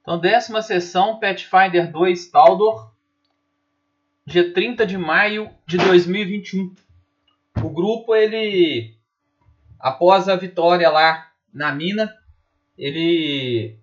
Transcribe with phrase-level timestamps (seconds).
[0.00, 2.92] Então, décima sessão, Pathfinder 2 Taldor,
[4.24, 6.74] dia 30 de maio de 2021.
[7.62, 8.96] O grupo, ele,
[9.78, 12.16] após a vitória lá na mina,
[12.78, 13.78] ele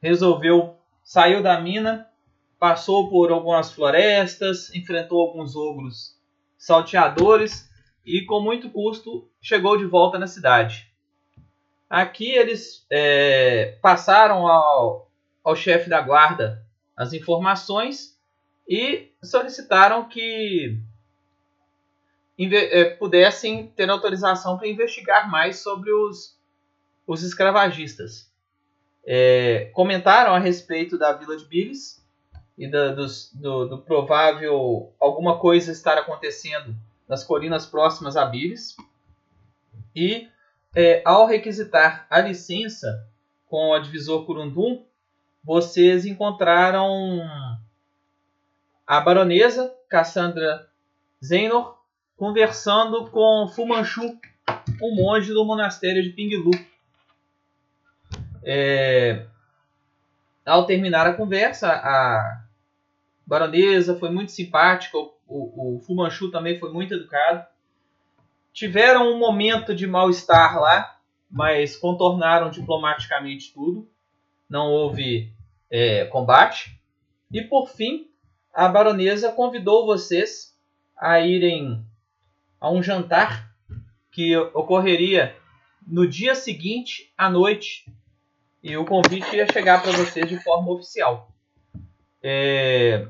[0.00, 2.08] resolveu, saiu da mina,
[2.58, 6.18] passou por algumas florestas, enfrentou alguns ogros
[6.56, 7.70] salteadores
[8.04, 10.90] e com muito custo chegou de volta na cidade.
[11.88, 15.09] Aqui eles é, passaram ao,
[15.42, 16.64] ao chefe da guarda
[16.96, 18.18] as informações
[18.68, 20.78] e solicitaram que
[22.38, 26.38] é, pudessem ter autorização para investigar mais sobre os,
[27.06, 28.30] os escravagistas.
[29.04, 32.06] É, comentaram a respeito da Vila de Billis
[32.56, 36.76] e dos, do, do, provável alguma coisa estar acontecendo
[37.08, 38.76] nas colinas próximas a Billis.
[39.96, 40.28] E
[40.74, 43.08] é, ao requisitar a licença
[43.46, 44.84] com o advisor Curundum,
[45.42, 47.20] vocês encontraram
[48.86, 50.68] a baronesa Cassandra
[51.24, 51.78] Zenor
[52.16, 54.18] conversando com Fumanchu,
[54.82, 56.50] um monge do monastério de Pinglu.
[58.42, 59.26] É,
[60.44, 62.44] ao terminar a conversa, a
[63.26, 67.46] baronesa foi muito simpática, o, o, o Fumanchu também foi muito educado
[68.52, 70.98] tiveram um momento de mal-estar lá,
[71.30, 73.88] mas contornaram diplomaticamente tudo.
[74.48, 75.32] Não houve
[75.70, 76.78] é, combate.
[77.30, 78.10] E por fim,
[78.52, 80.56] a baronesa convidou vocês
[80.96, 81.84] a irem
[82.60, 83.50] a um jantar
[84.10, 85.36] que ocorreria
[85.86, 87.86] no dia seguinte à noite.
[88.62, 91.32] E o convite ia chegar para vocês de forma oficial.
[92.22, 93.08] É...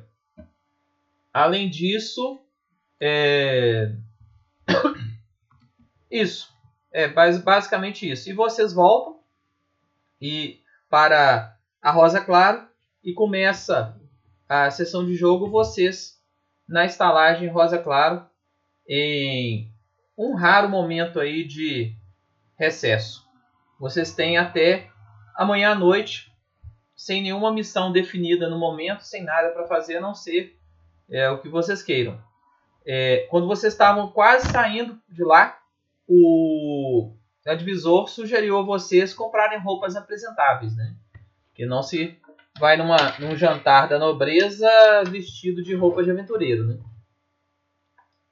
[1.32, 2.40] Além disso,
[3.00, 3.92] é...
[6.10, 6.50] Isso.
[6.92, 8.28] É basicamente isso.
[8.28, 9.20] E vocês voltam
[10.20, 12.66] e para a Rosa Claro
[13.02, 13.98] e começa
[14.48, 16.20] a sessão de jogo vocês
[16.68, 18.26] na estalagem Rosa Claro
[18.86, 19.72] em
[20.16, 21.94] um raro momento aí de
[22.58, 23.26] recesso.
[23.78, 24.90] Vocês têm até
[25.34, 26.30] amanhã à noite
[26.94, 30.58] sem nenhuma missão definida no momento, sem nada para fazer a não ser
[31.08, 32.20] é, o que vocês queiram.
[32.84, 35.58] É, quando vocês estavam quase saindo de lá,
[36.06, 37.14] o
[37.46, 40.94] advisor sugeriu a vocês comprarem roupas apresentáveis, né?
[41.60, 42.18] Que não se
[42.58, 44.66] vai numa, num jantar da nobreza
[45.10, 46.78] vestido de roupa de aventureiro, né?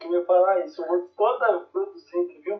[0.01, 2.59] Eu ia falar isso, eu vou toda produzir, viu?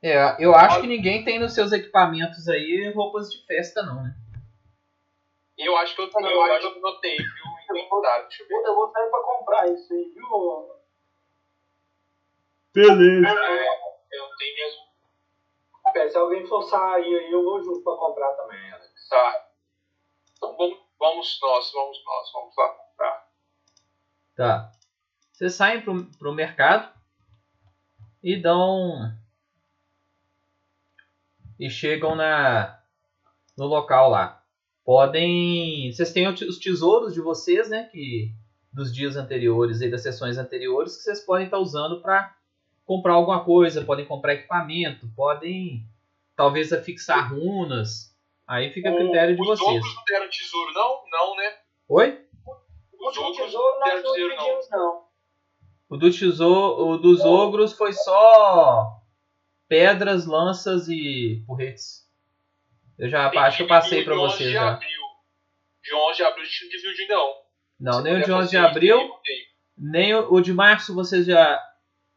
[0.00, 4.14] É, eu acho que ninguém tem nos seus equipamentos aí roupas de festa, não, né?
[5.58, 7.48] Eu acho que eu, eu, eu acho que eu notei, viu?
[7.76, 8.26] inventário.
[8.26, 8.68] Deixa eu ver.
[8.68, 10.78] Eu vou sair pra comprar isso aí, viu?
[12.72, 13.28] Beleza.
[13.28, 13.68] É,
[14.12, 14.87] eu tenho mesmo.
[15.94, 19.08] É, se alguém for sair aí, eu vou junto pra comprar também, Alex.
[19.08, 19.48] Tá.
[20.36, 23.28] Então vamos, vamos nós, vamos nós, vamos lá comprar.
[24.36, 24.72] Tá.
[25.32, 26.92] Vocês saem pro, pro mercado
[28.22, 29.12] e dão.
[31.58, 32.80] E chegam na
[33.56, 34.38] no local lá
[34.88, 35.92] podem.
[35.92, 37.90] Vocês têm os tesouros de vocês, né?
[37.92, 38.32] Que
[38.72, 42.34] dos dias anteriores e das sessões anteriores que vocês podem estar usando para
[42.88, 45.84] comprar alguma coisa, podem comprar equipamento, podem
[46.34, 48.16] talvez afixar runas.
[48.46, 49.68] Aí fica a critério de os vocês.
[49.68, 51.02] Os outros não deram tesouro, não?
[51.12, 51.56] Não, né?
[51.86, 52.24] Oi?
[52.98, 55.04] Os outros tesouro nós não pedimos, não.
[55.90, 59.02] O do tesouro, o dos ogros foi só
[59.68, 62.08] pedras, lanças e porretes.
[62.98, 64.72] Eu já Tem acho que eu passei para vocês já.
[64.72, 64.90] Abril.
[65.84, 67.34] De 11 de abril a gente não dividiu não.
[67.78, 69.10] Não, Você nem o de 11 de abril,
[69.76, 71.67] nem o, de março vocês já?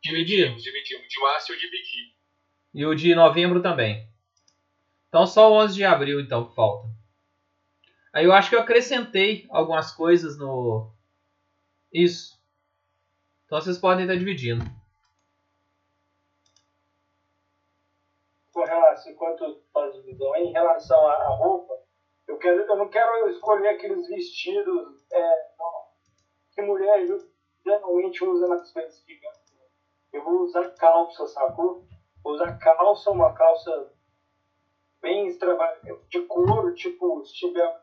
[0.01, 1.07] Dividimos, dividimos.
[1.07, 2.16] De março eu dividi.
[2.73, 4.09] E o de novembro também.
[5.07, 6.88] Então só o 11 de abril então que falta.
[8.13, 10.91] Aí eu acho que eu acrescentei algumas coisas no...
[11.94, 12.41] Isso.
[13.45, 14.63] Então vocês podem estar dividindo.
[18.53, 21.73] Com relação, enquanto faz divisão, em relação à roupa,
[22.28, 25.52] eu, quero, eu não quero escolher aqueles vestidos é,
[26.53, 27.05] que mulher
[27.66, 29.41] geralmente usa nas festas gigantes.
[30.13, 31.84] Eu vou usar calça, sacou?
[32.23, 33.91] Vou usar calça, uma calça
[35.02, 37.81] bem extravagante, de couro, tipo, se tiver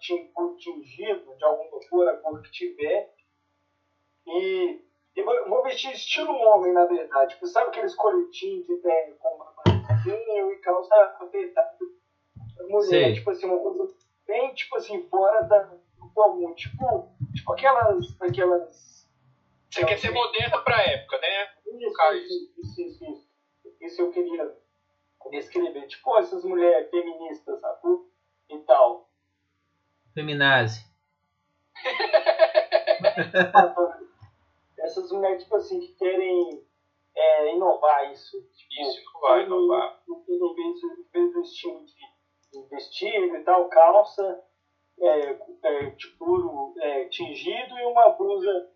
[0.58, 3.12] tingido de alguma cor, a cor que tiver.
[4.26, 4.80] E,
[5.16, 7.34] e vou, vou, vestir estilo homem, na verdade.
[7.34, 11.76] Tipo, sabe aqueles coletinhos que tem com uma barriguinha e calça apertada?
[12.69, 13.14] Mulher, Sim.
[13.14, 13.94] tipo assim, uma coisa
[14.26, 16.54] bem, tipo assim, fora da, do comum.
[16.54, 19.08] Tipo, tipo aquelas, aquelas...
[19.70, 21.57] Você quer ser moderna pra época, né?
[21.76, 23.28] Isso, isso, isso, isso, isso.
[23.80, 24.56] Isso eu queria
[25.30, 25.86] descrever.
[25.86, 28.08] tipo essas mulheres feministas, sacou?
[28.48, 29.08] E tal.
[30.14, 30.86] Feminazi.
[34.78, 36.64] essas mulheres, tipo assim, que querem
[37.14, 38.40] é, inovar isso.
[38.54, 40.00] Tipo, Isso, vai no- inovar.
[40.06, 41.94] no- Em vez, do- em vez do estilo de,
[42.52, 44.40] de vestido e tal, calça,
[45.00, 48.70] é, é, de couro é, tingido e uma blusa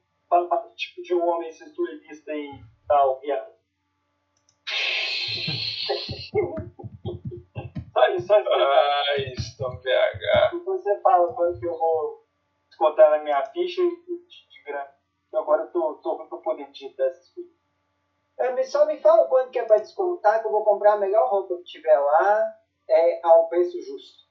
[0.74, 2.50] tipo de um homem esses duelistas e
[2.92, 3.52] tal, viado.
[7.92, 8.48] Só isso, só isso.
[8.50, 10.64] Ai, Stone BH.
[10.64, 12.26] Você fala quanto que eu vou
[12.68, 14.92] descontar na minha ficha e de, de grana.
[15.32, 17.52] Eu agora eu tô, tô ruim pra poder digitar essas coisas.
[18.38, 21.30] É, só me fala quanto que é pra descontar, que eu vou comprar a melhor
[21.30, 22.54] roupa que tiver lá,
[22.88, 24.22] é, ao preço justo.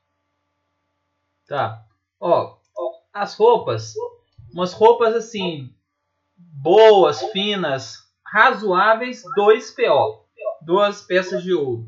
[1.47, 1.83] Tá.
[2.19, 3.93] Ó, ó, as roupas,
[4.53, 5.73] umas roupas assim,
[6.37, 10.21] boas, finas, razoáveis, 2 PO.
[10.61, 11.85] Duas peças de ouro.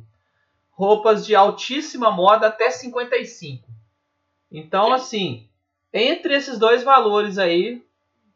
[0.72, 3.68] Roupas de altíssima moda até 55.
[4.52, 5.48] Então, assim,
[5.94, 7.82] entre esses dois valores aí,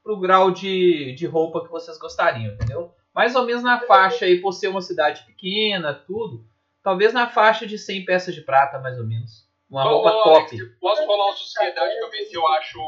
[0.04, 2.94] pro grau de, de roupa que vocês gostariam, entendeu?
[3.14, 6.46] Mais ou menos na faixa aí, por ser uma cidade pequena, tudo.
[6.84, 9.48] Talvez na faixa de 100 peças de prata, mais ou menos.
[9.70, 10.56] Uma Ô, roupa ô, top.
[10.56, 12.80] Alex, Posso rolar uma sociedade pra ver se eu acho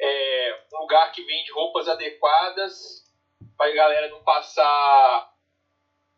[0.00, 3.03] é, um lugar que vende roupas adequadas
[3.56, 5.30] pra galera não passar.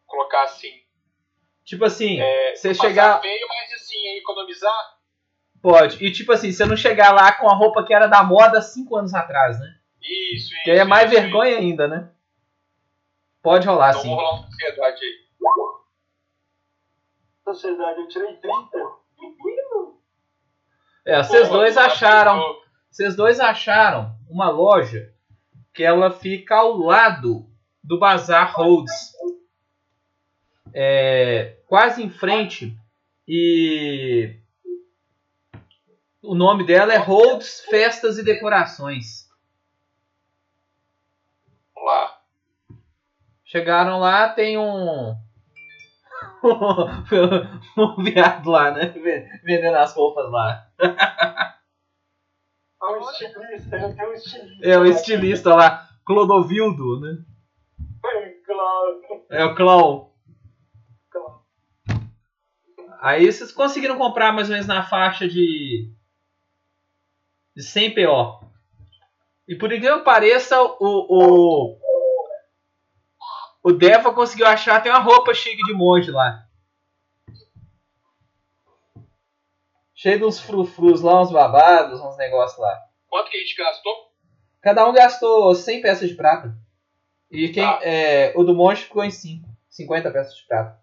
[0.07, 0.73] Colocar assim.
[1.65, 3.21] Tipo assim, É, você chegar.
[3.21, 4.97] feio, mas assim, economizar.
[5.61, 6.05] Pode.
[6.05, 8.97] E tipo assim, você não chegar lá com a roupa que era da moda cinco
[8.97, 9.75] anos atrás, né?
[10.01, 10.63] Isso, isso.
[10.65, 12.13] Que aí é mais isso, vergonha ainda, né?
[13.43, 14.09] Pode rolar Então sim.
[14.09, 15.27] vou rolar uma sociedade aí.
[17.45, 18.53] Sociedade, eu tirei 30.
[21.05, 22.41] É, vocês dois acharam.
[22.91, 25.13] Vocês dois acharam uma loja
[25.77, 27.47] que ela fica ao lado
[27.85, 29.13] do Bazar Rhodes.
[30.73, 32.75] É, quase em frente.
[33.29, 34.37] E
[36.23, 39.29] o nome dela é Rhodes Festas e Decorações.
[41.77, 42.19] Lá.
[43.45, 45.15] Chegaram lá, tem um.
[47.77, 48.95] um viado lá, né?
[49.45, 50.67] Vendendo as roupas lá.
[52.83, 54.69] É um estilista, eu tenho um estilista.
[54.69, 57.19] É o estilista lá, Clodovildo, né?
[59.31, 60.11] É o clown.
[61.11, 61.43] Claro.
[63.01, 65.93] Aí vocês conseguiram comprar mais ou menos na faixa de.
[67.57, 68.47] de 100 PO.
[69.49, 70.77] E por incrível que pareça, o.
[70.81, 71.87] o
[73.67, 76.46] o Deva conseguiu achar até uma roupa chique de monge lá.
[79.97, 82.79] Cheio de uns frufrus lá, uns babados, uns negócios lá.
[83.09, 83.95] Quanto que a gente gastou?
[84.61, 86.55] Cada um gastou 100 peças de prata.
[87.31, 87.81] E quem, Tá.
[87.83, 89.49] é, o do monge ficou em 5.
[89.71, 90.79] 50 peças de prata.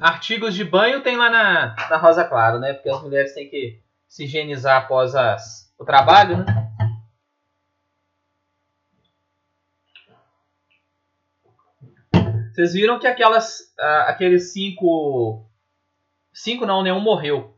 [0.00, 2.72] Artigos de banho tem lá na, na Rosa Claro, né?
[2.72, 6.69] Porque as mulheres têm que se higienizar após as, o trabalho, né?
[12.52, 15.44] Vocês viram que aquelas, ah, aqueles cinco,
[16.32, 17.56] cinco não, nenhum morreu.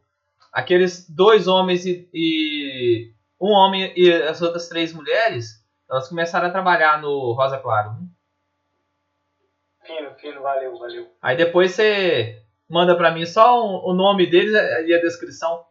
[0.52, 6.52] Aqueles dois homens e, e um homem e as outras três mulheres, elas começaram a
[6.52, 7.92] trabalhar no Rosa Claro.
[7.92, 8.06] né?
[9.84, 11.10] Fino, fino, valeu, valeu.
[11.20, 15.66] Aí depois você manda pra mim só o, o nome deles e a descrição.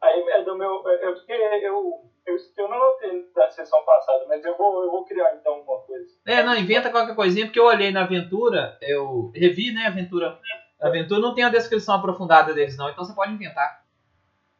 [0.00, 0.86] Aí é do meu.
[0.88, 5.04] É porque eu, eu, eu não notei da sessão passada, mas eu vou, eu vou
[5.04, 6.06] criar então uma coisa.
[6.26, 10.38] É, não, inventa qualquer coisinha, porque eu olhei na aventura, eu revi, né, aventura.
[10.80, 13.84] A aventura não tem a descrição aprofundada deles, não, então você pode inventar.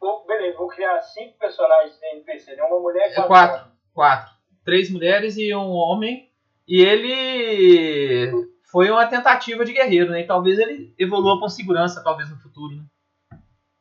[0.01, 2.63] Vou, beleza, vou criar cinco personagens de NPC, né?
[2.65, 3.73] Uma mulher e É quatro.
[3.95, 4.35] Quatro.
[4.63, 6.31] Três mulheres e um homem.
[6.69, 8.31] E ele
[8.71, 10.21] foi uma tentativa de guerreiro, né?
[10.21, 12.85] E talvez ele evolua com segurança, talvez no futuro, né?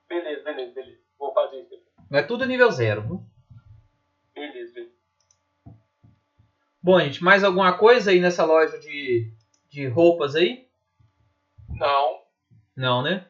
[0.07, 1.01] Beleza, beleza, beleza.
[1.19, 1.73] Vou fazer isso.
[2.09, 3.23] Mas é tudo nível zero, viu?
[4.35, 4.93] Beleza, beleza.
[6.83, 9.31] Bom, gente, mais alguma coisa aí nessa loja de,
[9.69, 10.67] de roupas aí?
[11.69, 12.23] Não.
[12.75, 13.25] Não, né?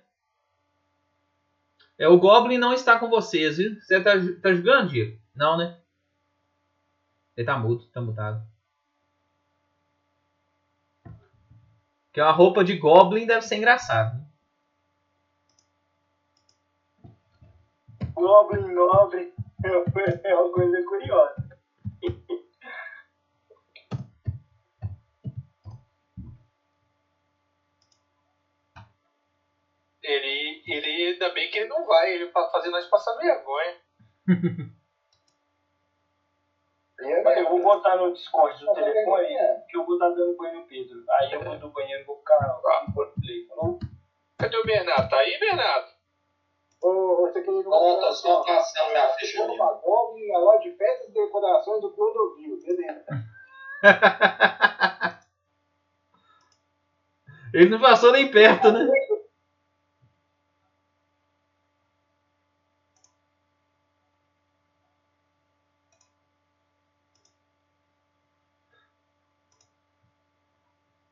[1.99, 3.79] É, o Goblin não está com vocês, viu?
[3.79, 5.21] Você tá, tá jogando, Diego?
[5.35, 5.79] Não, né?
[7.37, 8.43] Ele tá mudo, tá mutado.
[12.11, 14.17] Que uma roupa de Goblin deve ser engraçado.
[14.17, 14.25] né?
[18.15, 19.31] Goblin nobre
[20.23, 21.42] é uma coisa curiosa.
[30.03, 33.77] Ele, ele ainda bem que ele não vai, ele fazer nós passar vergonha.
[36.99, 39.27] Eu vou, botar no Discord do telefone
[39.67, 41.03] que eu vou estar dando banho no Pedro.
[41.09, 43.77] Aí eu vou do banheiro e vou ficar no play, falou?
[44.37, 45.09] Cadê o Bernardo?
[45.09, 45.87] Tá aí, Bernardo?
[46.81, 49.57] Ô, você queria Não, tô só passando minha ficha ali.
[49.57, 53.05] Magog e a loja de festas e decorações do Clodovil, beleza.
[57.53, 58.87] Ele não passou nem perto, né?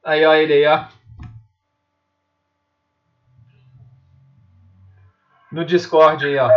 [0.03, 0.87] Aí, ó, ele aí, ó.
[5.51, 6.49] No Discord aí, ó.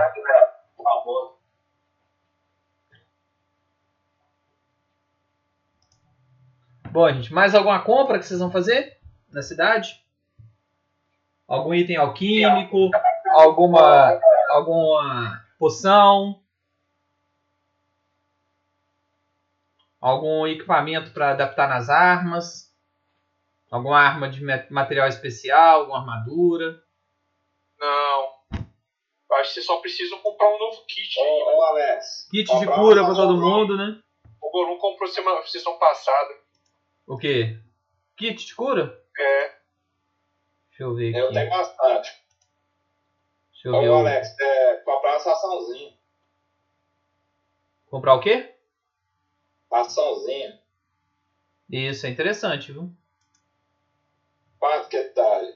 [6.90, 8.98] Bom, gente, mais alguma compra que vocês vão fazer
[9.28, 10.00] na cidade?
[11.46, 12.88] Algum item alquímico?
[13.32, 16.40] Alguma, alguma poção?
[20.00, 22.73] Algum equipamento para adaptar nas armas?
[23.74, 25.80] Alguma arma de ma- material especial?
[25.80, 26.80] Alguma armadura?
[27.78, 28.34] Não.
[29.30, 31.18] Eu acho que vocês só precisam comprar um novo kit.
[31.18, 32.28] Ô, ô Alex.
[32.30, 34.00] Kit de cura para todo mundo, né?
[34.40, 36.34] O Golum comprou semana, sessão passada.
[37.06, 37.58] O quê?
[38.16, 39.02] Kit de cura?
[39.18, 39.48] É.
[40.68, 41.34] Deixa eu ver Eu aqui.
[41.34, 42.12] tenho bastante.
[43.52, 43.88] Deixa eu ver.
[43.88, 45.94] Ô, Alex, é, comprar uma açãozinha.
[47.90, 48.54] Comprar o quê?
[49.70, 50.60] Açãozinha.
[51.68, 52.88] Isso, é interessante, viu?
[54.74, 55.54] Quanto que tá aí?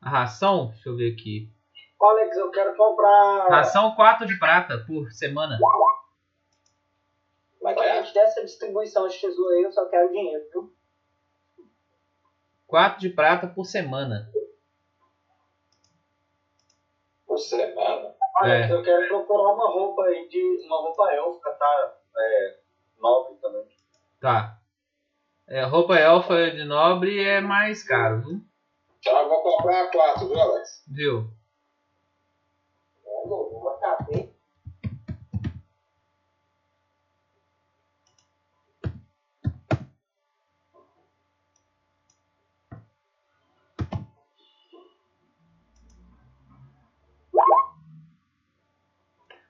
[0.00, 1.52] A ração, deixa eu ver aqui.
[2.00, 3.48] Alex, eu quero comprar.
[3.48, 5.58] Ração 4 de prata por semana.
[7.58, 7.98] Como é que é?
[7.98, 10.74] Antes dessa distribuição de tesouro aí, eu só quero dinheiro, viu?
[12.66, 14.30] 4 de prata por semana.
[17.26, 18.14] Por semana?
[18.36, 18.72] Alex, É.
[18.72, 20.64] eu quero procurar uma roupa aí de.
[20.66, 21.94] uma roupa élfica, tá?
[22.16, 22.58] É.
[22.98, 23.66] Nobre também.
[24.18, 24.58] Tá.
[25.50, 28.40] É, roupa elfa de nobre é mais caro, viu?
[29.00, 30.84] Então eu vou comprar quatro, viu, Alex?
[30.86, 31.28] Viu?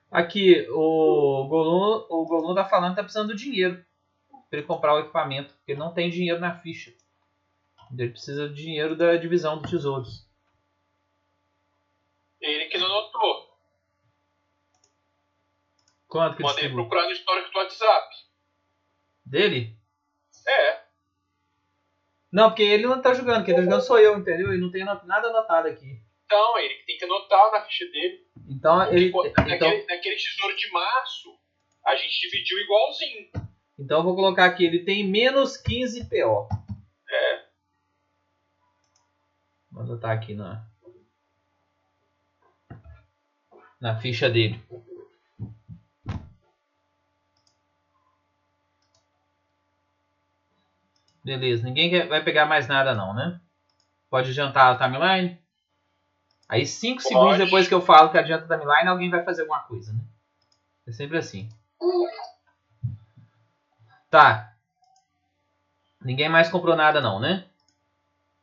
[0.09, 3.85] Aqui, o Golum, o Golum tá falando que tá precisando de dinheiro
[4.51, 5.53] pra ele comprar o equipamento.
[5.55, 6.93] Porque não tem dinheiro na ficha.
[7.97, 10.27] Ele precisa de dinheiro da divisão dos tesouros.
[12.39, 13.49] Ele que não notou.
[16.07, 16.83] Quanto que Mandei distribui?
[16.83, 18.15] procurar no histórico do WhatsApp.
[19.25, 19.77] Dele?
[20.45, 20.81] É.
[22.31, 23.45] Não, porque ele não tá jogando.
[23.45, 24.51] Quem tá jogando sou eu, entendeu?
[24.51, 26.01] Ele não tem nada anotado aqui.
[26.25, 28.25] Então, ele que tem que anotar na ficha dele.
[28.49, 31.37] Então, ele, Tipo, então, naquele tesouro de março,
[31.85, 33.31] a gente dividiu igualzinho.
[33.81, 34.63] Então eu vou colocar aqui.
[34.65, 36.47] Ele tem menos 15 PO.
[37.09, 37.45] É.
[39.71, 40.63] Vou anotar aqui na,
[43.79, 44.59] na ficha dele.
[51.23, 53.39] Beleza, ninguém quer- vai pegar mais nada não, né?
[54.09, 55.39] Pode adiantar a timeline?
[56.49, 57.07] Aí 5 Pode.
[57.13, 59.99] segundos depois que eu falo que adianta a timeline, alguém vai fazer alguma coisa, né?
[60.87, 61.47] É sempre assim.
[64.11, 64.51] Tá.
[66.03, 67.45] Ninguém mais comprou nada não, né?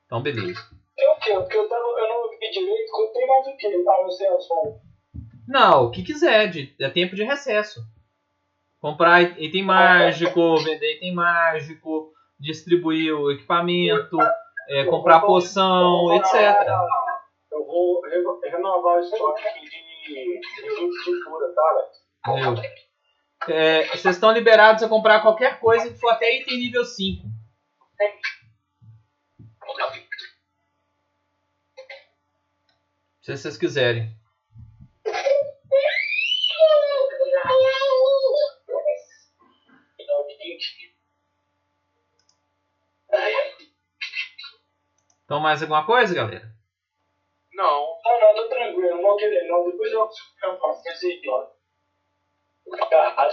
[0.07, 0.61] Então beleza.
[0.97, 1.33] Tem o quê?
[1.35, 3.13] Porque eu, tava, eu não vi direito.
[3.13, 3.67] Tenho mais o quê?
[3.87, 4.29] Ah, não sei.
[5.47, 7.81] Não, o que quiser, de, é tempo de recesso.
[8.81, 14.17] Comprar item mágico, vender item mágico, distribuir o equipamento,
[14.69, 16.67] é, comprar poção, etc.
[17.53, 20.41] Eu vou re- renovar o estoque de, de
[20.81, 21.91] 20 de cura, tá?
[23.47, 27.29] É, vocês estão liberados a comprar qualquer coisa que for até item nível 5.
[33.23, 34.19] Se vocês quiserem.
[45.25, 46.51] Então mais alguma coisa, galera?
[47.53, 47.99] Não.
[48.03, 49.71] Não, não, tô tranquilo, não vou querer, não.
[49.71, 50.09] Depois eu,
[50.43, 51.58] eu faço esse idiota.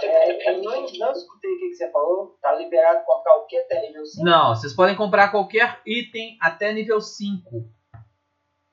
[0.02, 2.36] É, eu não, não escutei o que, que você falou.
[2.40, 3.56] Tá liberado pra comprar o quê?
[3.58, 4.24] Até nível 5?
[4.24, 7.68] Não, vocês podem comprar qualquer item até nível 5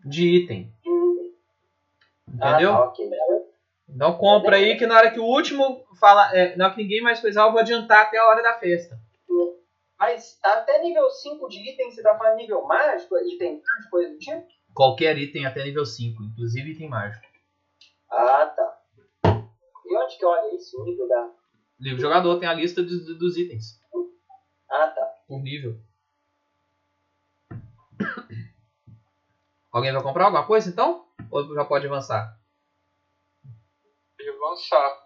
[0.06, 0.74] de item.
[2.28, 2.72] Entendeu?
[2.74, 3.10] Ah, tá, ok.
[3.90, 7.02] Então compra aí que na hora que o último fala, é, na hora que ninguém
[7.02, 8.98] mais coisar, eu vou adiantar até a hora da festa.
[10.00, 13.16] Mas até nível 5 de item, você tá falando nível mágico?
[13.18, 14.46] Item de coisa do tipo?
[14.74, 17.24] Qualquer item até nível 5, inclusive item mágico.
[18.12, 18.83] Ah, tá.
[19.94, 20.82] E onde que olha isso?
[20.82, 21.32] O nível da.
[21.80, 23.80] Livro jogador tem a lista dos, dos itens.
[24.70, 25.06] Ah, tá.
[25.28, 25.80] Por nível.
[29.72, 31.06] Alguém vai comprar alguma coisa então?
[31.30, 32.40] Ou já pode avançar?
[34.18, 35.04] Pode avançar.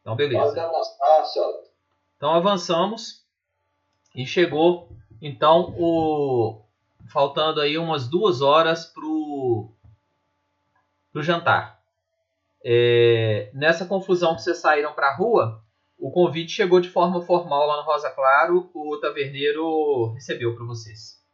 [0.00, 0.64] Então beleza.
[0.64, 1.42] avançar.
[2.16, 3.24] Então avançamos
[4.14, 4.88] e chegou
[5.22, 6.64] então o
[7.12, 9.72] faltando aí umas duas horas pro
[11.12, 11.75] pro jantar.
[12.68, 15.62] É, nessa confusão que vocês saíram para a rua,
[15.96, 18.68] o convite chegou de forma formal lá no Rosa Claro.
[18.74, 21.24] O taverneiro recebeu para vocês.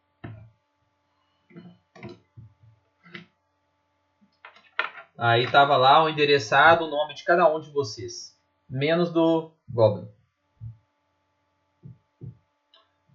[5.17, 10.09] Aí tava lá o endereçado, o nome de cada um de vocês, menos do Goblin.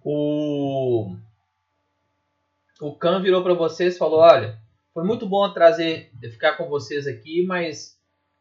[0.02, 1.14] O
[2.80, 4.60] o Khan virou para vocês e falou: "Olha,
[4.92, 7.97] foi muito bom trazer ficar com vocês aqui, mas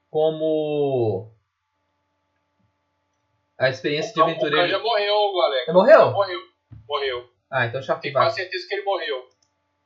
[0.10, 1.34] como
[3.58, 5.66] a experiência de Então, o aventureiro já morreu, Alex.
[5.68, 6.12] Já morreu?
[6.12, 6.40] Morreu.
[6.88, 7.30] Morreu.
[7.50, 9.30] Ah, então eu Tenho quase certeza que ele morreu.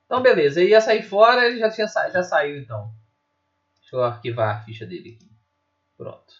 [0.05, 2.09] Então beleza, ele ia sair fora, ele já tinha sa...
[2.09, 2.91] já saiu então.
[3.79, 5.31] Deixa eu arquivar a ficha dele aqui.
[5.97, 6.33] Pronto.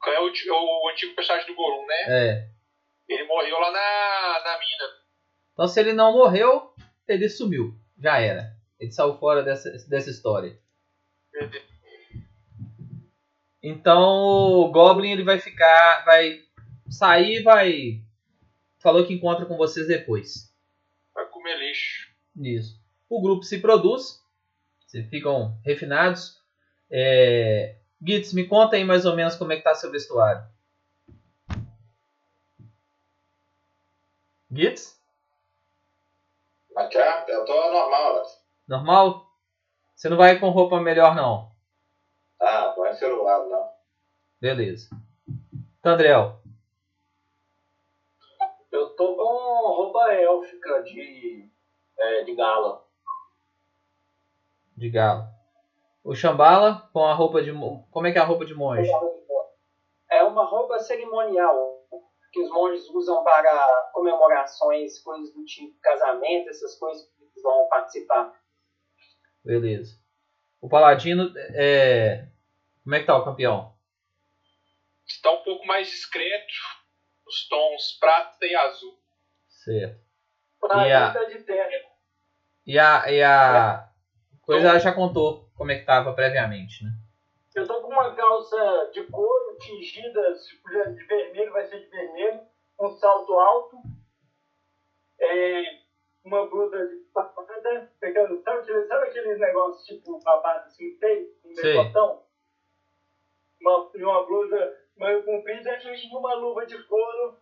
[0.00, 2.02] O Khan é o, ti- o antigo personagem do Gollum, né?
[2.08, 2.48] É.
[3.08, 4.84] Ele morreu lá na, na mina.
[5.52, 6.74] Então se ele não morreu,
[7.06, 7.74] ele sumiu.
[7.98, 8.56] Já era.
[8.80, 10.58] Ele saiu fora dessa, dessa história.
[13.62, 16.04] Então o Goblin ele vai ficar.
[16.04, 16.42] Vai
[16.90, 18.02] sair e vai.
[18.78, 20.52] Falou que encontra com vocês depois.
[21.14, 22.10] Vai comer lixo.
[22.36, 22.80] Isso.
[23.08, 24.20] O grupo se produz.
[24.86, 26.40] Vocês ficam refinados.
[26.90, 27.76] É...
[28.04, 30.42] Gitz, me conta aí mais ou menos como é que tá seu vestuário.
[34.50, 35.00] Gitz?
[36.74, 38.42] Mas é, eu tô normal, Alex.
[38.66, 39.30] Normal?
[39.94, 41.52] Você não vai com roupa melhor não.
[42.40, 42.71] Ah,
[43.10, 43.68] lado, não.
[44.40, 44.88] Beleza.
[45.82, 46.40] Tandrel,
[48.70, 49.22] Eu tô com
[49.76, 51.48] roupa élfica de,
[51.98, 52.82] é, de gala.
[54.76, 55.24] de galo.
[56.04, 57.52] O Shambhala com a roupa de.
[57.52, 58.90] mo- Como é que é a roupa de monge?
[60.10, 61.78] É uma roupa cerimonial
[62.32, 67.68] que os monges usam para comemorações, coisas do tipo casamento, essas coisas que eles vão
[67.68, 68.32] participar.
[69.44, 69.96] Beleza.
[70.60, 72.26] O Paladino é.
[72.82, 73.72] Como é que tá o campeão?
[75.06, 76.52] Está um pouco mais discreto.
[77.26, 78.98] Os tons prata e azul.
[79.48, 80.00] Certo.
[80.60, 81.68] Pra E a- tá de terra.
[82.66, 83.88] E a, e a
[84.42, 86.90] coisa ela já contou como é que tava previamente, né?
[87.54, 91.86] Eu tô com uma calça de couro tingida, se puder de vermelho, vai ser de
[91.88, 92.40] vermelho,
[92.80, 93.76] um salto alto,
[95.20, 95.80] é,
[96.24, 102.22] uma blusa de papada, pegando, sabe, sabe aqueles negócios tipo babado assim, feio, um decotão?
[103.62, 107.38] Uma, e uma blusa meio comprida e uma luva de couro,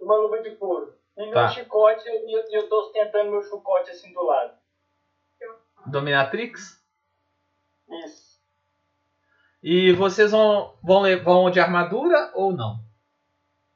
[0.00, 0.92] uma luva de couro.
[1.16, 1.48] E meu Tá.
[1.48, 4.58] chicote, e eu, eu tô ostentando meu chicote assim do lado.
[5.86, 6.84] Dominatrix?
[8.04, 8.38] Isso.
[9.62, 12.78] E vocês vão, vão, vão de armadura ou não?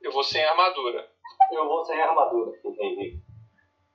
[0.00, 1.08] Eu vou sem armadura.
[1.50, 2.52] Eu vou sem armadura.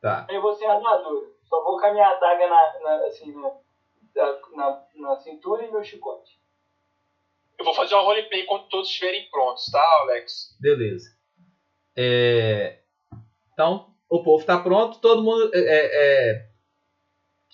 [0.01, 0.25] Tá.
[0.29, 1.27] Eu vou sem armadura.
[1.43, 3.51] Só vou com a minha adaga na, na- assim, na,
[4.53, 6.36] na, na cintura e meu chicote.
[7.57, 10.55] Eu vou fazer uma roleplay quando todos estiverem prontos, tá, Alex?
[10.59, 11.09] Beleza.
[11.95, 12.79] É,
[13.53, 15.49] Então, o povo tá pronto, todo mundo.
[15.53, 16.49] é, é,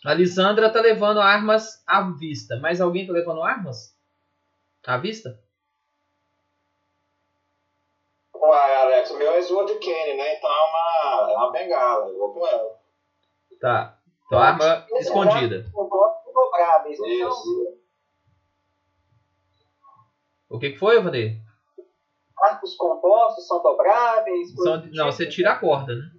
[0.05, 2.57] A Lisandra tá levando armas à vista.
[2.59, 3.97] Mais alguém tá levando armas?
[4.85, 5.39] À vista?
[8.35, 10.35] Uai, Alex, o meu é Sword Cane, né?
[10.35, 12.09] Então é uma, é uma bengala.
[12.09, 12.77] Eu vou com ela.
[13.61, 13.97] Tá.
[14.25, 15.65] Então, arma escondida.
[15.73, 17.82] Eu gosto de então Isso.
[20.53, 21.41] O que, que foi, Vandir?
[22.43, 24.53] arcos compostos são dobráveis.
[24.53, 25.03] São- Não, tipo.
[25.11, 26.11] você tira a corda, né?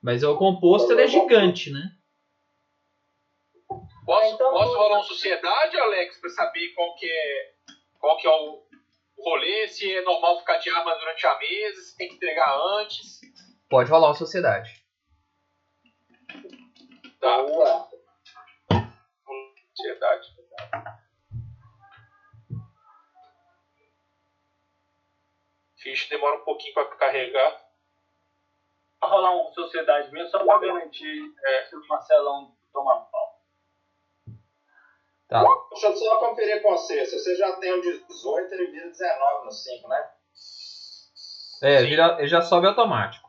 [0.00, 1.90] Mas o composto ele é gigante, né?
[4.06, 7.54] Posso, Então, posso rolar uma sociedade, Alex, pra saber qual que é,
[7.98, 8.62] qual que é o
[9.18, 13.20] rolê, se é normal ficar de arma durante a mesa, se tem que entregar antes.
[13.68, 14.82] Pode rolar uma sociedade.
[17.20, 17.88] Tá, Boa.
[19.76, 20.28] sociedade.
[25.90, 27.60] Ficha demora um pouquinho pra carregar.
[29.00, 33.38] Vou rolar uma sociedade mesmo só pra garantir é, se o Marcelão tomar pau.
[35.28, 35.44] Tá.
[35.70, 37.06] Deixa eu só conferir com você.
[37.06, 40.10] Se você já tem o 18, ele vira 19 no 5, né?
[41.62, 41.86] É, Sim.
[41.86, 43.28] vira- ele já sobe automático.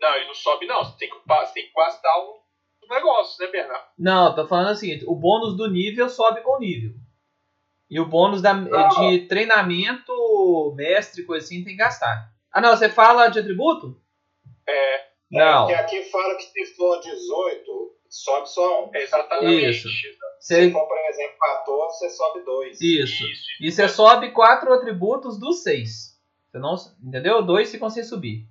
[0.00, 0.84] Não, ele não sobe não.
[0.84, 2.40] Você tem que, você tem que gastar um
[2.88, 3.86] negócio, né, Bernardo?
[3.98, 6.94] Não, tô falando o seguinte: o bônus do nível sobe com o nível.
[7.90, 12.30] E o bônus da, de treinamento, mestre, coisa assim, tem que gastar.
[12.50, 14.00] Ah, não, você fala de atributo?
[14.66, 15.68] É, Não.
[15.70, 18.90] É, porque aqui fala que se for 18, sobe só um.
[18.94, 19.70] exatamente.
[19.70, 19.88] Isso.
[19.88, 22.80] Se Você, for, por exemplo, 14, você sobe dois.
[22.80, 23.24] isso.
[23.26, 23.44] Isso.
[23.60, 26.18] E você sobe quatro atributos dos seis.
[26.50, 27.42] Você não, entendeu?
[27.42, 28.46] Dois ficam sem subir.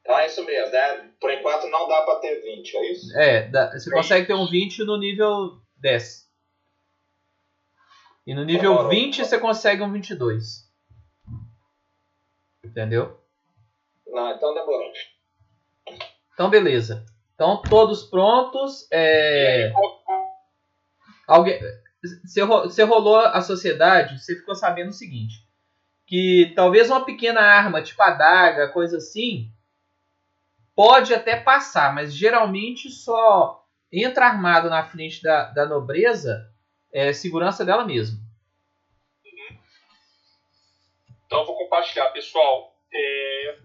[0.00, 1.10] Então é isso mesmo, né?
[1.20, 3.18] Por enquanto não dá pra ter 20, é isso?
[3.18, 6.28] É, dá- você consegue ter um 20 no nível 10.
[8.26, 8.90] E no nível Demorou.
[8.90, 10.70] 20 você consegue um 22.
[12.64, 13.20] Entendeu?
[14.06, 14.92] Não, então demorou.
[16.32, 17.04] Então, beleza.
[17.34, 18.86] Então, todos prontos.
[18.92, 19.72] É...
[21.26, 21.60] Alguém...
[22.24, 25.46] Você rolou a sociedade, você ficou sabendo o seguinte.
[26.06, 29.52] Que talvez uma pequena arma, tipo adaga, coisa assim,
[30.74, 36.51] pode até passar, mas geralmente só entra armado na frente da, da nobreza
[36.92, 38.18] é segurança dela mesmo.
[41.26, 42.76] Então eu vou compartilhar, pessoal.
[42.92, 43.58] É,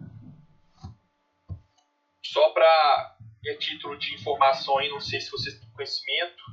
[2.38, 3.18] Só para
[3.58, 6.44] título de informação aí, não sei se vocês têm conhecimento,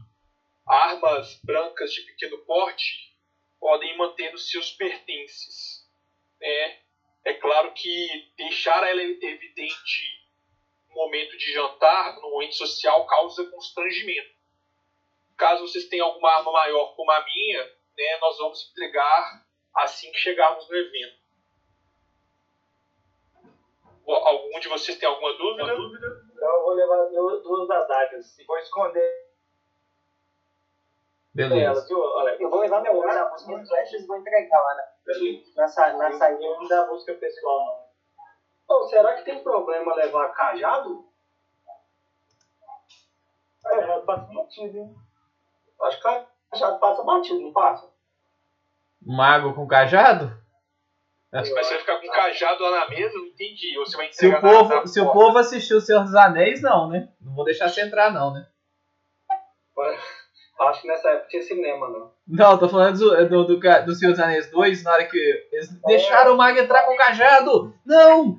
[0.66, 3.14] armas brancas de pequeno porte
[3.60, 5.86] podem manter os seus pertences.
[6.40, 6.78] né?
[7.26, 10.26] É claro que deixar ela evidente
[10.88, 14.33] no momento de jantar, no momento social, causa constrangimento.
[15.36, 17.64] Caso vocês tenham alguma arma maior como a minha,
[17.96, 19.42] né, nós vamos entregar
[19.74, 21.24] assim que chegarmos no evento.
[24.06, 25.72] Algum de vocês tem alguma dúvida?
[26.34, 29.24] Então eu vou levar duas, duas adagas e vou esconder
[31.34, 31.64] Beleza.
[31.64, 31.98] elas, viu?
[31.98, 34.82] Olha, eu vou levar meu ar na busca de flechas e vou entregar lá na,
[35.56, 37.64] na, sa- na saída da busca pessoal,
[38.68, 38.76] não.
[38.76, 41.04] Ô, será que tem problema levar cajado?
[43.66, 44.94] É, passa batido, hein?
[45.82, 46.02] Acho que
[46.52, 47.88] cajado passa batido, não passa?
[49.04, 50.32] Mago com cajado?
[51.32, 53.12] Mas você vai ficar com cajado lá na mesa?
[53.18, 53.76] Não entendi.
[53.76, 55.18] Ou você vai Se o, entregar na- povo, na se o porta?
[55.20, 57.08] povo assistiu o Senhor dos Anéis, não, né?
[57.20, 58.46] Não vou deixar você entrar, não, né?
[60.60, 62.12] Acho que nessa época tinha cinema, não.
[62.28, 65.68] Não, tô falando do, do, do, do Senhor dos Anéis 2, na hora que eles
[65.82, 67.74] deixaram o mago entrar com o cajado!
[67.84, 68.38] Não!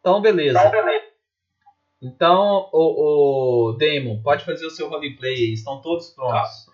[0.00, 0.58] Então, beleza.
[2.02, 5.52] Então, o, o Damon, pode fazer o seu roleplay aí.
[5.52, 6.66] Estão todos prontos.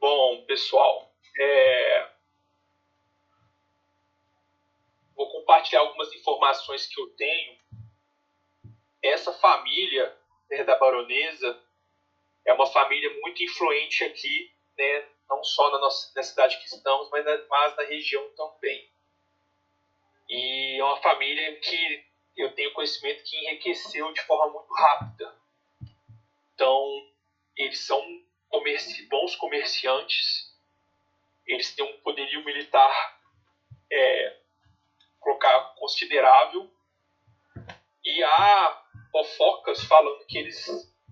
[0.00, 2.08] Bom, pessoal, é,
[5.14, 7.56] vou compartilhar algumas informações que eu tenho.
[9.02, 10.16] Essa família
[10.50, 11.58] né, da baronesa
[12.44, 17.08] é uma família muito influente aqui, né, não só na, nossa, na cidade que estamos,
[17.10, 18.90] mas na, mas na região também.
[20.28, 22.04] E é uma família que
[22.36, 25.34] eu tenho conhecimento que enriqueceu de forma muito rápida.
[26.54, 27.08] Então,
[27.56, 28.02] eles são
[28.48, 30.54] comerci bons comerciantes,
[31.46, 33.20] eles têm um poderio militar
[33.90, 34.40] é,
[35.20, 36.70] colocar considerável
[38.04, 40.66] e há fofocas falando que eles,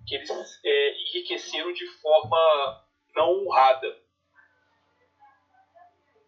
[0.07, 0.31] que eles
[0.65, 4.03] é, enriqueceram de forma não honrada.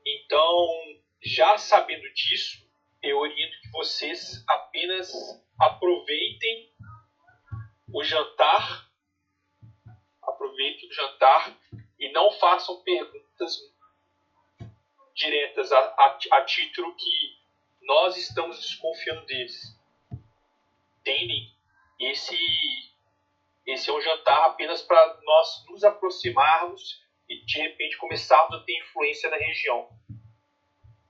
[0.04, 0.66] Então,
[1.22, 2.65] já sabendo disso,
[3.06, 5.12] eu oriento que vocês apenas
[5.60, 6.70] aproveitem
[7.92, 8.86] o jantar
[10.22, 11.56] aproveitem o jantar
[11.98, 13.56] e não façam perguntas
[15.14, 17.36] diretas a, a, a título que
[17.82, 19.54] nós estamos desconfiando deles.
[21.00, 21.54] Entendem?
[21.98, 22.36] Esse,
[23.66, 28.78] esse é um jantar apenas para nós nos aproximarmos e de repente começarmos a ter
[28.78, 29.88] influência na região.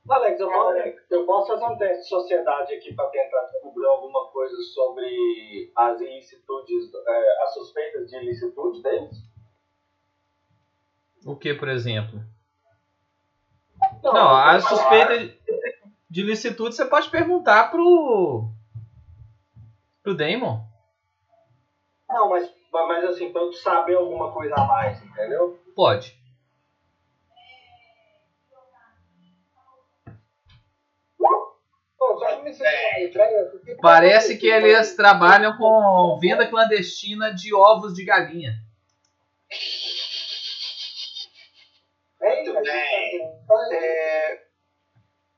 [0.08, 0.78] Alex, eu posso,
[1.10, 6.00] eu posso fazer um teste de sociedade aqui para tentar descobrir alguma coisa sobre as
[6.00, 9.16] ilicitudes, é, as suspeitas de ilicitude deles?
[11.26, 12.20] O que, por exemplo?
[14.02, 15.38] Não, a suspeita de,
[16.08, 18.48] de licitude você pode perguntar pro.
[20.02, 20.60] pro Damon.
[22.08, 25.58] Não, mas, mas assim, pra eu saber alguma coisa a mais, entendeu?
[25.74, 26.16] Pode.
[33.80, 38.52] Parece que eles trabalham com venda clandestina de ovos de galinha.
[42.20, 43.20] Muito bem.
[43.72, 44.42] É,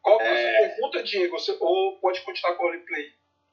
[0.02, 1.38] qual que é a sua pergunta, Diego?
[1.38, 3.04] Você- ou pode continuar com o roleplay?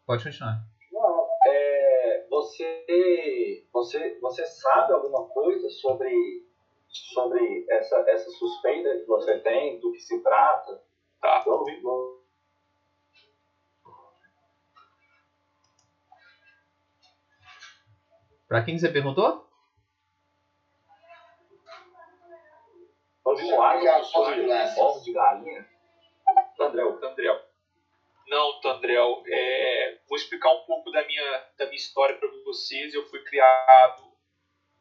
[0.05, 0.57] Pode continuar.
[0.91, 6.13] Não, é, você, você, você sabe alguma coisa sobre,
[6.87, 10.81] sobre essa, essa suspeita que você tem, do que se trata?
[11.21, 11.43] Tá.
[11.47, 11.81] Ouvi-
[18.47, 19.45] Pra quem que você perguntou?
[23.25, 25.67] Usuários de ovos de galinha.
[26.57, 27.41] Tandrel, Tandrel.
[28.27, 32.93] Não, Tandrel, é, vou explicar um pouco da minha, da minha história para vocês.
[32.93, 34.03] Eu fui criado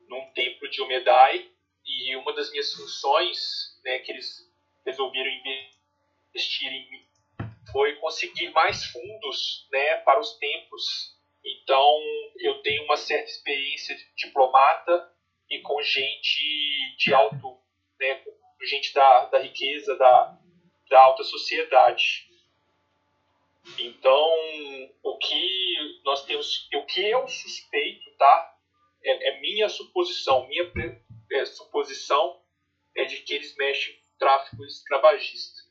[0.08, 1.50] num templo de Omedai
[1.84, 4.50] e uma das minhas funções né, que eles
[4.84, 7.04] resolveram investir em mim
[7.74, 11.13] foi conseguir mais fundos né, para os templos.
[11.44, 12.00] Então,
[12.38, 15.12] eu tenho uma certa experiência de diplomata
[15.50, 17.58] e com gente de alto,
[18.00, 18.32] né, com
[18.64, 20.38] gente da, da riqueza, da,
[20.88, 22.28] da alta sociedade.
[23.78, 24.28] Então,
[25.02, 28.56] o que nós temos, o que eu suspeito, tá?
[29.02, 30.70] É, é minha suposição, minha
[31.32, 32.42] é, suposição
[32.94, 35.62] é de que eles mexem com tráfico escravagista.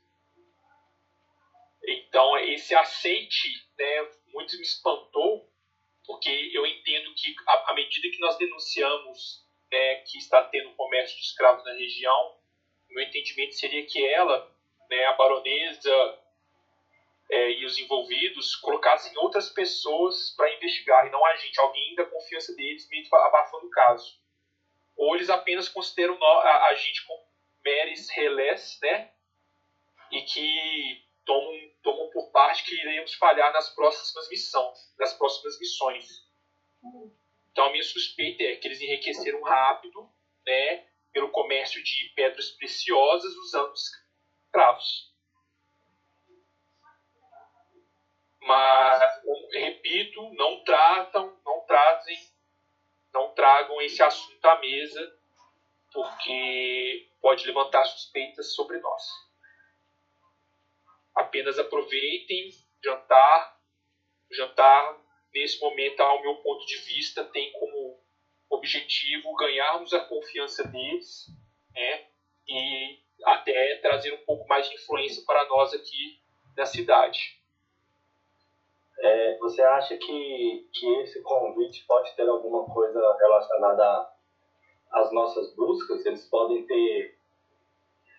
[1.86, 5.53] Então, esse aceite, né, muito me espantou,
[6.06, 11.24] porque eu entendo que, à medida que nós denunciamos né, que está tendo comércio de
[11.24, 12.38] escravos na região,
[12.90, 14.52] meu entendimento seria que ela,
[14.90, 16.20] né, a baronesa
[17.32, 22.06] é, e os envolvidos, colocassem outras pessoas para investigar, e não a gente, alguém da
[22.06, 24.22] confiança deles, meio que abafando o caso.
[24.96, 27.24] Ou eles apenas consideram a, a gente como
[27.64, 29.12] meres relés, né,
[30.12, 36.08] e que tomam, tomam por parte que iremos falhar nas próximas missões, nas próximas missões.
[37.52, 40.10] Então a minha suspeita é que eles enriqueceram rápido,
[40.46, 45.14] né, pelo comércio de pedras preciosas usando escravos.
[48.42, 49.02] Mas,
[49.54, 52.18] repito, não tratam, não trazem,
[53.14, 55.18] não tragam esse assunto à mesa,
[55.94, 59.33] porque pode levantar suspeitas sobre nós
[61.16, 62.50] apenas aproveitem
[62.84, 63.58] jantar.
[64.32, 65.00] Jantar,
[65.34, 68.00] nesse momento, ao meu ponto de vista, tem como
[68.50, 71.28] objetivo ganharmos a confiança deles
[71.74, 72.08] né,
[72.48, 76.20] e até trazer um pouco mais de influência para nós aqui
[76.56, 77.42] na cidade.
[79.00, 84.10] É, você acha que, que esse convite pode ter alguma coisa relacionada
[84.92, 86.06] às nossas buscas?
[86.06, 87.18] Eles podem ter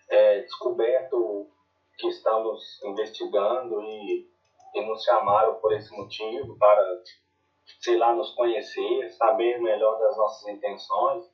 [0.09, 1.49] é, descoberto
[1.97, 4.29] que estamos investigando e,
[4.75, 7.03] e nos chamaram por esse motivo, para,
[7.79, 11.25] sei lá, nos conhecer, saber melhor das nossas intenções.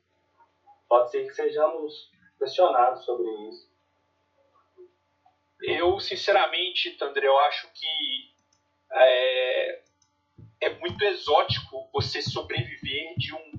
[0.88, 3.72] Pode ser que sejamos questionados sobre isso.
[5.62, 8.32] Eu, sinceramente, Tandré, eu acho que
[8.92, 9.82] é,
[10.60, 13.52] é muito exótico você sobreviver de um,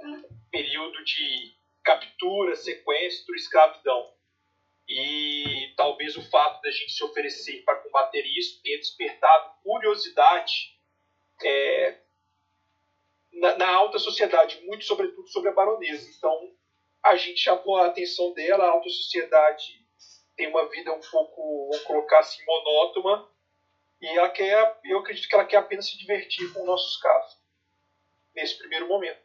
[0.00, 4.17] um período de captura, sequestro, escravidão.
[4.88, 10.78] E talvez o fato da gente se oferecer para combater isso tenha despertado curiosidade
[11.44, 11.98] é,
[13.34, 16.10] na, na, alta sociedade, muito sobretudo sobre a baronesa.
[16.16, 16.52] Então,
[17.02, 19.86] a gente chamou a atenção dela, a alta sociedade
[20.36, 23.28] tem uma vida um pouco, vamos colocar assim, monótona,
[24.00, 27.38] e ela quer, eu acredito que ela quer apenas se divertir com nossos casos,
[28.34, 29.20] nesse primeiro momento.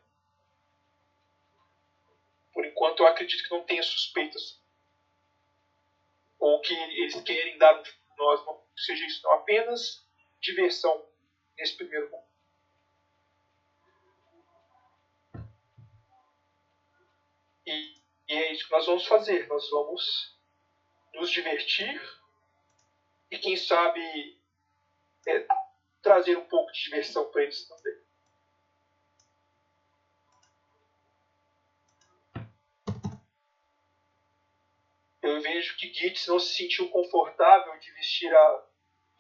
[2.52, 4.63] Por enquanto, eu acredito que não tenha suspeitas
[6.44, 7.82] ou que eles querem dar
[8.18, 10.06] nós, não seja isso apenas
[10.42, 11.02] diversão
[11.58, 12.28] nesse primeiro momento.
[17.66, 17.94] E,
[18.28, 19.48] e é isso que nós vamos fazer.
[19.48, 20.38] Nós vamos
[21.14, 22.02] nos divertir
[23.32, 24.38] e, quem sabe,
[25.26, 25.48] é,
[26.02, 28.03] trazer um pouco de diversão para eles também.
[35.24, 38.64] Eu vejo que Gitz não se sentiu confortável de vestir a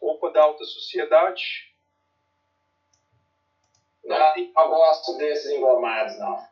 [0.01, 1.73] roupa da alta sociedade.
[4.03, 6.45] Não, não gosto desses engomados, não.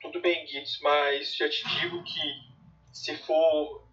[0.00, 2.50] Tudo bem, Gitz, mas já te digo que
[2.92, 3.88] se for,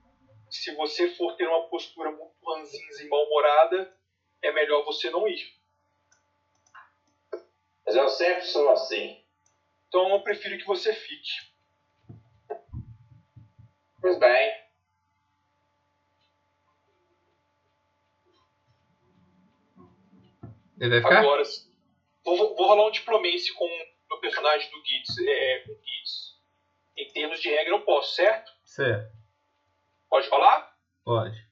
[0.49, 3.95] se você for ter uma postura muito ranzinza e mal-humorada,
[4.41, 5.55] é melhor você não ir.
[7.85, 9.23] Mas eu sempre sou assim.
[9.87, 11.56] Então eu prefiro que você fique.
[14.01, 14.67] Pois bem.
[20.79, 21.19] Ele vai ficar?
[21.19, 21.43] Agora,
[22.23, 23.65] vou, vou rolar um diplomense com
[24.11, 25.17] o personagem do Gitz.
[25.19, 26.37] É, com Gitz.
[26.97, 28.51] Em termos de regra, eu posso, certo?
[28.63, 29.11] Certo.
[30.09, 30.75] Pode rolar?
[31.03, 31.47] Pode.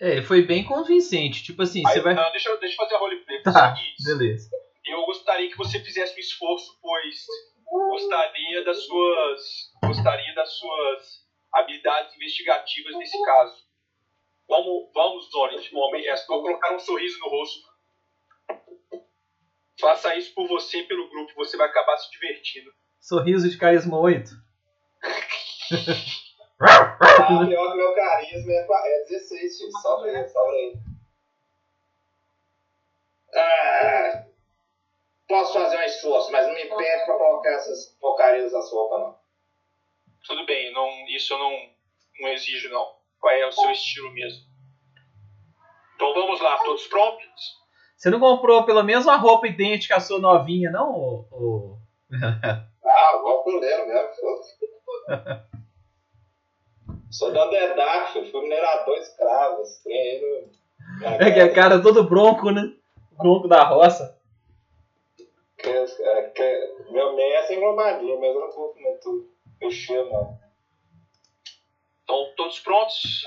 [0.00, 1.42] É, foi bem convincente.
[1.42, 2.14] Tipo assim, Aí, você vai.
[2.14, 3.42] Não, deixa, deixa eu fazer a roleplay.
[3.42, 4.50] Tá, Gitz, beleza.
[4.86, 7.26] eu gostaria que você fizesse um esforço, pois
[7.70, 9.40] gostaria das suas
[9.84, 13.54] gostaria das suas habilidades investigativas nesse caso.
[14.48, 16.08] Vamos, vamos, Zone, momento.
[16.08, 17.68] É só colocar um sorriso no rosto.
[19.80, 22.70] Faça isso por você e pelo grupo, você vai acabar se divertindo.
[23.00, 24.30] Sorriso de carisma 8.
[26.62, 26.96] Ah,
[27.46, 29.72] pior que meu carisma é, qua- é 16, filho.
[29.80, 30.72] Salve aí, salve aí.
[33.34, 34.24] Ah,
[35.30, 39.14] posso fazer um esforço, mas não me pede pra colocar essas porcarias nas roupas, não.
[40.26, 41.52] Tudo bem, não, isso eu não,
[42.20, 42.86] não exijo não.
[43.20, 44.40] Qual é o seu estilo mesmo?
[45.94, 47.58] Então vamos lá, todos prontos?
[47.96, 50.90] Você não comprou pelo menos uma roupa idêntica à sua novinha, não?
[50.92, 51.76] ô- ô?
[52.82, 54.58] Ah, igual fuleiro mesmo, foda-se.
[57.10, 57.46] Sou da
[58.12, 58.30] filho.
[58.32, 59.62] Fui minerador escravo.
[59.62, 62.62] não- É que a cara todo bronco, né?
[63.12, 64.18] Bronco da roça.
[65.62, 69.28] Que- é, que- Meu meio é sem englobadinho, mas eu não vou muito
[69.60, 70.38] mexer, não.
[72.02, 73.24] Então todos prontos?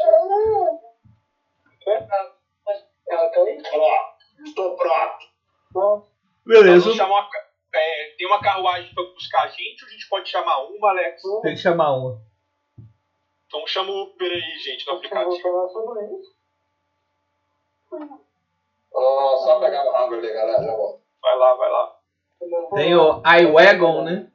[1.86, 3.62] Ela tá aí?
[3.62, 4.15] Pronto,
[4.46, 5.26] estou pronto.
[5.72, 6.08] Bom,
[6.46, 6.80] Beleza.
[6.82, 7.30] Vamos chamar uma,
[7.76, 11.22] é, tem uma carruagem para buscar a gente ou a gente pode chamar uma, Alex?
[11.41, 12.19] Tem que chamar um.
[13.48, 15.41] Então chama o Uber aí, gente, no eu vou aplicativo.
[15.41, 16.34] falar sobre isso.
[18.96, 20.63] Ó, só pegar o rango ali, galera.
[20.63, 21.02] Já volto.
[21.22, 22.00] Vai lá, vai lá.
[22.41, 24.28] Eu Tem o iWagon, né?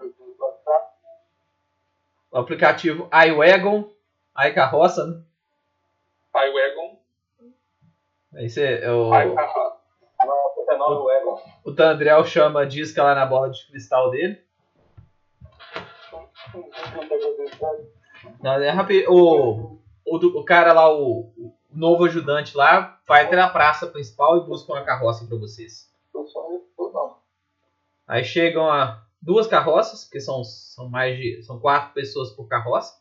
[2.30, 3.90] O aplicativo iWagon.
[4.46, 5.22] iCarroça, né?
[6.32, 7.00] Pai Wagon.
[8.34, 9.78] Aí você, o, Carro.
[10.24, 11.42] Não, é Noruega.
[11.64, 14.40] o Tandrel chama disca lá na bola de cristal dele.
[18.40, 19.10] Não, é rápido.
[19.10, 24.36] O, o, o cara lá, o, o novo ajudante lá, vai até na praça principal
[24.36, 25.92] e busca uma carroça pra vocês.
[28.08, 31.42] Aí chegam a duas carroças, porque são, são mais de.
[31.42, 32.98] são quatro pessoas por carroça.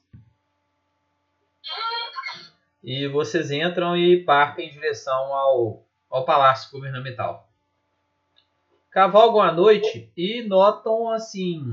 [2.83, 7.49] E vocês entram e partem em direção ao, ao palácio governamental.
[8.91, 11.63] Cavalgam à noite e notam assim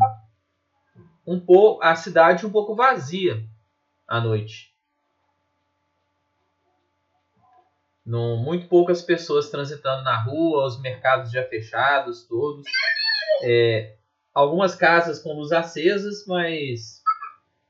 [1.27, 3.45] um pouco a cidade um pouco vazia
[4.07, 4.73] à noite.
[8.07, 12.67] Muito poucas pessoas transitando na rua, os mercados já fechados, todos.
[13.43, 13.97] É,
[14.33, 17.03] algumas casas com luz acesas, mas.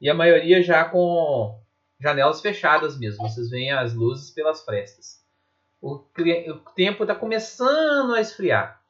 [0.00, 1.60] E a maioria já com
[2.00, 3.28] janelas fechadas mesmo.
[3.28, 5.22] Vocês veem as luzes pelas frestas.
[5.80, 8.82] O, o tempo está começando a esfriar.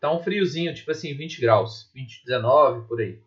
[0.00, 3.20] Tá um friozinho, tipo assim, 20 graus, 20, 19 por aí.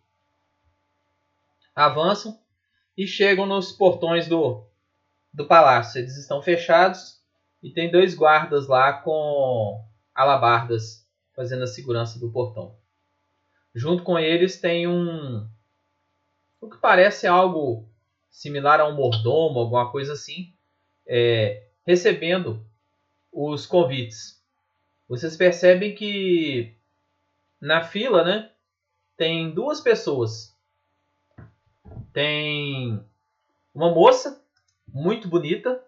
[1.75, 2.39] Avançam
[2.97, 4.65] e chegam nos portões do,
[5.31, 5.99] do palácio.
[5.99, 7.21] Eles estão fechados
[7.61, 9.83] e tem dois guardas lá com
[10.13, 11.02] alabardas
[11.35, 12.75] fazendo a segurança do portão.
[13.73, 15.47] Junto com eles tem um
[16.61, 17.85] o que parece algo
[18.29, 20.53] similar a um mordomo, alguma coisa assim,
[21.05, 22.65] é, recebendo
[23.31, 24.41] os convites.
[25.07, 26.73] Vocês percebem que
[27.59, 28.51] na fila, né,
[29.17, 30.57] tem duas pessoas.
[32.11, 33.03] Tem
[33.73, 34.41] uma moça
[34.87, 35.83] muito bonita.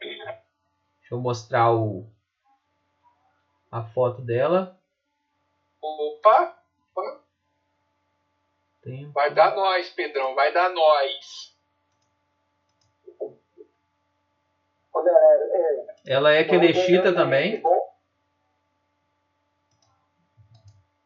[0.00, 2.10] Deixa eu mostrar o
[3.70, 4.78] a foto dela.
[5.80, 6.58] Opa,
[8.82, 11.56] Tem vai dar nós, Pedrão, vai dar nós.
[16.06, 17.62] Ela é Kelechita também.
[17.64, 17.88] O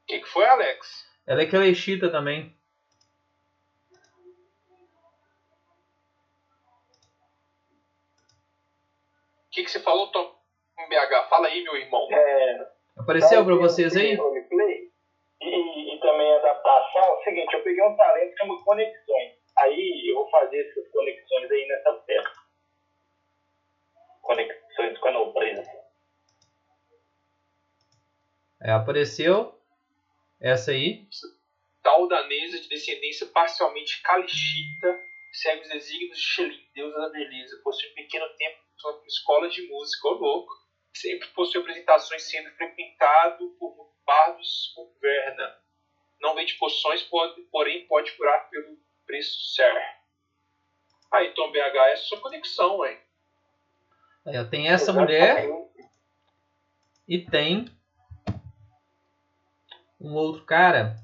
[0.06, 1.06] que, que foi, Alex?
[1.26, 2.56] Ela é Kelechita também.
[9.46, 10.41] O que, que você falou, Tom
[10.76, 11.28] BH?
[11.28, 12.08] Fala aí, meu irmão.
[12.12, 14.14] É, Apareceu pra vocês aí?
[14.14, 14.90] roleplay
[15.40, 17.02] e, e também adaptação.
[17.02, 19.32] É o seguinte, eu peguei um talento que chama conexões.
[19.58, 22.32] Aí eu vou fazer essas conexões aí nessa tela.
[24.22, 25.82] Conexões com a nobreza.
[28.62, 29.58] É, apareceu
[30.40, 31.06] essa aí.
[31.82, 35.00] Tal danesa de descendência parcialmente calixita,
[35.32, 37.60] segue os desígnios de Xelin, deusa da beleza.
[37.64, 40.52] Possui um pequeno tempo uma escola de música, ô louco.
[40.92, 45.56] Sempre possui apresentações sendo frequentado por bardos por Verna.
[46.20, 50.02] Não vende poções, pode, porém pode curar pelo preço certo.
[51.12, 52.98] Aí, Tom BH, essa é a sua conexão, hein?
[54.24, 55.48] Ó, tem essa mulher
[57.08, 57.66] e tem
[60.00, 60.96] um outro cara.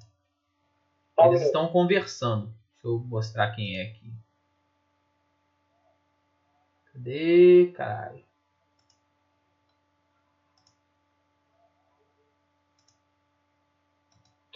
[1.19, 2.47] Eles estão conversando.
[2.75, 4.13] Deixa eu mostrar quem é aqui.
[6.93, 8.28] Cadê, caralho?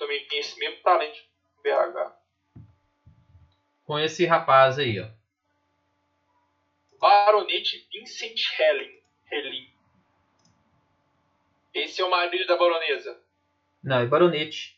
[0.03, 1.17] Também tem esse mesmo talento,
[1.63, 2.13] BH.
[3.85, 5.07] Com esse rapaz aí, ó.
[6.99, 9.01] Baronete Vincent Helen.
[9.31, 9.69] Helin.
[11.73, 13.17] Esse é o marido da baronesa.
[13.81, 14.77] Não, é baronete.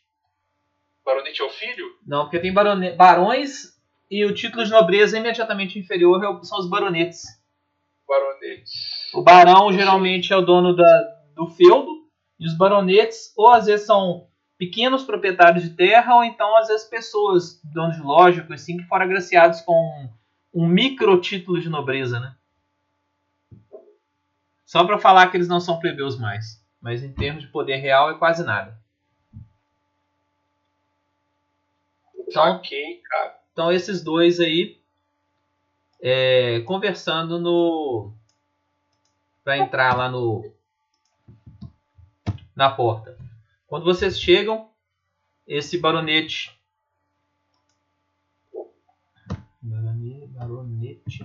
[1.03, 1.97] Baronete é o filho?
[2.05, 2.91] Não, porque tem barone...
[2.91, 7.23] barões e o título de nobreza imediatamente inferior é são os baronetes.
[8.07, 8.71] Baronete.
[9.15, 11.01] O barão geralmente é o dono da,
[11.33, 12.07] do feudo
[12.39, 16.87] e os baronetes ou às vezes são pequenos proprietários de terra ou então às vezes
[16.87, 20.09] pessoas, donos de loja, assim, que foram agraciados com
[20.53, 22.35] um micro título de nobreza, né?
[24.65, 28.09] Só para falar que eles não são plebeus mais, mas em termos de poder real
[28.09, 28.77] é quase nada.
[32.27, 33.39] Então, Ok, cara.
[33.51, 34.79] então esses dois aí
[36.01, 38.11] é, conversando no
[39.43, 40.51] para entrar lá no
[42.55, 43.17] na porta.
[43.67, 44.71] Quando vocês chegam,
[45.47, 46.55] esse baronete
[49.61, 51.19] Barone- baronete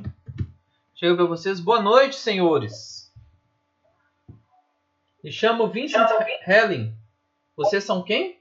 [0.94, 1.60] chega para vocês.
[1.60, 3.12] Boa noite, senhores.
[5.22, 6.08] Me chamo Vincent
[6.46, 6.96] Helen.
[7.54, 8.40] Vocês são quem?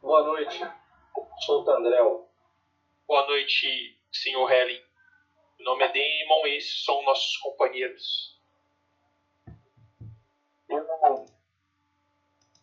[0.00, 0.58] Boa noite.
[1.40, 2.26] Sou o Tandrel.
[3.06, 4.82] Boa noite, senhor Helen.
[5.58, 8.40] Meu nome é Damon e esses são nossos companheiros.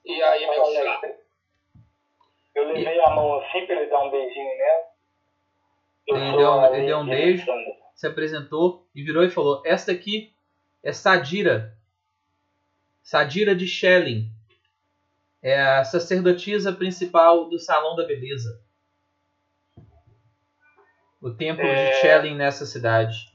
[0.10, 1.07] E aí, meu chapa?
[2.55, 4.89] eu levei a mão assim pra ele dar um beijinho nela.
[6.07, 7.45] Ele deu um- ele deu um beijo.
[7.93, 10.34] Se apresentou e virou e falou: Esta aqui
[10.84, 11.78] é Sadira.
[13.03, 14.32] Sadira de Schelling.
[15.41, 18.62] É a sacerdotisa principal do Salão da Beleza.
[21.22, 21.91] O templo É.
[21.91, 23.32] de Schelling nessa cidade.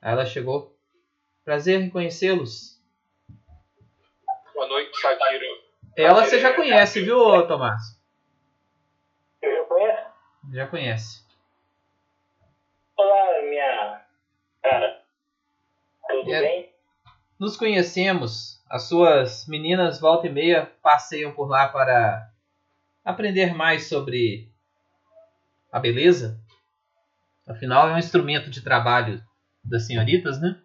[0.00, 0.76] Aí ela chegou.
[1.44, 2.80] Prazer em conhecê-los.
[4.62, 5.44] Boa noite, Sadira.
[5.96, 8.00] Ela você já conhece, viu, Tomás?
[9.42, 10.06] Eu já conheço?
[10.52, 11.26] Já conhece.
[12.96, 14.00] Olá, minha
[14.62, 15.02] cara.
[16.08, 16.40] Tudo É.
[16.42, 16.72] bem?
[17.40, 18.62] Nos conhecemos.
[18.70, 22.30] As suas meninas volta e meia passeiam por lá para
[23.04, 24.48] aprender mais sobre
[25.72, 26.38] a beleza.
[27.48, 29.20] Afinal, é um instrumento de trabalho
[29.64, 30.56] das senhoritas, né?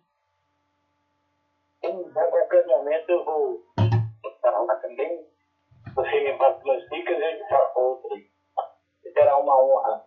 [9.47, 10.05] Uma honra.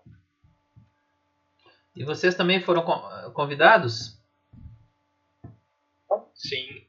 [1.97, 4.19] E vocês também foram con- convidados?
[6.35, 6.87] Sim.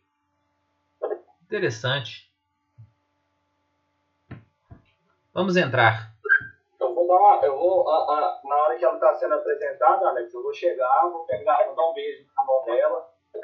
[1.43, 2.31] Interessante.
[5.33, 6.11] Vamos entrar.
[6.79, 7.45] Eu vou dar uma.
[7.45, 7.89] Eu vou.
[7.89, 11.65] a- a- na hora que ela está sendo apresentada, Alex, eu vou chegar, vou pegar,
[11.65, 13.41] vou dar um beijo na mão dela, vou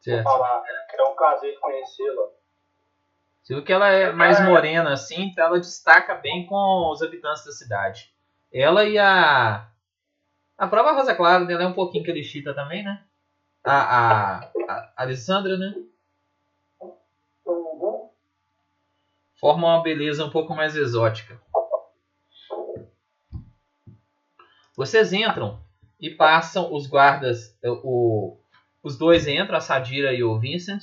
[0.00, 0.24] Certo.
[0.24, 0.62] falar.
[0.92, 2.28] É um prazer conhecê-la.
[3.44, 7.44] Você viu que ela é mais morena assim, então ela destaca bem com os habitantes
[7.44, 8.10] da cidade.
[8.50, 9.68] Ela e a.
[10.56, 11.52] A própria Rosa Clara, né?
[11.52, 13.04] ela é um pouquinho calichita também, né?
[13.62, 15.74] A, a, a Alessandra, né?
[19.38, 21.38] Forma uma beleza um pouco mais exótica.
[24.74, 25.62] Vocês entram
[26.00, 27.58] e passam os guardas.
[27.62, 28.38] O,
[28.82, 30.82] os dois entram, a Sadira e o Vincent,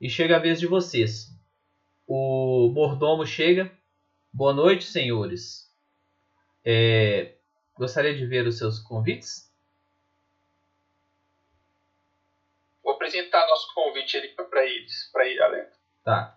[0.00, 1.39] e chega a vez de vocês.
[2.12, 3.70] O mordomo chega.
[4.32, 5.72] Boa noite, senhores.
[6.64, 7.34] É,
[7.78, 9.48] gostaria de ver os seus convites?
[12.82, 14.18] Vou apresentar nosso convite
[14.50, 15.80] para eles, para ele, Alex.
[16.02, 16.36] Tá.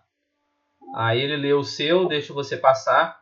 [0.94, 3.20] Aí ele lê o seu, deixa você passar.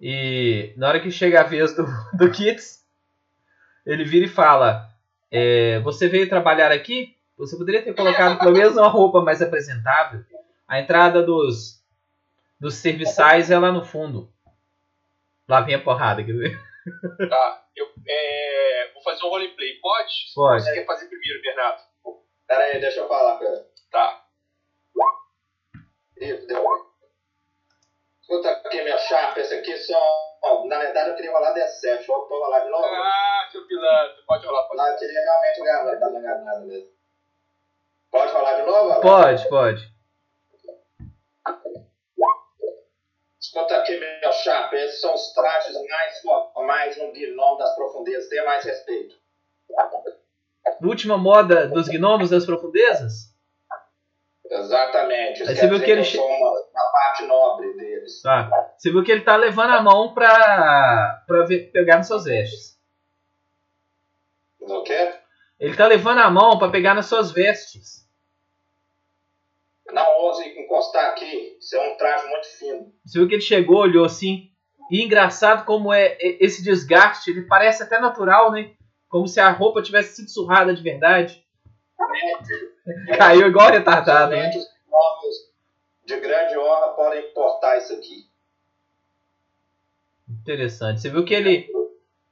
[0.00, 1.86] E na hora que chega a vez do,
[2.18, 2.84] do Kits,
[3.86, 4.92] ele vira e fala:
[5.30, 7.16] é, Você veio trabalhar aqui?
[7.38, 10.24] Você poderia ter colocado pelo menos uma roupa mais apresentável.
[10.66, 11.82] A entrada dos,
[12.58, 14.32] dos serviçais é lá no fundo.
[15.48, 16.58] Lá vem a porrada, quer ver?
[17.28, 17.64] Tá.
[17.76, 19.78] Eu é, vou fazer um roleplay.
[19.80, 20.12] Pode?
[20.34, 20.64] Pode.
[20.64, 21.82] Você quer fazer primeiro, Bernardo?
[22.46, 23.66] Pera aí, deixa eu falar, cara.
[23.90, 24.24] Tá.
[26.16, 26.64] Isso, deu.
[28.20, 30.00] Escuta aqui, minha chapa, esse aqui são.
[30.42, 31.80] ó, Na verdade, eu queria rolar D7.
[31.82, 32.84] Deixa eu tô rolar de novo.
[32.84, 34.16] Ah, seu pilantra.
[34.26, 34.76] Pode rolar, pode.
[34.76, 36.88] Não, eu queria realmente ganhar, não tá ganhando nada mesmo.
[38.10, 38.92] Pode rolar de novo?
[38.92, 39.02] Alex?
[39.02, 39.93] Pode, pode.
[43.54, 46.20] Escuta aqui, meu chapa, esses são os trajes mais
[46.52, 48.28] formais de um gnome das profundezas.
[48.28, 49.14] Tenha mais respeito.
[50.82, 53.32] Última moda dos gnomos das profundezas?
[54.50, 55.42] Exatamente.
[55.42, 58.20] Isso Aí você viu que ele sou uma, uma parte nobre deles.
[58.22, 58.50] Tá.
[58.76, 62.76] Você viu que ele tá levando a mão pra, pra ver- pegar nas suas vestes.
[64.60, 65.14] O quê?
[65.60, 68.03] Ele tá levando a mão pra pegar nas suas vestes.
[69.92, 71.56] Não ouse encostar aqui.
[71.58, 72.92] Isso é um traje muito fino.
[73.04, 74.50] Você viu que ele chegou, olhou assim.
[74.90, 78.72] E engraçado como é esse desgaste, ele parece até natural, né?
[79.08, 81.44] Como se a roupa tivesse sido surrada de verdade.
[83.16, 84.34] Caiu igual retardado,
[84.90, 85.54] povos
[86.04, 88.28] de grande honra podem portar isso aqui.
[90.28, 91.00] Interessante.
[91.00, 91.66] Você viu que ele,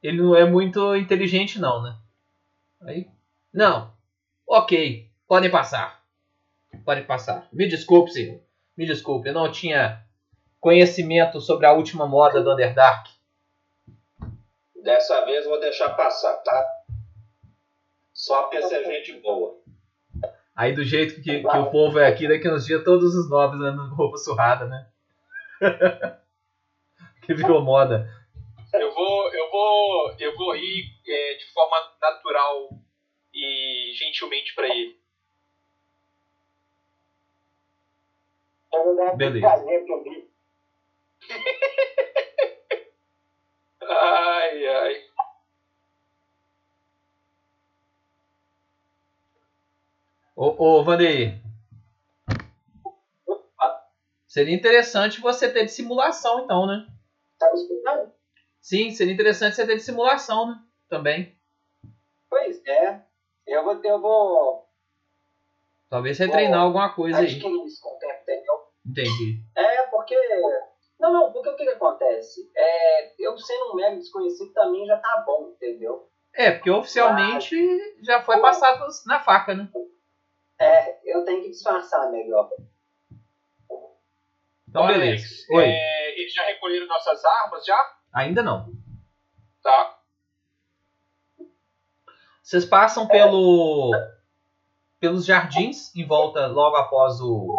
[0.03, 1.97] ele não é muito inteligente, não, né?
[2.83, 3.09] Aí,
[3.53, 3.93] não.
[4.47, 6.02] Ok, podem passar.
[6.85, 7.49] Podem passar.
[7.53, 8.41] Me desculpe, senhor.
[8.77, 10.03] Me desculpe, eu não tinha
[10.59, 13.11] conhecimento sobre a última moda do Underdark.
[14.83, 16.67] Dessa vez eu vou deixar passar, tá?
[18.13, 19.61] Só pra ser gente boa.
[20.55, 23.61] Aí do jeito que, que o povo é aqui, daqui uns dias todos os nobres
[23.61, 24.87] andando com roupa surrada, né?
[27.25, 28.09] que virou moda.
[28.73, 32.69] Eu vou, eu vou, eu vou rir é, de forma natural
[33.35, 35.02] e gentilmente pra ele.
[38.75, 39.65] Eu vou dar uma Beleza.
[39.85, 40.27] que.
[43.85, 44.95] Ai, ai.
[50.35, 51.39] Ô, ô Vandeir.
[54.27, 56.83] Seria interessante você ter de simulação, então, né?
[57.39, 58.11] Tá me escutando?
[58.63, 60.59] Sim, seria interessante você ter de simulação, né?
[60.89, 61.31] Também.
[62.31, 62.99] Pois é.
[63.47, 64.65] Eu vou, eu vou
[65.93, 67.27] Talvez você treinar alguma coisa aí.
[67.27, 68.72] adquirir isso com o tempo, entendeu?
[68.85, 69.41] Entendi.
[69.57, 70.17] É, porque.
[70.99, 72.51] Não, não, porque o que, que acontece?
[72.57, 76.09] É, eu sendo um mega desconhecido também já tá bom, entendeu?
[76.35, 77.57] É, porque oficialmente
[78.03, 79.69] já foi passado na faca, né?
[80.59, 82.49] É, eu tenho que disfarçar melhor.
[84.69, 85.47] Então, Alex, beleza.
[85.51, 85.65] Oi.
[85.65, 87.97] é, eles já recolheram nossas armas, já?
[88.15, 88.73] Ainda não.
[89.63, 89.99] Tá.
[92.43, 93.91] Vocês passam pelo
[94.99, 97.57] pelos jardins em volta logo após o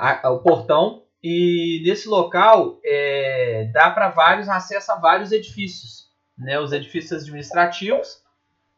[0.00, 6.58] a- o portão e nesse local é, dá para vários acesso a vários edifícios, né?
[6.58, 8.22] Os edifícios administrativos,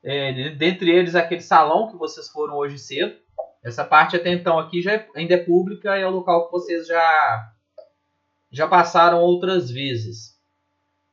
[0.03, 3.17] é, de- dentre eles aquele salão que vocês foram hoje cedo.
[3.65, 6.53] Essa parte até então aqui já é- ainda é pública e é o local que
[6.53, 7.49] vocês já
[8.51, 10.39] já passaram outras vezes.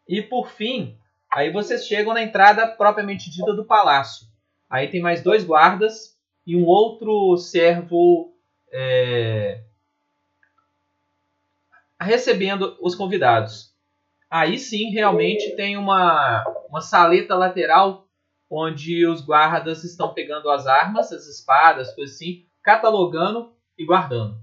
[0.07, 0.97] E por fim,
[1.31, 4.25] Aí vocês chegam na entrada propriamente dita do palácio.
[4.67, 8.33] Aí tem mais dois guardas e um outro servo
[8.73, 9.61] é,
[12.05, 13.73] recebendo os convidados.
[14.29, 18.05] Aí sim, realmente tem uma, uma saleta lateral
[18.49, 24.35] onde os guardas estão pegando as armas, as espadas, coisas assim, catalogando e guardando.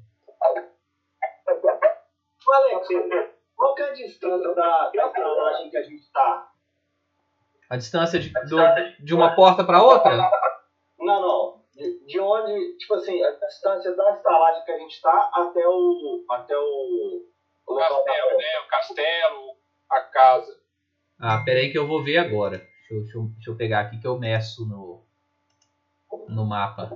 [2.52, 2.88] Alex,
[3.56, 6.48] qual é a distância da, da estalagem que a gente tá?
[7.68, 10.16] A distância de, do- de uma porta para outra?
[10.98, 11.62] Não, não.
[11.74, 16.24] De, de onde, tipo assim, a distância da estalagem que a gente tá até o.
[16.30, 17.26] até o.
[17.66, 18.58] o castelo, né?
[18.64, 19.56] O castelo,
[19.90, 20.60] a casa.
[21.18, 22.58] Ah, peraí que eu vou ver agora.
[22.58, 25.04] Deixa eu, deixa eu- deixa eu pegar aqui que eu meço no,
[26.28, 26.90] no mapa.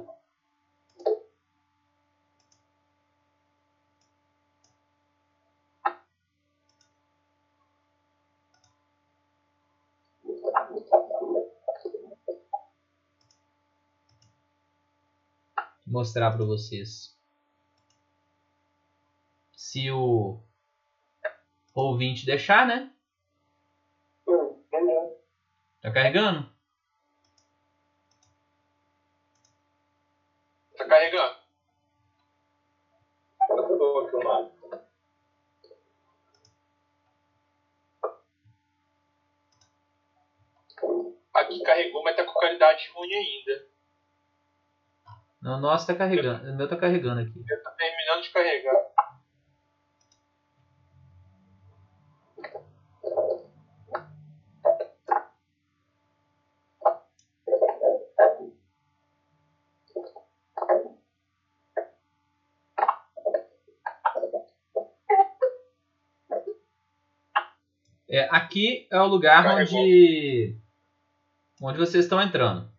[15.87, 17.15] Mostrar para vocês.
[19.57, 20.43] Se o
[21.87, 22.91] ouvinte deixar, né?
[24.27, 24.57] Hum?
[25.81, 26.49] Tá carregando?
[30.77, 31.41] Tá carregando.
[33.51, 34.61] Eu aqui o mapa.
[41.35, 43.67] Aqui carregou, mas tá com qualidade ruim ainda.
[45.41, 46.51] Não, o nosso tá carregando.
[46.51, 47.43] O meu tá carregando aqui.
[47.47, 48.91] Já tá terminando de carregar.
[68.21, 69.81] É, aqui é o lugar Carregou.
[69.81, 70.59] onde
[71.63, 72.71] onde vocês estão entrando.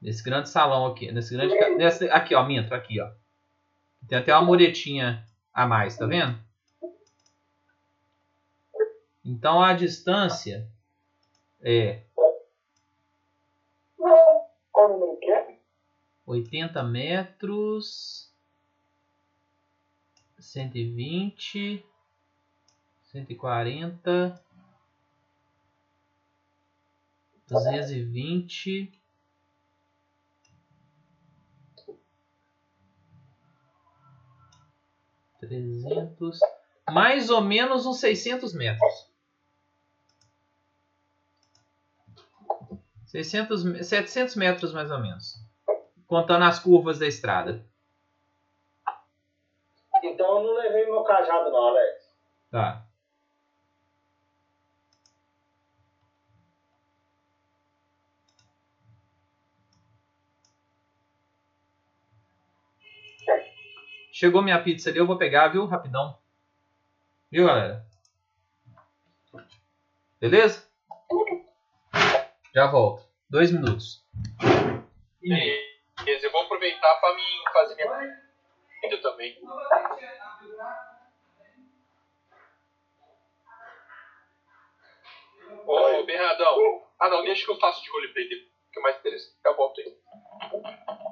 [0.00, 3.10] Nesse grande salão aqui, nesse grande nesse, aqui, ó, minto, aqui, ó.
[4.08, 6.42] Tem até uma muretinha a mais, tá vendo?
[9.22, 10.66] Então a distância
[11.60, 12.02] é
[14.72, 15.58] Qual o número que é?
[16.26, 18.32] 80 metros,
[20.38, 21.84] 120,
[23.12, 24.42] 140,
[27.46, 28.90] 220,
[35.40, 36.38] trezentos,
[36.90, 39.10] mais ou menos uns 600 metros.
[43.06, 45.40] 600, me- 700 metros mais ou menos.
[46.06, 47.64] contando as curvas da estrada.
[50.04, 52.14] Então eu não levei meu cajado não, Alex.
[52.50, 52.81] Tá.
[64.22, 65.66] Chegou minha pizza ali, eu vou pegar, viu?
[65.66, 66.16] Rapidão.
[67.28, 67.84] Viu, galera?
[70.20, 70.64] Beleza?
[72.54, 73.04] Já volto.
[73.28, 74.06] Dois minutos.
[75.20, 77.88] Beleza, eu vou aproveitar para mim fazer minha
[78.80, 79.36] comida também.
[85.66, 86.86] Ô, Bernardão.
[87.00, 89.36] Ah, não, deixa que eu faço de roleplay, que é mais interessante.
[89.42, 91.11] Já volto aí.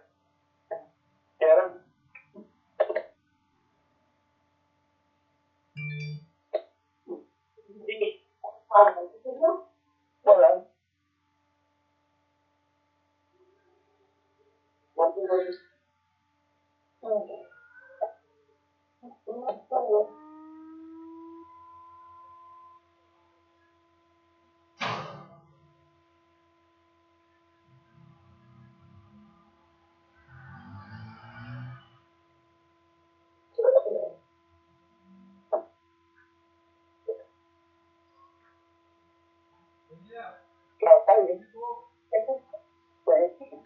[40.09, 40.37] Yeah.
[41.05, 41.45] tá lindo.
[42.13, 43.61] É por isso.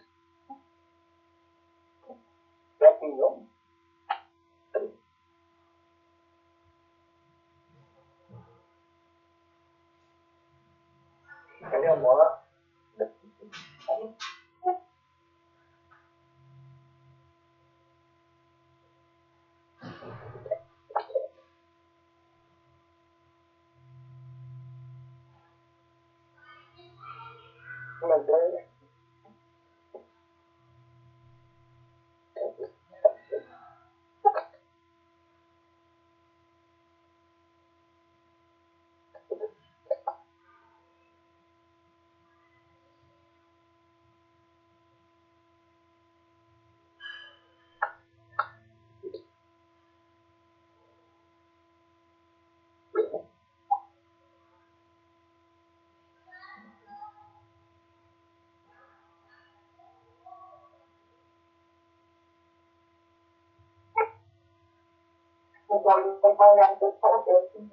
[65.68, 67.68] Pode acompanhar o pessoal desse.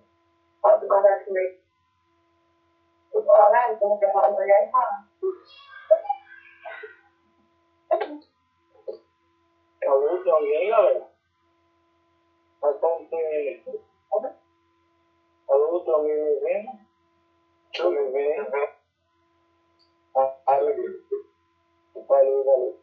[0.61, 1.57] Pode mandar comigo.
[3.13, 5.05] O coronel, então, quer falar mulher e fala.
[9.85, 11.07] Alô, tem alguém, galera?
[12.61, 13.63] Nós estamos sem...
[15.49, 16.79] Alô, tem alguém me?
[17.71, 18.73] Deixa eu me ver.
[20.15, 20.75] Ah, valeu.
[22.07, 22.82] Valeu, valeu.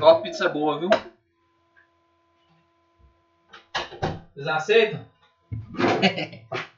[0.00, 0.90] Ó, pizza boa, viu?
[4.34, 5.04] Vocês aceitam?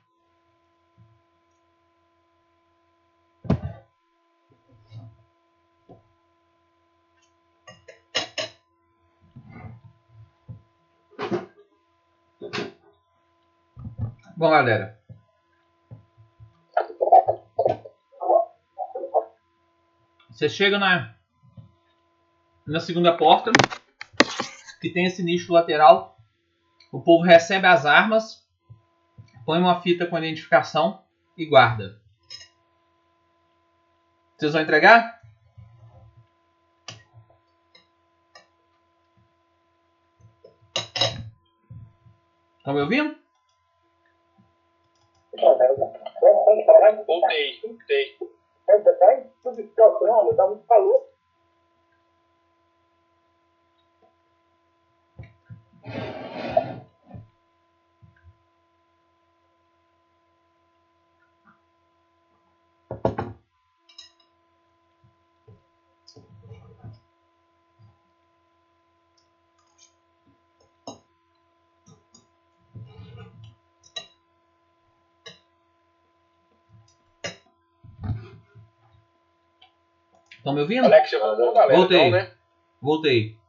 [14.37, 14.99] Bom, galera.
[20.31, 21.15] Você chega na,
[22.67, 23.53] na segunda porta,
[24.81, 26.17] que tem esse nicho lateral.
[26.93, 28.47] O povo recebe as armas,
[29.45, 31.03] põe uma fita com identificação
[31.37, 32.01] e guarda.
[34.37, 35.21] Vocês vão entregar?
[42.59, 43.15] Estão me ouvindo?
[45.39, 45.69] Voltei,
[47.07, 48.19] voltei.
[48.67, 51.14] Tá em substituição, tá muito calor.
[80.45, 80.85] Estão me ouvindo?
[80.85, 81.79] Alex já voltou, galera.
[81.79, 81.99] Voltei.
[81.99, 82.31] Então, né?
[82.79, 83.44] Voltei.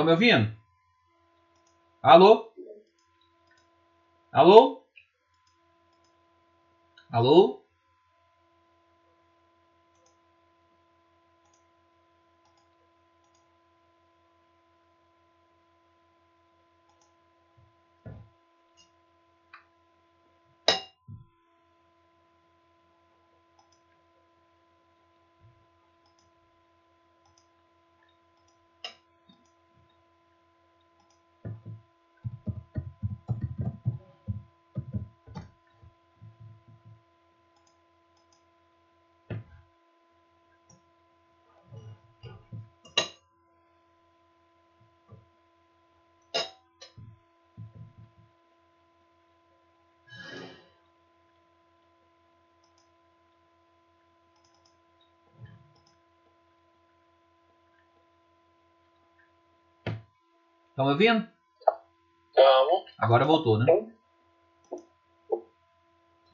[0.00, 0.56] Estão me ouvindo?
[2.02, 2.54] Alô?
[4.32, 4.86] Alô?
[7.10, 7.59] Alô?
[60.80, 61.28] Estão me ouvindo?
[62.34, 62.86] Tamo.
[62.98, 63.66] Agora voltou, né?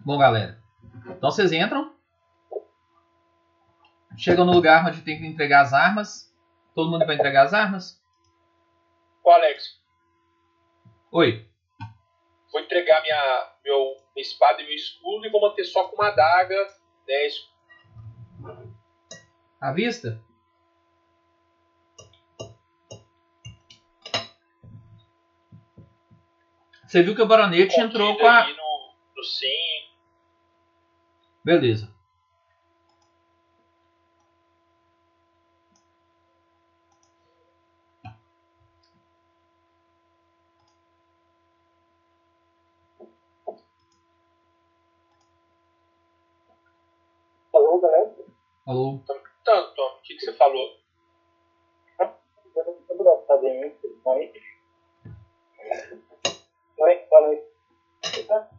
[0.04, 0.62] Bom, galera.
[1.06, 1.92] Então vocês entram.
[4.16, 6.32] Chegam no lugar onde tem que entregar as armas.
[6.76, 8.00] Todo mundo vai entregar as armas?
[9.24, 9.80] Ô, Alex,
[11.10, 11.44] Oi.
[12.52, 16.06] vou entregar minha, meu, minha espada e meu escudo e vou manter só com uma
[16.06, 16.54] adaga.
[17.08, 17.28] Né?
[19.60, 20.22] À vista?
[26.86, 28.46] Você viu que o baronete entrou com a.
[28.46, 29.46] no, no sim.
[31.44, 31.92] Beleza.
[47.52, 48.14] Alô, galera?
[48.66, 49.00] Alô?
[49.44, 50.76] Tanto, Tom, o que, que você falou?
[53.26, 53.76] Tá bem, hein?
[54.04, 54.32] Oi?
[55.58, 56.05] Oi,
[56.76, 58.26] boa noite.
[58.26, 58.50] Tá?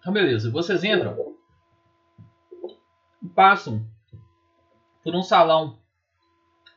[0.00, 0.50] Então, beleza.
[0.50, 1.36] Vocês entram
[3.22, 3.86] e passam
[5.02, 5.78] por um salão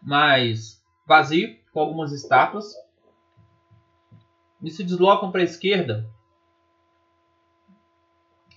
[0.01, 2.73] mais vazio, com algumas estátuas,
[4.61, 6.07] e se deslocam para a esquerda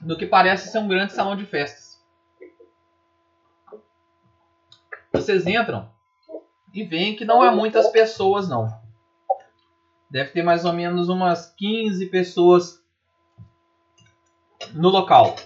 [0.01, 2.03] no que parece ser um grande salão de festas.
[5.12, 5.91] Vocês entram
[6.72, 8.88] e veem que não há muitas pessoas, não.
[10.11, 12.82] Deve ter mais ou menos umas 15 pessoas
[14.72, 15.36] no local.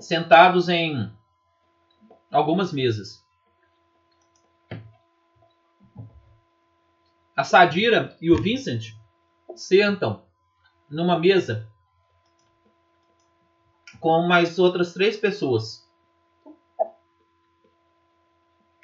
[0.00, 1.10] Sentados em
[2.30, 3.24] algumas mesas.
[7.34, 8.94] A Sadira e o Vincent
[9.56, 10.24] sentam
[10.88, 11.68] numa mesa
[13.98, 15.88] com mais outras três pessoas.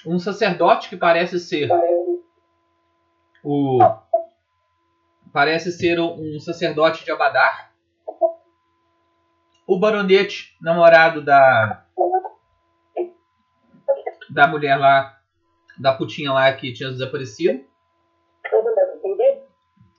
[0.07, 1.69] Um sacerdote que parece ser
[3.45, 3.79] o
[5.33, 7.73] parece ser um sacerdote de Abadar.
[9.67, 11.85] O baronete, namorado da
[14.29, 15.19] da mulher lá,
[15.79, 17.65] da putinha lá que tinha desaparecido.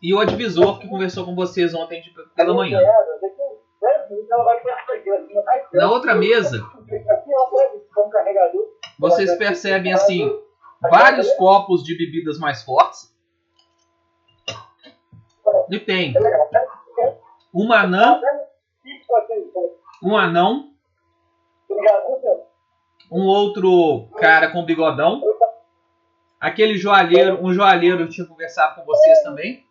[0.01, 2.79] E o advisor que conversou com vocês ontem de, pela manhã.
[5.73, 6.59] Na outra mesa,
[8.97, 10.27] vocês percebem assim
[10.81, 13.11] vários copos de bebidas mais fortes.
[15.71, 16.13] E tem
[17.53, 18.21] uma anã,
[20.03, 20.73] um anão,
[23.11, 25.21] um outro cara com bigodão,
[26.39, 29.65] aquele joalheiro, um joalheiro tinha conversado com vocês também,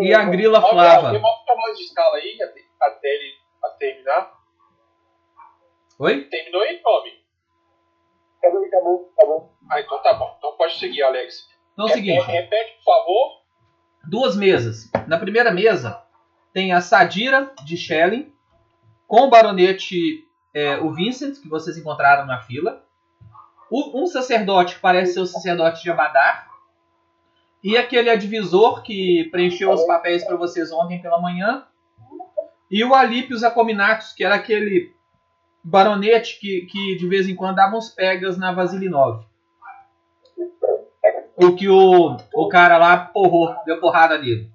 [0.00, 1.10] e a grila flava.
[1.10, 2.38] Tem uma tamanho de escala aí
[2.80, 3.34] até, ele
[3.78, 4.32] terminar.
[5.98, 6.24] Oi?
[6.24, 7.24] Terminou aí, Tommy?
[8.38, 9.52] Acabou, acabou, acabou.
[9.70, 10.34] Ah, então tá bom.
[10.38, 11.48] Então pode seguir, Alex.
[11.72, 12.24] Então é o seguinte.
[12.26, 13.42] Re- Repete, por favor.
[14.08, 14.90] Duas mesas.
[15.06, 16.00] Na primeira mesa
[16.52, 18.32] tem a Sadira de Shelley
[19.06, 22.82] com o baronete, é, o Vincent, que vocês encontraram na fila.
[23.70, 26.48] O- um sacerdote que parece ser o sacerdote de Abadar.
[27.62, 31.64] E aquele advisor que preencheu os papéis para vocês ontem pela manhã.
[32.70, 34.94] E o Alípios Acominatos, que era aquele
[35.62, 39.24] baronete que, que de vez em quando dava uns pegas na Vasilinov.
[41.36, 44.50] O que o, o cara lá porrou, deu porrada nele.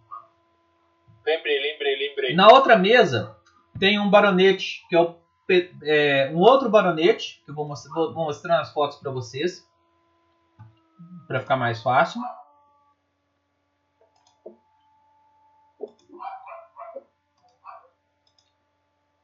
[1.25, 2.35] Lembrei, lembrei, lembrei.
[2.35, 3.37] Na outra mesa
[3.79, 5.15] tem um baronete, que é, o,
[5.83, 9.67] é, um outro baronete, que eu vou, mostrar, vou vou mostrando as fotos para vocês,
[11.27, 12.21] para ficar mais fácil.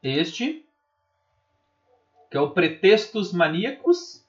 [0.04, 0.66] Este,
[2.30, 4.27] que é o Pretextos Maníacos.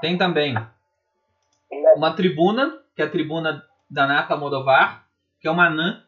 [0.00, 0.54] Tem também
[1.96, 5.06] uma tribuna, que é a tribuna da Nata Modovar,
[5.40, 6.04] que é uma anã.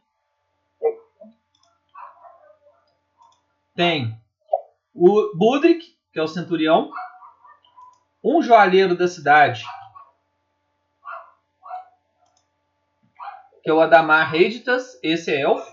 [3.74, 4.20] Tem
[4.94, 6.92] o Budrik, que é o centurião.
[8.22, 9.64] Um joalheiro da cidade,
[13.62, 14.98] que é o Adamar Reditas.
[15.02, 15.64] Esse é elfo.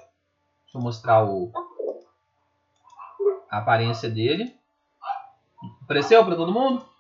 [0.64, 1.52] Deixa eu mostrar o,
[3.50, 4.58] a aparência dele.
[5.84, 6.97] Apareceu para todo mundo?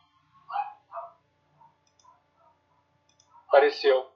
[3.47, 4.07] Apareceu.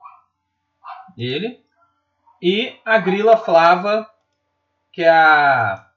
[1.17, 1.63] Ele.
[2.41, 4.09] E a Grila Flava,
[4.91, 5.91] que é a,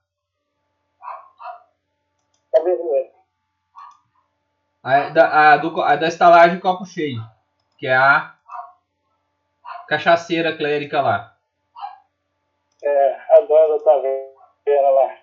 [2.55, 3.11] Tá né?
[4.83, 7.21] a, da, a, do, a da estalagem Copo Cheio,
[7.79, 8.35] que é a
[9.89, 11.37] cachaceira clérica lá.
[12.83, 13.99] É, a dona tá
[14.65, 15.17] vendo lá.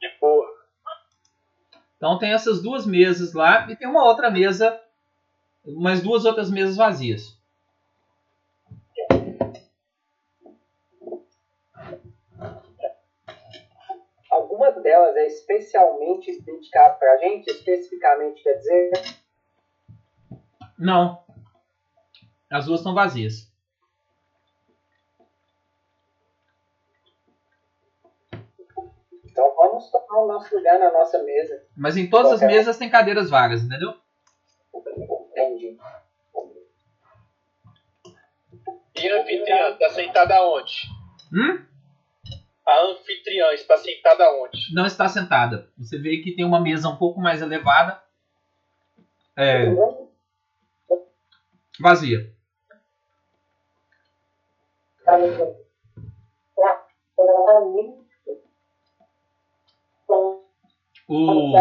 [0.00, 0.64] De boa.
[1.96, 4.80] Então tem essas duas mesas lá e tem uma outra mesa,
[5.64, 7.38] umas duas outras mesas vazias.
[14.30, 18.90] Alguma delas é especialmente dedicada pra gente, especificamente quer dizer.
[20.78, 21.24] Não.
[22.50, 23.52] As duas estão vazias.
[29.24, 31.66] Então vamos tomar o nosso lugar na nossa mesa.
[31.76, 34.03] Mas em todas as mesas tem cadeiras vagas, entendeu?
[35.34, 35.76] Entendi.
[38.96, 40.82] E a anfitriã está sentada onde?
[41.32, 41.66] Hum?
[42.64, 44.72] A anfitriã está sentada onde?
[44.72, 45.68] Não está sentada.
[45.76, 48.00] Você vê que tem uma mesa um pouco mais elevada.
[49.36, 49.66] É,
[51.80, 52.32] vazia.
[61.08, 61.52] O,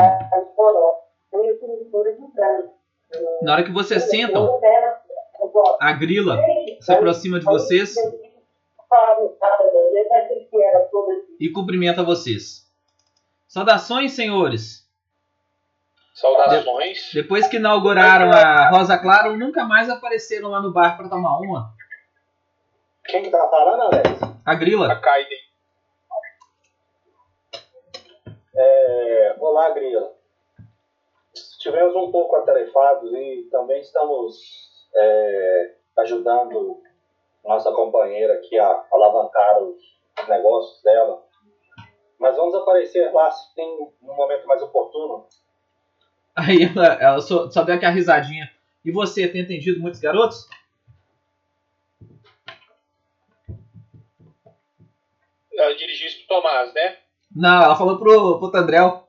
[3.41, 4.59] na hora que vocês sentam,
[5.80, 6.39] a grila
[6.80, 7.95] se aproxima de vocês
[11.39, 12.70] e cumprimenta vocês.
[13.47, 14.88] Saudações, senhores.
[16.14, 17.11] Saudações.
[17.14, 21.74] Depois que inauguraram a Rosa Clara, nunca mais apareceram lá no bar para tomar uma.
[23.05, 24.22] Quem que tá falando, Alex?
[24.45, 24.95] A A grila.
[24.95, 25.38] Kaiden.
[28.55, 30.14] É, olá, Grila.
[31.64, 34.36] Estivemos um pouco atarefados e também estamos
[34.93, 36.82] é, ajudando
[37.41, 39.82] nossa companheira aqui a alavancar os
[40.28, 41.24] negócios dela.
[42.20, 45.26] Mas vamos aparecer lá sim, num momento mais oportuno.
[46.36, 48.51] Aí ela, ela só, só deu aquela risadinha.
[48.84, 50.49] E você, tem atendido muitos garotos?
[55.53, 56.97] Ela dirigiu isso pro Tomás, né?
[57.34, 59.07] Não, ela falou pro, pro Tandrel.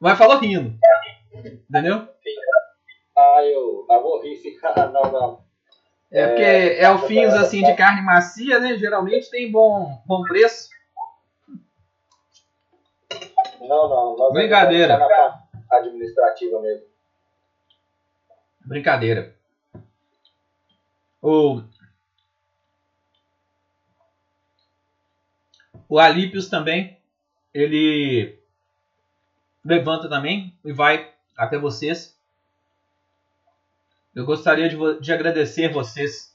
[0.00, 0.76] Mas falou rindo.
[1.68, 2.08] Entendeu?
[3.16, 4.22] Ah, eu, eu.
[4.64, 5.44] Ah, não, não.
[6.10, 8.76] É porque é o fins assim de carne macia, né?
[8.76, 10.68] Geralmente tem bom, bom preço.
[13.60, 14.16] Não, não.
[14.16, 14.94] Nós Brincadeira.
[14.94, 16.86] estamos na parte administrativa mesmo.
[18.64, 19.34] Brincadeira.
[21.20, 21.62] O,
[25.88, 26.98] o Alípios também,
[27.52, 28.38] ele
[29.64, 32.18] levanta também e vai até vocês.
[34.14, 36.34] Eu gostaria de, de agradecer vocês.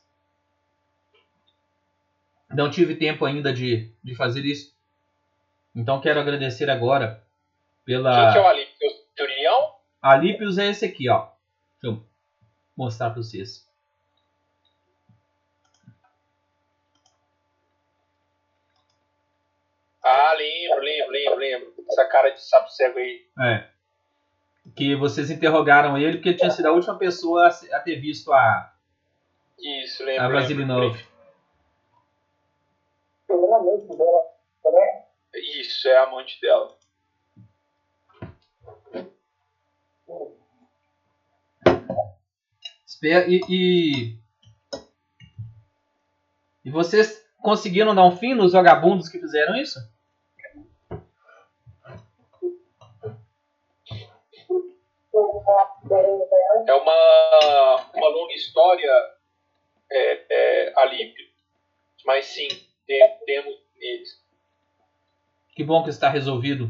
[2.50, 4.76] Não tive tempo ainda de, de fazer isso.
[5.76, 7.24] Então quero agradecer agora
[7.86, 8.24] pela.
[8.26, 8.76] Quem que é o Alípio?
[8.82, 9.76] É o Centurião?
[10.02, 11.30] Alípios é esse aqui, ó.
[11.82, 12.04] Deixa eu
[12.76, 13.68] mostrar para vocês.
[20.04, 21.74] Ah, lembro, lembro, lembro, lembro.
[21.88, 23.26] Essa cara de sapo cego aí.
[23.39, 23.78] É.
[24.80, 28.73] Que vocês interrogaram ele porque tinha sido a última pessoa a ter visto a,
[29.59, 30.23] Isso, lembro.
[30.23, 30.82] a Vasilinov.
[30.93, 31.09] lembro.
[35.36, 36.77] Isso, é a amante dela.
[43.03, 44.17] E, e,
[46.63, 49.77] e vocês conseguiram dar um fim nos vagabundos que fizeram isso?
[62.30, 62.47] Sim,
[62.86, 64.23] tem- temos eles.
[65.55, 66.69] Que bom que está resolvido.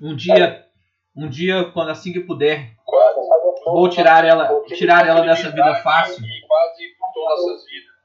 [0.00, 0.68] Um dia,
[1.16, 3.20] um dia, quando assim que puder, Quase.
[3.64, 6.22] vou tirar ela, tirar ela dessa vida fácil.
[6.46, 7.96] Quase mudou nossas vidas.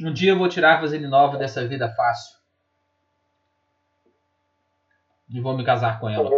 [0.00, 2.38] Um dia eu vou tirar Vaselinova dessa vida fácil.
[5.30, 6.30] E vou me casar com ela.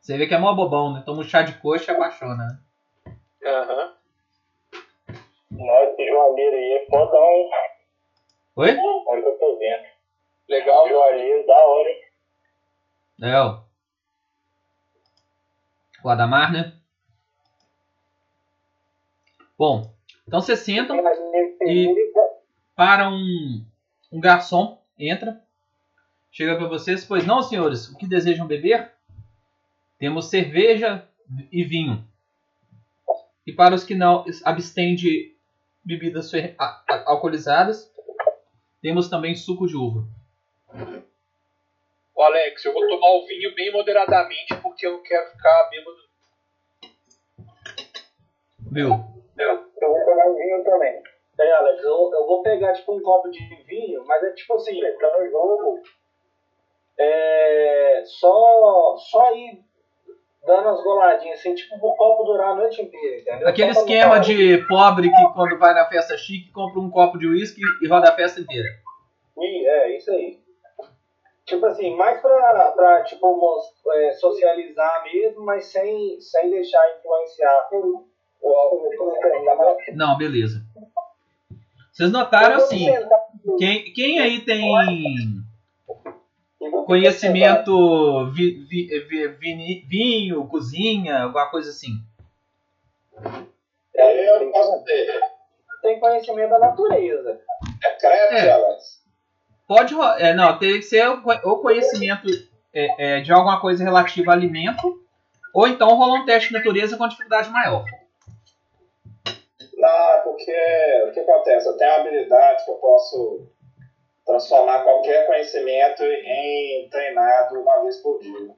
[0.00, 1.02] Você vê que é mó bobão, né?
[1.04, 2.58] Toma um chá de coxa e apaixona, né?
[3.44, 3.94] Aham.
[5.50, 7.50] Nossa, esse joalheiro aí é fodão, hein?
[8.56, 8.76] Oi?
[9.06, 9.84] Olha o que eu tô vendo.
[10.48, 10.88] Legal.
[10.88, 12.04] Joalheiro da hora, hein?
[13.22, 13.62] É, ó.
[16.02, 16.74] O Adamar, né?
[19.56, 19.94] Bom,
[20.26, 20.96] então vocês sentam
[21.62, 22.12] e
[22.74, 23.64] para um,
[24.10, 25.40] um garçom, entra,
[26.30, 28.90] chega para vocês, pois não, senhores, o que desejam beber?
[29.96, 31.08] Temos cerveja
[31.52, 32.04] e vinho.
[33.46, 35.34] E para os que não abstêm de
[35.84, 36.32] bebidas
[37.06, 37.92] alcoolizadas,
[38.80, 40.04] temos também suco de uva.
[42.14, 45.96] Ô, Alex, eu vou tomar o vinho bem moderadamente porque eu não quero ficar bêbado.
[48.72, 48.88] Viu?
[49.36, 51.02] Eu vou pegar o vinho também.
[51.38, 54.80] É, Alex, eu, eu vou pegar tipo um copo de vinho, mas é tipo assim,
[54.96, 55.82] pra no jogo.
[56.98, 58.02] É.
[58.06, 58.96] Só.
[58.96, 59.64] Só ir
[60.46, 63.48] dando as goladinhas, assim, tipo o copo durar a noite inteira, entendeu?
[63.48, 67.60] Aquele esquema de pobre que quando vai na festa chique compra um copo de uísque
[67.82, 68.68] e roda a festa inteira.
[69.38, 70.38] Ih, É, isso aí.
[71.46, 73.60] Tipo assim, mais pra, pra tipo,
[73.92, 77.68] é, socializar mesmo, mas sem, sem deixar influenciar
[78.40, 78.90] o álcool.
[79.94, 80.62] Não, beleza.
[81.92, 82.86] Vocês notaram assim,
[83.58, 84.62] quem, quem aí tem
[86.86, 88.98] conhecimento vi- vi-
[89.38, 91.90] vi- vinho, cozinha, alguma coisa assim?
[93.94, 95.20] Eu não posso ter.
[95.82, 97.40] Tem conhecimento da natureza.
[97.84, 98.50] É crepe, É.
[98.50, 99.02] Alex.
[99.66, 102.28] Pode, é, não, tem que ser o co- o conhecimento
[102.72, 105.00] é, é, de alguma coisa relativa a alimento,
[105.54, 107.84] ou então rola um teste de natureza com dificuldade maior.
[109.76, 110.52] Não, porque
[111.08, 111.68] o que acontece?
[111.68, 113.46] Eu tenho uma habilidade que eu posso
[114.26, 118.54] transformar qualquer conhecimento em treinado uma vez por dia.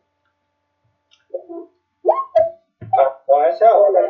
[2.83, 4.09] Então essa é a hora.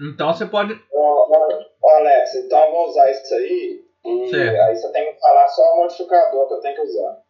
[0.00, 0.74] Então você pode.
[0.92, 3.84] Ô, Alex, então eu vou usar isso aí.
[4.04, 4.60] E Certo.
[4.60, 7.22] aí você tem que falar só o modificador que eu tenho que usar.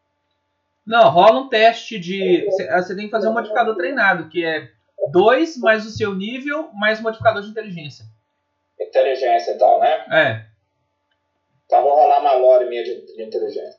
[0.87, 2.45] Não, rola um teste de.
[2.47, 4.71] Você você tem que fazer um modificador treinado, que é
[5.11, 8.05] 2 mais o seu nível mais o modificador de inteligência.
[8.81, 10.05] Inteligência então, né?
[10.11, 10.54] É.
[11.67, 13.79] Então eu vou rolar uma lore minha de, de inteligência.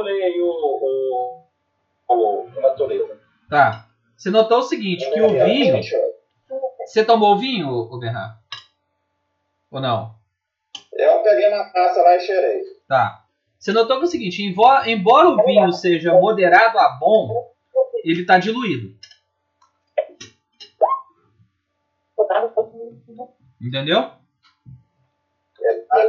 [0.00, 1.44] ler aí o, o,
[2.08, 3.20] o, o natureza.
[3.48, 3.88] Tá.
[4.16, 5.80] Você notou o seguinte, que o vinho.
[6.86, 8.36] Você tomou o vinho, ô Bernardo?
[9.70, 10.14] Ou não?
[10.92, 12.62] Eu peguei uma taça lá e cheirei.
[12.86, 13.24] Tá.
[13.58, 17.52] Você notou que é o seguinte, embora, embora o vinho seja moderado a bom,
[18.04, 18.96] ele está diluído.
[23.60, 24.21] Entendeu?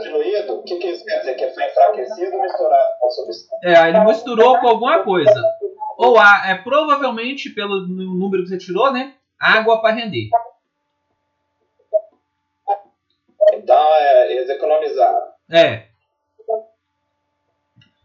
[0.01, 0.55] Diluído?
[0.55, 1.35] O que, que isso quer dizer?
[1.35, 3.57] Que ele foi enfraquecido ou misturado com a substância?
[3.63, 5.43] É, ele misturou com alguma coisa.
[5.97, 9.15] Ou a, é provavelmente pelo número que você tirou, né?
[9.39, 10.29] Água para render.
[13.53, 15.21] Então, é, eles economizaram.
[15.51, 15.87] É.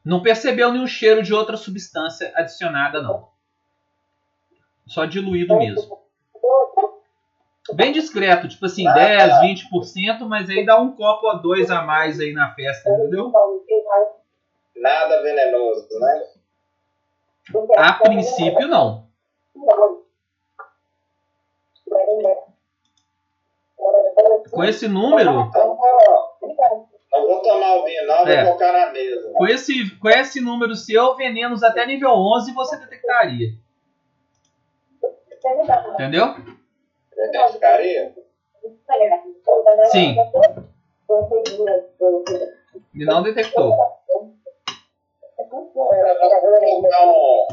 [0.05, 3.29] Não percebeu nenhum cheiro de outra substância adicionada, não.
[4.87, 5.99] Só diluído mesmo.
[7.75, 12.19] Bem discreto, tipo assim, 10, 20%, mas aí dá um copo ou dois a mais
[12.19, 13.31] aí na festa, entendeu?
[14.77, 16.23] Nada venenoso, né?
[17.77, 19.07] A princípio, não.
[24.51, 28.45] Com esse número, não vou tomar o vinho, não, É.
[28.45, 29.33] vou colocar na mesa.
[29.35, 33.51] com esse, com esse número seu, venenos até nível 11 você detectaria.
[35.95, 36.35] Entendeu?
[37.19, 38.15] Identificaria?
[39.91, 40.17] Sim.
[42.95, 43.77] E não detectou.
[45.39, 47.47] Então, um-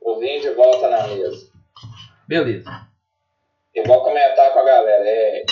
[0.00, 1.50] o vinho de volta na mesa.
[2.28, 2.70] Beleza.
[3.74, 5.04] E vou comentar com a galera.
[5.08, 5.44] É,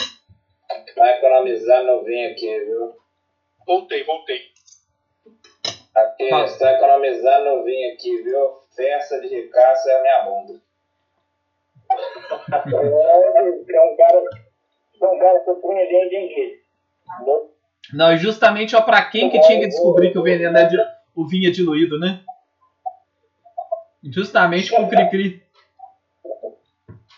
[0.94, 2.94] tá economizando no vinho aqui, viu?
[3.66, 4.40] Voltei, voltei.
[5.94, 8.60] Aqui, está economizando no vinho aqui, viu?
[8.74, 10.60] Festa de ricaço é a minha bunda.
[12.62, 14.22] É um cara,
[15.02, 16.62] é um cara surpreendente, gente.
[17.92, 20.76] Não, e justamente ó, pra quem que tinha que descobrir que o veneno é di-
[21.14, 22.22] o vinho é diluído, né?
[24.04, 25.42] Justamente com o Cri-Cri.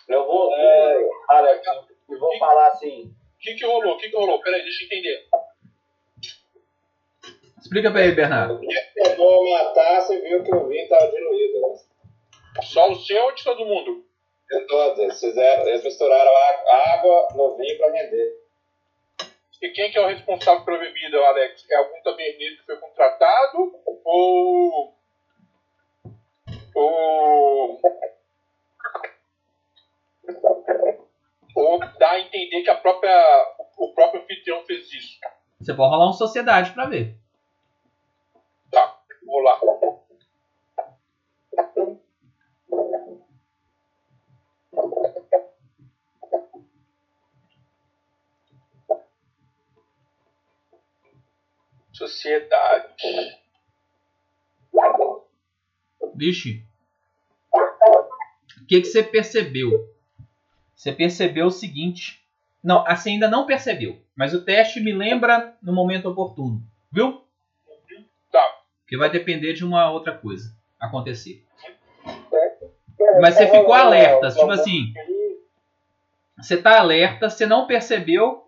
[0.08, 1.66] Eu vou, é, Alex,
[2.10, 3.04] e vou falar assim.
[3.06, 3.94] O que, que rolou?
[3.94, 4.40] O que, que rolou?
[4.40, 5.26] Peraí, deixa eu entender.
[7.60, 8.60] Explica pra ele, Bernardo.
[9.16, 11.60] Tomou uma taça e viu que o vinho estava diluído.
[11.60, 11.68] né?
[12.62, 14.04] Só o seu ou de todo mundo?
[14.50, 18.44] De todos, eles, fizeram, eles misturaram a- água no vinho para render.
[19.62, 21.64] E quem que é o responsável pela bebida, Alex?
[21.70, 23.74] É algum taberneiro que foi contratado?
[24.04, 24.94] Ou.
[26.74, 27.80] Ou.
[31.56, 35.18] Ou dá a entender que a própria, o próprio anfitrião fez isso?
[35.60, 37.16] Você pode rolar uma sociedade pra ver.
[38.70, 39.58] Tá, vou lá.
[51.94, 52.88] Sociedade.
[56.16, 56.66] Vixe.
[57.52, 59.94] O que, que você percebeu?
[60.74, 62.20] Você percebeu o seguinte.
[62.62, 64.02] Não, assim ainda não percebeu.
[64.16, 66.60] Mas o teste me lembra no momento oportuno.
[66.90, 67.22] Viu?
[68.32, 68.60] Tá.
[68.80, 71.44] Porque vai depender de uma outra coisa acontecer.
[73.20, 74.30] Mas você ficou alerta.
[74.30, 74.92] Tipo assim,
[76.38, 78.42] você tá alerta, você não percebeu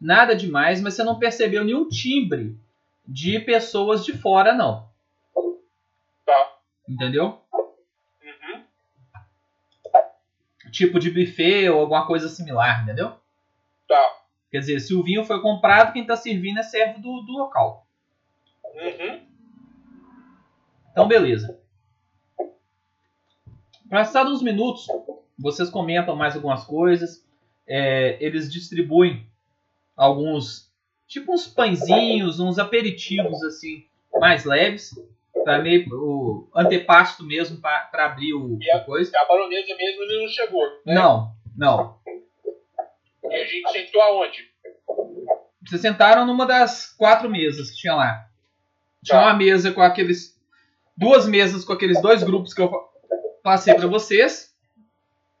[0.00, 2.56] nada demais, mas você não percebeu nenhum timbre
[3.06, 4.88] de pessoas de fora, não.
[6.24, 6.58] Tá.
[6.88, 7.40] Entendeu?
[7.52, 8.64] Uhum.
[10.70, 13.12] Tipo de buffet ou alguma coisa similar, entendeu?
[13.86, 14.20] Tá.
[14.50, 17.86] Quer dizer, se o vinho foi comprado, quem tá servindo é servo do, do local.
[18.74, 19.26] Uhum.
[20.90, 21.60] Então, beleza.
[23.90, 24.86] Passados uns minutos,
[25.38, 27.24] vocês comentam mais algumas coisas.
[27.66, 29.28] É, eles distribuem
[29.96, 30.72] alguns,
[31.06, 33.84] tipo uns pãezinhos, uns aperitivos assim,
[34.18, 34.90] mais leves.
[35.44, 39.12] Pra meio o antepasto mesmo, para abrir o, E a- coisa.
[39.18, 40.62] A baronesa mesmo ainda não chegou.
[40.86, 40.94] Né?
[40.94, 41.98] Não, não.
[43.24, 44.50] E a gente sentou aonde?
[45.66, 48.26] Vocês sentaram numa das quatro mesas que tinha lá.
[49.04, 49.24] Tinha Tá.
[49.26, 50.34] uma mesa com aqueles.
[50.96, 52.88] Duas mesas com aqueles dois grupos que eu pa-
[53.42, 54.54] passei pra vocês.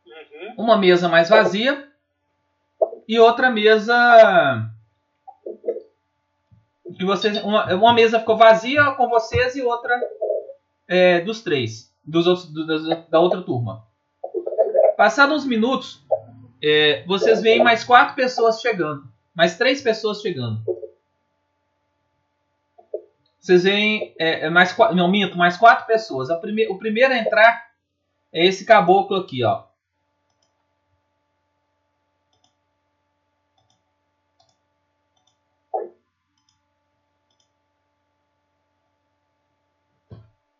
[0.06, 0.54] Uhum.
[0.64, 1.88] Uma mesa mais vazia.
[3.08, 4.68] E outra mesa.
[6.98, 9.98] Que vocês, uma, uma mesa ficou vazia com vocês e outra
[10.88, 11.92] é, dos três.
[12.04, 13.84] Dos outros, do- da outra turma.
[14.96, 16.04] Passados uns minutos,
[16.62, 19.04] é, vocês veem mais quatro pessoas chegando.
[19.34, 20.60] Mais três pessoas chegando.
[23.40, 26.28] Vocês veem é, é mais não minto, mais quatro pessoas.
[26.40, 27.66] Prime, o primeiro a entrar
[28.32, 29.64] é esse caboclo aqui, ó.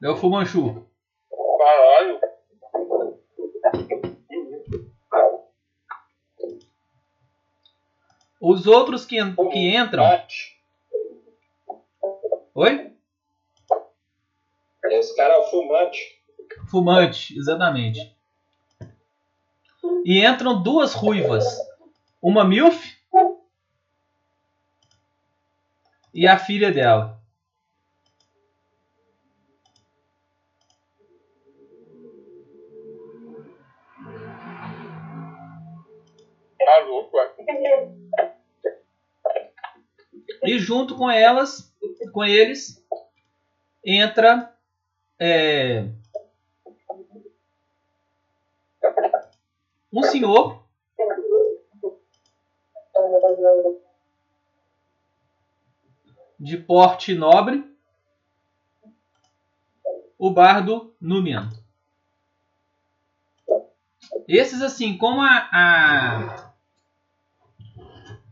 [0.05, 0.87] É o Fumanchu.
[1.59, 2.21] Caralho.
[8.41, 10.05] Os outros que, en- que entram.
[12.55, 12.93] Oi?
[14.85, 16.23] Esse cara é o fumante.
[16.71, 18.15] Fumante, exatamente.
[20.05, 21.45] E entram duas ruivas.
[22.21, 22.95] Uma MILF
[26.13, 27.21] e a filha dela.
[36.75, 37.33] Tá louco, ué.
[40.43, 41.73] E junto com elas,
[42.13, 42.85] com eles,
[43.85, 44.53] entra
[45.17, 45.89] é,
[49.93, 50.67] um senhor
[56.41, 57.73] de porte nobre,
[60.19, 61.51] o bardo Númian.
[64.27, 66.54] Esses assim, como a, a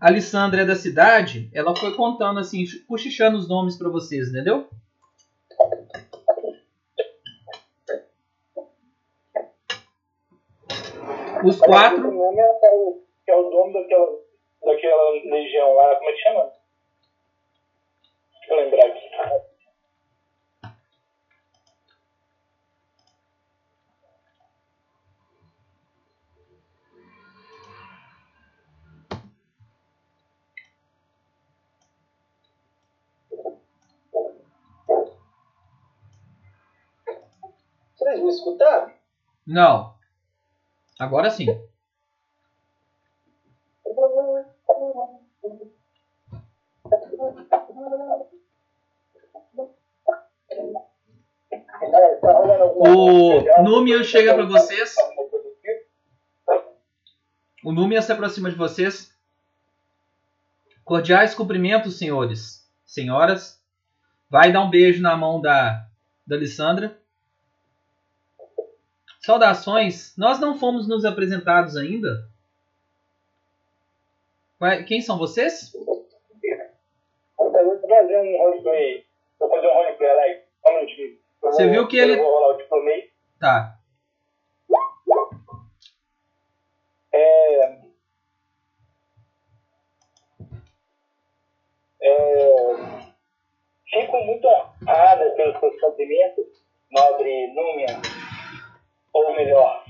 [0.03, 4.67] a Alessandra é da cidade, ela foi contando assim, cochichando os nomes pra vocês, entendeu?
[11.45, 14.19] Os quatro, O nome é o, que é o dono daquela,
[14.65, 16.53] daquela legião lá, como é que chama?
[18.41, 19.02] Deixa eu lembrar aqui.
[38.13, 38.93] Vocês me escutaram?
[39.47, 39.95] não.
[40.99, 41.47] Agora sim.
[52.77, 53.63] O?
[53.63, 54.95] Númian chega pra vocês.
[57.65, 59.17] O Númian se aproxima de vocês.
[60.85, 63.59] Cordiais cumprimentos, senhores, senhoras.
[64.29, 65.87] Vai dar um beijo na mão da,
[66.27, 67.02] da Alessandra.
[69.25, 70.17] Saudações.
[70.17, 72.29] Nós não fomos nos apresentados ainda.
[74.87, 75.73] Quem são vocês?
[75.73, 76.07] Vou
[77.39, 79.05] fazer um roleplay.
[79.39, 80.43] Vou fazer um roleplay lá.
[80.63, 81.19] Só um minutinho.
[81.43, 83.11] Você viu que ele- Eu vou rolar o diplomei.
[83.41, 83.79] Tá.
[87.13, 87.83] É...
[92.01, 92.75] É...
[93.91, 96.47] Fico muito honrada pelos seus cumprimentos,
[96.91, 98.22] nobre Númia.
[99.13, 99.85] Ou melhor,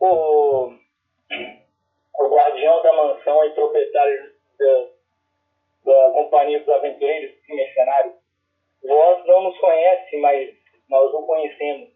[0.00, 0.72] o,
[2.14, 8.14] o guardião da mansão e proprietário da, da Companhia dos Aventureiros e Mercenários.
[8.82, 10.50] Vós não nos conhece, mas
[10.88, 11.90] nós o conhecemos.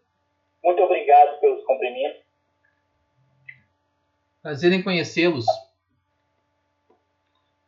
[0.63, 2.23] Muito obrigado pelos cumprimentos.
[4.41, 5.45] Prazer em conhecê-los.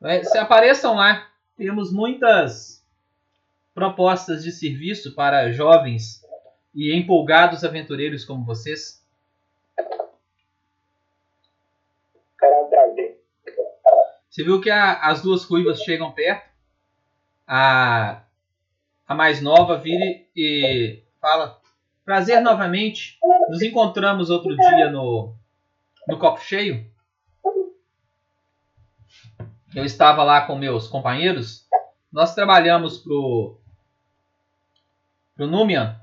[0.03, 1.31] É, Se apareçam lá.
[1.57, 2.85] Temos muitas
[3.73, 6.24] propostas de serviço para jovens
[6.75, 9.03] e empolgados aventureiros como vocês.
[12.37, 13.21] Prazer.
[14.29, 16.49] Você viu que a- as duas ruivas chegam perto.
[17.47, 18.23] A,
[19.07, 20.03] a mais nova vira
[20.35, 21.59] e fala:
[22.03, 23.17] Prazer novamente.
[23.49, 25.33] Nos encontramos outro dia no,
[26.07, 26.89] no copo cheio.
[29.75, 31.67] Eu estava lá com meus companheiros.
[32.11, 33.59] Nós trabalhamos pro,
[35.35, 35.99] pro Númian.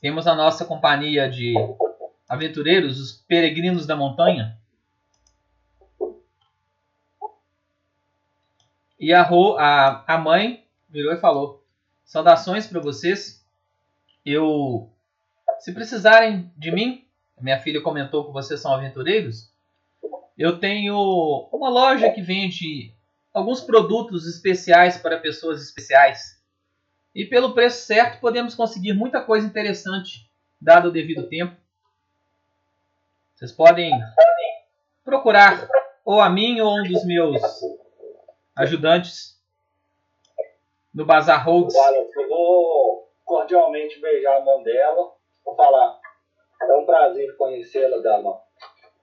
[0.00, 1.54] Temos a nossa companhia de
[2.28, 4.56] aventureiros, os peregrinos da montanha.
[8.98, 11.64] E a, Ro, a, a mãe virou e falou:
[12.04, 13.44] Saudações para vocês.
[14.24, 14.90] Eu,
[15.60, 17.06] se precisarem de mim,
[17.40, 19.50] minha filha comentou que vocês são aventureiros.
[20.36, 22.94] Eu tenho uma loja que vende
[23.32, 26.37] alguns produtos especiais para pessoas especiais.
[27.14, 30.30] E pelo preço certo podemos conseguir muita coisa interessante,
[30.60, 31.56] dado o devido tempo.
[33.34, 33.92] Vocês podem
[35.04, 35.68] procurar
[36.04, 37.40] ou a mim ou um dos meus
[38.56, 39.38] ajudantes
[40.92, 41.74] no Bazar Holds.
[41.74, 45.12] Wallace, eu vou cordialmente beijar a mão dela.
[45.44, 46.00] Vou falar,
[46.62, 48.40] é um prazer conhecê-la, dama.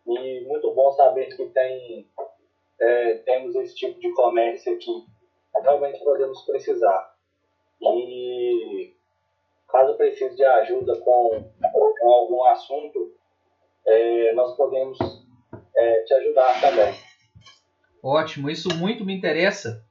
[0.06, 2.12] E muito bom saber que tem,
[2.80, 5.06] é, temos esse tipo de comércio aqui.
[5.62, 7.15] Realmente podemos precisar.
[7.82, 8.94] E
[9.68, 11.52] caso precise de ajuda com,
[12.00, 13.14] com algum assunto,
[13.86, 14.98] é, nós podemos
[15.76, 16.96] é, te ajudar também.
[18.02, 19.84] Ótimo, isso muito me interessa,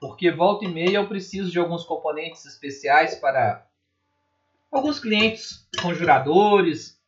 [0.00, 3.66] porque volta e meia eu preciso de alguns componentes especiais para
[4.70, 7.00] alguns clientes conjuradores,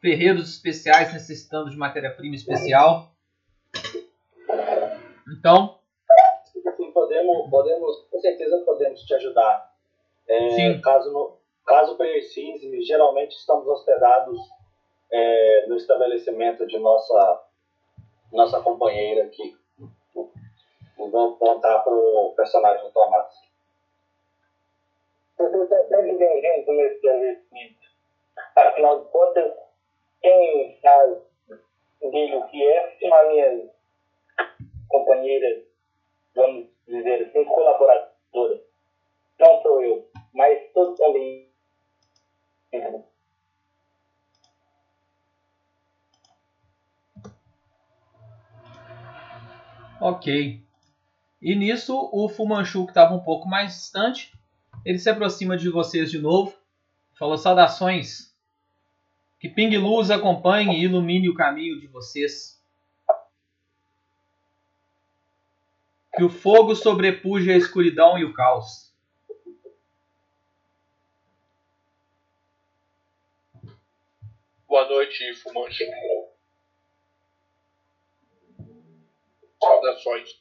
[0.00, 3.14] ferreiros especiais necessitando de matéria-prima especial.
[5.26, 5.78] Então,
[7.50, 9.72] podemos, com certeza podemos te ajudar.
[10.28, 10.80] É, Sim.
[10.80, 11.36] Caso, no-
[11.66, 14.38] caso precise, geralmente estamos hospedados
[15.10, 17.42] é, no estabelecimento de nossa,
[18.32, 19.56] nossa companheira aqui.
[20.96, 23.34] Vamos contar para o personagem do Tomás.
[25.36, 27.84] Você está sempre bem-vindo nesse estabelecimento.
[28.56, 29.52] Afinal de contas,
[30.22, 31.18] quem faz
[32.00, 33.70] dele o que é são as minhas
[34.88, 35.64] companheiras,
[36.34, 38.60] vamos dizer assim, colaboradoras.
[39.38, 41.44] Não sou eu, mas todos também.
[50.04, 50.62] ok.
[51.40, 54.32] E nisso, o Fumanchu, que estava um pouco mais distante,
[54.84, 56.54] ele se aproxima de vocês de novo.
[57.18, 58.34] Falou saudações.
[59.40, 62.62] Que Ping Luz acompanhe e ilumine o caminho de vocês.
[66.16, 68.84] Que o fogo sobrepuje a escuridão e o caos.
[74.66, 75.84] Boa noite, fumante.
[79.62, 80.40] Saudações.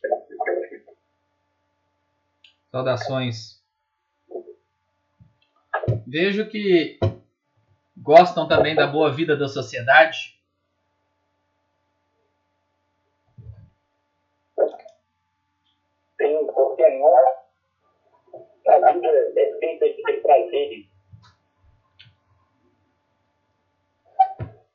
[2.71, 3.63] Saudações.
[6.07, 6.99] Vejo que
[7.95, 10.37] gostam também da boa vida da sociedade.
[16.17, 17.43] Tem porque não.
[18.67, 19.85] A vida é feita
[20.53, 20.93] de prazeres.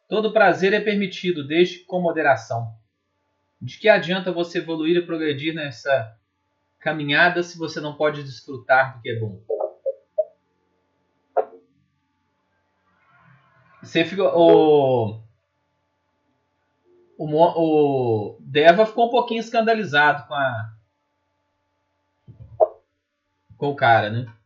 [0.09, 2.75] Todo prazer é permitido, desde com moderação.
[3.61, 6.17] De que adianta você evoluir e progredir nessa
[6.79, 9.43] caminhada se você não pode desfrutar do que é bom?
[13.83, 14.27] Você ficou.
[14.35, 15.21] O,
[17.19, 20.73] o, o Deva ficou um pouquinho escandalizado com a.
[23.57, 24.38] Com o cara, né?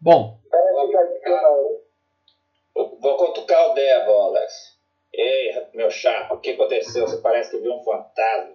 [0.00, 0.38] Bom,
[3.00, 4.78] Vou cutucar o Deva, Alex.
[5.12, 7.06] Ei, meu chapa, o que aconteceu?
[7.06, 8.54] Você parece que viu um fantasma.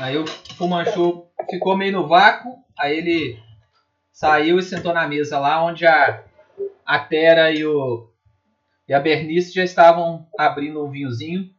[0.00, 3.38] Aí o Fumanchu ficou meio no vácuo, aí ele
[4.10, 6.24] saiu e sentou na mesa lá onde a,
[6.84, 8.10] a Tera e, o,
[8.88, 11.50] e a Bernice já estavam abrindo um vinhozinho.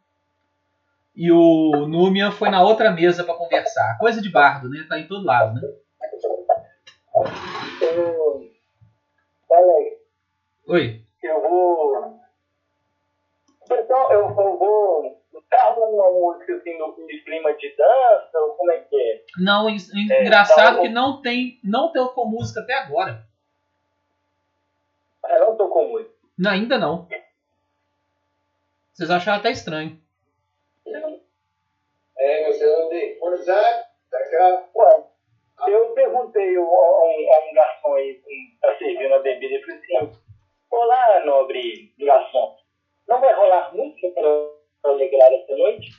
[1.16, 3.98] E o Númia foi na outra mesa para conversar.
[4.00, 4.86] Coisa de bardo, né?
[4.90, 5.62] Tá em todo lado, né?
[7.82, 8.50] Eu,
[9.52, 9.98] Alex,
[10.68, 11.02] Oi.
[11.22, 12.20] eu vou.
[13.72, 15.24] Então, eu, eu vou.
[15.50, 19.24] Tá rolando uma música assim no de clima de dança, ou como é que é?
[19.38, 19.78] Não, en-
[20.22, 23.24] engraçado que não tem, não tocou música até agora.
[25.30, 26.10] Eu não tô com muito.
[26.38, 27.08] Não, ainda não.
[28.94, 30.02] Vocês acharam até estranho.
[32.18, 33.20] É, você não tem.
[33.20, 34.70] Tá cá.
[34.76, 35.04] Ué,
[35.68, 39.78] eu perguntei a um, a um garçom aí um, tá servindo a bebida e falei
[39.78, 40.20] assim:
[40.72, 42.58] Olá, nobre garçom,
[43.08, 45.92] não vai rolar música para alegrar essa noite?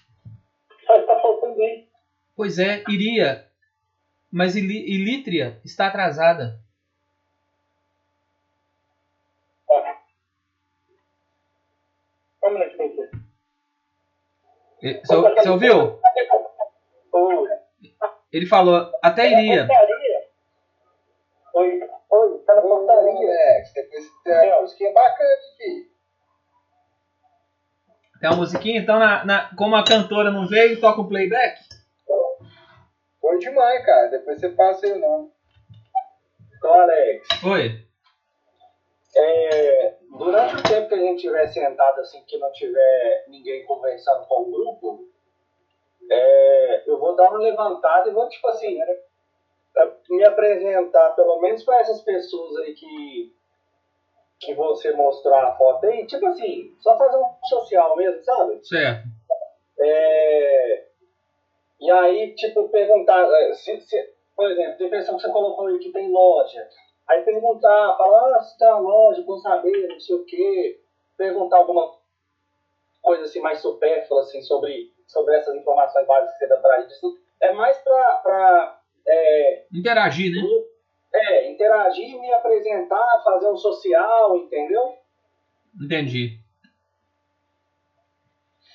[0.86, 1.89] Só está faltando isso.
[2.36, 3.47] Pois é, iria.
[4.31, 6.59] Mas Ilítria está atrasada.
[14.85, 15.98] Você você ouviu?
[17.12, 17.48] Oi.
[18.32, 19.66] Ele falou, até iria.
[21.55, 21.81] Oi,
[22.11, 23.11] oi, tá na portaria.
[23.12, 25.90] Alex, depois tem uma musiquinha bacana aqui.
[28.20, 31.61] Tem uma musiquinha, então na, na- como a cantora não veio, toca um playback?
[33.20, 34.09] Foi demais, cara.
[34.09, 35.31] Depois você passa aí o nome.
[36.59, 37.86] Então, Alex, Oi.
[39.16, 44.27] É, durante o tempo que a gente estiver sentado assim, que não tiver ninguém conversando
[44.27, 45.05] com o grupo,
[46.11, 48.97] é, eu vou dar uma levantada e vou, tipo assim, né,
[50.09, 53.32] me apresentar pelo menos para essas pessoas aí que,
[54.41, 58.61] que você mostrar a foto aí, tipo assim, só fazer um social mesmo, sabe?
[58.62, 59.03] Certo.
[59.78, 60.85] É,
[61.81, 65.78] e aí, tipo, perguntar, é, se, se- por exemplo, tem pessoa que você colocou aí
[65.78, 66.69] que tem loja.
[67.09, 70.81] Aí perguntar, falar, ah, se tem uma loja, com saber, não sei o quê.
[71.16, 71.94] Perguntar alguma
[73.02, 76.93] coisa assim mais supérflua, assim, sobre, sobre essas informações básicas que você dá pra gente.
[76.93, 77.18] Assim.
[77.40, 80.40] É mais pra, pra é, Interagir, né?
[81.12, 84.98] é, interagir, me apresentar, fazer um social, entendeu?
[85.81, 86.40] Entendi.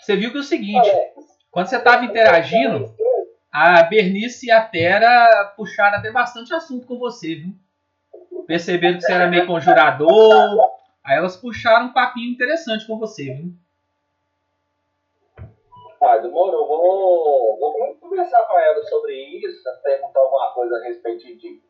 [0.01, 1.13] Você viu que é o seguinte, Alex,
[1.51, 2.95] Quando você estava interagindo,
[3.51, 7.53] a Bernice e a Tera puxaram até bastante assunto com você, viu?
[8.49, 10.71] Perceberam que você era meio conjurador.
[11.05, 13.53] Aí elas puxaram um papinho interessante com você, viu?
[16.01, 16.67] Ah, demorou.
[16.67, 21.61] Vou, vou conversar com ela sobre isso, perguntar alguma coisa a respeito de, de,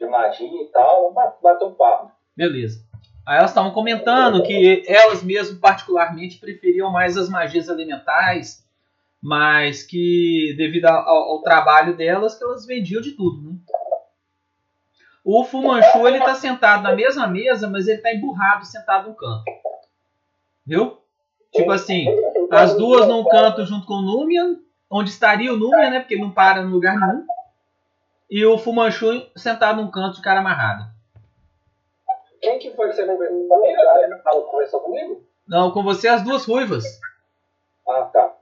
[0.00, 1.12] de magia e tal.
[1.12, 2.12] Vamos bater um papo.
[2.34, 2.82] Beleza.
[3.26, 8.66] Aí elas estavam comentando que elas mesmo particularmente preferiam mais as magias elementais,
[9.20, 13.58] mas que devido ao, ao trabalho delas que elas vendiam de tudo, né?
[15.24, 19.44] O Fumanchu ele tá sentado na mesma mesa, mas ele tá emburrado sentado no canto.
[20.66, 20.98] Viu?
[21.52, 22.06] Tipo assim,
[22.50, 24.58] as duas num canto junto com o Numian,
[24.90, 26.00] onde estaria o Numian, né?
[26.00, 27.26] Porque ele não para no lugar nenhum.
[28.30, 30.90] E o Fumanchu sentado num canto de cara amarrado.
[32.40, 33.48] Quem que foi que você não viu?
[33.52, 35.24] Ela conversou comigo?
[35.46, 36.84] Não, com você as duas ruivas.
[37.86, 38.34] Ah, tá.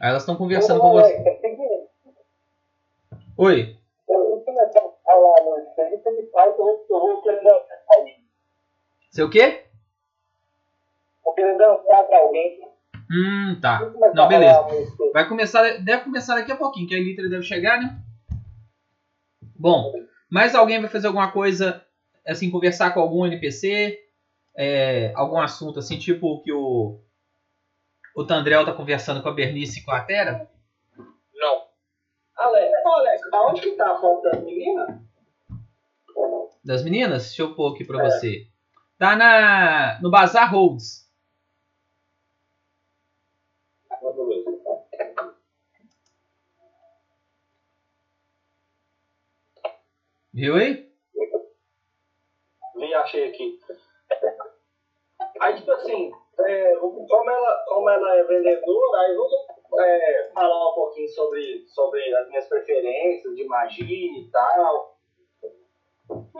[0.00, 1.14] Aí elas estão conversando com você.
[1.14, 1.28] Oi.
[1.28, 3.27] Eu começar a falar muito, você me faz, eu vou querer dançar pra
[7.96, 8.24] alguém.
[9.12, 9.64] Seu o quê?
[11.24, 12.68] Vou querer dançar pra alguém.
[13.08, 13.80] Hum, tá.
[14.12, 14.66] Não, beleza.
[15.12, 17.96] Vai começar, deve começar daqui a pouquinho, que a Elitra deve chegar, né?
[19.56, 19.92] Bom,
[20.28, 21.84] mais alguém vai fazer alguma coisa,
[22.26, 24.00] assim, conversar com algum NPC?
[24.56, 26.98] É, algum assunto, assim, tipo o que o,
[28.16, 30.50] o Tandrel tá conversando com a Bernice e com a Tera?
[32.38, 34.88] Alex, ô, Alex, aonde que tá a foto das meninas?
[36.64, 37.26] Das meninas?
[37.26, 38.46] Deixa eu pôr aqui pra você.
[38.96, 41.08] Tá na, no Bazar Holds.
[50.32, 50.88] Viu aí?
[52.76, 53.58] Vi, achei aqui.
[55.40, 60.74] Aí, tipo assim, é, como, ela, como ela é vendedora, aí vamos é, falar um
[60.74, 64.96] pouquinho sobre, sobre as minhas preferências de magia e tal.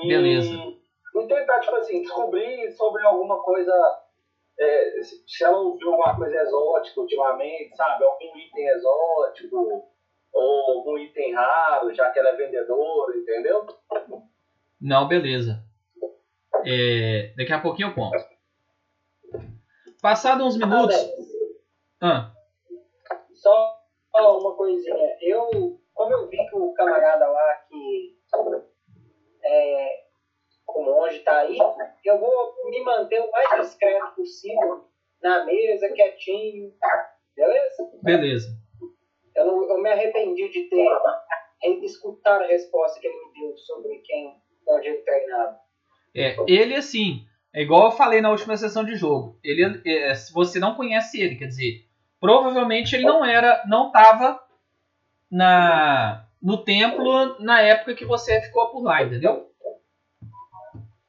[0.01, 0.55] E, Beleza.
[0.55, 0.79] E
[1.29, 3.73] tentar, tipo assim, descobrir sobre alguma coisa,
[4.59, 8.05] é, se ela ouviu alguma coisa exótica ultimamente, sabe?
[8.05, 9.89] Algum item exótico,
[10.33, 13.67] ou algum item raro, já que ela é vendedora, entendeu?
[14.81, 15.63] Não, beleza.
[16.65, 18.17] É, daqui a pouquinho eu conto.
[20.01, 20.97] Passado uns minutos.
[22.01, 22.33] Ah,
[24.19, 25.16] só uma coisinha.
[25.20, 25.49] Eu,
[25.95, 28.16] como eu vi que o camarada lá que
[29.45, 30.01] é,
[30.69, 31.57] o monge tá aí,
[32.05, 34.85] eu vou me manter o mais discreto possível
[35.23, 36.73] na mesa, quietinho.
[37.35, 37.90] Beleza?
[38.03, 38.49] beleza.
[39.35, 40.89] Eu, não, eu me arrependi de ter
[41.82, 44.35] escutado a resposta que ele me deu sobre quem,
[44.69, 45.57] onde ele treinava.
[46.15, 47.24] É, ele assim,
[47.55, 49.39] é igual eu falei na última sessão de jogo.
[49.45, 51.88] Ele, é, se você não conhece ele, quer dizer,
[52.20, 54.40] provavelmente ele não era, não estava
[55.31, 59.51] na no templo na época que você ficou por lá, entendeu?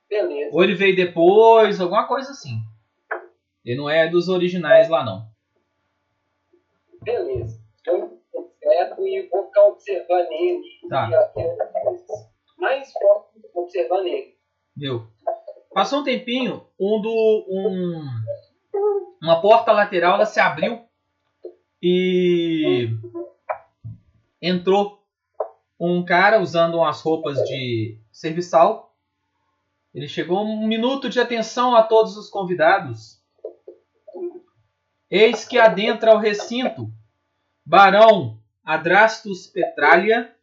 [0.09, 0.49] Beleza.
[0.55, 2.59] Ou ele veio depois, alguma coisa assim.
[3.63, 5.29] Ele não é dos originais lá não.
[7.03, 7.61] Beleza.
[7.85, 10.63] Eu tô discreto e vou ficar observando ele.
[10.89, 11.09] Tá.
[12.57, 14.35] Mais forte observando ele.
[14.75, 15.07] Viu?
[15.73, 18.03] Passou um tempinho, um do um
[19.21, 20.88] uma porta lateral ela se abriu
[21.81, 22.89] e
[24.41, 25.03] entrou
[25.79, 28.95] um cara usando umas roupas de serviçal.
[29.93, 33.19] Ele chegou um minuto de atenção a todos os convidados.
[35.09, 36.91] Eis que adentra o recinto
[37.65, 40.35] Barão Adrastus Petralia,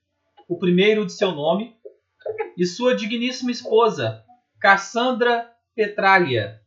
[0.48, 1.76] o primeiro de seu nome,
[2.56, 4.24] e sua digníssima esposa,
[4.58, 6.60] Cassandra Petralia,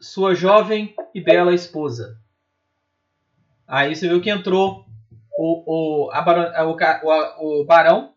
[0.00, 2.18] sua jovem e bela esposa.
[3.66, 4.86] Aí você viu que entrou
[5.38, 8.14] o, o, a barão, o, o, barão.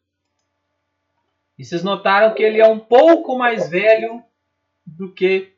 [1.57, 4.23] E vocês notaram que ele é um pouco mais velho
[4.85, 5.53] do que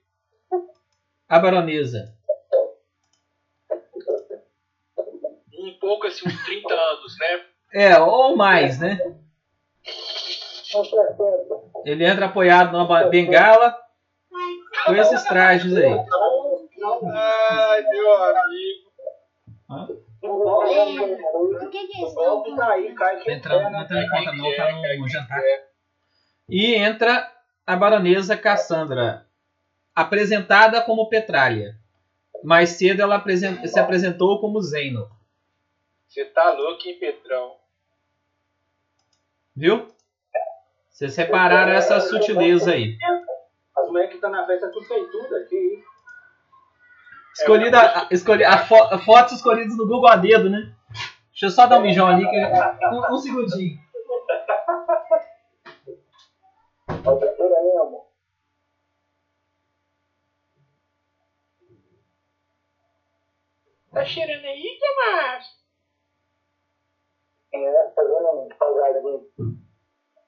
[1.30, 2.14] a baronesa.
[5.58, 7.46] Um pouco assim, uns 30 anos, né?
[7.74, 9.00] É, ou mais, né?
[11.86, 13.85] Ele entra apoiado numa bengala
[14.86, 15.91] com esses trajes aí.
[17.14, 18.86] Ai, meu amigo.
[20.22, 23.82] Por que que O golpe estão tá aí, cai Não quem entra, quer, não né?
[23.82, 25.40] entra em conta não, tá no jantar.
[25.40, 25.66] É,
[26.49, 27.32] E entra
[27.66, 29.26] a baronesa Cassandra,
[29.94, 31.76] apresentada como Petralha.
[32.44, 33.24] Mais cedo ela
[33.66, 35.10] se apresentou como Zeno.
[36.07, 37.56] Você tá louco, hein, Petrão?
[39.56, 39.88] Viu?
[40.90, 42.98] Vocês repararam essa sutileza aí.
[43.86, 45.95] As mulheres que estão na festa é tudo peituda, que isso.
[47.34, 50.74] Escolhida, a, escolhi, a fo, a fotos escolhidas no Google a dedo, né?
[51.30, 52.28] Deixa eu só dar um mijão ali.
[52.28, 52.38] Que,
[52.88, 53.78] um, um segundinho.
[57.06, 58.07] Outra aí, amor.
[63.94, 65.45] Tá cheirando aí, Tomás?
[67.53, 69.30] É, fazendo um salgadinho.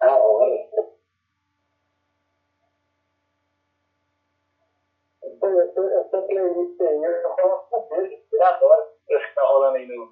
[0.02, 0.97] A hora.
[5.48, 8.18] Essa, essa playlist aí, eu coloco com beijo.
[8.32, 8.88] Eu adoro.
[9.10, 10.12] Esse que tá rolando aí no,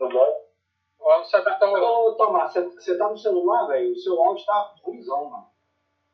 [0.00, 0.32] no blog.
[0.98, 1.86] O tá rolando.
[1.86, 3.92] Ô, Tomás, você- você tá no celular, velho?
[3.92, 5.46] O seu áudio tá ruimzão, mano.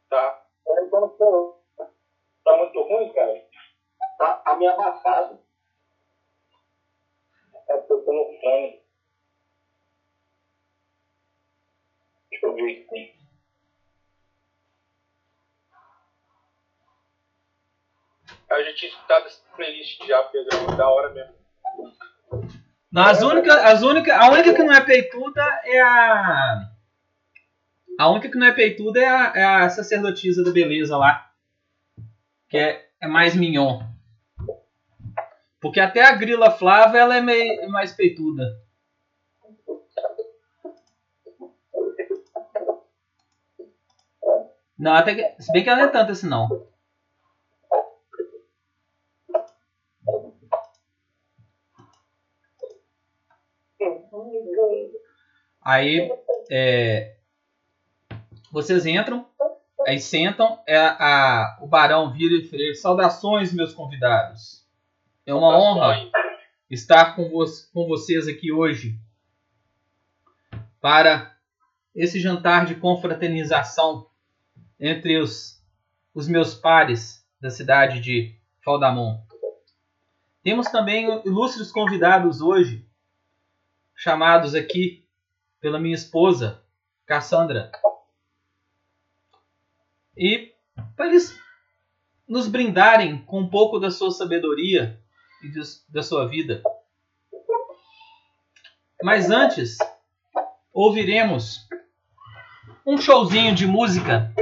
[0.08, 0.42] Tá.
[0.66, 1.54] Eu tô no celular.
[2.44, 3.44] Tá muito ruim, cara?
[4.18, 5.38] Tá, tá meio abafado.
[7.68, 8.80] É porque eu tô no fone.
[12.30, 13.15] Deixa eu ver aqui.
[18.50, 20.72] Eu já tinha escutado essa playlist já, Pedrão.
[20.72, 21.34] é Da hora mesmo.
[22.90, 26.70] Não, as únicas, as única, a única que não é peituda é a.
[27.98, 31.30] A única que não é peituda é a, é a sacerdotisa da beleza lá.
[32.48, 33.82] Que é, é mais mignon.
[35.60, 38.44] Porque até a grila Flávia ela é meio, é mais peituda.
[44.78, 45.42] Não, até que.
[45.42, 46.68] Se bem que ela não é tanto assim não.
[55.66, 56.08] Aí
[56.48, 57.16] é,
[58.52, 59.26] vocês entram,
[59.84, 64.64] aí sentam, é, a, o barão vira e fala, saudações meus convidados.
[65.26, 66.08] É uma honra
[66.70, 67.44] estar com, vo
[67.74, 68.96] com vocês aqui hoje
[70.80, 71.36] para
[71.92, 74.08] esse jantar de confraternização
[74.78, 75.60] entre os,
[76.14, 79.18] os meus pares da cidade de Faldamon.
[80.44, 82.86] Temos também ilustres convidados hoje,
[83.96, 85.04] chamados aqui
[85.66, 86.62] pela minha esposa,
[87.04, 87.72] Cassandra.
[90.16, 90.52] E
[90.94, 91.36] para eles
[92.28, 95.02] nos brindarem com um pouco da sua sabedoria
[95.42, 96.62] e dos- da sua vida.
[99.02, 99.76] Mas antes,
[100.72, 101.66] ouviremos
[102.86, 104.32] um showzinho de música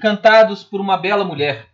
[0.00, 1.67] cantados por uma bela mulher.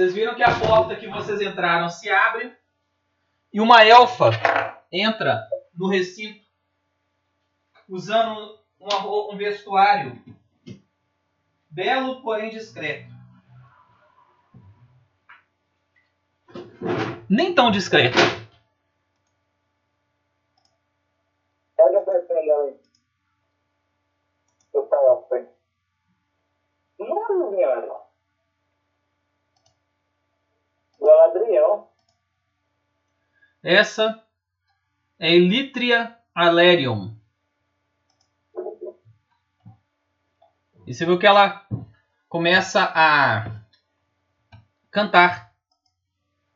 [0.00, 2.56] Vocês viram que a porta que vocês entraram se abre
[3.52, 4.30] e uma elfa
[4.90, 6.42] entra no recinto
[7.86, 10.18] usando um vestuário
[11.68, 13.12] belo, porém discreto.
[17.28, 18.16] Nem tão discreto.
[21.76, 22.80] Pode aparecer dela aí.
[24.72, 25.44] Eu falo pra.
[26.98, 27.99] Não, senhora.
[31.10, 31.90] Galadriel.
[33.62, 34.24] Essa
[35.18, 37.10] é Elitria Alerion.
[40.86, 41.66] E você viu que ela
[42.28, 43.60] começa a
[44.90, 45.52] cantar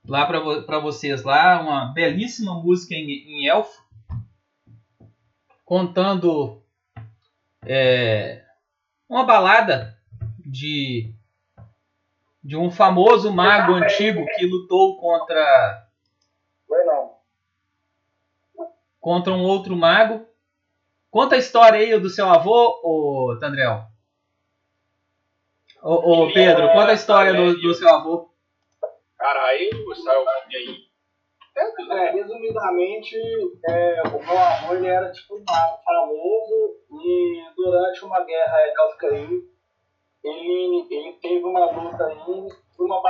[0.04, 3.82] lá para vocês lá uma belíssima música em, em elfo
[5.64, 6.62] contando
[7.62, 8.44] é,
[9.08, 9.98] uma balada
[10.38, 11.14] de
[12.44, 15.88] de um famoso mago antigo que lutou contra
[19.00, 20.26] contra um outro mago.
[21.10, 23.84] Conta a história aí do seu avô, ô Tandrel.
[25.82, 28.30] Ô, ô Pedro, conta a história do, do seu avô.
[29.18, 30.84] Caralho, essa elfinha aí.
[31.56, 33.16] É, resumidamente,
[33.68, 39.06] é, o meu avô ele era tipo um mago famoso e durante uma guerra élfica
[39.08, 39.53] aí,
[40.24, 42.48] ele, ele teve uma luta aí,
[42.78, 43.02] uma,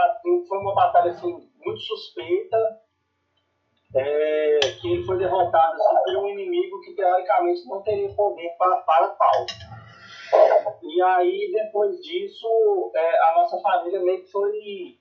[0.48, 1.32] foi uma batalha assim,
[1.64, 2.56] muito suspeita,
[3.94, 8.76] é, que ele foi derrotado assim, por um inimigo que teoricamente não teria poder para,
[8.78, 9.46] para tal.
[10.82, 14.96] E aí, depois disso, é, a nossa família meio que foi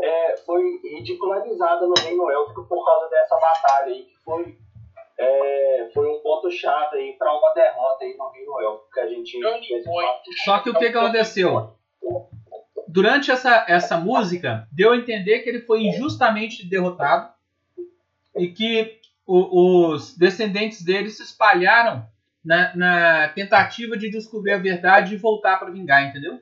[0.00, 4.56] é, foi ridicularizada no Reino Élfico por causa dessa batalha aí, que foi,
[5.18, 9.40] é, foi um ponto-chave aí para uma derrota aí no Reino Élfico que a gente
[9.66, 9.84] fez.
[10.44, 11.72] Só que o que, que aconteceu?
[12.86, 17.32] Durante essa, essa música, deu a entender que ele foi injustamente derrotado
[18.36, 22.06] e que o- os descendentes dele se espalharam
[22.44, 26.40] na, na tentativa de descobrir a verdade e voltar para vingar, entendeu?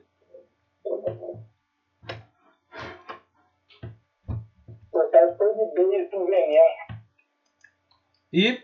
[8.31, 8.59] E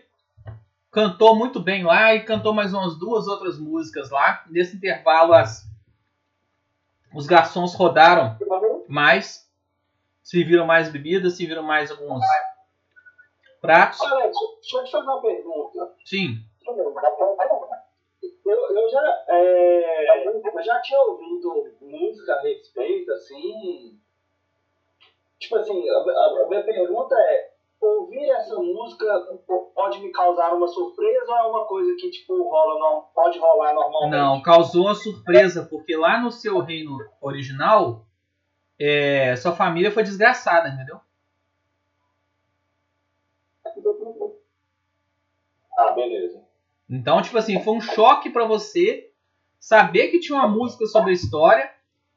[0.94, 4.44] cantou muito bem lá e cantou mais umas duas outras músicas lá.
[4.48, 5.64] Nesse intervalo, as,
[7.12, 8.38] os garçons rodaram
[8.88, 9.50] mais,
[10.22, 12.22] serviram mais bebidas, serviram mais alguns
[13.60, 14.00] pratos.
[14.00, 15.94] Alex, deixa eu te fazer uma pergunta.
[16.04, 16.38] Sim.
[18.46, 23.98] Eu, eu, já, é, eu já tinha ouvido música a respeito, assim.
[25.40, 27.53] Tipo assim, a, a, a minha pergunta é:
[27.84, 29.06] ouvir essa música
[29.74, 33.74] pode me causar uma surpresa ou é uma coisa que tipo rola não pode rolar
[33.74, 34.10] normalmente?
[34.10, 38.06] Não, causou uma surpresa porque lá no seu reino original
[38.78, 41.00] é, sua família foi desgraçada, entendeu?
[45.78, 46.42] Ah, beleza.
[46.88, 49.10] Então, tipo assim, foi um choque para você
[49.58, 51.72] saber que tinha uma música sobre a história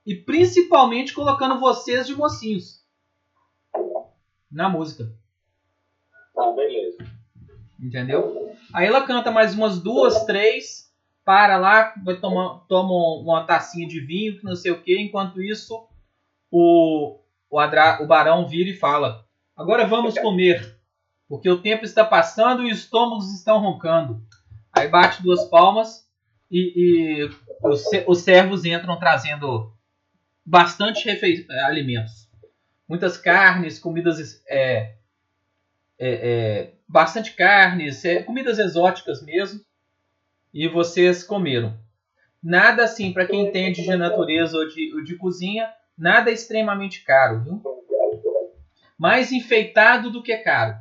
[0.05, 2.85] e principalmente colocando vocês de mocinhos
[4.51, 5.11] na música.
[6.37, 6.97] Ah, beleza.
[7.79, 8.51] Entendeu?
[8.73, 10.91] Aí ela canta mais umas duas, três,
[11.23, 14.99] para lá, vai tomar, toma uma tacinha de vinho, que não sei o que.
[14.99, 15.87] Enquanto isso,
[16.51, 17.19] o,
[17.49, 20.77] o, Adra, o barão vira e fala: Agora vamos comer,
[21.27, 24.21] porque o tempo está passando e os estômagos estão roncando.
[24.71, 26.07] Aí bate duas palmas
[26.51, 27.29] e, e
[27.63, 29.73] os, os servos entram trazendo
[30.45, 31.09] bastante
[31.65, 32.27] alimentos.
[32.87, 34.96] Muitas carnes, comidas é,
[35.99, 39.59] é, é, bastante carnes, comidas exóticas mesmo,
[40.53, 41.77] e vocês comeram.
[42.41, 47.43] Nada assim, para quem entende de natureza ou de, ou de cozinha, nada extremamente caro,
[47.43, 47.61] viu?
[48.97, 50.77] Mais enfeitado do que caro.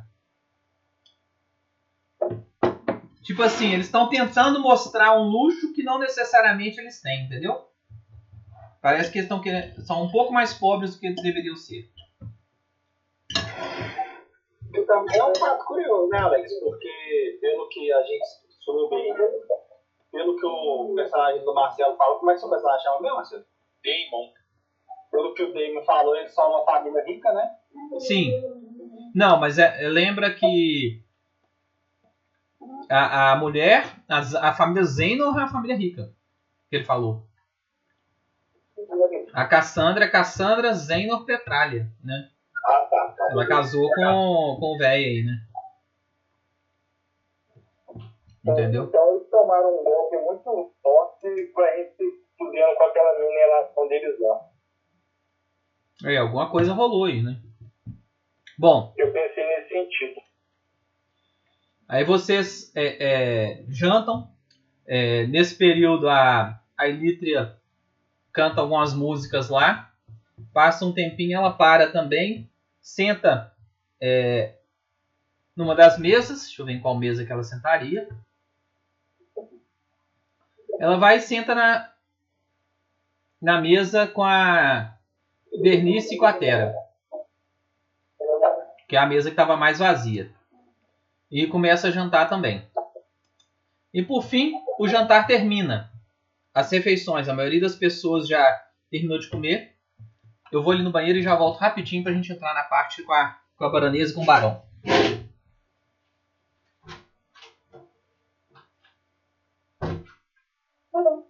[3.21, 7.67] Tipo assim, eles estão tentando mostrar um luxo que não necessariamente eles têm, entendeu?
[8.81, 11.91] Parece que eles estão querendo, são um pouco mais pobres do que eles deveriam ser.
[14.75, 16.53] Então, é um fato curioso, né, Alex?
[16.59, 18.25] Porque, pelo que a gente
[18.63, 19.13] soube,
[20.11, 23.45] pelo que o personagem do Marcelo falou, como é que seu personagem chama mesmo, Marcelo?
[23.83, 24.33] Damon.
[25.11, 27.55] Pelo que o Damon falou, eles são uma família rica, né?
[27.99, 28.31] Sim.
[29.15, 31.01] Não, mas é, lembra que
[32.89, 36.13] a, a mulher, a, a família Zeno é uma família rica,
[36.69, 37.25] que ele falou.
[39.33, 42.29] A Cassandra é Cassandra Zenor Petralha, né?
[42.65, 43.06] Ah, tá.
[43.29, 45.47] Ela casou com, com o velho aí, né?
[48.45, 48.85] Entendeu?
[48.85, 52.03] Então eles tomaram um golpe muito forte pra gente
[52.37, 54.49] fudendo com aquela mineração deles lá.
[56.05, 57.41] É, alguma coisa rolou aí, né?
[58.57, 58.93] Bom.
[58.97, 60.21] Eu pensei nesse sentido.
[61.87, 64.29] Aí vocês é, é, jantam.
[64.85, 67.57] É, nesse período a, a Elítria
[68.31, 69.91] canta algumas músicas lá.
[70.53, 72.49] Passa um tempinho, ela para também
[72.87, 73.53] senta
[73.99, 74.55] é,
[75.53, 78.07] numa das mesas, deixa eu ver em qual mesa que ela sentaria.
[80.79, 81.91] Ela vai e senta na,
[83.41, 84.97] na mesa com a
[85.61, 86.73] Bernice e com a Tera.
[88.87, 90.31] Que é a mesa que estava mais vazia.
[91.29, 92.65] E começa a jantar também.
[93.93, 95.91] E por fim, o jantar termina.
[96.53, 98.45] As refeições, a maioria das pessoas já
[98.89, 99.76] terminou de comer.
[100.51, 103.13] Eu vou ali no banheiro e já volto rapidinho pra gente entrar na parte com
[103.13, 104.61] a, com a baronesa e com o barão.
[110.93, 111.26] Devemos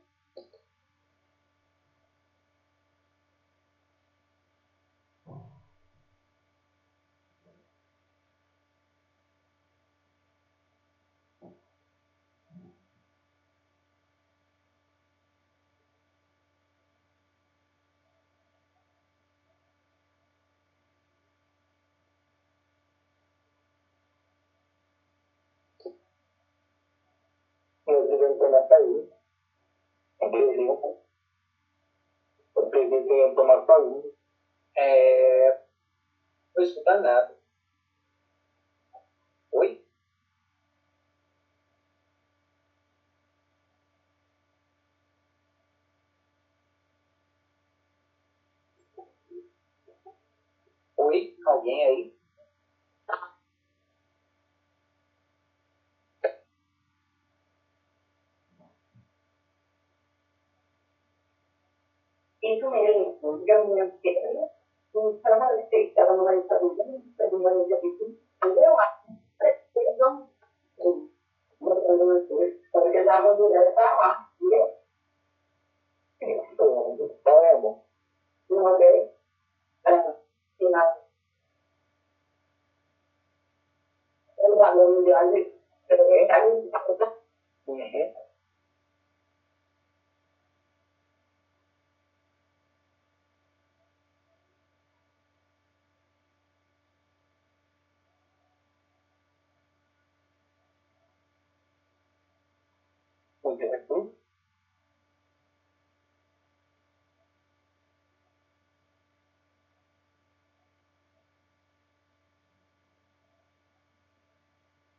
[28.38, 29.07] tomar saúde.
[30.22, 30.77] Entendeu?
[32.56, 34.07] O presidente devemos tomar saúde.
[34.76, 35.49] É.
[35.49, 35.56] Não
[36.56, 37.34] vou escutar nada.
[39.52, 39.77] Oi?
[50.98, 51.34] Oi?
[51.45, 52.16] Alguém aí?
[62.48, 64.15] Isso mesmo, digamos que
[64.95, 69.11] um trabalho feito ela não vai estar usando, pelo menos já vi eu acho.
[69.76, 70.30] Eles vão
[71.60, 74.78] mostrando as coisas, para que a mulher está lá, viu?
[76.22, 76.98] Então,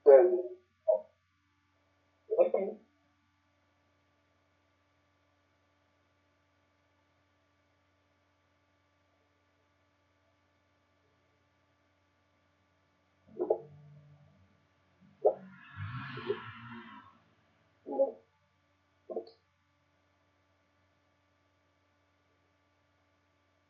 [0.09, 0.37] Certo.
[2.39, 2.77] Ok.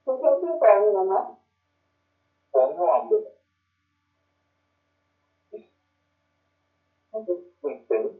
[0.06, 0.28] Não tem
[7.18, 7.38] anda?
[7.64, 8.14] Entendo.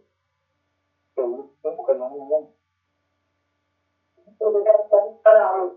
[1.17, 2.09] Eu nunca não
[4.63, 5.71] já está para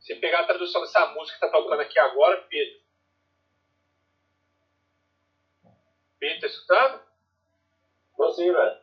[0.07, 2.79] Se pegar a tradução dessa música que tá tocando aqui agora, Pedro.
[6.17, 7.01] Pedro, tá escutando?
[8.15, 8.81] Tô sim, velho.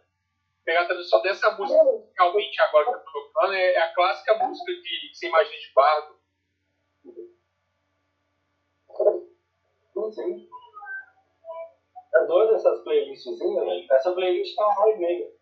[0.67, 1.81] Pegar a tradução dessa música
[2.15, 6.21] realmente agora que tá tocando é a clássica música de que você imagina de bardo.
[9.95, 10.51] Sim, sim.
[12.17, 13.87] É doido essas playlistzinhas, velho.
[13.91, 15.33] Essa playlist tá uma hora e meia.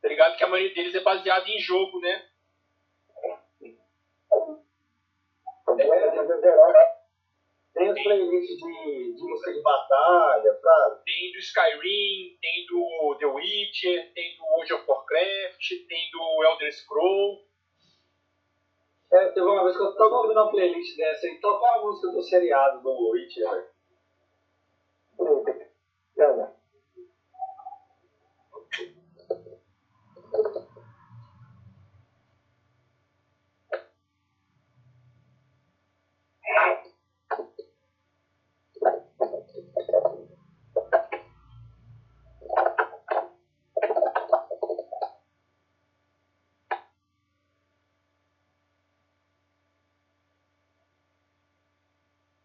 [0.00, 0.38] Tá ligado?
[0.38, 2.30] Que a maioria deles é baseada em jogo, né?
[7.74, 10.96] Tem as playlists de, de música de batalha, sabe?
[11.04, 16.72] Tem do Skyrim, tem do The Witcher, tem do World of Warcraft, tem do Elder
[16.72, 17.38] Scroll.
[19.12, 22.08] É, teve uma vez que eu tava ouvindo uma playlist dessa e tocou a música
[22.08, 23.66] do seriado do Witcher, velho.
[26.16, 26.50] Não,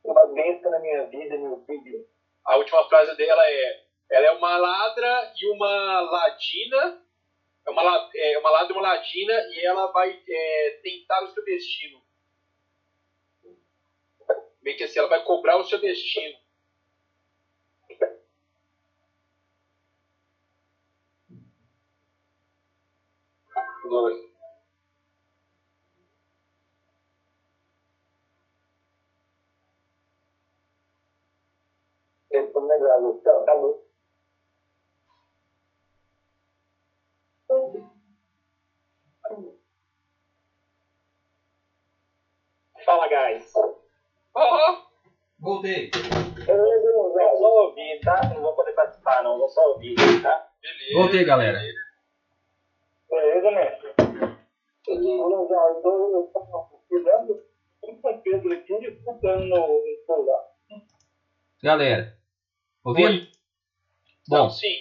[0.06, 2.06] uma bênção na minha vida, meu filho.
[2.46, 7.04] A última frase dela é: ela é uma ladra e uma ladina.
[7.66, 11.44] É uma, é uma ladra e uma ladina e ela vai é, tentar o seu
[11.44, 12.02] destino.
[14.62, 16.38] Meio que assim, ela vai cobrar o seu destino.
[23.90, 24.36] Dois.
[32.36, 33.86] Eu tô lembrado, então, acabou.
[42.84, 43.54] Fala, guys.
[44.36, 45.90] Oh, Voltei.
[46.48, 48.30] Eu só ouvi, tá?
[48.30, 49.40] Não vou poder participar, não.
[49.40, 50.48] Vou só ouvir, tá?
[50.62, 50.94] beleza.
[50.94, 51.60] Voltei, galera.
[53.10, 53.90] Beleza, mestre?
[54.88, 57.44] Então eu tô cuidando
[57.82, 60.44] com São Pedro aqui, escutando no celular.
[61.64, 62.16] Galera.
[62.84, 63.08] Ouvindo?
[63.08, 63.28] Oi.
[64.28, 64.76] Bom, Não, sim.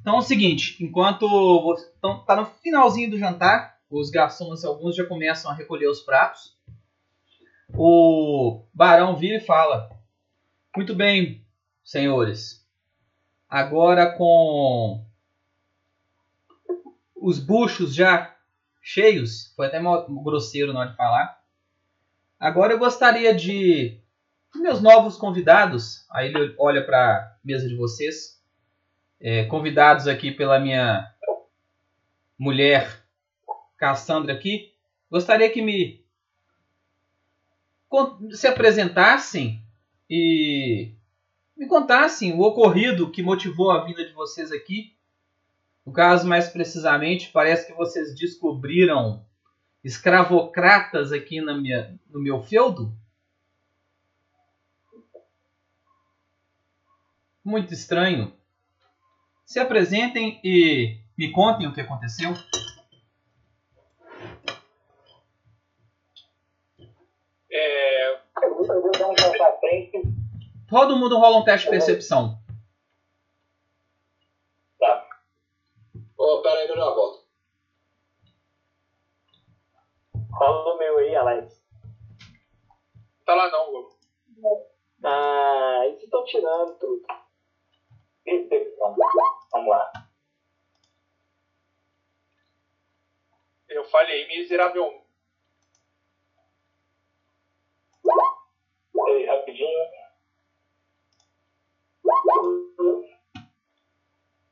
[0.00, 1.28] então é o seguinte, enquanto
[1.62, 6.00] você então, tá no finalzinho do jantar, os garçons alguns já começam a recolher os
[6.00, 6.56] pratos.
[7.76, 9.93] O barão vira e fala:
[10.76, 11.46] Muito bem,
[11.84, 12.66] senhores.
[13.48, 15.06] Agora com
[17.14, 18.36] os buchos já
[18.82, 19.80] cheios, foi até
[20.24, 21.40] grosseiro na hora de falar.
[22.40, 24.00] Agora eu gostaria de
[24.56, 28.42] meus novos convidados, aí ele olha para a mesa de vocês,
[29.20, 31.08] é, convidados aqui pela minha
[32.36, 33.00] mulher
[33.76, 34.74] Cassandra aqui,
[35.08, 36.04] gostaria que me
[38.32, 39.63] se apresentassem
[40.08, 40.94] e
[41.56, 44.94] me contassem o ocorrido que motivou a vinda de vocês aqui.
[45.84, 49.24] No caso, mais precisamente, parece que vocês descobriram
[49.82, 52.96] escravocratas aqui na minha, no meu feudo.
[57.44, 58.32] Muito estranho.
[59.44, 62.34] se apresentem e me contem o que aconteceu.
[67.50, 69.14] É, Eu vou eu vou dar um
[69.74, 70.02] frente.
[70.68, 72.38] Todo mundo rola um teste de percepção.
[74.78, 75.08] Tá.
[76.16, 77.24] Ô, pera aí que eu já volto.
[80.32, 81.62] Rola o meu aí, Alex.
[83.24, 83.94] tá lá não, Globo.
[85.04, 87.02] Ah, eles estão tirando tudo.
[88.24, 88.96] Percepção.
[89.52, 89.92] Vamos lá.
[93.68, 95.04] Eu falhei miseravelmente.
[99.14, 99.53] Peraí, rapidinho.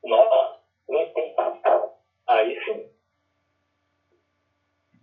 [0.03, 0.59] Nossa.
[2.27, 2.89] Aí sim.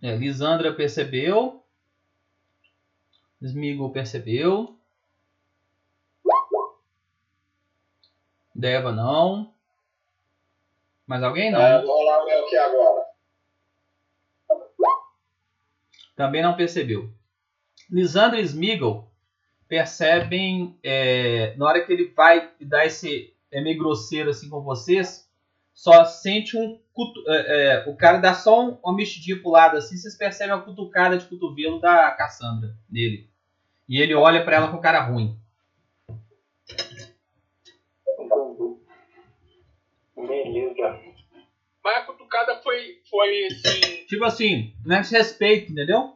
[0.01, 1.63] É, Lisandra percebeu.
[3.41, 4.77] Smigo percebeu.
[8.53, 9.53] Deva não.
[11.07, 11.61] Mais alguém não?
[11.61, 13.05] É, vou rolar o meu aqui agora.
[16.15, 17.11] Também não percebeu.
[17.89, 19.10] Lisandra e Smeagol
[19.71, 23.33] percebem, é, na hora que ele vai dar esse.
[23.49, 25.29] É meio grosseiro assim com vocês,
[25.73, 26.77] só sente um.
[26.91, 27.35] cutu- é,
[27.85, 31.17] é, o cara dá só um, uma mexidinha pro lado assim, vocês percebem a cutucada
[31.17, 33.29] de cotovelo da Cassandra nele.
[33.87, 35.37] E ele olha pra ela com cara ruim.
[40.17, 40.99] Beleza.
[41.83, 44.05] Mas a cutucada foi, foi assim.
[44.05, 46.13] Tipo assim, não é desrespeito, entendeu?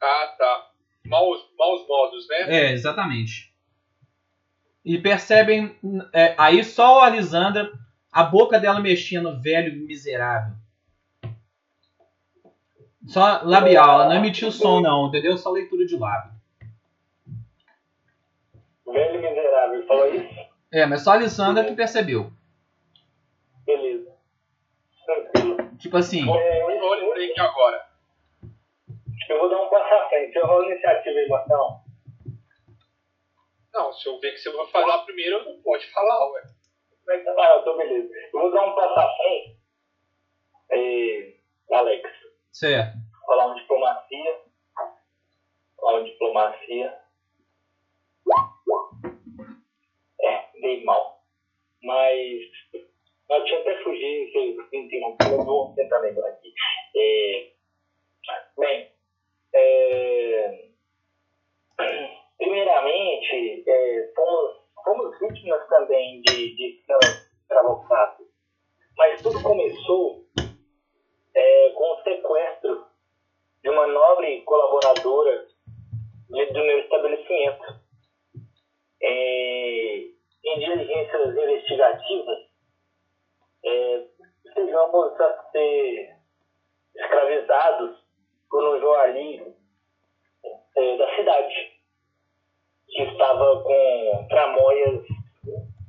[0.00, 0.71] Ah, tá.
[1.12, 2.36] Maus, maus modos, né?
[2.48, 3.52] É, exatamente.
[4.82, 5.76] E percebem.
[6.12, 7.70] é, aí só a Lisandra,
[8.10, 10.54] a boca dela mexendo, velho miserável.
[13.06, 15.36] Só labial, ela não emitiu som, não, entendeu?
[15.36, 16.32] Só leitura de lábio.
[18.86, 20.34] Velho miserável, falou isso?
[20.72, 22.32] É, mas só a Lisandra que percebeu.
[23.66, 24.10] Beleza.
[25.04, 25.76] Tranquilo.
[25.78, 27.91] Tipo assim, É, Olha pra aqui agora.
[29.32, 30.36] Eu vou dar um passo à frente.
[30.36, 31.80] Eu rolo iniciativa e emoção.
[33.72, 36.42] Não, se eu ver que você vai falar primeiro, eu não pode falar, ué.
[37.04, 37.34] Como é que tá?
[37.38, 38.12] Ah, eu tô beleza.
[38.32, 39.56] Eu vou dar um passo à frente.
[40.70, 41.34] É,
[41.74, 42.10] Alex,
[42.52, 42.92] certo.
[43.26, 44.40] rolar um diplomacia.
[45.78, 46.98] Rolar um diplomacia.
[50.20, 51.22] É, dei mal.
[51.82, 52.40] Mas
[53.30, 56.52] eu tinha até fugido, que eu me interrompi, eu vou tentar lembrar aqui.
[56.94, 57.50] É,
[58.56, 58.92] bem,
[59.54, 60.68] é,
[62.38, 66.78] primeiramente, é, fomos, fomos vítimas também de, de
[67.42, 68.22] escravocrata.
[68.96, 70.24] Mas tudo começou
[71.34, 72.84] é, com o sequestro
[73.62, 75.46] de uma nobre colaboradora
[76.28, 77.80] do meu estabelecimento.
[79.02, 79.96] É,
[80.44, 82.38] em diligências investigativas,
[83.64, 84.06] é,
[84.54, 86.16] chegamos a ser
[86.96, 87.96] escravizados
[88.50, 89.56] por um jornalismo
[90.76, 91.72] é, da cidade,
[92.88, 95.04] que estava com tramóias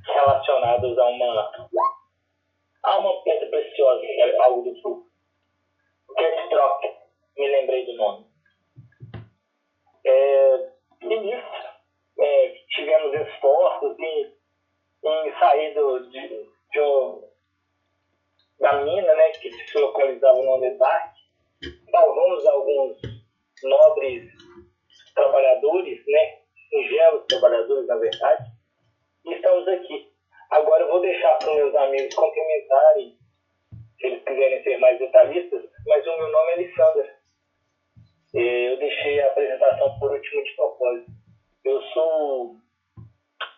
[0.06, 1.52] relacionadas a uma,
[2.84, 5.06] a uma pedra preciosa, é algo do tipo.
[6.16, 6.84] Cat Drop,
[7.36, 8.26] me lembrei do nome.
[10.06, 10.70] É,
[11.02, 11.74] e nisso,
[12.18, 14.32] é, tivemos esforços em,
[15.04, 16.28] em sair do, de,
[16.72, 17.34] de um-
[18.60, 21.12] da mina, né, que se localizava no Underdark.
[21.90, 22.96] Salvamos alguns
[23.62, 24.30] nobres
[25.14, 26.38] trabalhadores, né,
[26.70, 28.44] singelos trabalhadores, na verdade,
[29.24, 30.12] e estamos aqui.
[30.50, 33.18] Agora eu vou deixar para os meus amigos complementarem,
[33.98, 37.16] se eles quiserem ser mais detalhistas, mas o meu nome é Alessandra.
[38.34, 41.10] Eh, Eu deixei a apresentação por último de propósito.
[41.64, 42.56] Eu sou,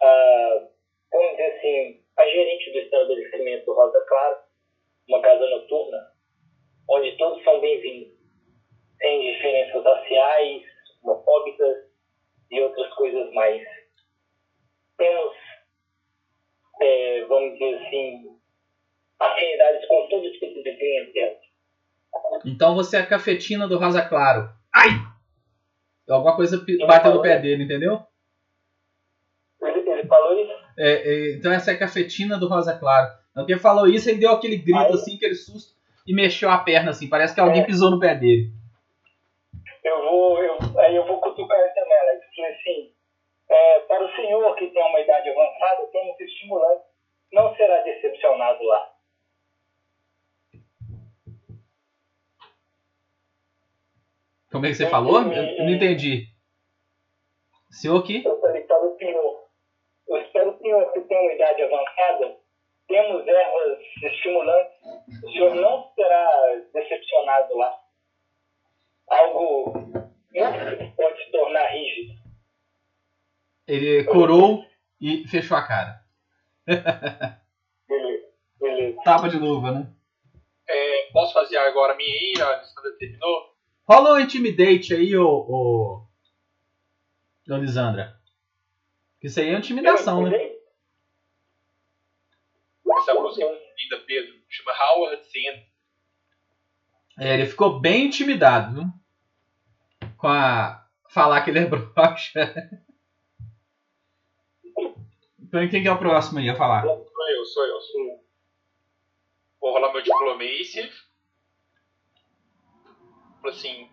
[0.02, 0.68] a,
[1.12, 4.38] vamos dizer assim, a gerente do estabelecimento Rosa Claro,
[5.08, 5.98] uma casa noturna,
[6.90, 8.12] onde todos são bem-vindos,
[9.00, 10.62] sem diferenças raciais,
[11.02, 11.76] homofóbicas
[12.50, 13.62] e outras coisas mais.
[14.98, 15.34] Temos,
[16.82, 18.38] eh, vamos dizer assim,
[19.20, 21.36] afinidades com todo tipo de clientela.
[22.96, 24.48] Então é a cafetina do Rosa Claro.
[24.74, 24.88] Ai!
[26.08, 28.00] Alguma coisa bateu no pé dele, entendeu?
[29.60, 30.52] Ele, ele falou isso?
[30.78, 33.12] É, é, então essa é a cafetina do Rosa Claro.
[33.32, 35.74] Então quem falou isso, ele deu aquele grito Aí- assim, aquele susto,
[36.06, 37.06] e mexeu a perna assim.
[37.06, 37.66] Parece que alguém É.
[37.66, 38.50] pisou no pé dele.
[39.84, 42.24] Eu vou, eu, aí eu vou cutucar ele também, Alex.
[42.34, 42.92] Falei assim,
[43.50, 46.82] é, para o senhor que tem uma idade avançada, temos estimulante.
[47.30, 48.88] Não será decepcionado lá.
[54.50, 55.22] Como é que você falou?
[55.22, 56.26] Eu não entendi.
[57.70, 58.24] Senhor que?
[58.24, 59.44] Eu falei para o senhor,
[60.08, 62.36] eu espero o senhor que tem uma idade avançada,
[62.88, 64.72] temos erva estimulantes,
[65.24, 67.78] o senhor não será decepcionado lá.
[69.08, 69.72] Algo
[70.34, 72.14] muito pode se tornar rígido.
[73.66, 74.64] Ele corou
[75.00, 76.00] e fechou a cara.
[77.88, 78.26] Beleza.
[78.60, 79.02] Beleza.
[79.04, 79.92] Tapa de luva, né?
[80.68, 82.32] É, posso fazer agora a minha aí?
[83.88, 86.06] Rola um intimidate aí, ô.
[87.48, 87.56] ô...
[87.56, 88.20] Lisandra.
[89.22, 90.36] Isso aí é intimidação, né?
[92.98, 94.34] Essa música é linda, Pedro.
[94.48, 95.64] Chama Howard Sand.
[97.18, 100.10] É, ele ficou bem intimidado, viu?
[100.16, 100.84] Com a.
[101.08, 102.74] Falar que ele é broxa.
[105.38, 106.82] Então quem que é o próximo aí a falar?
[106.82, 107.80] Sou eu, sou eu.
[107.80, 108.24] Sou.
[109.60, 110.90] Vou rolar meu Diplomacy.
[113.46, 113.88] Falo assim,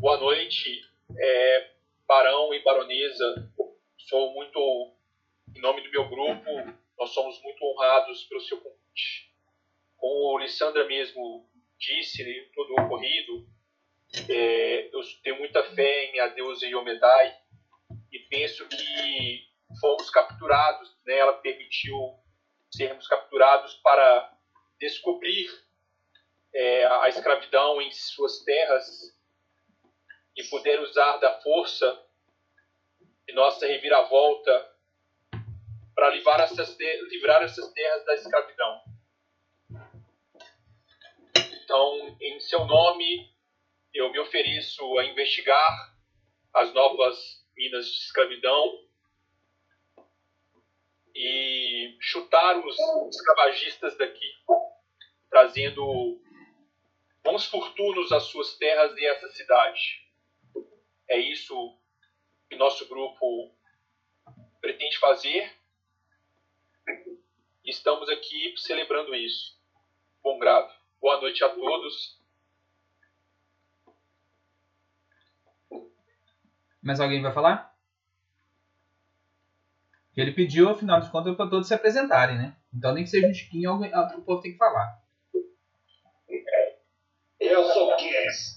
[0.00, 0.82] boa noite,
[1.16, 1.70] é,
[2.08, 3.52] barão e baronesa.
[3.96, 4.96] Sou muito,
[5.54, 6.50] em nome do meu grupo,
[6.98, 9.32] nós somos muito honrados pelo seu convite.
[9.96, 13.46] Como o Lissandra mesmo disse, né, todo o ocorrido,
[14.28, 17.32] é, eu tenho muita fé em minha deusa Yomedai
[18.10, 19.46] e penso que
[19.80, 21.96] fomos capturados, né, ela permitiu
[22.72, 24.36] sermos capturados para
[24.80, 25.48] descobrir
[26.56, 29.14] é, a escravidão em suas terras
[30.34, 32.02] e poder usar da força
[33.26, 34.74] de nossa reviravolta
[35.94, 38.80] para livrar essas, livrar essas terras da escravidão.
[41.62, 43.30] Então, em seu nome,
[43.92, 45.94] eu me ofereço a investigar
[46.54, 47.18] as novas
[47.54, 48.82] minas de escravidão
[51.14, 52.76] e chutar os
[53.10, 54.32] escravagistas daqui,
[55.28, 56.24] trazendo
[57.26, 60.08] bons fortunos às suas terras e essa cidade.
[61.08, 61.76] É isso
[62.48, 63.52] que nosso grupo
[64.60, 65.52] pretende fazer.
[67.64, 69.60] Estamos aqui celebrando isso.
[70.22, 70.72] Bom grado.
[71.00, 72.16] Boa noite a todos.
[76.80, 77.76] Mais alguém vai falar?
[80.16, 82.56] Ele pediu, afinal de contas, para todos se apresentarem, né?
[82.72, 83.90] Então, nem que seja um chiquinho, alguém-
[84.24, 85.04] povo tem que falar.
[87.40, 88.56] Eu sou Kies.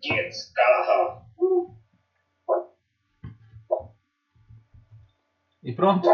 [0.00, 1.24] Kies Callahan.
[5.62, 6.08] E pronto?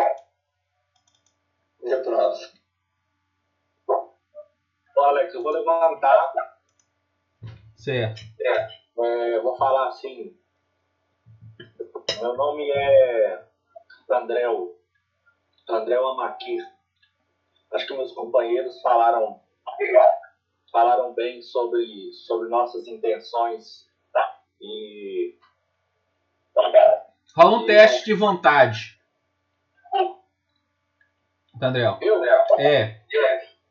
[1.82, 2.38] E pronto.
[4.96, 6.32] Ô, Alex, eu vou levantar,
[7.76, 8.20] Certo.
[8.40, 10.38] é, eu vou falar assim.
[12.20, 13.44] Meu nome é
[14.10, 14.78] Andréu.
[15.68, 16.62] Andréu Amaquir.
[17.72, 19.40] Acho que meus companheiros falaram
[20.70, 23.88] falaram bem sobre, sobre nossas intenções
[24.60, 25.36] e
[27.36, 28.98] Rola um teste de vontade.
[31.54, 31.98] Daniel.
[32.00, 32.24] eu
[32.58, 33.00] É.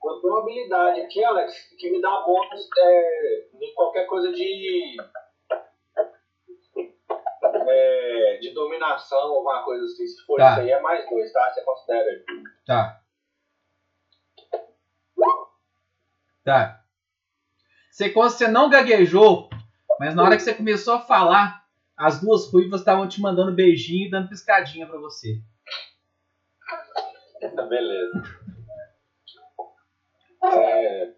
[0.02, 4.96] Eu tenho uma habilidade aqui, Alex, que me dá bônus é, em qualquer coisa de.
[7.68, 10.08] é, de dominação, alguma coisa assim.
[10.08, 10.52] Se for Tá.
[10.52, 11.52] isso aí, é mais dois, tá?
[11.52, 12.24] Você considera aí.
[12.66, 13.02] Tá.
[16.46, 16.84] Tá.
[18.00, 19.50] Você, você não gaguejou,
[20.00, 21.66] mas na hora que você começou a falar,
[21.98, 25.42] as duas ruivas estavam te mandando beijinho e dando piscadinha pra você.
[27.68, 28.24] Beleza.
[30.46, 31.12] É,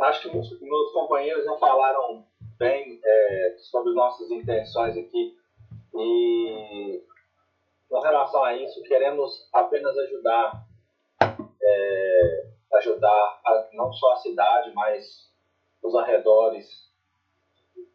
[0.00, 2.24] acho que meus, meus companheiros já falaram
[2.58, 5.36] bem é, sobre nossas intenções aqui.
[5.94, 7.04] E
[7.90, 10.66] com relação a isso, queremos apenas ajudar,
[11.62, 12.46] é,
[12.76, 15.26] ajudar a- não só a cidade, mas
[15.86, 16.86] os arredores.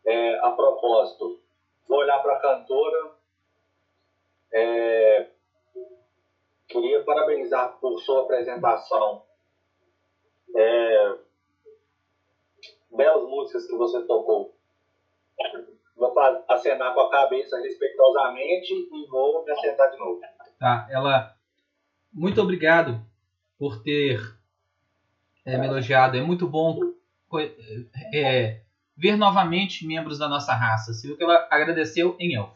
[0.05, 1.39] É, a propósito,
[1.87, 3.11] vou olhar para a cantora.
[4.53, 5.29] É,
[6.67, 9.23] queria parabenizar por sua apresentação.
[10.55, 11.17] É,
[12.95, 14.55] belas músicas que você tocou.
[15.95, 16.13] Vou
[16.47, 20.21] acenar com a cabeça respeitosamente e vou me assentar de novo.
[20.59, 20.87] Tá?
[20.89, 21.35] Ela.
[22.13, 22.99] Muito obrigado
[23.57, 24.19] por ter
[25.45, 26.17] é, me elogiado.
[26.17, 26.77] É muito bom
[28.13, 28.59] é,
[28.97, 30.93] ver novamente membros da nossa raça.
[30.93, 32.53] Você viu que ela agradeceu em elfo.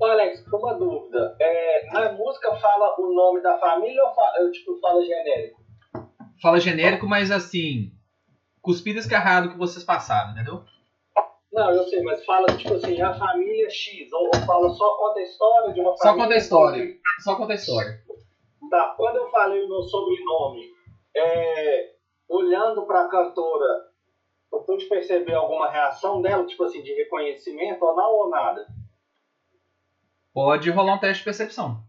[0.00, 1.34] Alex, uma dúvida.
[1.40, 5.60] É, na música fala o nome da família ou fa- eu, tipo, fala genérico?
[6.40, 7.92] Fala genérico, mas assim.
[8.62, 10.62] Cuspido escarrado que vocês passaram, entendeu?
[11.50, 15.22] Não, eu sei, mas fala tipo assim, a família X, ou, fala só conta a
[15.22, 16.22] história de uma Só família.
[16.24, 16.94] conta a história.
[17.20, 18.02] Só conta a história.
[18.70, 20.60] Tá, quando eu falei o meu sobrenome,
[21.16, 21.92] é,
[22.28, 23.88] olhando pra cantora,
[24.52, 28.66] eu pude perceber alguma reação dela, tipo assim, de reconhecimento ou não, ou nada?
[30.32, 31.82] Pode rolar um teste de percepção.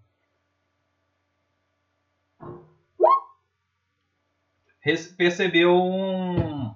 [5.18, 6.74] percebeu um,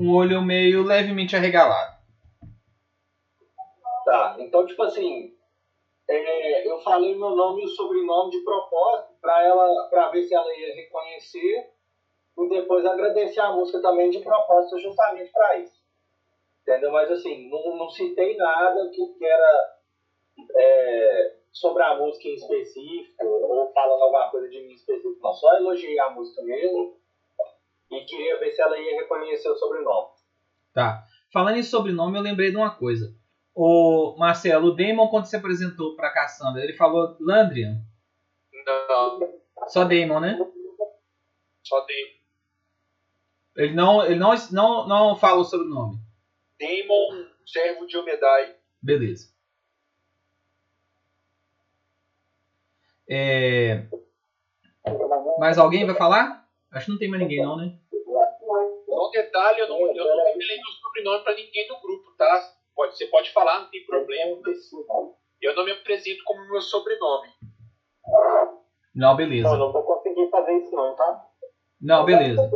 [0.00, 1.96] um olho meio levemente arregalado.
[4.04, 5.32] Tá, então, tipo assim,
[6.08, 10.34] é, eu falei meu nome e o sobrenome de propósito pra ela, pra ver se
[10.34, 11.70] ela ia reconhecer
[12.38, 15.76] e depois agradecer a música também de propósito justamente pra isso.
[16.62, 16.92] Entendeu?
[16.92, 19.78] Mas assim, não, não citei nada que, que era
[20.56, 25.32] é, sobre a música em específico ou falando alguma coisa de mim em específico, não.
[25.32, 26.96] Só elogiei a música mesmo
[27.90, 30.08] e queria ver se ela ia reconhecer o sobrenome.
[30.72, 31.04] Tá.
[31.32, 33.14] Falando em sobrenome, eu lembrei de uma coisa.
[33.54, 37.82] O Marcelo, o Damon, quando se apresentou pra Cassandra, ele falou Landrian.
[38.64, 39.18] Não,
[39.66, 40.38] Só Damon, né?
[41.68, 42.17] só tem
[43.58, 45.98] Ele não, ele não, não, não fala o sobrenome.
[46.60, 48.54] Daemon, servo de Omedai.
[48.80, 49.32] Beleza.
[53.10, 53.82] É...
[55.40, 56.48] Mais alguém vai falar?
[56.70, 57.76] Acho que não tem mais ninguém não, né?
[58.86, 62.54] Só um detalhe, eu não, eu não revelei meu sobrenome pra ninguém do grupo, tá?
[62.76, 64.70] Pode, você pode falar, não tem problema, mas
[65.42, 67.28] eu não me apresento como meu sobrenome.
[68.94, 69.56] Não, beleza.
[69.56, 71.26] não vou conseguir fazer isso não, tá?
[71.80, 72.48] Não, beleza.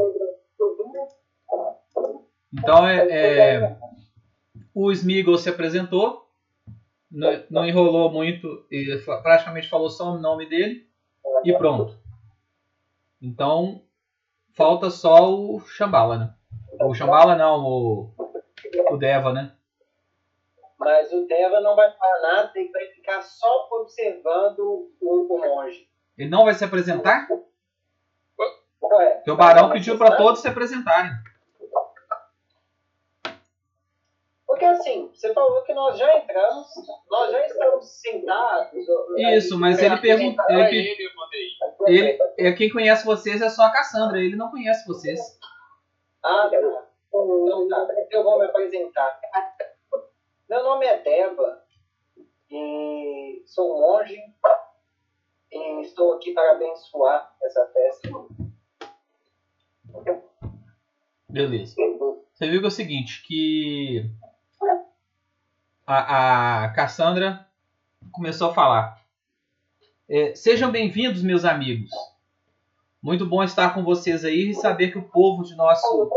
[2.53, 3.79] Então é, é,
[4.75, 6.29] o Smeagol se apresentou,
[7.11, 8.67] não, não enrolou muito,
[9.23, 10.87] praticamente falou só o nome dele
[11.45, 11.97] e pronto.
[13.21, 13.83] Então
[14.55, 16.35] falta só o Shambhala, né?
[16.81, 18.15] O Shambhala não, o,
[18.91, 19.53] o Deva, né?
[20.79, 25.89] Mas o Deva não vai falar nada, ele vai ficar só observando o, o monge.
[26.19, 27.29] Ele não vai se apresentar?
[28.83, 31.13] Ué, Porque o Barão pediu para todos se apresentarem.
[34.63, 36.69] Porque assim, você falou que nós já entramos,
[37.11, 38.73] nós já estamos sentados.
[39.35, 40.45] Isso, mas ele perguntou.
[40.45, 41.11] Pra Ele, ele,
[41.89, 45.19] ele, é, quem conhece vocês é só a Cassandra, ele não conhece vocês.
[46.23, 46.59] Ah, tá.
[47.13, 49.21] Então tá, eu vou me apresentar.
[50.49, 51.65] Meu nome é Deva
[52.49, 54.17] e sou um monge
[55.51, 58.11] e estou aqui para abençoar essa festa.
[61.29, 61.75] Beleza.
[62.33, 64.11] Você viu que é o seguinte, que
[65.93, 67.47] a, a Cassandra
[68.11, 69.03] começou a falar.
[70.09, 71.91] É, Sejam bem-vindos, meus amigos.
[73.03, 76.11] Muito bom estar com vocês aí e saber que o povo de nosso,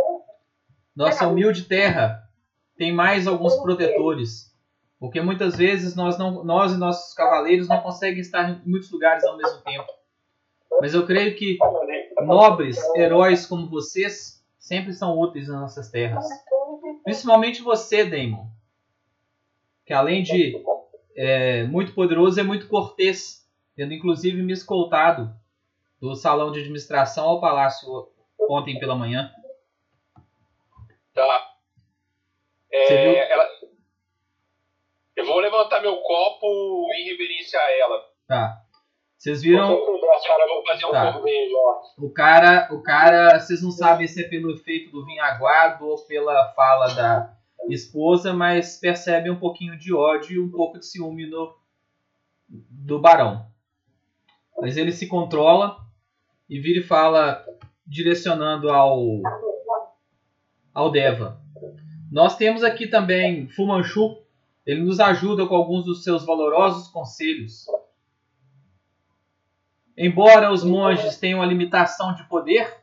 [0.95, 2.29] nossa humilde terra
[2.77, 4.53] tem mais alguns protetores.
[4.99, 9.23] Porque muitas vezes nós, não, nós e nossos cavaleiros não conseguem estar em muitos lugares
[9.23, 9.87] ao mesmo tempo.
[10.79, 11.57] Mas eu creio que
[12.21, 16.25] nobres heróis como vocês sempre são úteis nas nossas terras.
[17.03, 18.54] Principalmente você, Damon.
[19.85, 20.53] Que além de
[21.15, 23.45] é, muito poderoso, é muito cortês.
[23.75, 25.29] Tendo inclusive me escoltado
[25.99, 28.09] do salão de administração ao palácio
[28.49, 29.31] ontem pela manhã.
[31.13, 31.51] Tá.
[32.71, 33.15] É, Você viu?
[33.17, 33.49] ela-
[35.15, 36.47] Eu vou levantar meu copo
[36.95, 38.03] em reverência a ela.
[38.27, 38.61] Tá.
[39.17, 41.17] Vocês viram um Tá.
[41.97, 45.97] o cara, o cara, vocês não sabem se é pelo efeito do vinho aguado ou
[46.05, 47.33] pela fala da
[47.69, 51.55] esposa, mas percebem um pouquinho de ódio e um pouco de ciúme no,
[52.47, 53.45] do barão.
[54.59, 55.77] Mas ele se controla
[56.49, 57.43] e vira e fala,
[57.85, 59.21] direcionando ao,
[60.73, 61.41] ao Deva.
[62.11, 64.23] Nós temos aqui também Fumanchu.
[64.65, 67.65] Ele nos ajuda com alguns dos seus valorosos conselhos.
[69.97, 72.81] Embora os monges tenham a limitação de poder,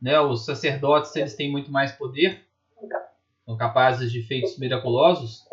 [0.00, 2.46] né, os sacerdotes eles têm muito mais poder,
[3.46, 5.46] são capazes de feitos miraculosos,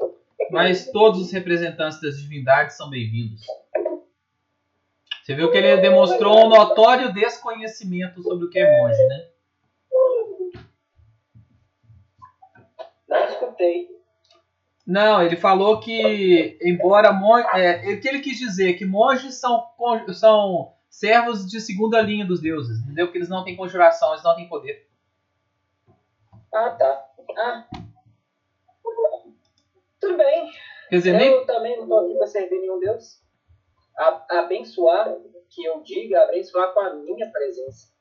[0.49, 3.45] mas todos os representantes das divindades são bem-vindos.
[5.21, 9.27] Você viu que ele demonstrou um notório desconhecimento sobre o que é monge, né?
[13.07, 13.87] Não escutei.
[14.85, 17.37] Não, ele falou que, embora mon...
[17.37, 19.65] é, o que ele quis dizer que monges são,
[20.13, 23.09] são servos de segunda linha dos deuses, entendeu?
[23.09, 24.89] Que eles não têm conjuração, eles não têm poder.
[26.51, 27.05] Ah, tá.
[27.37, 27.82] Ah.
[30.03, 30.51] Tudo bem.
[30.89, 33.23] Quer dizer, nem, Eu também não estou aqui para servir nenhum Deus.
[33.97, 35.15] A, abençoar,
[35.49, 37.93] que eu diga, abençoar com a minha presença.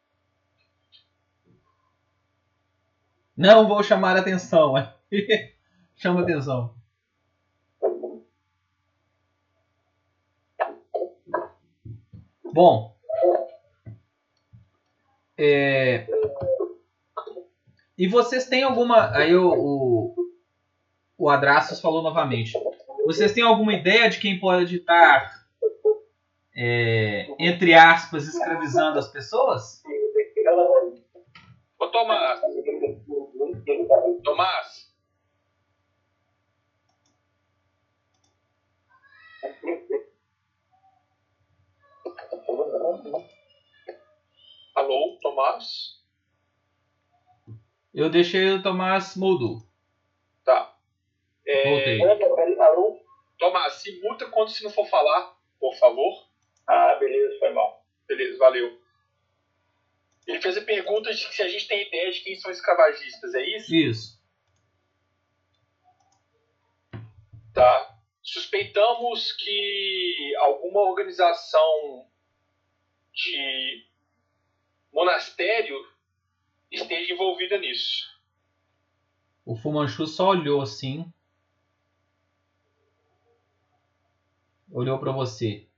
[3.36, 4.76] Não vou chamar atenção.
[4.76, 4.92] é.
[5.94, 6.74] Chama atenção.
[12.52, 12.96] Bom.
[15.38, 16.04] é,
[17.96, 19.16] E vocês têm alguma.
[19.16, 20.21] Aí o, o,
[21.22, 22.52] o Adrastos falou novamente.
[23.06, 25.46] Vocês têm alguma ideia de quem pode estar,
[26.56, 29.84] é, entre aspas, escravizando as pessoas?
[31.92, 32.40] Tomás.
[34.24, 34.92] Tomás.
[44.74, 46.02] Alô, Tomás?
[47.94, 49.71] Eu deixei o Tomás Moldu.
[51.46, 52.60] É, Voltei.
[52.60, 53.00] Alô?
[53.38, 56.28] Tomás, se muta quando você não for falar, por favor.
[56.66, 57.84] Ah, beleza, foi mal.
[58.06, 58.80] Beleza, valeu.
[60.26, 63.42] Ele fez a pergunta de se a gente tem ideia de quem são escravagistas, é
[63.56, 63.74] isso?
[63.74, 64.22] Isso.
[67.52, 67.98] Tá.
[68.22, 72.06] Suspeitamos que alguma organização
[73.12, 73.84] de
[74.92, 75.76] monastério
[76.70, 78.10] esteja envolvida nisso.
[79.44, 81.12] O Fumanchu só olhou assim.
[84.72, 85.68] Olhou pra você.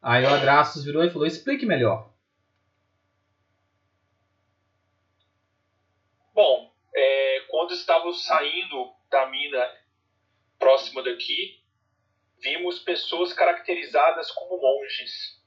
[0.00, 2.14] Aí o Adrastos virou e falou: Explique melhor.
[6.32, 9.68] Bom, é, quando estávamos saindo da mina
[10.60, 11.60] próxima daqui,
[12.40, 15.42] vimos pessoas caracterizadas como monges.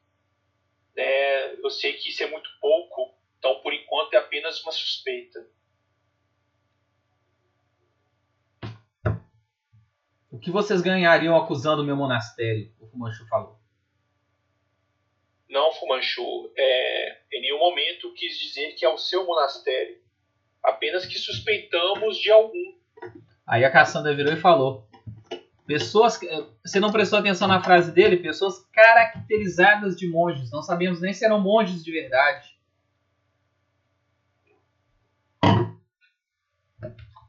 [0.97, 5.39] É, eu sei que isso é muito pouco, então por enquanto é apenas uma suspeita.
[10.39, 12.71] O que vocês ganhariam acusando o meu monastério?
[12.79, 13.59] O Fumanchu falou.
[15.49, 19.97] Não, Fumanchu, é, em nenhum momento quis dizer que é o seu monastério.
[20.63, 22.73] Apenas que suspeitamos de algum.
[23.45, 24.87] Aí a Cassandra virou e falou:
[25.67, 26.15] Pessoas.
[26.17, 26.29] que-
[26.65, 28.15] Você não prestou atenção na frase dele?
[28.15, 30.49] Pessoas caracterizadas de monges.
[30.51, 32.57] Não sabemos nem se eram monges de verdade.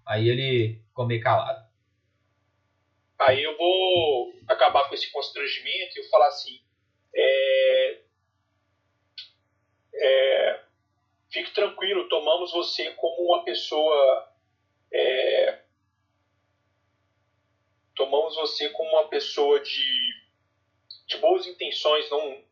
[0.06, 1.69] Aí ele ficou meio calado.
[3.20, 6.58] Aí eu vou acabar com esse constrangimento e eu falar assim:
[7.14, 8.00] é,
[9.94, 10.64] é,
[11.30, 14.32] fique tranquilo, tomamos você como uma pessoa.
[14.90, 15.60] é,
[17.94, 20.14] tomamos você como uma pessoa de,
[21.06, 22.42] de boas intenções, não.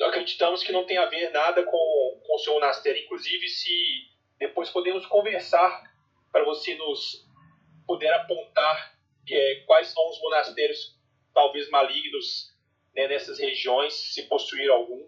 [0.00, 3.02] Acreditamos que não tem a ver nada com, com o seu monastério.
[3.02, 5.94] Inclusive, se depois podemos conversar
[6.32, 7.25] para você nos
[7.86, 8.96] puder apontar
[9.30, 10.98] é, quais são os monastérios
[11.34, 12.54] talvez malignos
[12.94, 15.06] né, nessas regiões, se possuir algum.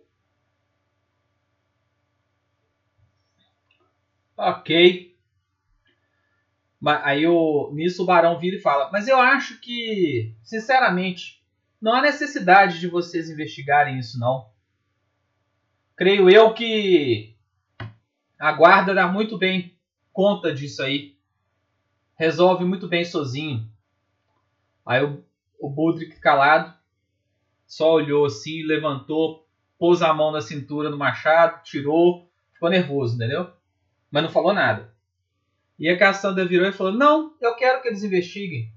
[4.36, 5.16] Ok.
[7.02, 11.42] Aí o, nisso o Barão vira e fala: Mas eu acho que, sinceramente,
[11.80, 14.48] não há necessidade de vocês investigarem isso, não.
[15.96, 17.34] Creio eu que
[18.38, 19.76] a guarda dá muito bem
[20.12, 21.18] conta disso aí.
[22.19, 23.70] Resolve muito bem sozinho.
[24.85, 25.23] Aí o,
[25.61, 26.74] o Budrick calado
[27.66, 29.47] só olhou assim, levantou,
[29.78, 33.51] pôs a mão na cintura do machado, tirou, ficou nervoso, entendeu?
[34.11, 34.93] Mas não falou nada.
[35.78, 38.73] E a Cassandra virou e falou: Não, eu quero que eles investiguem.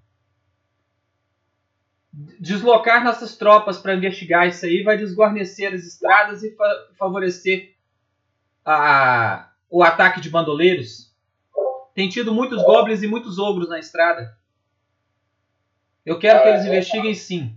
[2.40, 7.74] Deslocar nossas tropas para investigar isso aí vai desguarnecer as estradas e fa favorecer
[8.66, 11.11] a, o ataque de bandoleiros.
[11.94, 14.38] Tem tido muitos goblins e muitos ogros na estrada.
[16.06, 17.56] Eu quero que eles investiguem sim.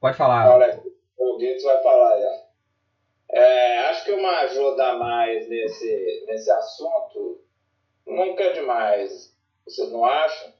[0.00, 0.50] Pode falar.
[0.50, 0.82] Olha,
[1.16, 2.44] o Guitos vai falar já.
[3.30, 7.40] É, acho que uma ajuda a mais nesse, nesse assunto
[8.06, 9.34] nunca é demais.
[9.66, 10.52] Vocês não acham?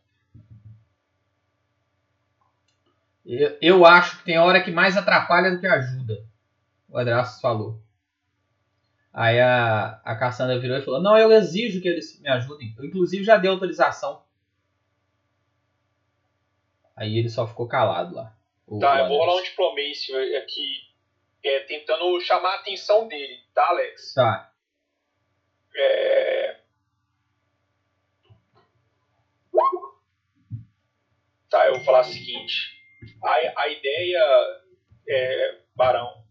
[3.24, 6.24] Eu, eu acho que tem hora que mais atrapalha do que ajuda.
[6.88, 7.78] O Adrastos falou.
[9.14, 12.74] Aí a, a Cassandra virou e falou: Não, eu exijo que eles me ajudem.
[12.76, 14.24] Eu, inclusive, já dei autorização.
[16.96, 18.36] Aí ele só ficou calado lá.
[18.80, 20.66] Tá, eu vou rolar um diplomacy aqui,
[21.44, 24.14] é, tentando chamar a atenção dele, tá, Alex?
[24.14, 24.52] Tá.
[25.76, 26.60] É...
[31.50, 32.72] Tá, eu vou falar o seguinte.
[33.22, 34.20] A, a ideia,
[35.08, 36.23] é, Barão,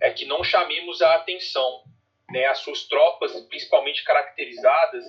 [0.00, 1.84] é que não chamemos a atenção.
[2.30, 5.02] Né, as suas tropas, principalmente caracterizadas,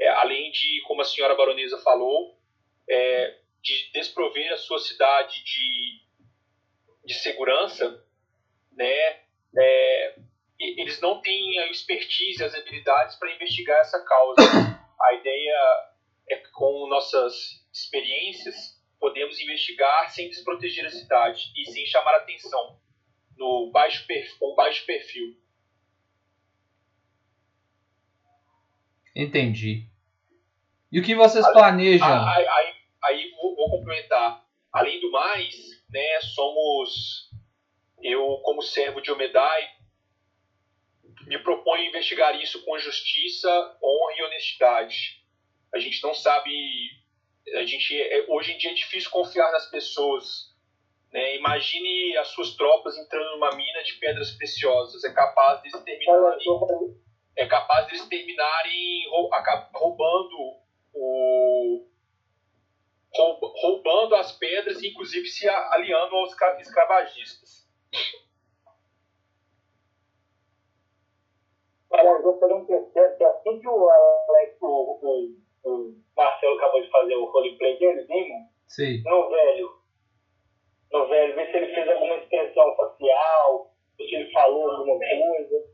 [0.00, 2.36] é, além de, como a senhora baronesa falou,
[2.88, 6.00] é, de desprover a sua cidade de,
[7.04, 8.04] de segurança,
[8.72, 9.20] né,
[9.56, 10.16] é,
[10.58, 14.42] eles não têm a expertise, as habilidades para investigar essa causa.
[15.00, 15.90] A ideia
[16.30, 22.79] é que com nossas experiências podemos investigar sem desproteger a cidade e sem chamar atenção
[23.40, 25.36] no baixo perfil, com baixo perfil.
[29.16, 29.88] Entendi.
[30.92, 32.06] E o que vocês planejam?
[32.06, 34.44] Ah, Aí, aí, aí vou, vou complementar.
[34.72, 37.28] Além do mais, né, somos
[38.02, 39.68] eu como servo de Omedai
[41.26, 43.48] me proponho investigar isso com justiça,
[43.82, 45.22] honra e honestidade.
[45.74, 46.50] A gente não sabe,
[47.54, 50.49] a gente é- hoje em dia é difícil confiar nas pessoas.
[51.12, 51.36] Né?
[51.36, 56.96] Imagine as suas tropas entrando numa mina de pedras preciosas, é capaz de terminarem,
[57.36, 59.08] é capaz de eles terminarem
[59.74, 60.36] roubando
[60.94, 61.84] o
[63.12, 67.68] roub- roubando as pedras e inclusive se aliando aos escra- escravagistas.
[71.90, 76.80] Cara, eu vou fazer um que assim que o Alex, o, o, o Marcelo acabou
[76.80, 79.02] de fazer o roleplay dele, Demon, Sei.
[79.02, 79.79] no velho,
[80.92, 85.64] no velho, ver se ele fez alguma expressão facial, se ele falou alguma coisa.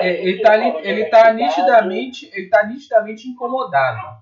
[0.00, 4.20] É, ele tá, ali- ele tá nitidamente, ele tá nitidamente incomodado.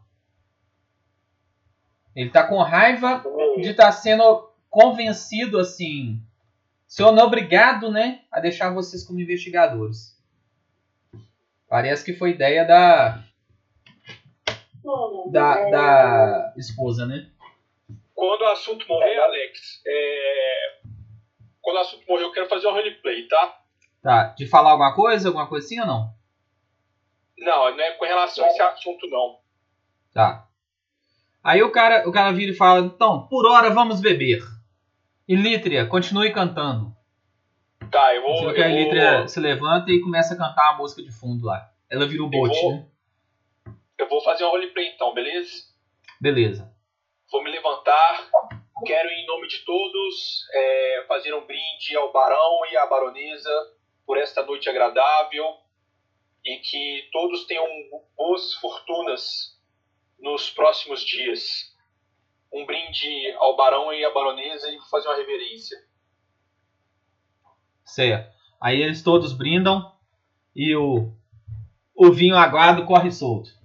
[2.15, 3.23] Ele tá com raiva
[3.61, 6.21] de estar sendo convencido assim,
[6.87, 10.17] sendo obrigado, né, a deixar vocês como investigadores.
[11.69, 13.23] Parece que foi ideia da
[15.31, 17.29] da, da esposa, né?
[18.19, 20.81] Quando o assunto morrer, Alex, é,
[21.63, 23.61] quando o assunto morrer, eu quero fazer um roleplay, tá?
[24.03, 26.11] Tá, de falar alguma coisa, alguma coisa assim ou não?
[27.39, 29.39] Não, não é com relação a esse assunto, não.
[30.13, 30.49] Tá.
[31.45, 34.43] Aí o cara, o cara vira e fala: "Então, por hora vamos beber".
[35.29, 36.93] E Lítria, continue cantando.
[37.89, 38.49] Tá, eu Você vou.
[38.49, 41.13] vê que a Eu Lítria vou, se levanta e começa a cantar a música de
[41.13, 41.71] fundo lá.
[41.89, 42.85] Ela vira o bote, vou- né?
[43.99, 45.53] eu vou fazer um roleplay então, beleza?
[46.21, 46.77] Beleza.
[47.31, 48.29] Vou me levantar.
[48.87, 53.51] Quero, em nome de todos, é, fazer um brinde ao barão e à baronesa
[54.07, 55.57] por esta noite agradável
[56.45, 57.67] e que todos tenham
[58.17, 59.59] boas fortunas
[60.19, 61.77] nos próximos dias.
[62.53, 65.77] Um brinde ao barão e à baronesa e fazer uma reverência.
[67.85, 68.35] Certo.
[68.61, 69.93] Aí eles todos brindam
[70.55, 71.13] e o,
[71.95, 73.58] o vinho aguado corre solto.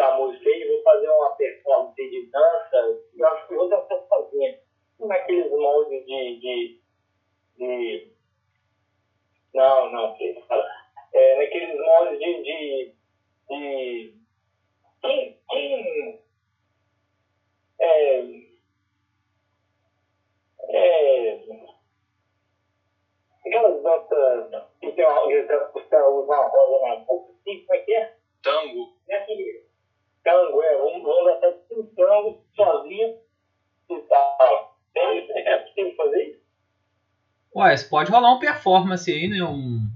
[0.00, 3.02] Da música aí, vou fazer uma performance de dança.
[3.14, 4.58] Eu acho que eu vou dançar sozinha.
[4.98, 6.40] Naqueles moldes de.
[6.40, 6.80] de,
[7.58, 8.12] de...
[9.52, 10.16] Não, não,
[10.48, 10.66] fala.
[11.12, 12.42] É, naqueles moldes de.
[12.42, 12.94] de,
[13.50, 14.14] de...
[15.02, 15.38] Quem.
[15.50, 16.20] quem
[17.78, 18.20] é,
[20.68, 21.40] é,
[23.46, 25.26] aquelas danças que tem uma,
[25.88, 28.16] caras usam uma rosa na boca, assim, como é que é?
[28.42, 28.96] Tango.
[29.08, 29.69] É aquele
[30.30, 33.16] tango, é, vamos, vamos um tango sozinho
[33.90, 34.76] e tal.
[34.96, 36.40] É, é possível fazer isso?
[37.54, 39.42] Ué, você pode rolar um performance aí, né?
[39.42, 39.88] Um.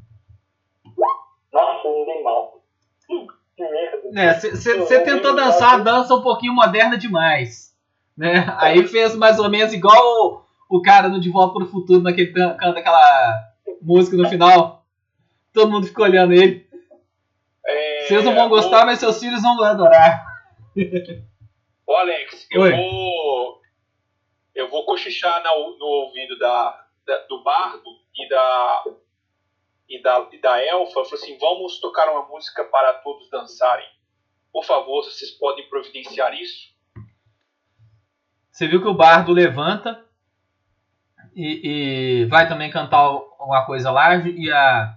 [1.52, 2.60] Nossa, não dei mal.
[3.10, 3.62] Hum, Que
[4.10, 4.50] merda.
[4.50, 7.74] Você tentou dançar a dança um pouquinho moderna demais.
[8.16, 8.44] Né?
[8.58, 12.02] Aí fez mais ou menos igual o, o cara no De Volta para o Futuro,
[12.02, 13.52] naquele canta aquela
[13.82, 14.84] música no final.
[15.52, 16.63] Todo mundo fica olhando ele.
[18.06, 20.24] Vocês não vão gostar, mas seus filhos vão adorar.
[21.86, 22.70] Ô Alex, eu Oi.
[22.72, 23.60] vou.
[24.54, 27.84] Eu vou cochichar na- no ouvido da, da- do bardo
[28.16, 28.84] e da.
[29.88, 31.00] E da, e da elfa.
[31.00, 33.86] Eu assim: vamos tocar uma música para todos dançarem.
[34.52, 36.72] Por favor, vocês podem providenciar isso?
[38.50, 40.04] Você viu que o bardo levanta
[41.34, 43.10] e, e vai também cantar
[43.40, 44.14] uma coisa lá.
[44.16, 44.96] E a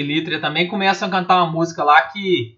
[0.00, 2.56] Elítria também começa a cantar uma música lá que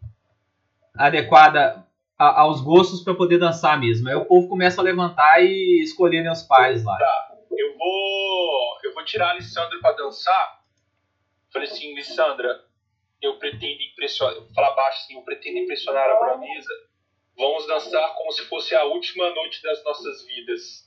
[0.97, 1.87] adequada
[2.19, 4.09] a- aos gostos para poder dançar mesmo.
[4.09, 6.97] Aí o povo começa a levantar e escolherem os pares lá.
[7.51, 8.79] Eu vou.
[8.85, 10.61] Eu vou tirar a Lissandra para dançar.
[11.53, 12.65] Falei assim, Lissandra,
[13.21, 14.35] eu pretendo impressionar.
[14.55, 16.73] Falar baixo assim, eu pretendo impressionar a baronesa.
[17.37, 20.87] Vamos dançar como se fosse a última noite das nossas vidas.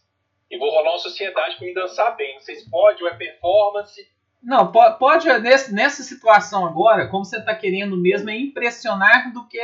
[0.49, 2.33] E vou rolar uma sociedade para me dançar bem.
[2.33, 4.01] Não sei se pode, ou é performance.
[4.41, 9.45] Não, po- pode, nesse- nessa situação agora, como você está querendo mesmo, é impressionar do
[9.47, 9.59] que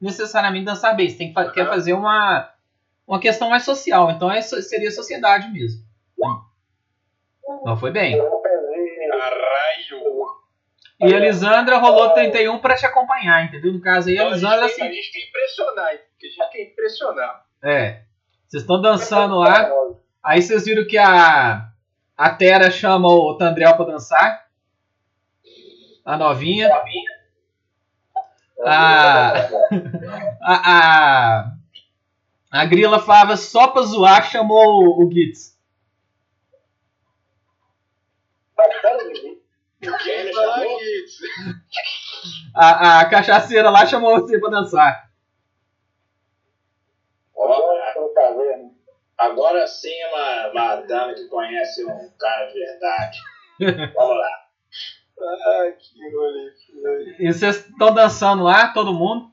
[0.00, 1.08] necessariamente dançar bem.
[1.08, 2.50] Você tem que fa- quer fazer uma,
[3.06, 4.10] uma questão mais social.
[4.10, 5.82] Então é, seria sociedade mesmo.
[7.64, 8.16] Não foi bem.
[8.18, 8.34] Caralho!
[11.00, 13.72] E a Elisandra rolou 31 para te acompanhar, entendeu?
[13.72, 14.92] No caso aí, a Então, a, gente a assim.
[14.92, 15.98] gente quer impressionar, hein?
[16.12, 17.44] Porque a gente quer impressionar.
[17.62, 18.02] É.
[18.48, 19.70] Vocês estão dançando lá.
[20.22, 21.68] Aí vocês viram que a,
[22.16, 24.46] a Tera chama o Tandrel pra dançar.
[26.04, 26.70] A novinha.
[28.64, 29.32] A,
[30.40, 31.52] a, a,
[32.50, 35.58] a Grila Flávia, só pra zoar, chamou o, o Gitz.
[42.54, 45.10] A, a cachaceira lá chamou você pra dançar.
[47.34, 47.73] Fazendo.
[49.18, 53.18] Agora sim, uma, uma dama que conhece um cara de verdade.
[53.94, 54.44] Vamos lá.
[55.20, 56.52] Ah, que rolê.
[57.20, 59.30] E vocês estão dançando lá, todo mundo.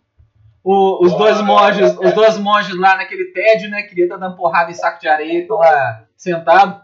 [0.64, 3.82] O- os dois monges, os dois monges lá naquele tédio, né?
[3.84, 6.80] Queria estar dando porrada em saco de areia, estão lá sentados.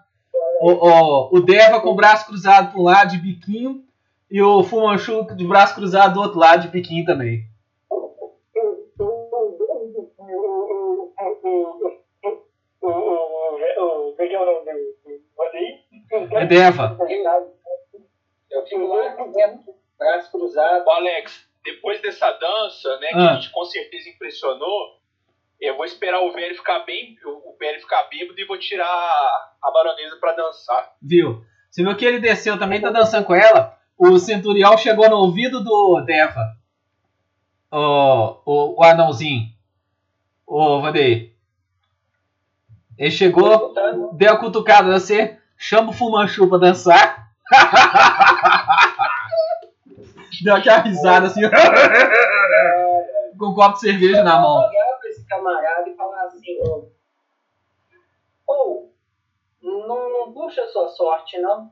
[0.59, 3.83] O, o, o Deva com o braço cruzado para um lado de biquinho
[4.31, 7.45] e o Fumanchu de braço cruzado do outro lado de biquinho também.
[16.31, 16.97] É Deva.
[18.49, 20.85] Eu fico lá dentro, braço cruzado.
[20.85, 23.31] Ô, Alex, depois dessa dança, né, que Ah.
[23.31, 24.97] a gente com certeza impressionou,
[25.59, 29.71] eu vou esperar o velho ficar bem, o velho ficar bêbado e vou tirar a
[29.71, 30.93] baronesa pra dançar.
[31.01, 31.43] Viu?
[31.69, 33.77] Você viu que ele desceu também, tá dançando com ela.
[33.97, 36.55] O centurião chegou no ouvido do Deva.
[37.71, 39.47] O, o, o anãozinho.
[40.45, 41.35] O Vadei.
[42.97, 44.13] Ele chegou, Escutando.
[44.13, 47.27] deu a cutucada você, chama o Fumanchu pra dançar.
[50.43, 51.41] deu aquela risada assim.
[53.37, 54.57] com um copo de cerveja na mão.
[54.67, 56.87] olhar pra esse camarada e falar assim, ô,
[58.47, 58.89] ô,
[59.61, 61.71] não, não puxa a sua sorte, não.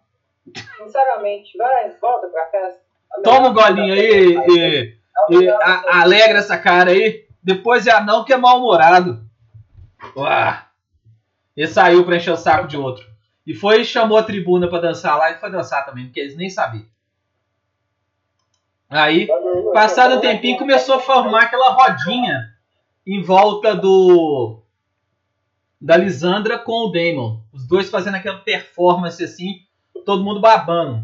[0.78, 2.80] Sinceramente, vai, volta pra festa.
[3.24, 4.94] Toma um golinho aí e, faz é
[5.32, 7.26] e pra a- alegra essa cara aí.
[7.42, 9.24] Depois é anão que é mal-humorado.
[10.16, 10.68] Uá.
[11.56, 13.06] Ele saiu pra encher o saco de outro.
[13.46, 16.36] E foi e chamou a tribuna pra dançar lá e foi dançar também, porque eles
[16.36, 16.86] nem sabiam.
[18.90, 19.28] Aí,
[19.74, 22.56] passado um tempinho, começou a formar aquela rodinha
[23.06, 24.62] em volta do.
[25.80, 27.42] Da Lisandra com o Damon.
[27.54, 29.60] Os dois fazendo aquela performance assim,
[30.06, 31.04] todo mundo babando.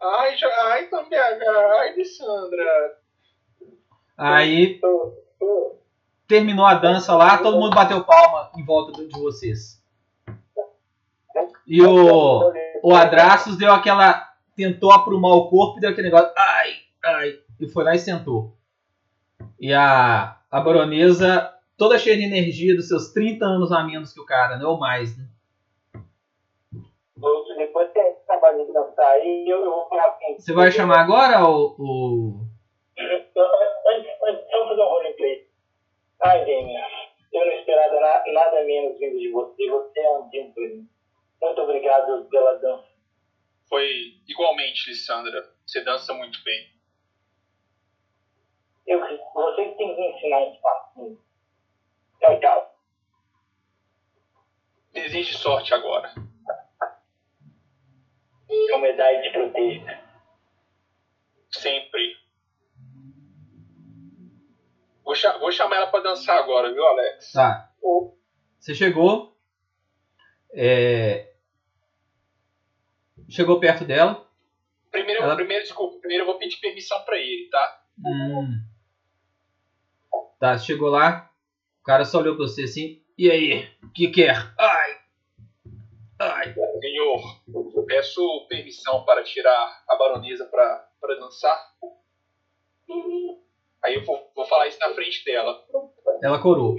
[0.00, 2.98] Ai, já, ai, também, ai, Lissandra.
[4.16, 4.80] Aí
[6.32, 9.78] terminou a dança lá, todo mundo bateu palma em volta de vocês.
[11.66, 12.50] E o,
[12.82, 14.32] o Adrastos deu aquela.
[14.56, 16.32] tentou aprumar o corpo e deu aquele negócio.
[16.34, 16.70] Ai,
[17.04, 17.38] ai.
[17.60, 18.56] E foi lá e sentou.
[19.60, 24.20] E a, a baronesa, toda cheia de energia, dos seus 30 anos a menos que
[24.20, 24.64] o cara, né?
[24.64, 25.26] Ou mais, né?
[27.58, 30.34] Depois que eu, eu vou falar assim.
[30.38, 31.76] Você vai chamar agora o.
[31.78, 32.40] o...
[32.98, 35.51] Antes, antes, vamos fazer um roleplay.
[36.24, 36.86] Ai, Damian,
[37.32, 39.68] eu não esperava na- nada menos vindo de você.
[39.68, 40.88] Você é um mim.
[41.40, 42.86] Muito obrigado pela dança.
[43.68, 43.88] Foi
[44.28, 45.42] igualmente, Lissandra.
[45.66, 46.70] Você dança muito bem.
[48.86, 49.00] Eu,
[49.34, 51.18] você tem que me ensinar um passinho.
[52.20, 52.72] Tchau, tchau.
[54.92, 56.12] Deseje sorte agora.
[58.46, 60.04] Que a humildade te proteja.
[61.50, 62.21] Sempre.
[65.04, 67.32] Vou, cha- vou chamar ela pra dançar agora, viu, Alex?
[67.32, 67.70] Tá.
[68.58, 69.36] Você chegou.
[70.54, 71.28] é,
[73.28, 74.28] Chegou perto dela.
[74.90, 77.82] Primeiro, Ela- primeiro, desculpa, primeiro eu vou pedir permissão pra ele, tá?
[78.04, 78.60] Hum.
[80.38, 81.30] Tá, você chegou lá.
[81.80, 83.02] O cara só olhou pra você assim.
[83.16, 83.66] E aí?
[83.82, 84.52] O que quer?
[84.58, 84.98] Ai!
[86.18, 86.54] Ai!
[86.80, 87.20] Senhor,
[87.74, 91.72] eu peço permissão para tirar a baronesa pra, pra dançar.
[93.84, 95.60] Aí eu vou, vou falar isso na frente dela.
[96.22, 96.76] Ela corou.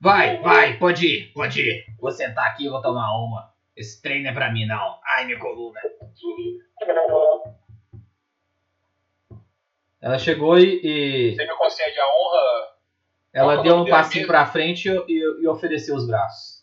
[0.00, 1.84] Vai, vai, pode ir, pode ir.
[1.98, 3.52] Vou sentar aqui e vou tomar uma.
[3.76, 4.98] Esse treino é pra mim, não.
[5.04, 5.78] Ai, minha coluna.
[10.00, 12.70] Ela chegou e, Você me concede a honra?
[13.32, 16.60] ela deu um passinho pra frente e- e ofereceu os braços.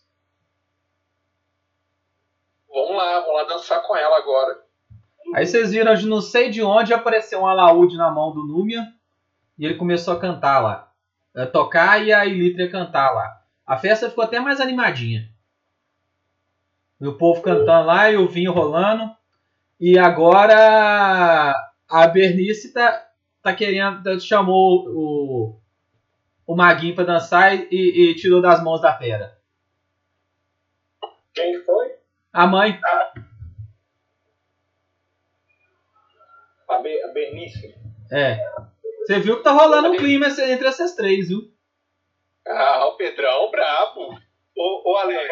[2.67, 4.66] Vamos lá, vamos lá dançar com ela agora.
[5.33, 8.87] Aí vocês viram de não sei de onde apareceu um alaúde na mão do Númia
[9.57, 10.91] e ele começou a cantar lá.
[11.35, 13.41] A tocar e a Ilítria cantar lá.
[13.65, 15.29] A festa ficou até mais animadinha.
[16.99, 19.11] E o povo cantando lá e o vinho rolando.
[19.79, 21.55] E agora
[21.87, 23.07] a Bernice tá,
[23.41, 24.01] tá querendo.
[24.03, 25.59] tá- chamou o,
[26.47, 29.37] o Maguinho pra dançar e, e tirou das mãos da fera.
[31.33, 31.91] Quem foi?
[32.33, 32.79] A mãe.
[36.67, 37.75] A, Be a Bernice.
[38.11, 38.37] É.
[39.05, 41.41] Você viu que tá rolando um clima entre essas três, viu?
[42.45, 44.17] Ah, o Pedrão, brabo.
[44.55, 45.27] Ô, ô Alex,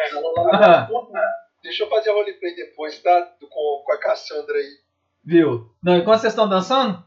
[1.62, 3.20] deixa eu fazer a roleplay depois, tá?
[3.40, 4.78] Do- Com, com a Cassandra aí.
[5.24, 5.74] Viu?
[5.82, 7.04] Não, enquanto vocês estão dançando,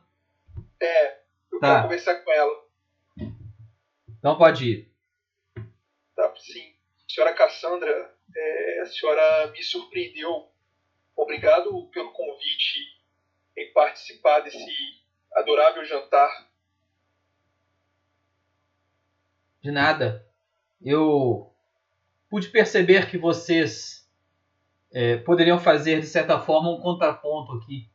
[0.81, 1.19] É,
[1.51, 1.67] eu Tá.
[1.69, 2.53] quero conversar com ela.
[4.17, 4.91] então pode ir.
[6.15, 6.73] Tá, sim.
[7.07, 10.47] Senhora Cassandra, é, a senhora me surpreendeu.
[11.15, 12.79] Obrigado pelo convite
[13.59, 14.65] em participar desse
[15.33, 16.49] adorável jantar.
[19.61, 20.25] De nada.
[20.81, 21.53] Eu
[22.29, 24.09] pude perceber que vocês
[24.91, 27.89] é, poderiam fazer, de certa forma, um contraponto aqui.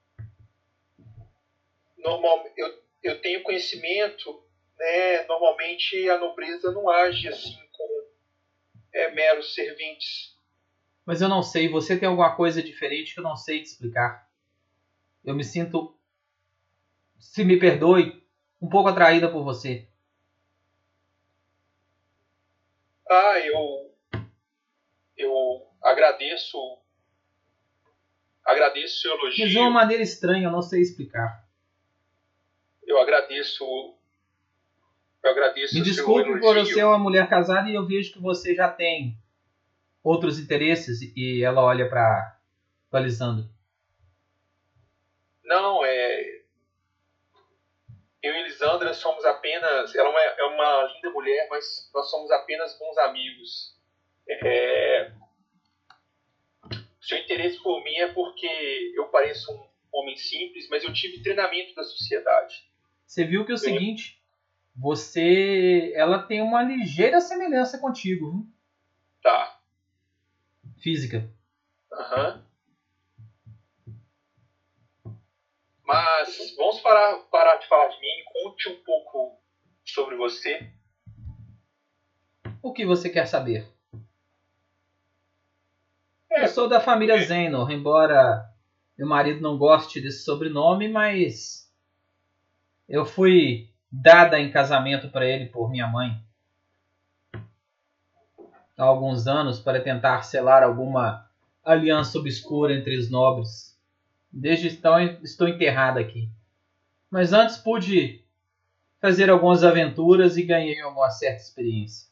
[1.98, 4.44] Normal, eu, eu tenho conhecimento,
[4.78, 5.24] né?
[5.24, 8.06] Normalmente a nobreza não age assim com
[8.92, 10.34] é, meros serventes.
[11.06, 14.28] Mas eu não sei, você tem alguma coisa diferente que eu não sei te explicar.
[15.24, 15.96] Eu me sinto,
[17.18, 18.22] se me perdoe,
[18.60, 19.88] um pouco atraída por você.
[23.08, 23.94] Ah, eu
[25.16, 25.32] eu
[25.82, 26.58] agradeço
[28.44, 29.44] agradeço o seu elogio.
[29.44, 31.46] Mas de uma maneira estranha, eu não sei explicar.
[32.82, 33.64] Eu agradeço
[35.22, 38.54] eu agradeço Me desculpe por eu ser uma mulher casada e eu vejo que você
[38.54, 39.16] já tem
[40.02, 42.38] outros interesses e ela olha para
[43.00, 43.53] Lisandro.
[45.44, 46.42] Não, é.
[48.22, 49.94] Eu e Elisandra somos apenas.
[49.94, 53.78] Ela é uma, é uma linda mulher, mas nós somos apenas bons amigos.
[54.28, 55.12] É...
[56.70, 61.22] O seu interesse por mim é porque eu pareço um homem simples, mas eu tive
[61.22, 62.66] treinamento da sociedade.
[63.06, 64.18] Você viu que é o seguinte,
[64.74, 68.46] você, ela tem uma ligeira semelhança contigo, viu?
[69.22, 69.60] Tá.
[70.82, 71.30] física.
[71.92, 72.44] Aham.
[75.84, 78.24] Mas vamos parar, parar de falar de mim.
[78.32, 79.38] Conte um pouco
[79.84, 80.70] sobre você.
[82.62, 83.68] O que você quer saber?
[86.30, 88.50] É, Eu sou da família Zenor, embora
[88.96, 91.70] meu marido não goste desse sobrenome, mas
[92.88, 96.24] eu fui dada em casamento para ele por minha mãe
[98.76, 101.28] há alguns anos para tentar selar alguma
[101.64, 103.73] aliança obscura entre os nobres.
[104.36, 106.28] Desde então estou enterrada aqui.
[107.08, 108.24] Mas antes pude
[109.00, 112.10] fazer algumas aventuras e ganhei uma certa experiência.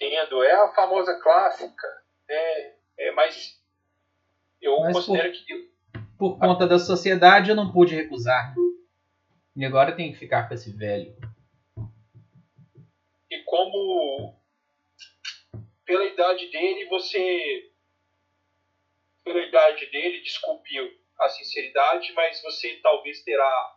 [0.00, 1.86] Entendo, é a famosa clássica.
[2.26, 3.60] É, é, mas
[4.62, 5.70] eu Mas considero que
[6.16, 8.54] Por conta da sociedade eu não pude recusar.
[9.54, 11.14] E agora tem que ficar com esse velho.
[13.30, 14.34] e como
[15.84, 17.73] pela idade dele você
[19.24, 20.70] pela idade dele desculpe
[21.18, 23.76] a sinceridade mas você talvez terá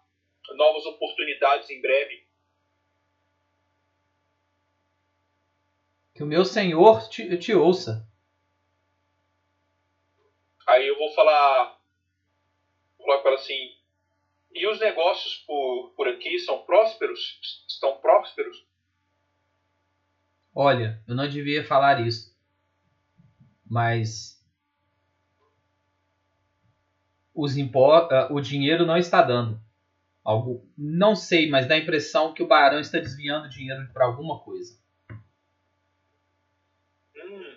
[0.51, 2.27] novas oportunidades em breve
[6.13, 8.07] Que o meu senhor te, te ouça.
[10.67, 11.79] aí eu vou falar
[12.97, 13.77] falar para ela assim
[14.51, 18.67] e os negócios por, por aqui são prósperos estão prósperos
[20.59, 22.35] Olha, eu não devia falar isso.
[23.63, 24.36] Mas
[27.37, 29.61] os impo ah, o dinheiro não está dando.
[30.23, 34.39] Algo, não sei, mas dá a impressão que o barão está desviando dinheiro para alguma
[34.39, 34.77] coisa.
[37.15, 37.55] Hum.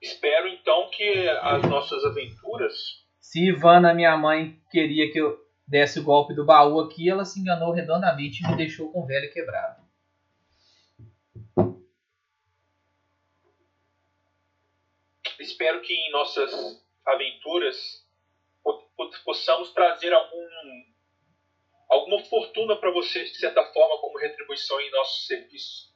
[0.00, 6.04] Espero então que as nossas aventuras Se Ivana, minha mãe, queria que eu desse o
[6.04, 9.84] golpe do baú aqui, ela se enganou redondamente e me deixou com o velho quebrado.
[15.38, 18.04] espero que em nossas aventuras
[18.62, 20.46] po- po- possamos trazer algum
[21.88, 25.94] alguma fortuna para vocês de certa forma como retribuição em nossos serviços.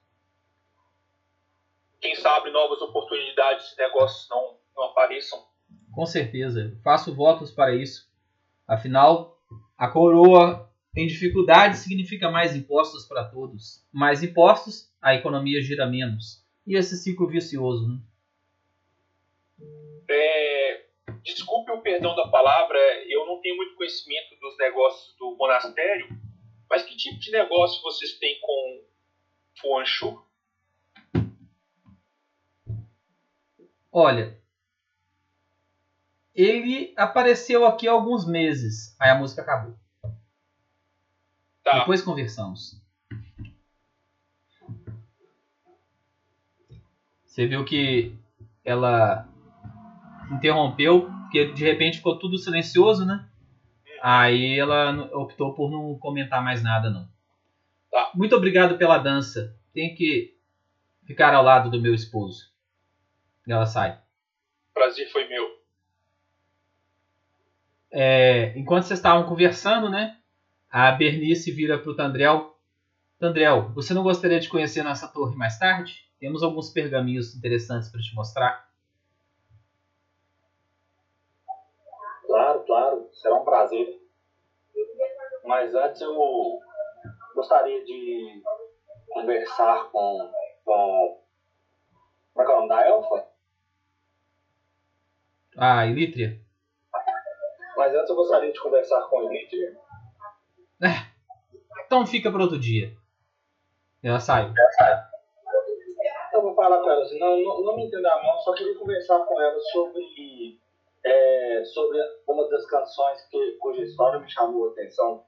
[2.00, 5.44] Quem sabe novas oportunidades de negócios não, não apareçam.
[5.92, 8.08] Com certeza, faço votos para isso.
[8.66, 9.38] Afinal,
[9.76, 13.84] a coroa tem dificuldade significa mais impostos para todos.
[13.92, 16.44] Mais impostos, a economia gira menos.
[16.66, 17.98] E esse ciclo vicioso, né?
[20.08, 20.86] É,
[21.22, 26.08] desculpe o perdão da palavra, eu não tenho muito conhecimento dos negócios do monastério,
[26.68, 28.84] mas que tipo de negócio vocês têm com
[29.60, 30.24] Fuanchu?
[33.92, 34.40] Olha,
[36.34, 38.96] ele apareceu aqui há alguns meses.
[39.00, 39.76] Aí a música acabou.
[41.64, 41.80] Tá.
[41.80, 42.80] Depois conversamos.
[47.24, 48.14] Você viu que
[48.64, 49.28] ela
[50.30, 53.26] interrompeu, porque de repente ficou tudo silencioso, né?
[54.02, 57.08] Aí ela optou por não comentar mais nada, não.
[57.90, 58.10] Tá.
[58.14, 59.54] Muito obrigado pela dança.
[59.74, 60.36] Tem que
[61.04, 62.50] ficar ao lado do meu esposo.
[63.46, 64.00] E ela sai.
[64.72, 65.60] Prazer foi meu.
[67.92, 70.16] É, enquanto vocês estavam conversando, né?
[70.70, 72.56] A Bernice vira pro Tandrel.
[73.18, 76.08] Tandrel, você não gostaria de conhecer nossa torre mais tarde?
[76.20, 78.70] Temos alguns pergaminhos interessantes para te mostrar.
[82.26, 84.00] Claro, claro, será um prazer.
[85.44, 86.14] Mas antes eu
[87.34, 88.42] gostaria de
[89.08, 90.30] conversar com.
[90.64, 91.20] com
[92.32, 93.26] como é que é o nome da elfa?
[95.56, 96.40] Ah, Ilítria.
[97.76, 99.56] Mas antes eu gostaria de conversar com a Elite.
[101.86, 102.94] Então fica para outro dia.
[104.02, 104.54] Ela saiu.
[106.32, 108.78] Eu vou falar com ela assim, não, não, não me entenda a mão, só queria
[108.78, 110.58] conversar com ela sobre,
[111.04, 111.98] é, sobre
[112.28, 115.24] uma das canções que, cuja história me chamou a atenção.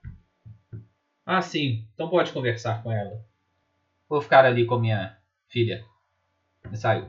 [1.24, 1.86] Ah, sim.
[1.94, 3.20] Então pode conversar com ela.
[4.08, 5.16] Vou ficar ali com minha
[5.48, 5.84] filha.
[6.74, 7.06] Saiu.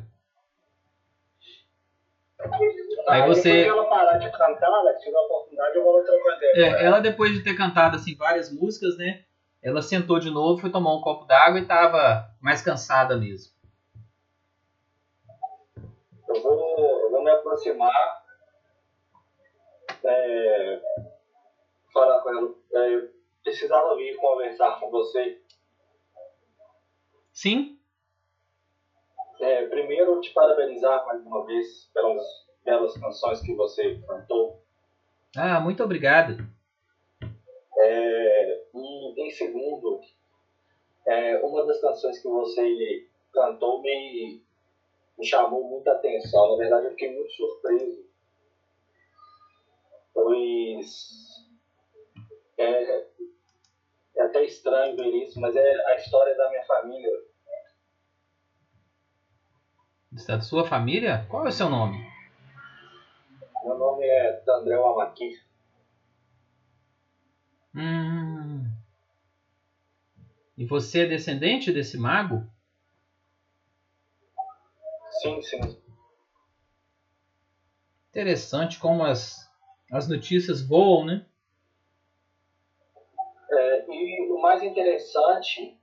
[3.07, 6.39] Aí você- ela parar de cantar, se tiver a oportunidade, eu vou com ela.
[6.55, 9.23] É, ela depois de ter cantado assim várias músicas, né?
[9.61, 13.53] Ela sentou de novo, foi tomar um copo d'água e tava mais cansada mesmo.
[16.27, 18.22] Eu vou, eu vou me aproximar,
[20.05, 20.81] é,
[21.93, 22.55] falar com ela.
[22.73, 23.07] É,
[23.43, 25.39] precisava vir conversar com você.
[27.31, 27.77] Sim?
[29.39, 32.21] É, primeiro, te parabenizar mais uma vez pelas
[32.63, 34.59] belas canções que você cantou.
[35.35, 36.37] Ah, muito obrigado.
[37.77, 39.99] É, e em segundo,
[41.05, 44.39] é, uma das canções que você cantou me,
[45.17, 46.51] me chamou muita atenção.
[46.51, 48.12] Na verdade, eu fiquei muito surpreso.
[50.13, 50.85] Pois
[52.57, 53.05] é,
[54.15, 57.09] é até estranho ver isso, mas é a história da minha família.
[60.27, 61.25] Da sua família?
[61.27, 61.97] Qual é o seu nome?
[63.63, 65.31] Meu nome é Dandrel Amaqui.
[67.75, 68.71] Hum.
[70.55, 72.45] E você é descendente desse mago?
[75.21, 75.59] Sim, sim.
[78.09, 79.42] Interessante como as,
[79.93, 81.23] as notícias voam, né?
[83.51, 85.79] É, e o mais interessante.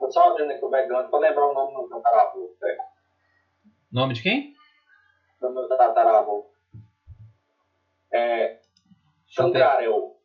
[0.00, 2.56] Vou só abrindo aqui o background para lembrar o nome do meu tataravô.
[2.62, 2.76] né?
[3.92, 4.54] Nome de quem?
[5.38, 6.50] Do meu tataravô.
[8.10, 8.60] É.
[9.26, 10.16] Chandrarel.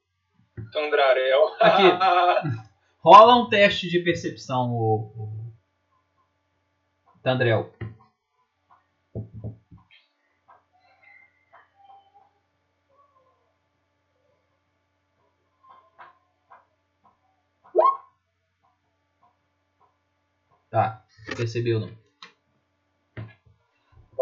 [0.72, 1.48] Tandrarel.
[1.59, 1.83] Aqui.
[3.03, 5.53] Rola um teste de percepção, o, o...
[7.22, 7.73] Tandrel.
[20.74, 21.06] Tá,
[21.38, 21.92] percebeu não?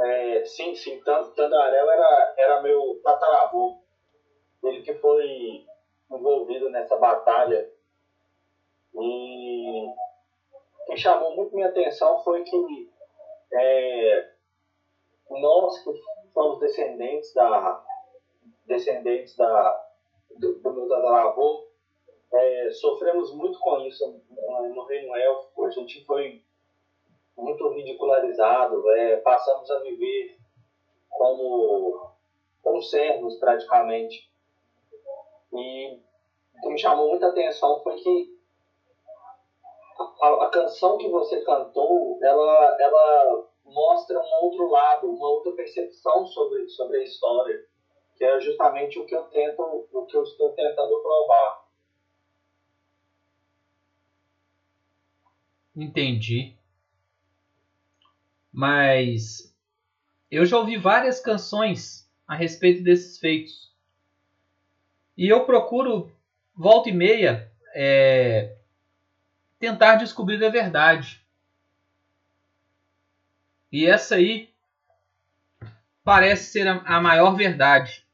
[0.04, 1.02] É, sim, sim.
[1.02, 3.78] Tan- Tandarel era, era meu tataravô.
[4.62, 5.66] Ele que foi
[6.12, 7.72] envolvido nessa batalha.
[8.96, 12.90] E o que chamou muito minha atenção foi que
[13.54, 14.30] é,
[15.30, 15.94] nós que
[16.34, 17.82] somos descendentes da
[18.66, 19.86] descendentes da,
[20.38, 21.70] do, do meu tataravô
[22.34, 25.66] é, sofremos muito com isso no, no reino élfico.
[25.66, 26.42] A gente foi
[27.38, 30.38] muito ridicularizado, é, passamos a viver
[31.10, 32.11] como,
[32.61, 34.30] como servos praticamente.
[35.53, 36.00] E
[36.58, 38.42] o que me chamou muita atenção foi que
[40.22, 46.26] a, a canção que você cantou, ela, ela mostra um outro lado, uma outra percepção
[46.26, 47.66] sobre, sobre a história,
[48.18, 49.61] que é justamente o que eu tento,
[49.92, 51.60] o que eu estou tentando provar.
[55.75, 56.56] Entendi.
[58.51, 59.53] Mas
[60.32, 63.72] eu já ouvi várias canções a respeito desses feitos.
[65.17, 66.11] E eu procuro,
[66.56, 68.56] volta e meia, é,
[69.59, 71.22] tentar descobrir a verdade.
[73.72, 74.50] E essa aí
[76.03, 78.06] parece ser a, maior verdade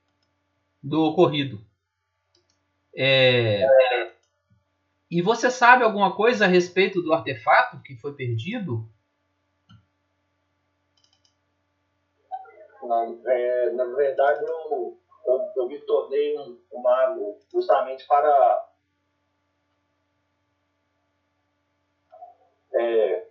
[0.83, 1.65] do ocorrido.
[2.95, 3.63] É,
[5.09, 8.85] e você sabe alguma coisa a respeito do artefato que foi perdido?
[12.83, 18.67] Não, é, na verdade, eu, eu, eu me tornei um, um mago justamente para
[22.73, 23.27] é,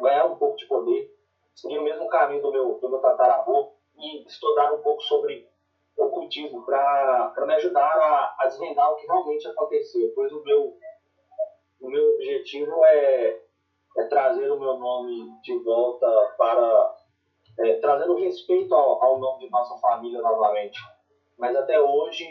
[0.00, 1.12] ganhar um pouco de poder,
[1.54, 5.48] seguir o mesmo caminho do meu, do meu tataravô e estudar um pouco sobre
[5.96, 10.10] ocultismo para me ajudar a, a desvendar o que realmente aconteceu.
[10.14, 10.76] Pois o meu,
[11.80, 13.40] o meu objetivo é,
[13.98, 16.96] é trazer o meu nome de volta para
[17.58, 20.78] é, trazendo respeito ao, ao nome de nossa família novamente.
[21.38, 22.24] Mas até hoje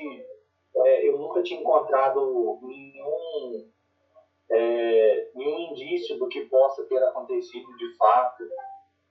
[0.75, 3.69] é, eu nunca tinha encontrado nenhum,
[4.51, 8.43] é, nenhum indício do que possa ter acontecido de fato,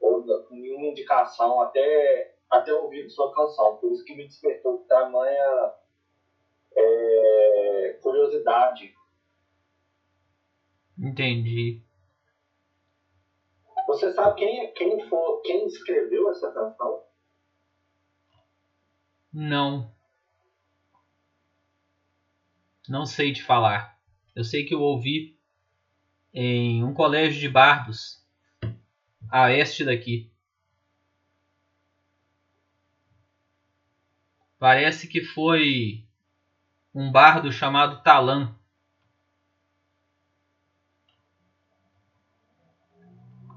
[0.01, 3.77] ou nenhuma indicação até, até ouvir sua canção.
[3.77, 5.73] Por isso que me despertou tamanha
[6.77, 8.98] é, curiosidade.
[10.99, 11.81] Entendi.
[13.87, 17.05] Você sabe quem, quem, for, quem escreveu essa canção?
[19.33, 19.95] Não.
[22.89, 23.99] Não sei te falar.
[24.35, 25.39] Eu sei que eu ouvi
[26.35, 28.25] em um colégio de bardos
[29.31, 30.31] a este daqui.
[34.59, 36.05] Parece que foi
[36.95, 38.58] um bardo chamado Talan.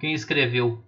[0.01, 0.83] Quem escreveu?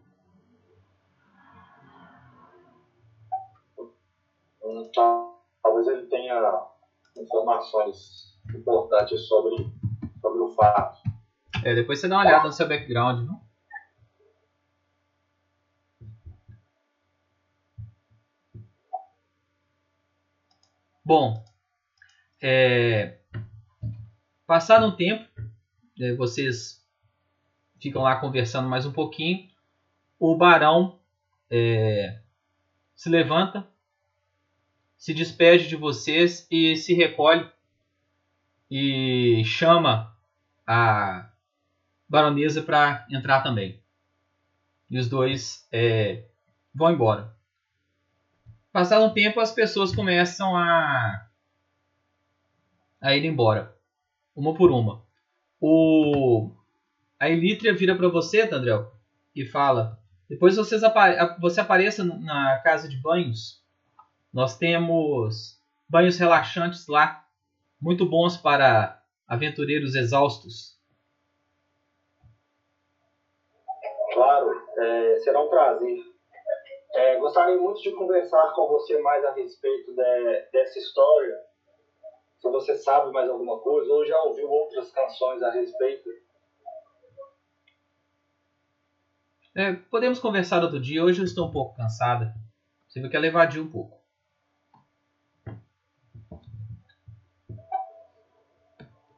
[4.60, 6.68] Então, talvez ele tenha
[7.16, 9.72] informações importantes sobre,
[10.20, 11.04] sobre o fato.
[11.64, 13.40] É, depois você dá uma olhada no seu background, não?
[21.06, 21.46] Bom,
[22.42, 23.20] é,
[24.48, 25.24] passado um tempo,
[26.00, 26.83] é, vocês
[27.84, 29.50] ficam lá conversando mais um pouquinho.
[30.18, 30.98] O barão
[31.50, 32.22] é,
[32.96, 33.68] se levanta,
[34.98, 37.46] se despede de vocês e se recolhe
[38.72, 40.16] e chama
[40.66, 41.30] a
[42.08, 43.82] baronesa para entrar também.
[44.90, 46.24] E os dois é,
[46.74, 47.36] vão embora.
[48.72, 51.28] Passado um tempo, as pessoas começam a,
[53.02, 53.76] a ir embora,
[54.34, 55.04] uma por uma.
[55.60, 56.50] O,
[57.24, 58.92] a Elítria vira para você, Tandrel,
[59.34, 59.98] e fala:
[60.30, 60.82] depois vocês
[61.40, 63.64] você apareça na casa de banhos.
[64.34, 67.26] Nós temos banhos relaxantes lá,
[67.82, 70.78] muito bons para aventureiros exaustos.
[74.14, 76.00] Claro, é, será um prazer.
[76.96, 81.38] É, gostaria muito de conversar com você mais a respeito de, dessa história.
[82.40, 86.10] Se você sabe mais alguma coisa ou já ouviu outras canções a respeito.
[89.56, 91.04] É, podemos conversar outro dia.
[91.04, 92.34] Hoje eu estou um pouco cansada.
[92.88, 94.02] Você viu que ela evadiu um pouco.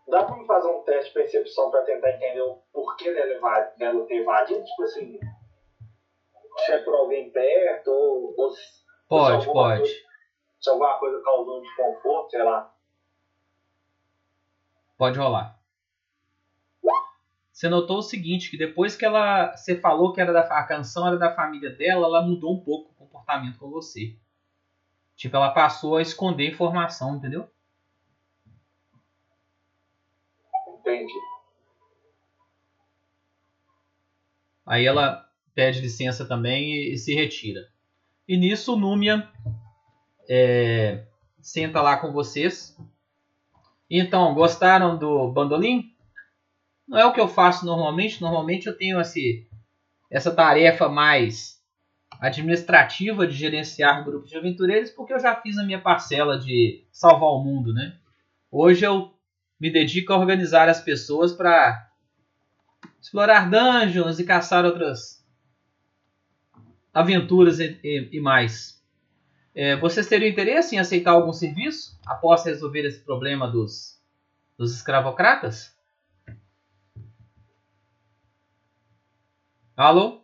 [0.07, 4.05] Dá pra me fazer um teste de percepção para tentar entender o porquê dela, dela
[4.05, 4.63] ter evadido?
[4.63, 5.19] Tipo assim,
[6.65, 8.53] se é por alguém perto, ou, ou
[9.07, 9.79] pode, se pode.
[9.79, 9.95] Coisa,
[10.61, 12.73] se alguma coisa causou desconforto, sei lá.
[14.97, 15.54] Pode rolar.
[17.65, 21.07] Você notou o seguinte, que depois que ela, você falou que era da, a canção
[21.07, 24.15] era da família dela, ela mudou um pouco o comportamento com você.
[25.15, 27.49] Tipo, ela passou a esconder informação, entendeu?
[30.79, 31.11] Entendi.
[34.63, 37.67] Aí ela pede licença também e, e se retira.
[38.27, 39.27] E nisso o Númia
[40.29, 41.03] é,
[41.41, 42.77] senta lá com vocês.
[43.89, 45.94] Então, gostaram do bandolim?
[46.87, 48.21] Não é o que eu faço normalmente.
[48.21, 49.47] Normalmente eu tenho esse,
[50.09, 51.55] essa tarefa mais
[52.19, 57.29] administrativa de gerenciar grupos de aventureiros, porque eu já fiz a minha parcela de salvar
[57.29, 57.97] o mundo, né?
[58.51, 59.13] Hoje eu
[59.59, 61.89] me dedico a organizar as pessoas para
[63.01, 65.23] explorar dungeons e caçar outras
[66.93, 68.81] aventuras e, e, e mais.
[69.53, 74.01] É, vocês teriam interesse em aceitar algum serviço após resolver esse problema dos,
[74.57, 75.74] dos escravocratas?
[79.77, 80.21] Alô?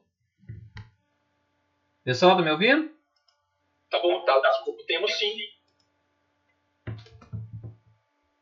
[2.06, 2.90] Pessoal, tá me ouvindo?
[3.90, 5.36] Tá bom, tá, desculpa, temos sim.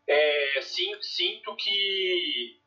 [0.07, 2.61] É, sim, sinto que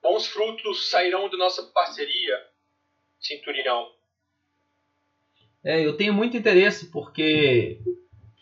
[0.00, 2.50] bons frutos sairão da nossa parceria
[3.20, 3.92] Cinturão.
[5.64, 7.80] É, eu tenho muito interesse porque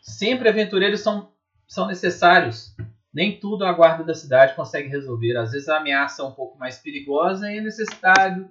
[0.02, 1.32] sempre aventureiros são,
[1.66, 2.76] são necessários.
[3.18, 5.36] Nem tudo a guarda da cidade consegue resolver.
[5.36, 8.48] Às vezes a ameaça é um pouco mais perigosa e é necessidade,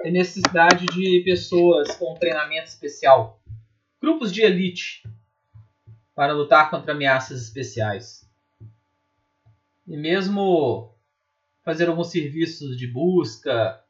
[0.00, 3.38] é necessidade de pessoas com treinamento especial.
[4.00, 5.06] Grupos de elite
[6.14, 8.26] para lutar contra ameaças especiais.
[9.86, 10.94] E mesmo
[11.62, 13.84] fazer alguns serviços de busca,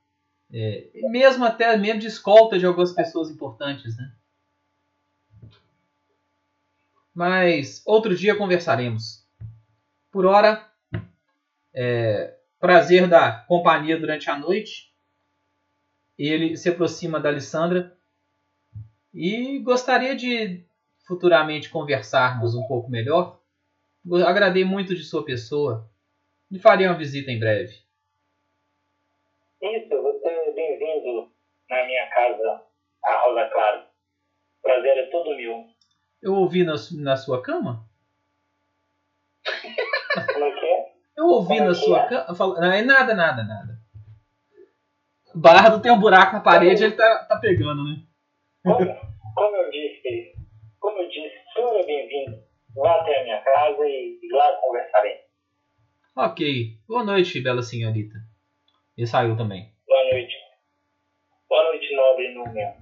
[0.53, 4.13] é, mesmo até mesmo de escolta de algumas pessoas importantes, né?
[7.15, 9.25] Mas outro dia conversaremos.
[10.17, 10.67] Por hora,
[11.75, 14.91] é, prazer da companhia durante a noite.
[16.19, 17.95] Ele se aproxima da Alessandra
[19.13, 20.65] e gostaria de
[21.07, 23.43] futuramente conversarmos um pouco melhor.
[24.27, 25.87] Agradei muito de sua pessoa
[26.51, 27.75] e faria uma visita em breve.
[29.61, 30.23] Isso,
[30.55, 31.31] bem-vindo
[31.69, 32.63] na minha casa,
[33.05, 33.87] a Rosa Claro.
[34.63, 35.67] Prazer é todo meu.
[36.23, 37.87] Eu ouvi na, na sua cama?
[40.25, 40.87] Como é que é?
[41.17, 42.09] Eu ouvi Como é na sua é?
[42.09, 42.61] cama.
[42.61, 43.77] Não, é nada, nada, nada.
[45.35, 48.03] Bardo tem um buraco na parede ele tá, tá pegando, né?
[48.63, 50.35] Como, como eu disse,
[50.81, 52.43] como eu disse, o senhor é bem-vindo.
[52.75, 55.27] Vá até a minha casa e lá conversaremos.
[56.17, 56.79] Ok.
[56.89, 58.15] Boa noite, bela senhorita.
[58.97, 59.71] E saiu também.
[59.87, 60.35] Boa noite.
[61.49, 62.75] Boa noite, nobre número.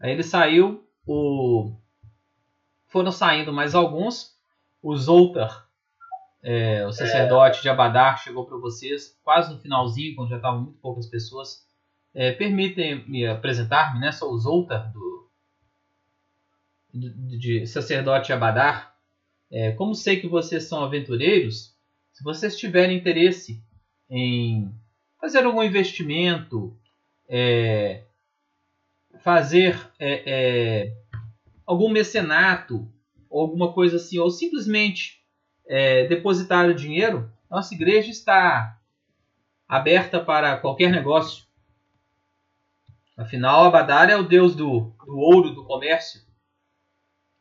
[0.00, 1.76] Aí ele saiu, o...
[2.86, 4.40] foram saindo mais alguns.
[4.80, 5.68] O Zoltar,
[6.42, 10.78] é, o sacerdote de Abadar, chegou para vocês quase no finalzinho, quando já estavam muito
[10.78, 11.64] poucas pessoas.
[12.12, 14.10] É, Permitem-me apresentar-me, né?
[14.10, 15.30] Sou o Zoltar, do,
[16.92, 18.94] de, de sacerdote de Abadar.
[19.50, 21.76] É, como sei que vocês são aventureiros,
[22.12, 23.62] se vocês tiverem interesse
[24.10, 24.74] em
[25.20, 26.76] fazer algum investimento,
[27.28, 28.02] é,
[29.20, 30.96] fazer é, é,
[31.64, 32.90] algum mecenato
[33.30, 35.21] ou alguma coisa assim, ou simplesmente
[35.66, 38.78] é, depositar o dinheiro, nossa igreja está
[39.68, 41.44] aberta para qualquer negócio.
[43.16, 46.22] Afinal, Abadar é o deus do, do ouro, do comércio.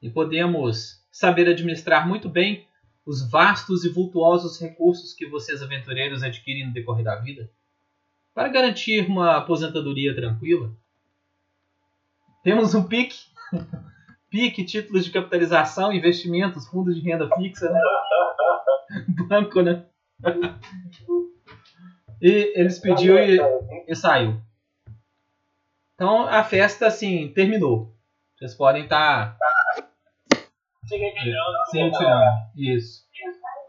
[0.01, 2.67] E podemos saber administrar muito bem
[3.05, 7.49] os vastos e vultuosos recursos que vocês aventureiros adquirem no decorrer da vida
[8.33, 10.71] para garantir uma aposentadoria tranquila.
[12.43, 13.15] Temos um PIC,
[14.31, 17.81] PIC, títulos de capitalização, investimentos, fundos de renda fixa, né?
[19.27, 19.85] banco, né?
[22.21, 23.37] e eles pediu e,
[23.87, 24.41] e saiu.
[25.95, 27.93] Então a festa assim terminou.
[28.37, 29.37] Vocês podem estar
[30.85, 31.57] Se retirando.
[31.69, 32.23] se retirando.
[32.55, 33.05] Isso.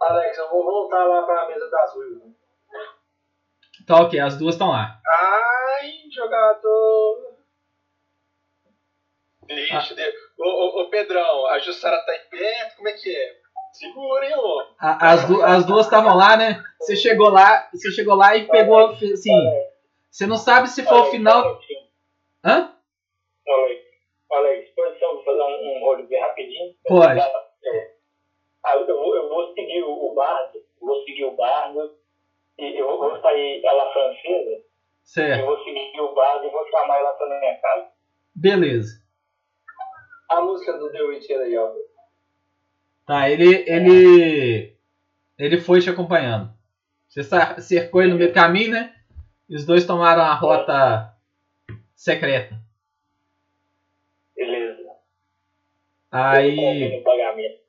[0.00, 2.22] Alex, eu vou voltar lá pra mesa das ruivas.
[3.82, 5.00] Então ok, as duas estão lá.
[5.06, 7.31] Ai, jogador.
[9.48, 10.02] Lixo, de...
[10.38, 13.36] ô, ô, ô Pedrão, a Jussara tá aí perto, como é que é?
[13.72, 14.60] Segura, hein, ô.
[14.78, 16.62] A- As, du- as duas estavam lá, né?
[16.78, 19.32] Você chegou lá, você chegou lá e pegou assim.
[20.10, 21.58] Você não sabe se foi o final.
[22.44, 22.74] Hã?
[23.48, 23.82] Alex,
[24.30, 26.74] Alex, pode só fazer um, um rolo bem rapidinho?
[26.86, 27.18] Pode.
[27.20, 27.92] É.
[28.64, 31.96] Ah, eu, vou, eu vou seguir o bardo, vou seguir o bardo,
[32.58, 34.64] e eu vou, sair ela francesa, eu
[35.02, 35.44] Certo.
[35.46, 37.88] vou seguir o bardo e vou chamar ela pra minha casa.
[38.34, 39.01] Beleza.
[40.32, 41.70] A música do The Witcher aí, ó.
[43.06, 43.64] Tá, ele.
[43.66, 44.76] ele.
[45.38, 46.50] ele foi te acompanhando.
[47.08, 47.22] Você
[47.60, 48.94] cercou ele no meio do caminho, né?
[49.46, 51.14] E os dois tomaram a rota
[51.94, 52.58] secreta.
[54.34, 54.82] Beleza.
[56.10, 57.02] Aí.
[57.04, 57.60] Pagamento.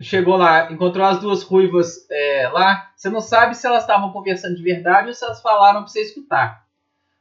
[0.00, 2.90] chegou lá, encontrou as duas ruivas é, lá.
[2.96, 6.00] Você não sabe se elas estavam conversando de verdade ou se elas falaram pra você
[6.00, 6.61] escutar.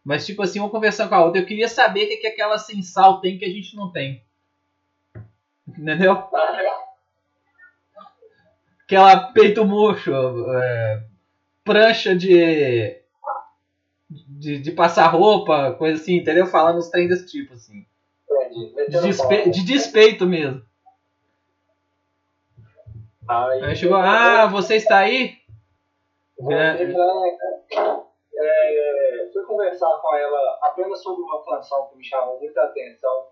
[0.04, 1.42] Mas, tipo assim, uma conversando com a outra.
[1.42, 4.24] Eu queria saber o que, que aquela sem sal tem que a gente não tem.
[5.68, 6.24] Entendeu?
[8.84, 11.04] Aquela peito murcho, é,
[11.64, 13.00] prancha de,
[14.10, 14.60] de.
[14.60, 16.46] de passar roupa, coisa assim, entendeu?
[16.48, 17.86] Falando uns trem desse tipo, assim.
[18.90, 20.62] De, despe- de despeito mesmo.
[23.28, 25.38] Aí, Aí chegou, ah, você está aí?
[26.38, 26.76] Vou É.
[28.44, 33.28] É, fui conversar com ela apenas sobre uma canção que me chamou muita atenção,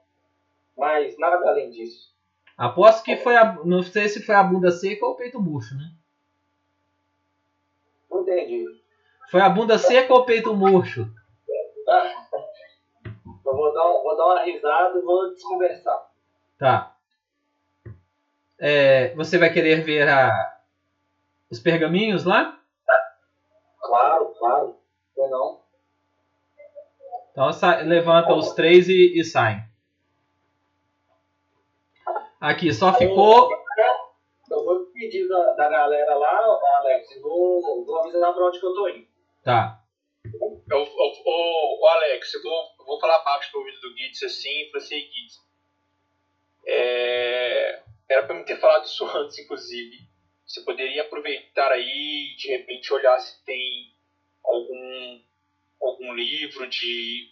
[0.78, 2.14] mas nada além disso.
[2.58, 3.54] Aposto que foi a.
[3.66, 5.92] Não sei se foi a bunda seca ou o peito murcho, né?
[8.12, 8.66] Não entendi.
[9.32, 11.08] Foi a bunda seca ou o peito murcho?
[13.46, 16.12] Eu vou dar, vou dar uma risada e vou desconversar.
[16.60, 16.96] Tá.
[18.60, 20.60] É, você vai querer ver a,
[21.50, 22.60] os pergaminhos lá?
[23.82, 24.79] Claro, claro.
[25.30, 25.70] Ou não?
[27.32, 27.50] Então
[27.88, 29.64] levanta os três e, e sai.
[32.40, 33.50] Aqui, só ficou.
[34.50, 38.66] Eu vou pedir da, da galera lá, Alex, e vou, vou avisar pra onde que
[38.66, 39.08] eu tô indo.
[39.44, 39.82] Tá.
[40.42, 44.50] Ô, ô, ô, ô, Alex, eu vou, eu vou falar baixo ouvido do Gitz assim,
[44.50, 45.40] e falei assim, Gitz,
[46.66, 50.10] é, era pra me ter falado isso antes, inclusive.
[50.46, 53.94] Você poderia aproveitar aí e de repente olhar se tem
[54.50, 55.22] algum,
[55.82, 57.32] algum livro de.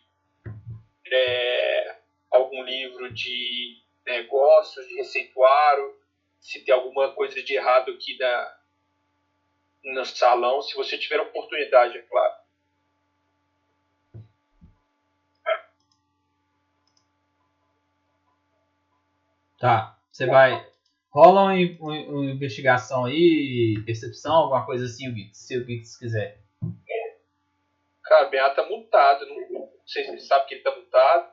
[1.12, 1.96] é,
[2.32, 5.96] algum livro de negócios, de receituário,
[6.40, 8.58] se tem alguma coisa de errado aqui da,
[9.84, 12.36] no salão, se você tiver oportunidade, é claro.
[19.60, 19.98] Tá.
[20.12, 20.66] Você vai.
[21.10, 26.40] Rola uma, uma- investigação aí, percepção, alguma coisa assim, se o Gitz quiser.
[28.08, 29.26] Cara, o Ben tá mutado.
[29.28, 31.32] Não, não sei se ele sabe que ele tá mutado.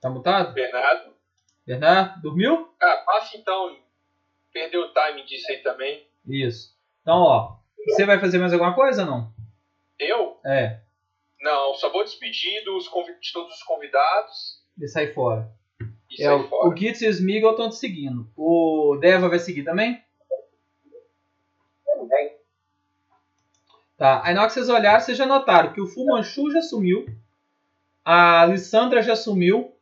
[0.00, 0.54] Tá mutado?
[0.54, 1.12] Bernardo.
[1.66, 2.72] Bernardo, dormiu?
[2.80, 3.76] Ah, passa então.
[4.52, 6.06] Perdeu o timing disso aí também.
[6.26, 6.74] Isso.
[7.02, 7.56] Então, ó.
[7.86, 9.32] Você vai fazer mais alguma coisa ou não?
[9.98, 10.38] Eu?
[10.44, 10.80] É.
[11.40, 15.50] Não, só vou despedir dos de todos os convidados E sai fora.
[16.10, 16.68] e É, sair o, fora.
[16.68, 18.30] o Gitz e o Smeagol estão te seguindo.
[18.36, 20.02] O Deva vai seguir também?
[22.00, 22.34] Também.
[23.98, 24.22] Tá.
[24.24, 27.04] Aí na hora que vocês olharam, vocês já notaram que o Fu Manchu já sumiu.
[28.02, 29.76] A Lissandra já sumiu.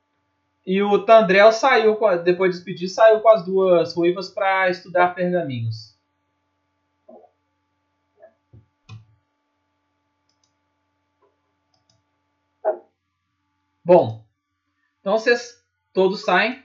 [0.66, 5.96] E o Tandrel saiu, depois de despedir, saiu com as duas ruivas para estudar pergaminhos.
[13.82, 14.22] Bom,
[15.00, 15.64] então vocês
[15.94, 16.62] todos saem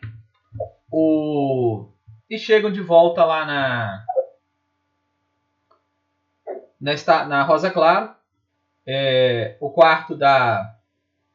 [0.92, 1.88] o...
[2.30, 4.06] e chegam de volta lá na
[6.84, 8.14] na, esta- na Rosa Claro.
[8.86, 10.76] É, o quarto da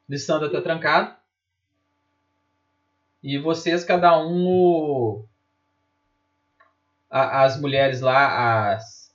[0.07, 1.15] Lissandra está trancado.
[3.23, 4.47] E vocês, cada um.
[4.47, 5.25] o-
[7.09, 9.11] a- as mulheres lá, as.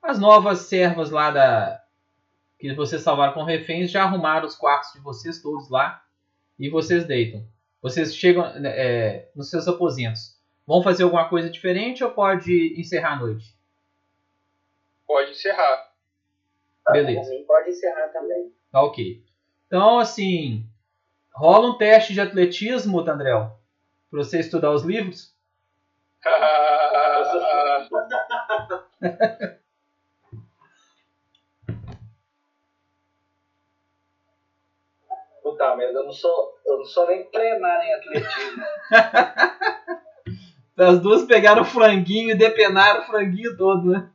[0.00, 1.82] As novas servas lá da.
[2.58, 6.02] Que vocês salvaram com reféns, já arrumaram os quartos de vocês todos lá.
[6.58, 7.44] E vocês deitam.
[7.82, 10.36] Vocês chegam é, nos seus aposentos.
[10.66, 13.57] Vão fazer alguma coisa diferente ou pode encerrar a noite?
[15.08, 15.90] Pode encerrar.
[16.92, 17.22] Beleza.
[17.22, 18.52] Por mim, Pode encerrar também.
[18.70, 19.24] Tá ok.
[19.66, 20.66] Então, assim,
[21.34, 23.58] rola um teste de atletismo, Tandrel,
[24.10, 25.34] para você estudar os livros.
[35.42, 38.62] Puta merda, eu não sou, eu não sou nem treinar em atletismo.
[40.76, 44.12] As duas pegaram o franguinho e depenaram o franguinho todo, né?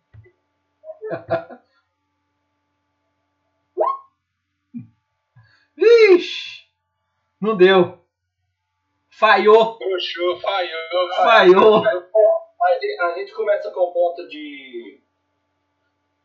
[5.76, 6.64] Vixe!
[7.42, 8.00] Não deu.
[9.10, 11.84] Falhou, Puxou, falhou, falhou.
[11.86, 15.02] A gente, começa com o ponto de.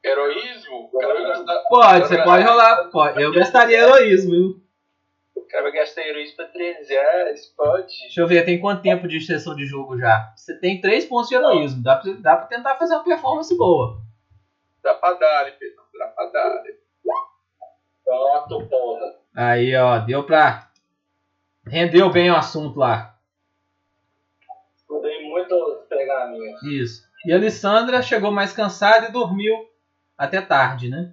[0.03, 0.91] Heroísmo?
[0.93, 2.85] Gastar, Pode, você pode rolar.
[2.91, 3.23] Pode.
[3.23, 4.69] Eu gastaria heroísmo, viu?
[5.35, 7.99] o cara vai gastar heroísmo pra 3 reais, pode.
[8.03, 10.33] Deixa eu ver, tem quanto tempo de sessão de jogo já?
[10.37, 11.83] Você tem 3 pontos de heroísmo.
[11.83, 13.99] Dá pra, dá pra tentar fazer uma performance boa.
[14.95, 15.83] Dar, Pedro.
[15.99, 16.63] Dá pra dar.
[18.05, 19.15] Pronto, porra.
[19.35, 20.71] Aí, ó, deu pra.
[21.67, 23.19] Rendeu bem o assunto lá.
[24.77, 26.63] Estudei muitos pergaminhos.
[26.63, 27.09] Isso.
[27.27, 29.69] E a Alessandra chegou mais cansada e dormiu
[30.17, 31.13] até tarde, né?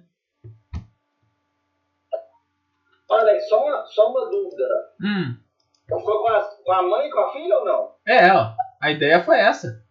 [3.08, 4.64] Olha aí, só uma, só uma dúvida.
[5.00, 5.36] Hum.
[5.84, 7.94] Então ficou com a, com a mãe e com a filha ou não?
[8.06, 8.54] É, ó.
[8.80, 9.84] A ideia foi essa.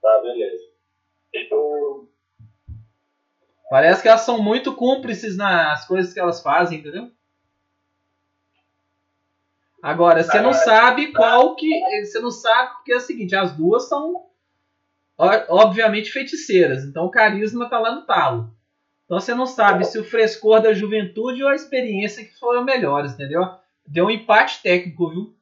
[0.00, 0.66] Tá, beleza.
[3.68, 7.10] Parece que elas são muito cúmplices nas coisas que elas fazem, entendeu?
[9.82, 11.68] Agora, você não sabe qual que.
[12.04, 14.26] Você não sabe, porque é o seguinte, as duas são
[15.18, 16.84] obviamente feiticeiras.
[16.84, 18.54] Então o carisma tá lá no talo.
[19.04, 23.12] Então você não sabe se o frescor da juventude ou a experiência que foram melhores,
[23.12, 23.42] entendeu?
[23.86, 25.36] Deu um empate técnico, viu?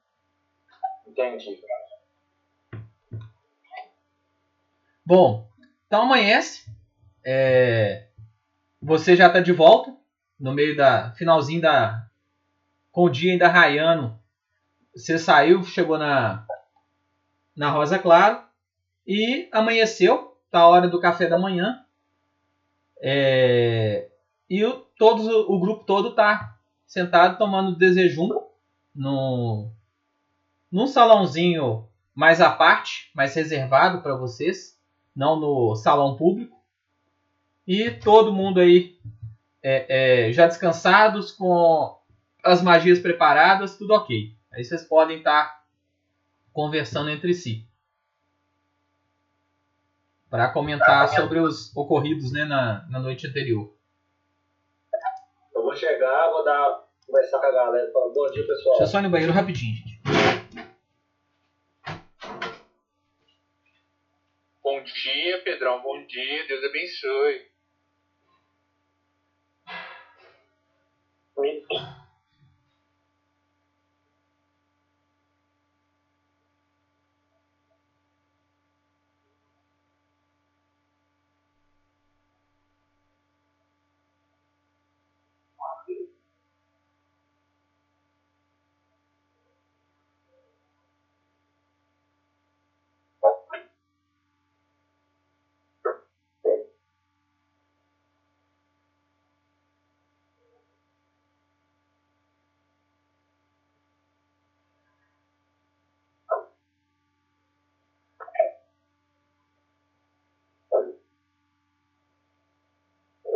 [1.07, 1.59] Entendi.
[5.05, 5.49] Bom,
[5.87, 6.65] então amanhece.
[7.25, 8.09] É,
[8.85, 9.97] você já está de volta
[10.39, 12.07] no meio da finalzinho da
[12.93, 14.17] com o dia ainda raiando.
[14.95, 16.47] Você saiu, chegou na
[17.57, 18.43] na Rosa Claro
[19.07, 20.37] e amanheceu.
[20.51, 21.85] Tá a hora do café da manhã.
[23.01, 24.09] É,
[24.49, 26.57] e o, todos, o grupo todo tá
[26.87, 28.29] sentado tomando desejum
[28.95, 29.73] no
[30.71, 34.79] num salãozinho mais à parte, mais reservado para vocês
[35.17, 36.54] não no salão público.
[37.67, 38.99] E todo mundo aí
[39.63, 41.99] é, é, já descansados, com
[42.43, 44.35] as magias preparadas, tudo ok.
[44.53, 45.65] Aí vocês podem estar
[46.53, 47.67] conversando entre si.
[50.29, 53.75] Para comentar sobre os ocorridos né, na, na noite anterior.
[55.55, 56.85] Eu vou chegar, vou dar.
[57.07, 57.93] Conversar com a galera.
[57.93, 58.79] Falar, bom dia, pessoal.
[58.79, 60.01] Deixa eu só ir no banheiro rapidinho, gente.
[64.63, 65.83] Bom dia, Pedrão.
[65.83, 66.49] Bom dia.
[66.49, 67.54] Deus abençoe.
[71.37, 71.63] week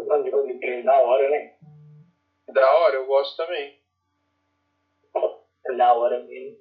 [0.09, 1.53] falando de roleplay da hora, né?
[2.49, 3.79] Da hora, eu gosto também.
[5.67, 6.57] É da hora mesmo.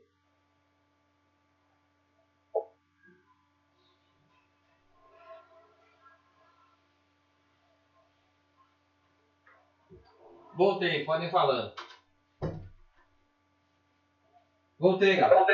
[10.56, 11.74] Voltei, podem falando.
[14.80, 15.46] Voltei, galera.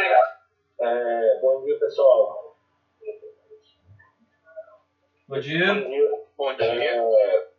[0.79, 2.55] É, bom dia, pessoal.
[5.27, 5.73] Bom dia.
[5.73, 6.23] Bom dia.
[6.37, 6.65] Bom dia.
[6.65, 7.52] É,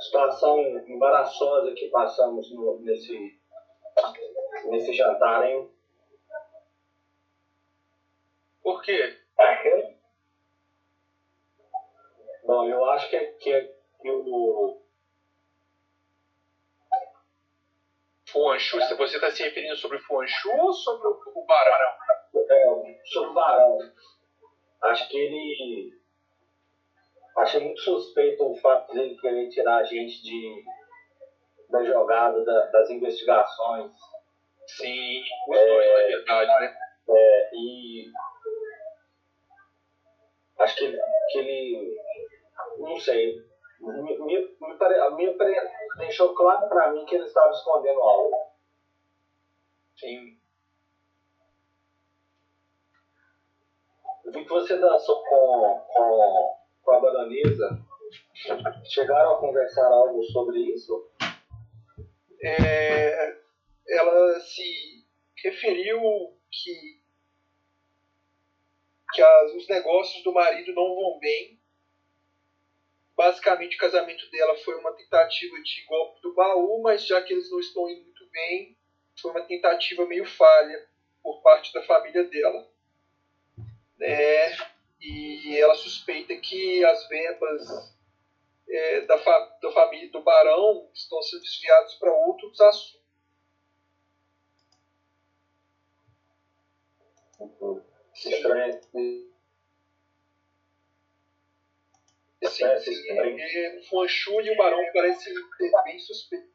[0.00, 3.36] situação embaraçosa que passamos no- nesse,
[4.64, 5.68] nesse jantar, hein?
[8.62, 9.16] Por quê?
[12.44, 14.76] Bom, eu acho que, é- que, é- que o.
[18.28, 21.90] Fuanchu, você está se referindo sobre o Fuanchu ou sobre o, o Barão?
[22.48, 22.64] É,
[23.06, 23.78] sobre o Barão.
[24.82, 25.99] Acho que ele.
[27.36, 30.62] Achei muito suspeito o fato dele querer tirar a gente de,
[31.68, 33.90] da jogada, da- das investigações.
[34.66, 36.76] Sim, os dois, na verdade, né?
[37.08, 38.10] É, e.
[40.58, 40.92] Acho que,
[41.30, 41.96] que ele.
[42.78, 43.34] Não sei.
[43.80, 48.00] Me, me, me pare- a minha pre- deixou claro pra mim que ele estava escondendo
[48.00, 48.30] algo.
[49.98, 50.36] Sim.
[54.24, 57.80] Eu vi que você dançou com, com, com a baronesa.
[58.84, 61.10] Chegaram a conversar algo sobre isso?
[62.42, 63.38] É,
[63.88, 65.04] ela se
[65.44, 66.00] referiu
[66.50, 67.00] que,
[69.12, 71.60] que as- os negócios do marido não vão bem.
[73.16, 77.50] Basicamente, o casamento dela foi uma tentativa de golpe do baú, mas já que eles
[77.50, 78.76] não estão indo muito bem,
[79.20, 80.88] foi uma tentativa meio falha
[81.22, 82.66] por parte da família dela.
[83.98, 84.56] né?
[85.00, 87.62] E ela suspeita que as verbas
[88.68, 93.00] é, da, fa- da família do barão estão sendo desviadas para outros assuntos.
[98.14, 98.72] Estranho.
[102.48, 103.08] Sim, É, sim, sim.
[103.40, 106.48] é, o Fuanchu e o barão parecem ter bem suspeitos.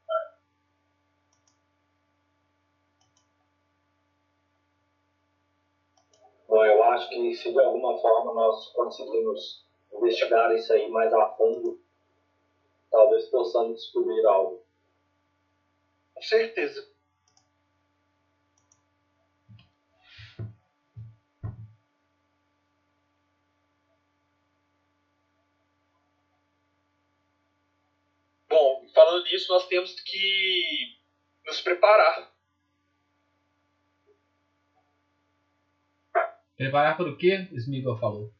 [6.65, 11.79] Eu acho que se de alguma forma nós conseguirmos investigar isso aí mais a fundo,
[12.91, 14.63] talvez possamos descobrir algo.
[16.13, 16.87] Com certeza.
[28.47, 30.97] Bom, falando nisso, nós temos que
[31.45, 32.34] nos preparar.
[36.57, 37.49] Preparar para o quê?
[37.53, 38.33] Smigol falou.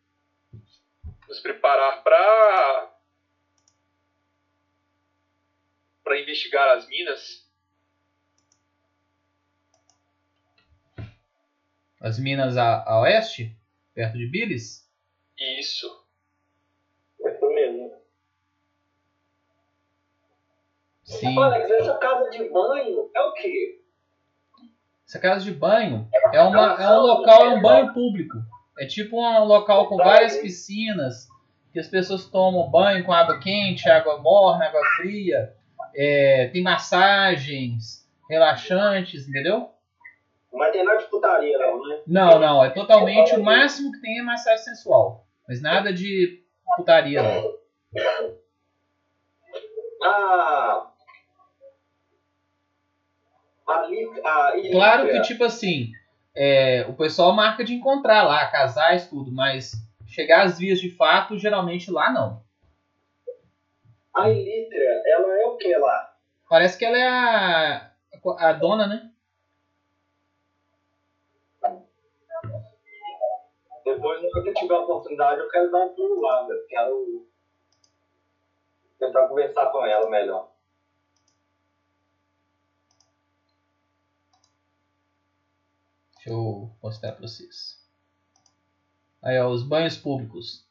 [1.27, 2.95] Nos preparar para
[6.03, 7.50] para investigar as minas.
[12.00, 13.58] As minas a, a oeste?
[13.94, 14.88] Perto de Billis?
[15.38, 16.06] Isso.
[17.19, 18.02] Isso mesmo.
[21.03, 21.38] Sim.
[21.38, 23.84] Alex, essa casa de banho é o quê?
[25.16, 28.35] Essa casa de banho é, uma, é um local, é um banho público.
[28.77, 31.30] É tipo um local com várias piscinas
[31.72, 35.53] que as pessoas tomam banho com água quente, água morna, água fria.
[35.95, 39.69] É, tem massagens relaxantes, entendeu?
[40.52, 42.00] Mas tem nada de putaria não, né?
[42.06, 42.66] Não, não.
[42.66, 45.26] É totalmente o máximo que tem é massagem sensual.
[45.48, 46.44] Mas nada de
[46.76, 47.53] putaria, não.
[50.03, 50.92] Ah,
[54.72, 55.92] Claro que, tipo assim,
[56.35, 59.74] é, o pessoal marca de encontrar lá, casais, tudo, mas
[60.08, 62.44] chegar às vias de fato, geralmente lá não.
[64.14, 66.16] a Ilítria, ela é o que lá?
[66.50, 67.92] Parece que ela é a,
[68.40, 69.11] a dona, né?
[73.84, 77.27] Depois, nunca que eu tiver a oportunidade, eu quero dar um pulo lá, eu quero
[78.98, 80.55] tentar conversar com ela melhor.
[86.26, 87.80] Deixa eu mostrar pra vocês.
[89.22, 90.68] Aí, ó, os banhos públicos.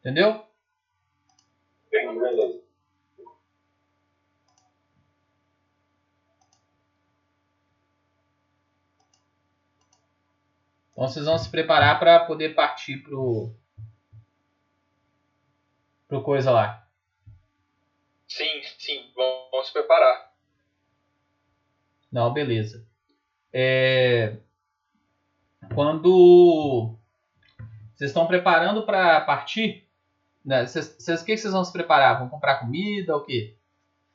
[0.00, 0.44] Entendeu?
[10.90, 13.54] Então vocês vão se preparar para poder partir pro
[16.08, 16.87] pro coisa lá.
[18.28, 20.30] Sim, sim, vamos, se preparar.
[22.12, 22.86] Não, beleza.
[23.52, 24.36] É,
[25.74, 26.96] Quando
[27.94, 29.86] vocês estão preparando para partir,
[30.44, 32.18] né, vocês, vocês- o que vocês vão se preparar?
[32.18, 33.56] Vão comprar comida ou o quê?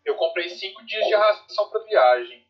[0.05, 2.45] Eu comprei cinco dias de ração pra viagem.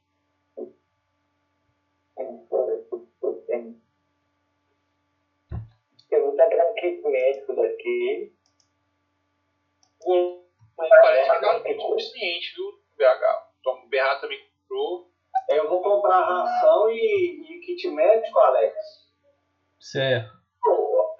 [6.12, 8.32] Eu vou pegar um kit médico daqui.
[10.06, 10.43] O,
[10.76, 13.44] parece que tá muito consciente, viu, BH?
[13.66, 15.12] O BH também comprou.
[15.50, 18.76] Eu vou comprar ração e, e kit médico, Alex.
[19.80, 20.32] Certo.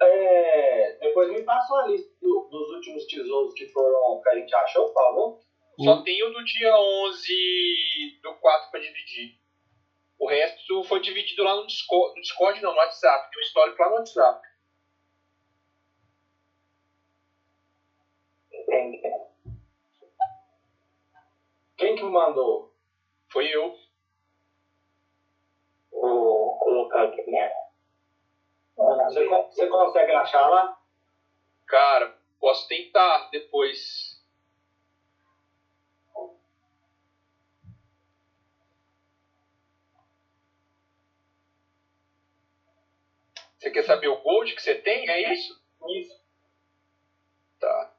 [0.02, 4.54] É, depois me passa uma lista do- dos últimos tesouros que foram que a gente
[4.54, 5.40] achou, por favor.
[5.80, 9.38] Só tem o do dia 11 do 4 pra dividir.
[10.18, 13.30] O resto foi dividido lá no Discord, no Discord não, no WhatsApp.
[13.30, 14.40] Tem um histórico lá no WhatsApp.
[18.52, 19.02] Entendi.
[21.76, 22.68] Quem que me mandou?
[23.32, 23.72] Foi eu.
[25.90, 27.22] Vou colocar aqui.
[28.76, 30.76] Você, con- você consegue achar lá?
[31.66, 34.20] Cara, posso tentar depois.
[43.58, 45.08] Você quer saber o gold que você tem?
[45.10, 45.60] É isso?
[45.98, 46.22] Isso.
[47.58, 47.90] Tá.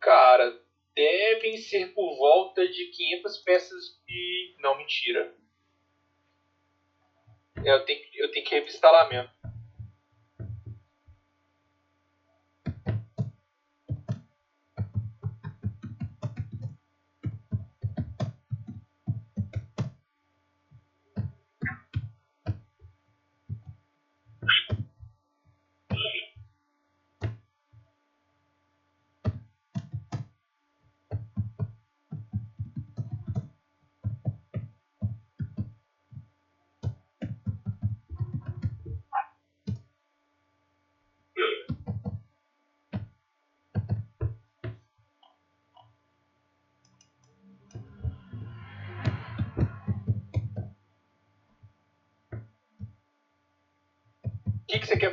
[0.00, 0.56] Cara,
[0.96, 4.56] devem ser por volta de 500 peças e.
[4.58, 5.32] Não, mentira.
[7.62, 9.30] Eu tenho, eu tenho que revistar lá mesmo.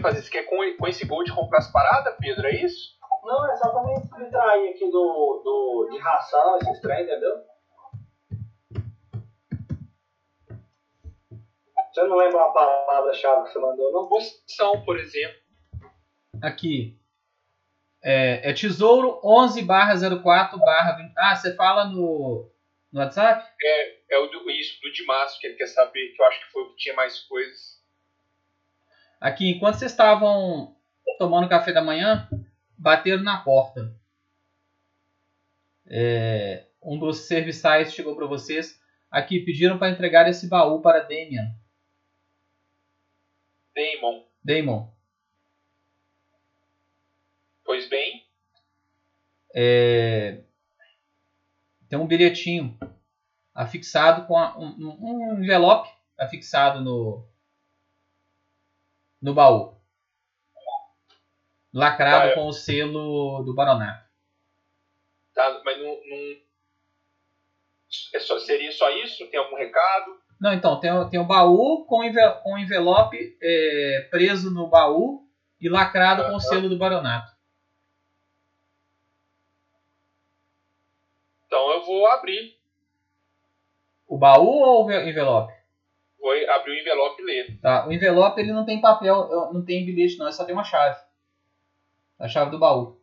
[0.04, 0.22] Fazer?
[0.22, 2.46] Você quer com, com esse gold comprar as paradas, Pedro?
[2.46, 2.94] É isso?
[3.24, 7.42] Não, é só pra me distrair aqui do, do, de ração, esses trem, entendeu?
[11.92, 14.10] Você não lembra a palavra-chave que você mandou, não?
[14.10, 15.40] Poção, por exemplo.
[16.42, 17.00] Aqui.
[18.04, 21.14] É, é tesouro 11 barra 04 barra 20.
[21.18, 22.52] Ah, você fala no,
[22.92, 23.48] no WhatsApp?
[24.10, 26.52] É o do, isso, do de março que ele quer saber, que eu acho que
[26.52, 27.83] foi o que tinha mais coisas.
[29.24, 30.76] Aqui, enquanto vocês estavam
[31.18, 32.28] tomando café da manhã,
[32.78, 33.96] bateram na porta.
[35.88, 38.78] É, um dos serviçais chegou para vocês.
[39.10, 41.56] Aqui, pediram para entregar esse baú para Damian.
[43.74, 44.92] Damon, Damon,
[47.64, 48.28] pois bem,
[49.56, 50.42] é,
[51.88, 52.78] tem um bilhetinho
[53.56, 54.98] afixado com a- um, um-
[55.38, 57.26] um envelope afixado no,
[59.24, 59.74] no baú.
[61.74, 62.34] Lacrado Ah, é.
[62.36, 64.04] com o selo do baronato.
[65.34, 65.86] tá, mas não.
[65.86, 66.44] não-
[68.14, 69.28] é só, seria só isso?
[69.30, 70.20] Tem algum recado?
[70.40, 72.02] Não, então, tem, o- tem o baú com
[72.44, 75.26] com o envelope é, preso no baú
[75.60, 77.32] e lacrado com o selo do baronato.
[81.48, 82.56] Então eu vou abrir.
[84.08, 85.53] O baú ou o ve- envelope?
[86.24, 87.60] Vou abrir o envelope e ler.
[87.60, 90.64] Tá, o envelope ele não tem papel, não tem bilhete não, ele só tem uma
[90.64, 90.98] chave.
[92.18, 92.98] A chave do baú.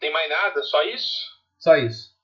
[0.00, 0.60] Tem mais nada?
[0.64, 1.40] Só isso?
[1.56, 2.18] Só isso.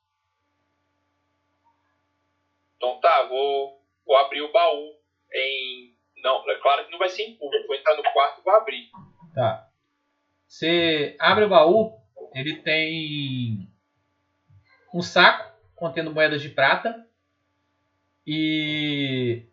[2.75, 4.99] Então tá, vou, vou abrir o baú
[5.33, 5.95] em.
[6.21, 7.67] Não, é claro que não vai ser em público.
[7.67, 8.91] Vou entrar no quarto e vou abrir.
[9.33, 9.69] Tá.
[10.45, 11.97] Você abre o baú,
[12.33, 13.71] ele tem
[14.93, 17.09] um saco contendo moedas de prata
[18.25, 19.45] e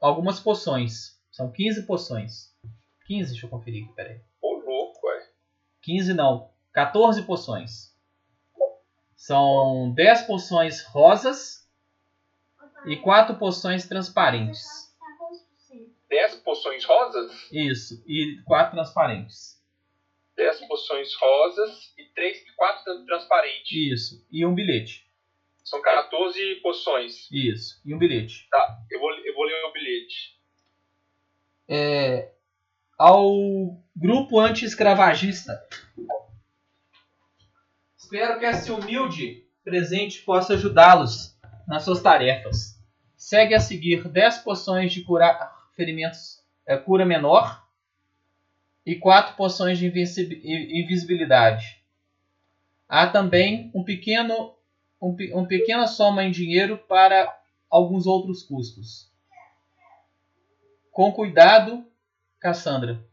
[0.00, 1.20] algumas poções.
[1.30, 2.54] São 15 poções.
[3.06, 4.20] 15, deixa eu conferir aqui, peraí.
[4.40, 5.28] Ô louco, ué.
[5.82, 7.92] 15 não, 14 poções.
[9.16, 11.68] São 10 poções rosas
[12.86, 14.92] e 4 poções transparentes.
[16.08, 17.48] 10 poções rosas?
[17.50, 19.62] Isso, e 4 transparentes.
[20.36, 23.72] 10 poções rosas e 3 e 4 transparentes.
[23.72, 25.06] Isso, e um bilhete.
[25.64, 27.28] São 14 poções.
[27.30, 28.48] Isso, e um bilhete.
[28.50, 30.38] Tá, eu vou, eu vou ler o bilhete.
[31.68, 32.32] É,
[32.98, 35.60] ao grupo anti-escravagista.
[37.96, 42.80] Espero que esse humilde presente possa ajudá-los nas suas tarefas.
[43.16, 47.66] Segue a seguir 10 poções de curar ferimentos, é, cura menor
[48.84, 51.82] e 4 poções de invisibilidade.
[52.88, 54.54] Há também um pequeno,
[55.02, 57.36] um, pequena soma em dinheiro para
[57.68, 59.10] alguns outros custos.
[60.92, 61.84] Com cuidado,
[62.38, 63.04] Cassandra.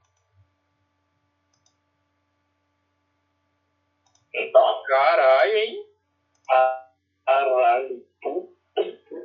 [4.88, 5.86] Caralho, hein?
[7.26, 8.06] Caralho.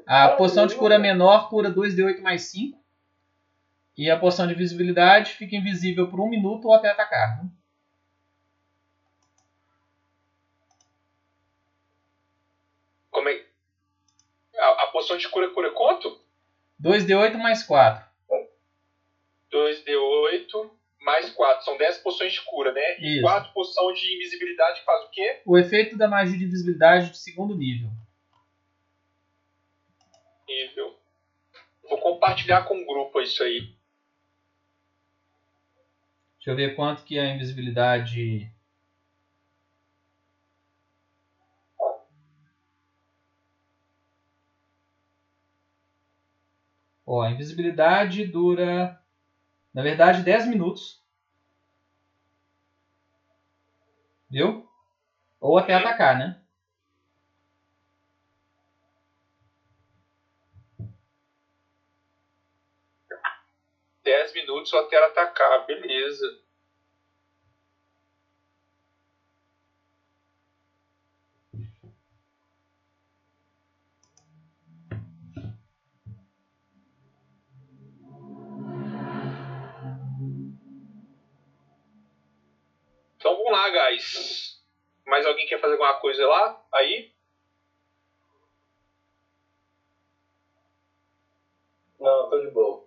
[0.07, 2.79] A poção de cura menor cura 2d8 mais 5.
[3.97, 7.43] E a poção de visibilidade fica invisível por um minuto ou até atacar.
[7.43, 7.51] né?
[13.11, 13.47] Como é.
[14.57, 16.19] A, a poção de cura cura quanto?
[16.83, 18.05] 2d8 mais 4.
[19.53, 21.65] 2d8 mais 4.
[21.65, 22.99] São 10 poções de cura, né?
[22.99, 23.23] E Isso.
[23.23, 25.43] 4 poções de invisibilidade faz o quê?
[25.45, 27.91] O efeito da magia de invisibilidade de segundo nível.
[30.49, 30.99] Nível.
[31.89, 33.75] Vou compartilhar com o grupo isso aí.
[36.37, 38.51] Deixa eu ver quanto que é a invisibilidade.
[47.07, 49.01] Ó, a invisibilidade dura,
[49.75, 51.03] na verdade, 10 minutos.
[54.31, 54.69] Viu?
[55.41, 56.41] Ou até atacar, né?
[64.05, 66.44] Dez minutos só até atacar, beleza.
[83.25, 84.63] Então vamos lá, guys.
[85.07, 86.63] Mais alguém quer fazer alguma coisa lá?
[86.75, 87.11] Aí?
[91.99, 92.87] Não, tô de boa.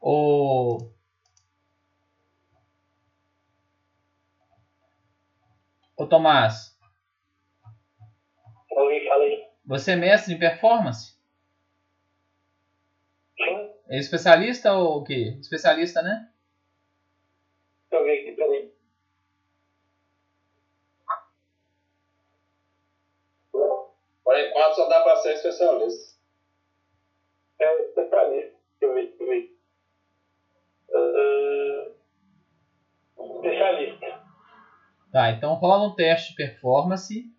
[0.00, 0.78] Ô.
[5.96, 6.73] Ô Tomás,
[8.76, 9.44] Oi, fala aí.
[9.64, 11.14] você é mestre em performance?
[13.36, 15.36] Sim, É especialista ou o quê?
[15.40, 16.26] Especialista, né?
[17.90, 18.70] deixa eu ver aqui, peraí.
[23.52, 26.14] Por enquanto só dá pra ser especialista.
[27.60, 28.52] É especialista.
[28.80, 29.50] Deixa eu ver, deixa eu ver.
[30.94, 31.90] Ah,
[33.36, 34.24] especialista.
[35.12, 37.30] Tá, então rola um teste de performance.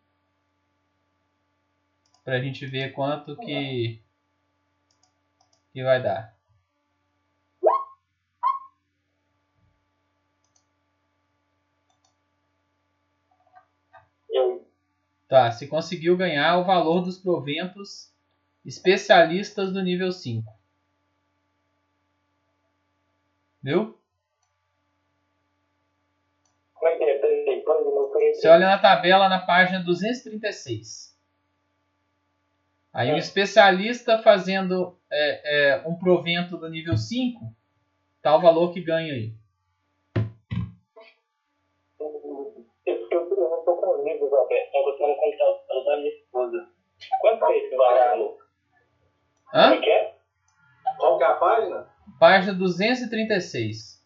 [2.25, 4.01] Pra gente ver quanto que,
[5.71, 6.35] que vai dar.
[15.27, 18.11] Tá, se conseguiu ganhar o valor dos proventos
[18.65, 20.51] especialistas do nível 5.
[23.61, 23.97] Viu?
[26.73, 28.33] como é que é?
[28.33, 31.14] Você olha na tabela na página 236.
[32.95, 37.53] Aí um especialista fazendo é, é, um provento do nível 5,
[38.21, 39.33] tá o valor que ganha aí.
[41.99, 42.07] Eu,
[42.85, 46.69] eu, eu não tô com os livros abertos, eu tô no computador da minha esposa.
[47.19, 48.37] Quanto é esse valor?
[49.53, 49.81] É Hã?
[49.81, 50.15] que é?
[50.97, 51.89] Qual que é a página?
[52.17, 54.01] Página 236.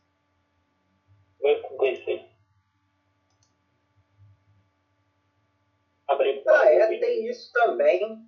[1.40, 2.22] 236.
[6.08, 6.44] Abri.
[6.48, 8.28] Ah, é, tem isso também.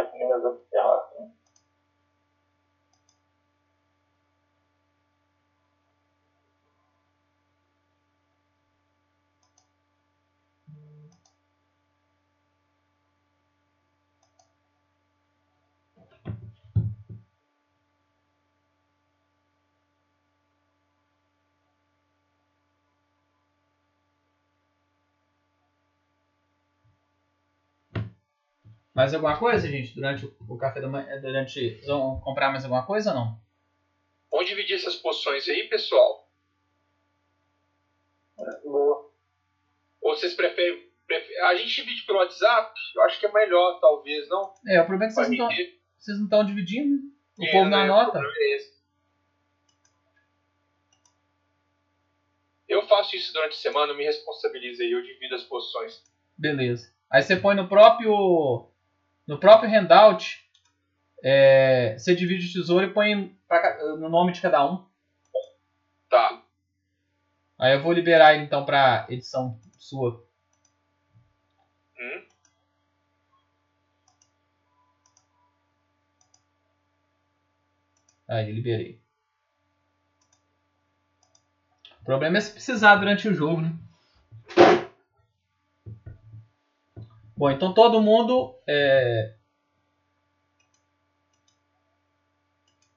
[0.00, 1.13] Especial, não tá
[29.04, 31.20] Mais alguma coisa, gente, durante o- café da manhã?
[31.20, 31.52] Durante.
[31.74, 33.38] Vocês vão comprar mais alguma coisa ou não?
[34.30, 36.26] Vamos dividir essas poções aí, pessoal?
[38.64, 39.10] Boa.
[40.00, 40.82] Ou vocês preferem.
[41.06, 42.72] prefe- A gente divide pelo WhatsApp?
[42.96, 44.54] Eu acho que é melhor, talvez, não?
[44.66, 46.94] É, o problema é que vocês não estão- vocês não estão dividindo.
[46.96, 47.10] né?
[47.38, 47.84] O É, povo não né?
[47.84, 48.18] anota.
[48.20, 48.58] É.
[52.68, 56.02] Eu faço isso durante a semana, eu me responsabilizo aí, eu divido as poções.
[56.38, 56.90] Beleza.
[57.10, 58.66] Aí você põe no próprio
[59.26, 60.44] no próprio handout,
[61.22, 64.86] é, você divide o tesouro e põe pra, no nome de cada um.
[66.10, 66.42] Tá.
[67.58, 70.26] Aí eu vou liberar ele então para edição sua.
[71.98, 72.26] Hum?
[78.28, 79.00] Aí, liberei.
[82.00, 83.72] O problema é se precisar durante o jogo, né?
[87.36, 88.54] Bom, então todo mundo.
[88.66, 89.30] É...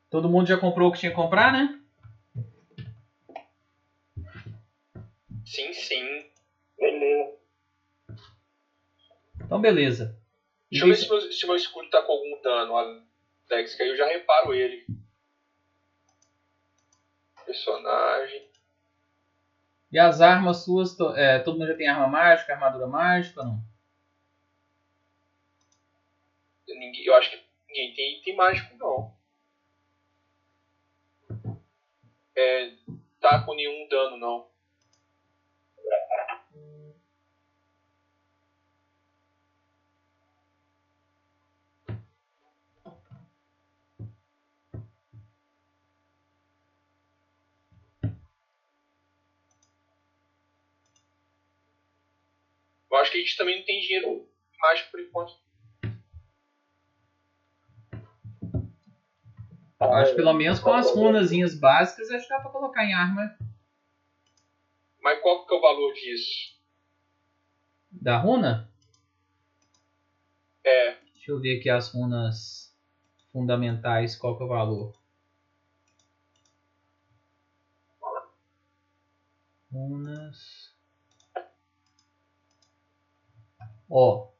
[0.09, 1.69] Todo mundo já comprou o que tinha que comprar, né?
[5.45, 6.25] Sim, sim.
[6.77, 7.37] Beleza.
[9.43, 10.15] Então, beleza.
[10.69, 13.89] Deixa eu ver se meu, se meu escudo tá com algum dano, Alex, que aí
[13.89, 14.85] eu já reparo ele.
[17.45, 18.45] Personagem.
[19.89, 23.61] E as armas suas, é, todo mundo já tem arma mágica, armadura mágica, não?
[26.77, 29.11] Ninguém, eu acho que ninguém tem item mágico, não.
[32.35, 32.69] É,
[33.19, 34.45] tá com nenhum dano, não.
[52.89, 54.25] Eu acho que a gente também não tem dinheiro
[54.59, 55.46] mágico por enquanto.
[59.79, 62.93] Eu acho que pelo menos com as runazinhas básicas, acho que dá pra colocar em
[62.93, 63.37] arma
[65.01, 66.57] Mas qual que é o valor disso?
[67.91, 68.69] da runa.
[70.63, 72.75] É, Deixa eu ver aqui as runas
[73.31, 74.93] fundamentais, qual que é o valor.
[79.71, 80.75] Runas.
[83.89, 84.31] Ó.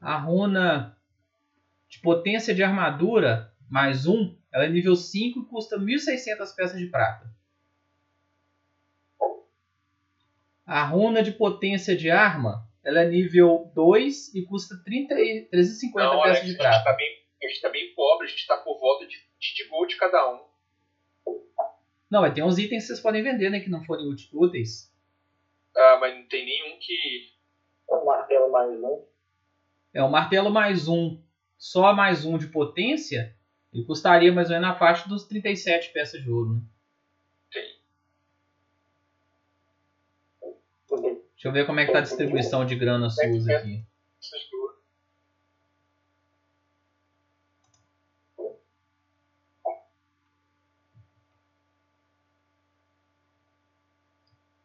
[0.00, 0.96] A runa
[1.88, 6.86] de potência de armadura mais um, ela é nível 5 e custa 1.600 peças de
[6.86, 7.30] prata.
[10.64, 16.04] A runa de potência de arma, ela é nível 2 e custa 30, e 350
[16.04, 16.84] não, peças Alex, de a gente, prata.
[16.84, 19.96] tá bem, a gente tá bem pobre, a gente tá por volta de 20 gold
[19.96, 20.46] cada um.
[22.10, 23.60] Não, mas tem uns itens que vocês podem vender, né?
[23.60, 24.92] Que não forem úteis.
[25.76, 27.34] Ah, mas não tem nenhum que.
[27.90, 29.04] Um martelo mais um.
[29.92, 31.20] É o martelo mais um,
[31.58, 33.35] só mais um de potência,
[33.72, 36.54] ele custaria mais ou menos na faixa dos 37 peças de ouro.
[36.54, 36.62] Né?
[41.34, 43.84] Deixa eu ver como é que tá a distribuição de grana suas aqui.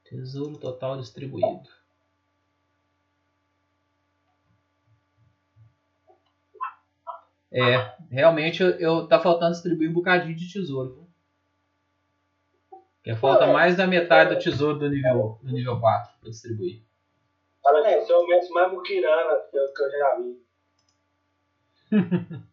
[0.04, 1.81] Tesouro total distribuído.
[7.52, 10.94] É, realmente eu, eu- tá faltando distribuir um bocadinho de tesouro.
[10.96, 11.08] viu?
[13.04, 16.84] Que falta mais da metade do tesouro do nível, do nível 4 para distribuir.
[17.64, 20.42] Olha, esse é o mestre mais muquirana que eu, que eu já vi.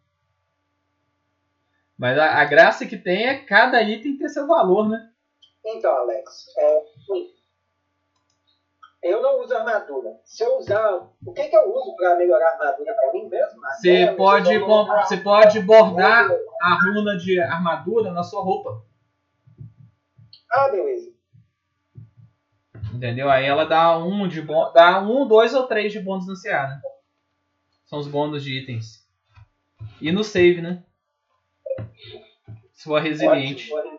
[1.96, 5.10] Mas a, a graça que tem é cada item ter seu valor, né?
[5.64, 6.82] Então, Alex, é,
[9.02, 10.10] eu não uso armadura.
[10.24, 13.60] Se eu usar, o que, que eu uso para melhorar a armadura para mim mesmo?
[13.80, 16.28] Você pode, com- você pode bordar
[16.62, 18.82] a runa de armadura na sua roupa.
[20.50, 21.12] Ah, beleza.
[22.92, 23.30] Entendeu?
[23.30, 24.72] Aí ela dá um de bônus.
[24.72, 26.80] Dá um, dois ou três de bônus no CA, né?
[27.86, 29.06] São os bônus de itens.
[30.00, 30.82] E no save, né?
[32.72, 33.72] Se for resiliente.
[33.72, 33.97] Ótimo.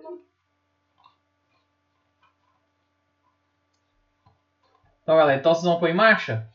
[5.09, 6.47] Então, galera, então vocês vão pôr em marcha?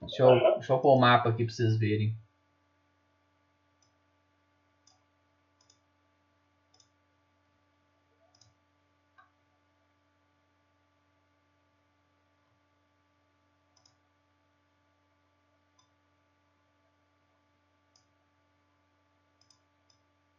[0.00, 2.16] Deixa eu, deixa eu pôr o mapa aqui pra vocês verem.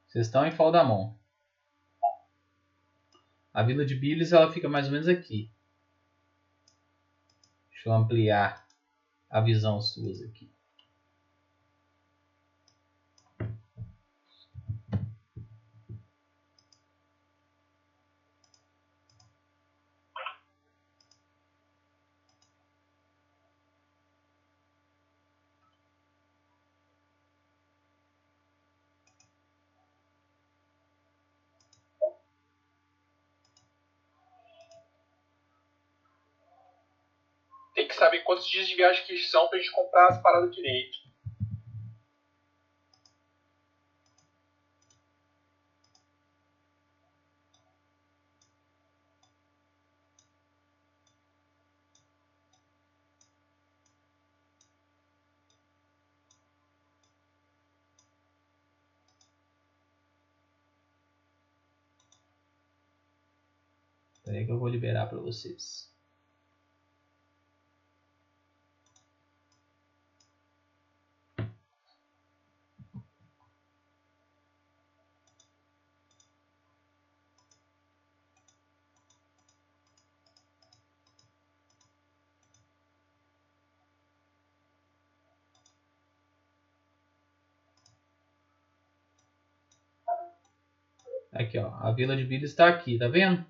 [0.08, 1.14] Vocês estão em Faldamon.
[3.54, 5.52] A vila de Billis ela fica mais ou menos aqui.
[7.78, 8.66] Deixa eu ampliar
[9.30, 10.52] a visão suas aqui.
[37.78, 40.98] Tem saber quantos dias de viagem que são pra gente comprar as paradas direito.
[64.24, 65.88] Peraí que eu vou liberar para vocês.
[91.38, 93.46] Aqui, ó, a Vila de Billy está aqui, tá vendo?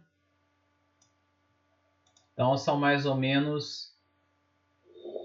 [2.34, 3.96] Então são mais ou menos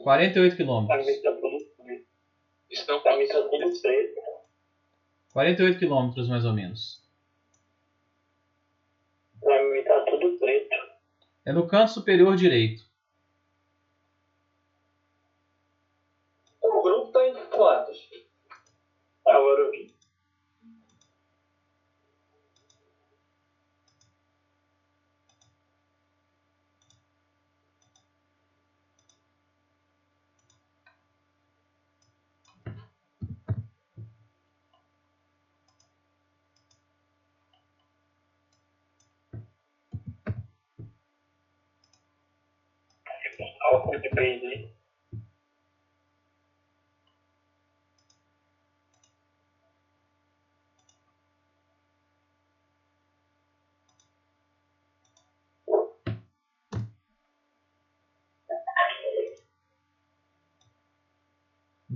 [0.02, 1.06] 48 Pra quilômetros.
[1.06, 1.38] mim tá tá.
[5.32, 7.02] 48 quilômetros mais ou menos.
[9.40, 10.74] Pra mim tá tudo preto.
[11.44, 12.84] É no canto superior direito.
[16.62, 18.08] O grupo tá em quantos?
[19.26, 19.94] Agora eu vi.
[43.70, 44.72] Álcool de base.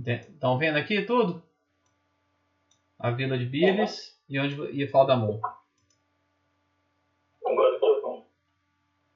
[0.07, 1.43] Estão vendo aqui tudo?
[2.97, 5.41] A Vila de Billis e onde e com.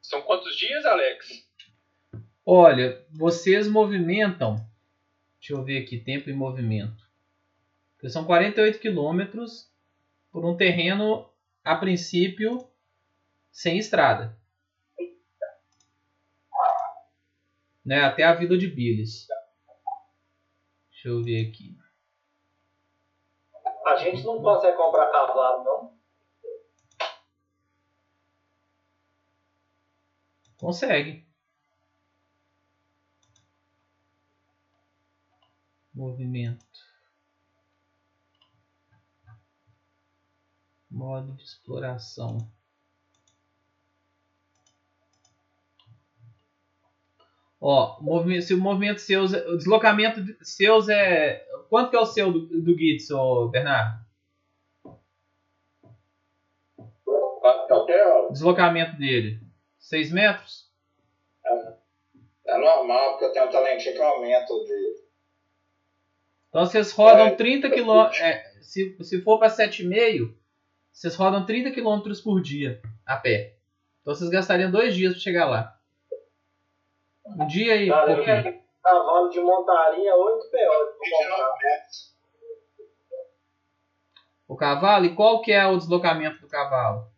[0.01, 1.47] São quantos dias, Alex?
[2.45, 4.57] Olha, vocês movimentam.
[5.39, 7.09] Deixa eu ver aqui, tempo e movimento.
[8.09, 9.71] São 48 quilômetros
[10.29, 11.29] por um terreno,
[11.63, 12.67] a princípio,
[13.49, 14.37] sem estrada.
[17.85, 19.27] Né, até a Vila de Billis.
[21.01, 21.75] Deixa eu ver aqui.
[23.87, 25.99] A gente não consegue comprar cavalo, não?
[30.59, 31.27] Consegue.
[35.91, 36.63] Movimento.
[40.87, 42.37] Modo de exploração.
[47.63, 52.05] Ó, movimento, se o movimento seus, o deslocamento de- seus é quanto que é o
[52.07, 54.01] seu do, do Gitz, ô Bernardo?
[58.29, 59.39] O deslocamento dele,
[59.79, 60.69] 6 metros?
[62.47, 65.01] É normal, porque eu tenho um talentinho que aumenta de.
[66.49, 67.31] Então vocês rodam É.
[67.35, 68.09] 30 km.
[68.61, 70.33] se, se for para 7,5,
[70.91, 73.55] vocês rodam 30 km por dia a pé.
[74.01, 75.79] Então vocês gastariam dois dias para chegar lá.
[77.39, 78.61] Um dia e Cara, eu pouquinho.
[78.83, 80.49] cavalo de montaria 8 PO.
[80.49, 81.81] pra comprar.
[84.47, 87.09] O cavalo, e qual que é o deslocamento do cavalo?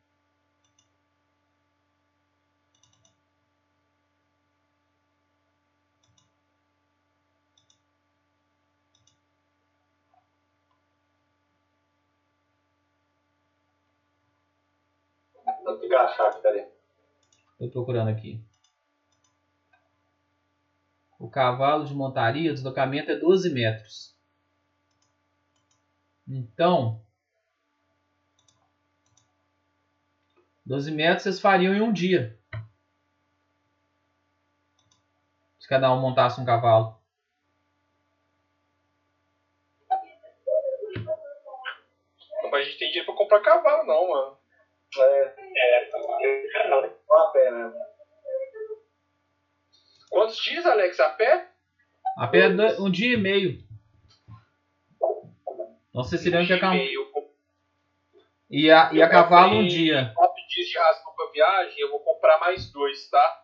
[16.42, 16.67] Peraí.
[17.53, 18.43] Estou procurando aqui.
[21.24, 24.14] O cavalo de montaria, o deslocamento é 12 metros.
[26.27, 27.02] Então,
[30.66, 32.38] 12 metros vocês fariam em um dia.
[35.58, 37.02] Se cada um montasse um cavalo.
[42.52, 44.38] Mas a gente tem dinheiro pra comprar cavalo, não, mano.
[44.98, 45.90] É,
[46.68, 47.92] Eu, uma pé, né?
[50.14, 51.00] Quantos dias, Alex?
[51.00, 51.50] A pé?
[52.16, 53.64] A pé do- um dia e meio.
[55.90, 56.53] Então vocês teriam que.
[56.53, 57.01] E-mail.
[58.48, 60.14] E a, e a cavalo um dia.
[60.16, 63.43] Nove dias de ração pra viagem, eu vou comprar mais dois, tá?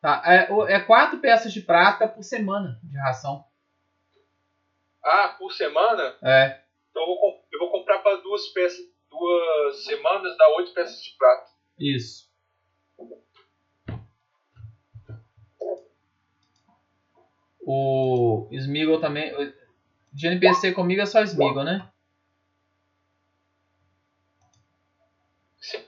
[0.00, 3.44] Tá, é, é quatro peças de prata por semana de ração.
[5.04, 6.16] Ah, por semana?
[6.20, 6.60] É.
[6.90, 11.16] Então eu vou, eu vou comprar para duas peças, duas semanas, dá oito peças de
[11.16, 11.46] prata.
[11.78, 12.25] Isso.
[17.66, 19.32] O Smeagol também.
[20.12, 21.86] De NPC comigo é só Smeagol, né?
[25.60, 25.84] Sim.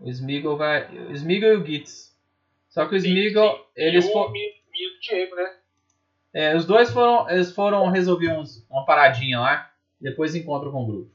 [0.00, 0.88] O Smeagol vai.
[1.08, 2.16] O Smeagol e o Gitz.
[2.68, 5.56] Só que o Smeagol, eles e o do Diego, né?
[6.32, 7.28] É, os dois foram.
[7.30, 9.72] Eles foram resolver uns- uma paradinha lá.
[10.00, 11.12] Depois encontram com o grupo.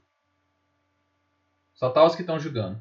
[1.75, 2.79] Só tá os que estão jogando.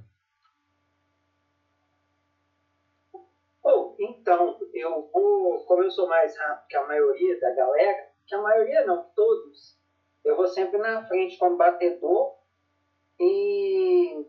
[3.63, 8.35] Ou, então, eu vou, como eu sou mais rápido que a maioria da galera, que
[8.35, 9.79] a maioria não, todos,
[10.25, 12.37] eu vou sempre na frente como batedor
[13.19, 14.27] e,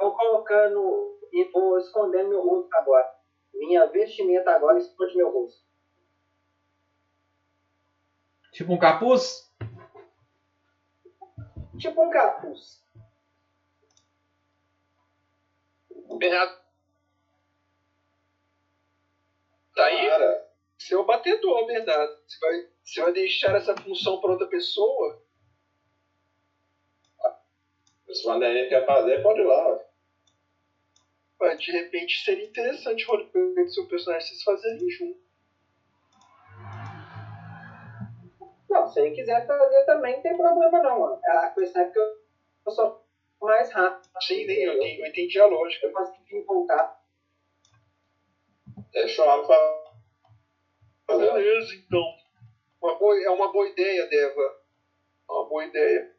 [0.00, 3.14] vou colocando e vou escondendo meu rosto agora.
[3.54, 5.62] Minha vestimenta agora esconde meu rosto.
[8.52, 9.50] Tipo um capuz?
[11.78, 12.82] Tipo um capuz.
[16.18, 16.61] Bernardo.
[19.82, 20.06] Tá aí?
[20.06, 20.46] Cara,
[20.78, 22.12] Você é o batedor, Bernardo.
[22.24, 25.20] Você vai, você vai deixar essa função para outra pessoa?
[28.12, 29.68] se o Vanderlei quer fazer, pode ir lá.
[29.72, 29.86] ué.
[31.40, 35.18] Ué, De repente seria interessante o roleplay do seu personagem vocês fazerem junto.
[38.70, 41.00] Não, se ele quiser fazer também, não tem problema não.
[41.00, 41.20] mano.
[41.26, 42.04] A questão é que eu,
[42.66, 43.02] eu sou
[43.40, 44.08] mais rápido.
[44.20, 45.86] Sim, nem eu, eu entendi a lógica.
[45.86, 47.01] Eu consegui voltar.
[48.94, 49.84] Homem fa-
[51.06, 51.32] fazer.
[51.32, 52.02] Beleza, então.
[52.80, 54.40] Uma boa, é uma boa ideia, Deva.
[55.28, 56.10] É uma boa ideia.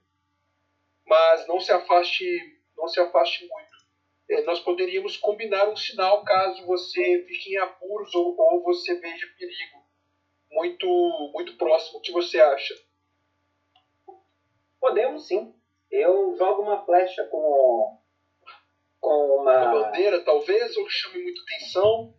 [1.06, 2.24] Mas não se afaste,
[2.78, 3.74] não se afaste muito.
[4.30, 9.28] É, nós poderíamos combinar um sinal caso você fique em apuros ou, ou você veja
[9.38, 9.84] perigo
[10.50, 10.88] muito,
[11.34, 11.98] muito próximo.
[11.98, 12.74] O que você acha?
[14.80, 15.54] Podemos sim.
[15.92, 17.98] Eu jogo uma flecha com,
[19.00, 19.84] com Uma uma.
[19.84, 22.14] bandeira, talvez, ou que chame muita atenção?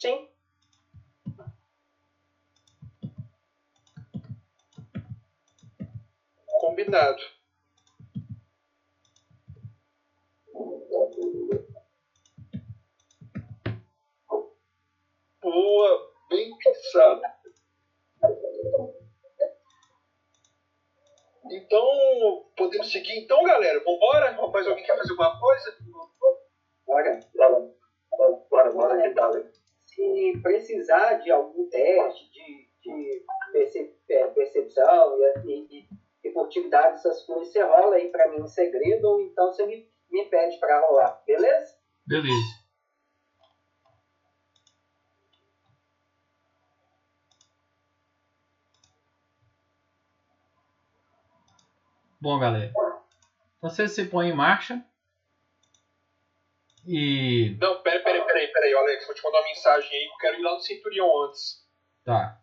[0.00, 0.26] Sim.
[6.58, 7.22] Combinado.
[15.42, 17.20] Boa, bem pensado.
[21.50, 23.82] Então, podemos seguir então, galera?
[23.84, 24.32] Vambora?
[24.50, 25.76] Mais alguém quer fazer alguma coisa?
[26.86, 27.20] Bora.
[27.36, 27.70] Bora,
[28.50, 29.59] bora, bora, que tal, hein?
[30.00, 33.22] Se precisar de algum teste de, de
[33.52, 35.14] perce- é, percepção
[35.44, 35.86] e, e,
[36.24, 39.86] e furtividade, essas coisas, você rola aí pra mim em segredo, ou então você me,
[40.10, 41.76] me pede pra rolar, beleza?
[42.06, 42.60] Beleza.
[52.18, 52.72] Bom, galera.
[53.60, 54.82] Você se põe em marcha.
[56.86, 57.56] E.
[57.60, 59.06] Não, pera, pera, pera aí, pera aí, Alex.
[59.06, 60.04] Vou te mandar uma mensagem aí.
[60.04, 61.66] Eu quero ir lá no Centurião antes.
[62.04, 62.40] Tá.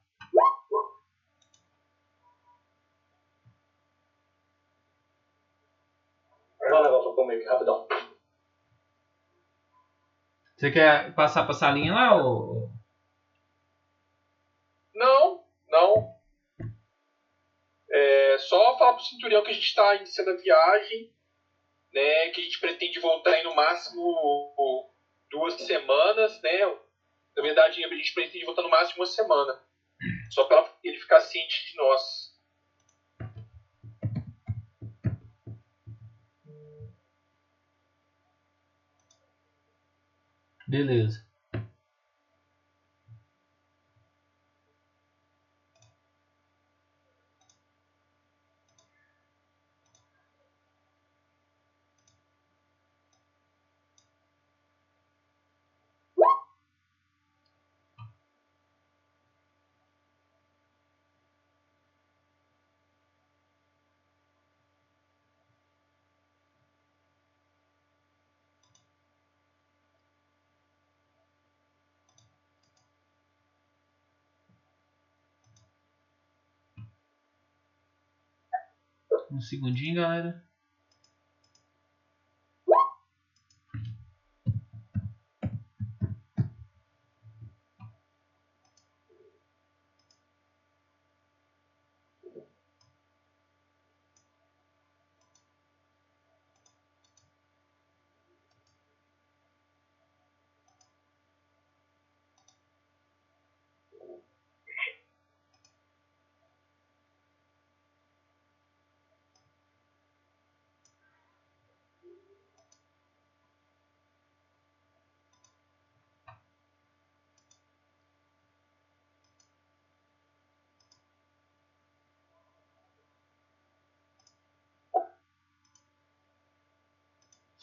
[6.60, 7.88] Vai um negócio comigo, rapidão.
[10.58, 12.70] Você quer passar pra salinha lá ou.
[14.94, 16.18] Não, não.
[17.90, 21.14] É só falar pro Centurião que a gente está iniciando a viagem,
[21.98, 22.30] né?
[22.30, 24.94] Que a gente pretende voltar aí no máximo
[25.32, 26.60] duas semanas, né?
[27.36, 29.60] Na verdade, a gente pretende voltar no máximo uma semana.
[30.30, 32.38] Só para ele ficar ciente de nós.
[40.68, 41.27] Beleza.
[79.38, 80.47] Um segundinho, galera.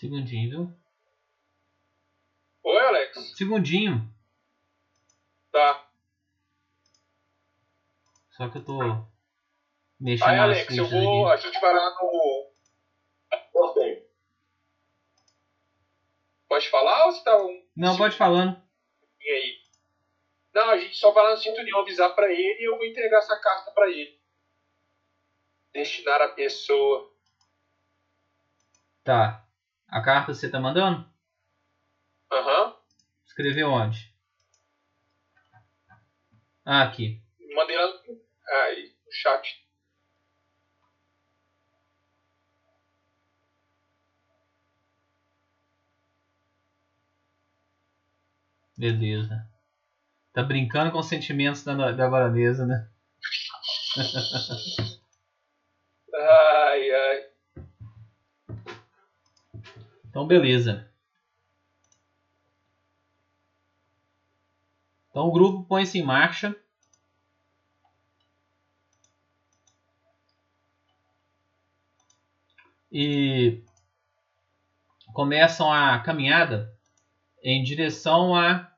[0.05, 0.77] Segundinho, viu?
[2.63, 3.39] Oi, Alex.
[3.39, 4.07] Segundinho.
[5.51, 5.89] Tá.
[8.33, 8.79] Só que eu tô
[9.99, 11.27] mexendo Aí, Alex, eu vou.
[11.29, 11.47] aqui.
[11.47, 12.53] A gente vai lá no.
[13.51, 14.07] Gostei.
[16.51, 17.67] Pode falar ou você tá um.
[17.75, 18.63] Não, pode falando.
[19.23, 19.59] E aí?
[20.53, 23.21] Não, a gente só vai lá no Cinturão avisar pra ele e eu vou entregar
[23.21, 24.21] essa carta pra ele.
[25.73, 27.11] Destinar a pessoa.
[29.03, 29.41] Tá.
[29.95, 31.09] A carta você tá mandando?
[32.31, 32.75] Aham.
[33.25, 34.13] Escreveu onde?
[36.65, 37.23] Ah, aqui.
[37.55, 38.21] Mandei lá no,
[38.67, 39.63] aí, no chat.
[48.79, 49.45] Beleza.
[50.33, 52.89] Tá brincando com os sentimentos da, da baronesa, né?
[56.15, 57.34] Ai, ai.
[60.15, 60.89] Então, beleza.
[65.11, 66.55] Então, o grupo põe-se em marcha.
[72.93, 73.61] E
[75.13, 76.73] começam a caminhada
[77.43, 78.73] em direção a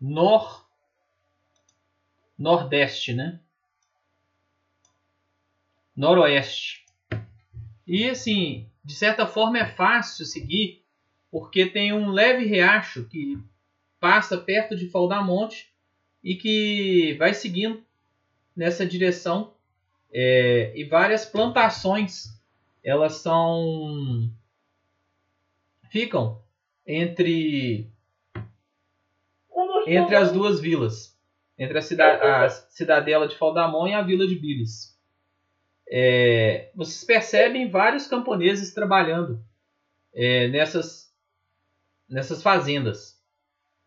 [0.00, 0.66] nor
[2.38, 3.38] nordeste, né?
[5.94, 6.86] Noroeste.
[7.86, 10.82] E assim, de certa forma é fácil seguir,
[11.30, 13.38] porque tem um leve riacho que
[14.00, 15.72] passa perto de Faldamonte
[16.22, 17.82] e que vai seguindo
[18.54, 19.54] nessa direção.
[20.12, 22.24] É, e várias plantações,
[22.84, 24.30] elas são
[25.90, 26.42] ficam
[26.86, 27.90] entre
[29.86, 31.18] entre as duas vilas,
[31.58, 34.91] entre a, cida a cidadela de Faldamon e a vila de Bilis.
[35.94, 39.44] É, vocês percebem vários camponeses trabalhando
[40.14, 41.12] é, nessas,
[42.08, 43.20] nessas fazendas.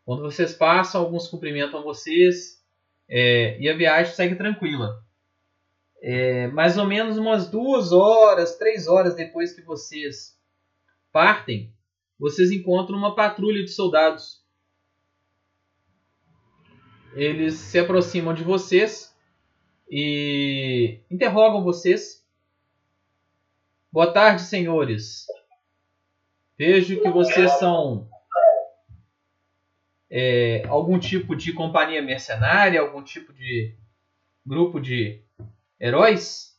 [0.06, 2.64] Quando vocês passam, alguns cumprimentam vocês
[3.10, 5.04] é, e a viagem segue tranquila.
[6.00, 10.40] É, mais ou menos umas duas horas, três horas depois que vocês
[11.12, 11.74] partem,
[12.20, 14.46] vocês encontram uma patrulha de soldados.
[17.16, 19.15] Eles se aproximam de vocês
[19.90, 22.26] e interrogam vocês.
[23.92, 25.26] Boa tarde, senhores.
[26.58, 28.10] Vejo que vocês são
[30.10, 33.76] é, algum tipo de companhia mercenária, algum tipo de
[34.46, 35.24] grupo de
[35.80, 36.58] heróis.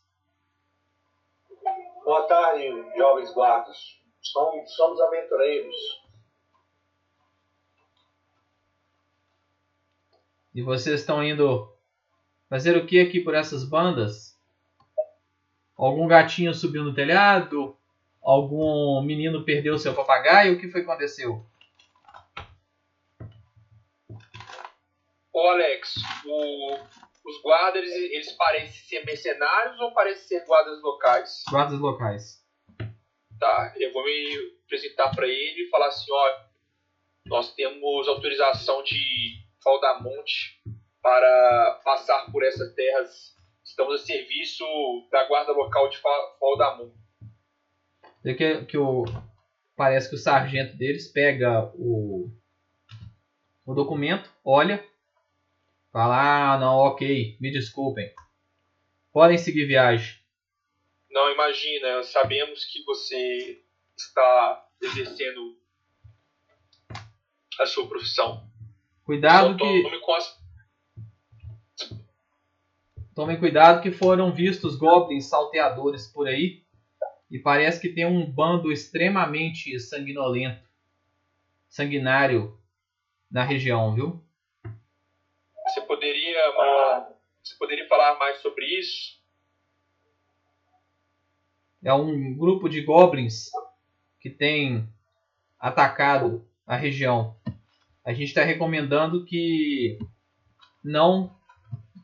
[2.03, 2.65] Boa tarde,
[2.97, 3.77] jovens guardas.
[4.21, 5.75] Somos, somos aventureiros.
[10.53, 11.76] E vocês estão indo
[12.49, 14.37] fazer o que aqui por essas bandas?
[15.77, 17.77] Algum gatinho subiu no telhado?
[18.23, 20.55] Algum menino perdeu seu papagaio?
[20.55, 21.45] O que foi que aconteceu?
[25.33, 25.93] Ô Alex,
[26.25, 26.73] o-
[27.25, 31.43] os guardas, eles, parecem ser mercenários ou parecem ser guardas locais?
[31.49, 32.43] Guardas locais.
[33.39, 36.39] Tá, eu vou me apresentar pra ele e falar assim, ó,
[37.27, 40.59] nós temos autorização de Faldamonte
[41.07, 43.33] para passar por essas terras.
[43.63, 44.65] Estamos a serviço
[45.09, 45.97] da guarda local de
[46.37, 46.97] Faldamonte.
[48.21, 49.05] Vê que, que o,
[49.73, 52.29] parece que o sargento deles pega o,
[53.65, 54.85] o documento, olha,
[55.93, 58.13] fala, ah, não, ok, me desculpem.
[59.13, 60.19] Podem seguir viagem.
[61.09, 63.63] Não, imagina, sabemos que você
[63.97, 65.57] está exercendo
[67.57, 68.45] a sua profissão.
[69.05, 70.01] Cuidado que tome
[73.17, 76.63] tomem cuidado que foram vistos goblins salteadores por aí
[77.31, 80.69] e parece que tem um bando extremamente sanguinolento,
[81.67, 82.55] sanguinário
[83.29, 84.23] na região, viu?
[85.65, 86.37] Você poderia,
[87.43, 89.19] você poderia falar mais sobre isso?
[91.83, 93.49] É um grupo de goblins
[94.21, 94.87] que tem
[95.59, 97.35] atacado a região.
[98.05, 99.97] A gente está recomendando que
[100.83, 101.36] não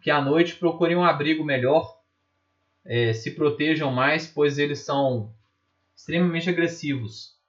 [0.04, 1.98] que à noite procurem um abrigo melhor,
[2.86, 5.34] é, se protejam mais, pois eles são
[5.96, 7.40] extremamente agressivos.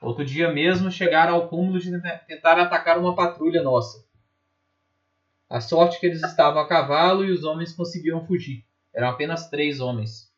[0.00, 4.06] Outro dia mesmo chegaram ao cúmulo de tenta- tentar atacar uma patrulha nossa.
[5.50, 8.64] A sorte é que eles estavam a cavalo e os homens conseguiram fugir.
[8.94, 10.32] Eram apenas três homens.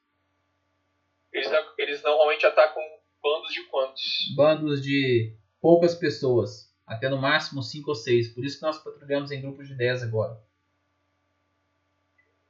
[1.30, 2.82] Eles, eles normalmente atacam
[3.22, 4.34] bandos de quantos?
[4.34, 8.28] bandos de poucas pessoas, até no máximo 5 ou 6.
[8.32, 10.42] Por isso que nós patrulhamos em grupos de 10 agora.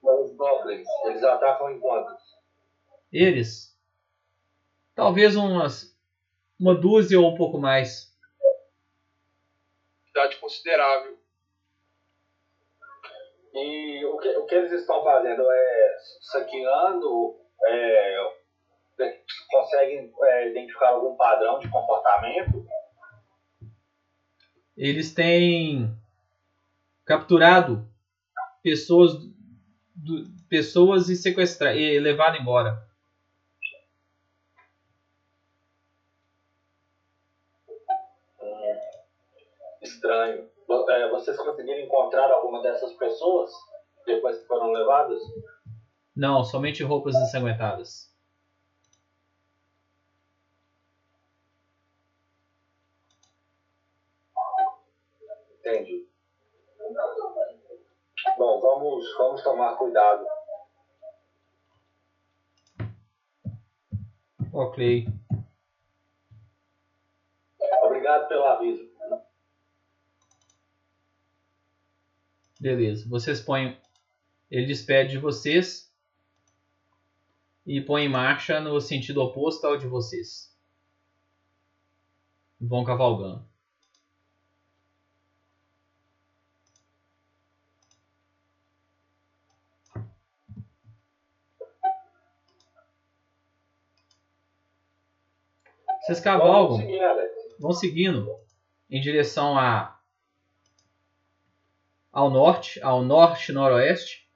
[0.03, 2.23] Os goblins, eles atacam em quantos?
[3.13, 3.75] Eles
[4.95, 5.95] talvez umas
[6.59, 8.13] uma dúzia ou um pouco mais.
[10.05, 11.19] Quantidade considerável.
[13.53, 15.97] E o que, o que eles estão fazendo é
[16.33, 18.17] saqueando, é,
[19.51, 22.67] conseguem é, identificar algum padrão de comportamento?
[24.77, 25.89] Eles têm
[27.05, 27.87] capturado
[28.63, 29.13] pessoas,
[29.95, 32.87] do, pessoas e sequestrado e levado embora.
[38.41, 38.79] Hum,
[39.83, 40.49] estranho.
[40.89, 43.51] É, vocês conseguiram encontrar alguma dessas pessoas
[44.07, 45.21] depois que foram levadas?
[46.17, 48.13] Não, somente roupas ensanguentadas.
[55.59, 56.07] Entendi.
[58.37, 60.34] Bom, vamos, vamos tomar cuidado.
[64.55, 65.09] Ok.
[67.83, 68.89] Obrigado pelo aviso.
[72.61, 73.09] Beleza.
[73.09, 73.77] Vocês põem.
[74.49, 75.93] Ele despede de vocês
[77.67, 80.57] e põe em marcha no sentido oposto ao de vocês.
[82.61, 83.45] Vão cavalgando.
[96.05, 96.87] Vocês cavalgam,
[97.59, 98.29] vão seguindo
[98.91, 99.99] em direção a
[102.13, 104.29] ao norte, ao norte-noroeste.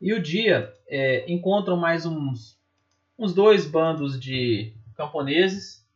[0.00, 2.58] E o dia é, encontram mais uns,
[3.16, 5.86] uns dois bandos de camponeses.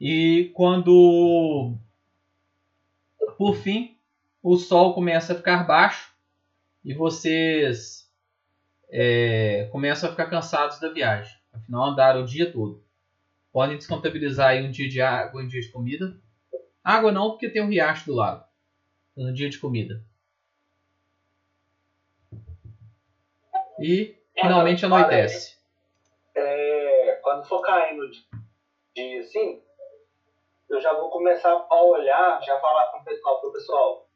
[0.00, 1.76] E quando,
[3.36, 3.94] por fim,
[4.42, 6.14] o sol começa a ficar baixo
[6.82, 8.10] e vocês
[8.88, 11.38] é, começam a ficar cansados da viagem.
[11.52, 12.82] Afinal, andaram o dia todo.
[13.52, 16.16] Podem descontabilizar aí um dia de água um dia de comida.
[16.82, 18.44] Água não, porque tem um riacho do lado.
[19.16, 20.04] No dia de comida.
[23.80, 25.58] E finalmente anoitece.
[26.34, 28.24] É, quando for caindo de,
[28.94, 29.62] de assim,
[30.68, 34.08] eu já vou começar a olhar, já falar com o pessoal, pro pessoal.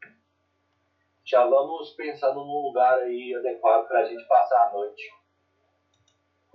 [1.24, 5.02] Já vamos pensando num lugar aí adequado para a gente passar a noite.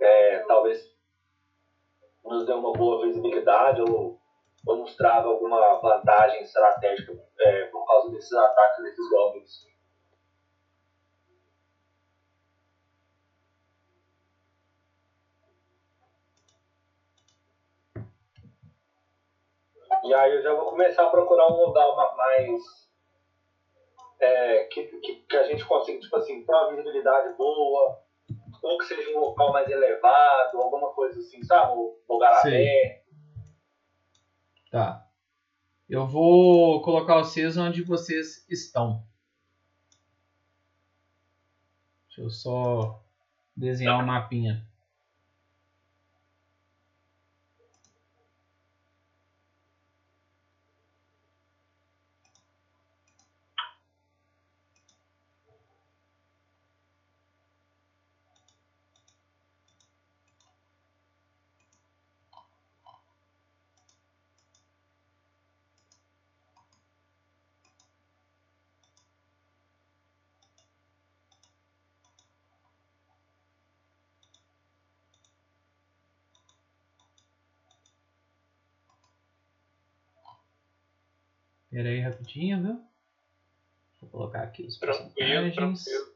[0.00, 0.99] É, talvez
[2.24, 4.18] nos dê uma boa visibilidade ou,
[4.66, 9.70] ou nos traga alguma vantagem estratégica é, por causa desses ataques desses goblins.
[20.04, 22.62] E aí eu já vou começar a procurar um ma- mais.
[24.18, 27.98] é, que, que, que a gente consiga, tipo assim, ter uma visibilidade boa,
[28.62, 31.72] ou que seja um local mais elevado, alguma coisa assim, sabe?
[31.72, 32.48] Um lugar Sim.
[32.48, 33.00] aberto.
[34.70, 35.06] Tá.
[35.88, 39.02] Eu vou colocar vocês onde vocês estão.
[42.06, 43.02] Deixa eu só
[43.56, 44.64] desenhar um mapinha.
[81.80, 82.84] Pera aí rapidinho, viu?
[84.02, 85.54] Vou colocar aqui os personagens.
[85.54, 86.14] tranquilo.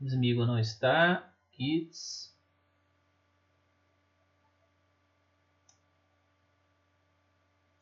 [0.00, 1.30] Smigo não está.
[1.52, 2.34] Kits.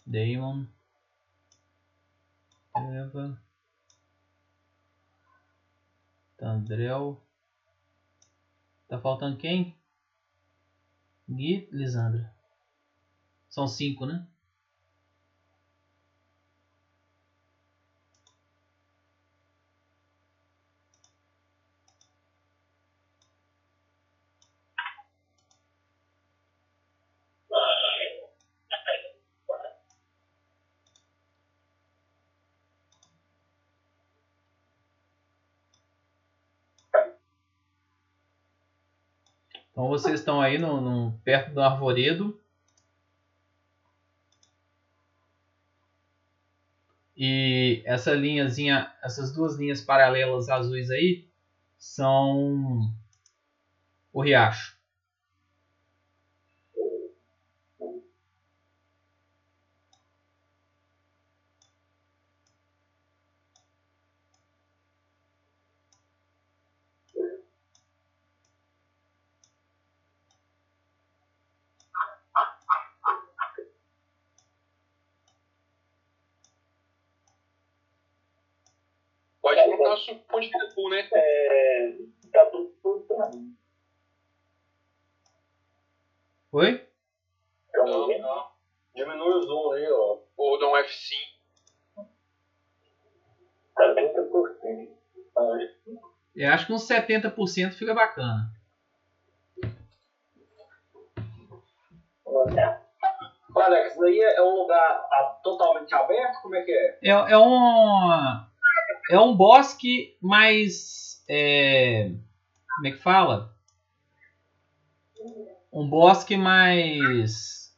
[0.04, 0.66] Damon.
[2.74, 3.40] Eva.
[6.36, 7.22] Tandrel.
[8.88, 9.78] Tá faltando quem?
[11.30, 12.34] Gui, Lisandra.
[13.48, 14.26] São cinco, né?
[39.82, 42.40] Então vocês estão aí no, no- perto do arvoredo.
[47.16, 51.26] E essa linhazinha, essas duas linhas paralelas azuis aí
[51.78, 52.92] são
[54.12, 54.71] o riacho.
[79.92, 81.08] Nosso ponto de vida full, né?
[81.12, 81.92] É,
[82.32, 83.54] tá tudo, tudo pra mim.
[86.52, 86.86] Oi?
[87.74, 88.52] Não, não.
[88.94, 90.18] Diminui o zoom aí, ó.
[90.36, 92.06] Ou dá um F5.
[93.74, 94.88] Tá 30%.
[95.36, 95.58] Ah,
[96.36, 98.50] Eu acho que uns 70% fica bacana.
[103.54, 106.42] Alex, daí é um lugar ah, totalmente aberto?
[106.42, 106.98] Como é que é?
[107.02, 108.51] É, é um.
[109.12, 111.22] É um bosque mais.
[111.28, 112.12] é,
[112.74, 113.54] como é que fala?
[115.70, 117.74] Um bosque mais.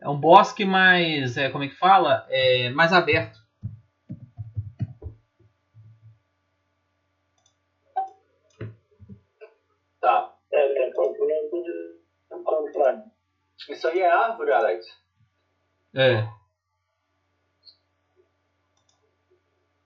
[0.00, 1.36] É um bosque mais.
[1.36, 2.26] É, como é que fala?
[2.28, 3.39] É, mais aberto.
[12.64, 13.04] Comprar.
[13.68, 14.86] Isso aí é árvore, Alex?
[15.94, 16.22] É.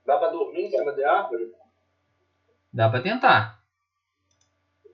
[0.05, 1.51] Dá pra dormir em cima de árvore?
[2.71, 3.59] Dá pra tentar.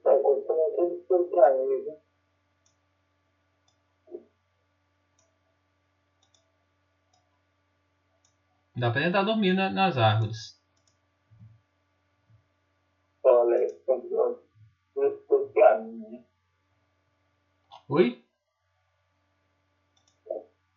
[0.03, 1.97] Tá comprimento de comprar, viu?
[8.75, 10.59] Dá pra tentar dormir na- nas árvores.
[13.23, 14.41] Olha, comprimento
[14.95, 16.23] de comprar, né?
[17.93, 18.23] Oi?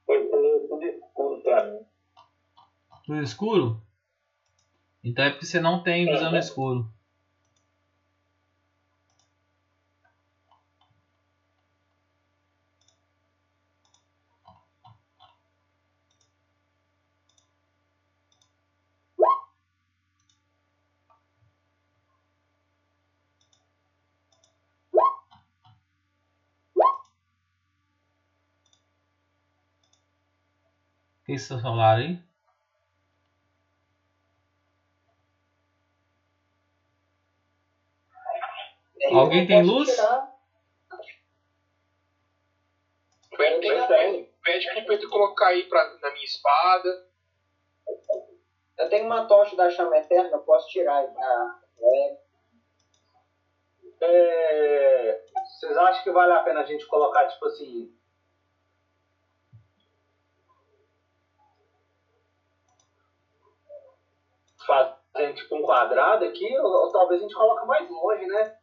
[0.04, 1.78] Comprimento de escuro pra mim.
[3.06, 3.80] Tudo escuro?
[5.04, 6.92] Então é porque você não tem visão no escuro.
[31.58, 32.18] Celular aí?
[39.12, 39.88] Alguém tem Posso luz?
[43.36, 47.02] Pede, pede pro Pedro colocar aí pra, na minha espada.
[48.78, 51.56] Eu tenho uma tocha da chama eterna, eu posso tirar aí pra.
[51.80, 52.16] É,
[54.02, 57.90] É, Vocês acham que vale a pena a gente colocar, tipo assim.
[64.66, 68.56] Fazendo tipo um quadrado aqui, ou, ou talvez a gente coloque mais longe, né?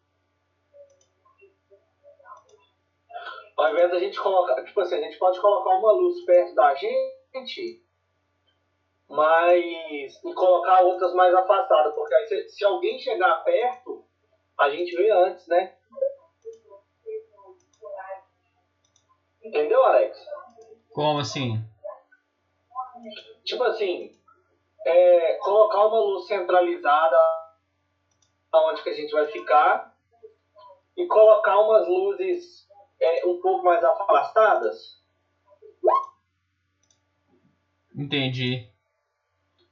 [3.57, 6.73] Ao invés da gente colocar, tipo assim, a gente pode colocar uma luz perto da
[6.73, 7.83] gente,
[9.07, 14.03] mas e colocar outras mais afastadas, porque aí se, se alguém chegar perto,
[14.57, 15.75] a gente vê antes, né?
[19.43, 20.17] Entendeu, Alex?
[20.93, 21.59] Como assim?
[23.43, 24.11] Tipo assim,
[24.85, 27.17] é, colocar uma luz centralizada
[28.53, 29.95] onde que a gente vai ficar
[30.97, 32.67] e colocar umas luzes
[32.99, 35.01] é, um pouco mais afastadas.
[37.95, 38.69] Entendi.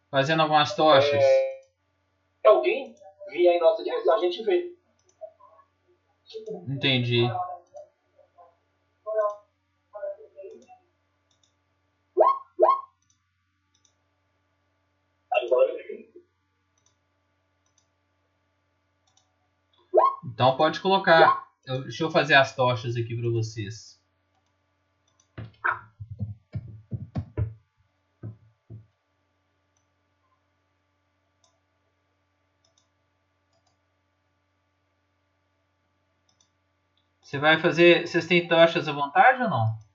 [0.10, 1.24] Fazendo algumas tochas.
[1.24, 2.96] Se alguém
[3.30, 4.76] vier em nossa direção, a gente vê.
[6.68, 7.24] Entendi.
[20.26, 21.48] Então pode colocar.
[21.66, 24.00] Eu- deixa eu fazer as tochas aqui para vocês.
[37.22, 38.08] Você vai fazer.
[38.08, 39.89] Vocês têm tochas à vontade ou não?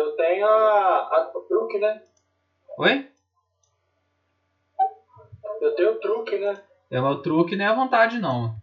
[0.00, 2.02] Eu tenho a, a o truque, né?
[2.78, 3.06] Oi?
[5.60, 6.62] Eu tenho o truque, né?
[6.90, 8.54] É o truque não é à vontade não.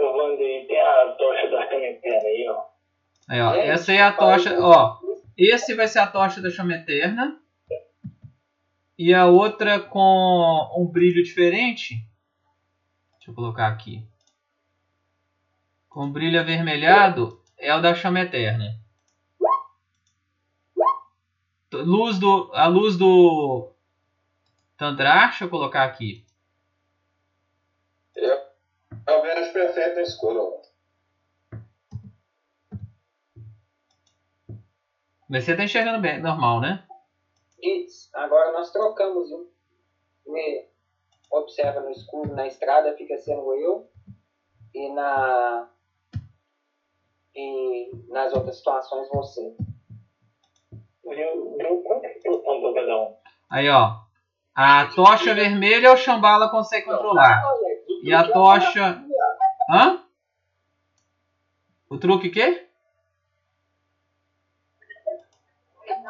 [0.00, 2.64] Eu vou andei, tem a tocha da caneteira aí, ó.
[3.28, 4.58] Aí, ó, Gente, essa aí é a tocha.
[4.60, 4.98] Ó,
[5.38, 7.40] esse vai ser a tocha da chama eterna.
[8.98, 12.04] E a outra com um brilho diferente.
[13.12, 14.09] Deixa eu colocar aqui.
[15.90, 18.78] Com brilho avermelhado é o da chama eterna.
[21.72, 23.72] Luz do, a luz do
[24.76, 26.24] Tandrar, deixa eu colocar aqui.
[28.14, 30.62] Eu vejo perfeito no escuro.
[35.28, 36.86] Mas você tá enxergando bem, normal, né?
[37.60, 38.08] Isso.
[38.14, 39.52] Agora nós trocamos, viu?
[40.26, 40.68] Me-
[41.32, 43.90] observa no escuro na estrada fica sendo eu
[44.72, 45.68] e na
[47.40, 49.54] e nas outras situações você.
[51.04, 53.16] Um?
[53.48, 54.00] Aí, ó.
[54.54, 57.42] A tocha vermelha o Shambhala consegue controlar.
[58.02, 59.02] E a é tocha.
[59.70, 60.04] Hã?
[61.88, 62.66] O truque o quê?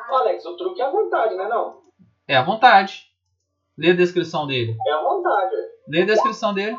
[0.08, 1.48] Alex, o truque é a vontade, né?
[1.48, 1.82] Não?
[2.26, 3.10] É à vontade.
[3.78, 4.76] Lê a descrição dele.
[4.86, 5.56] É a vontade.
[5.88, 6.78] Lê a descrição dele.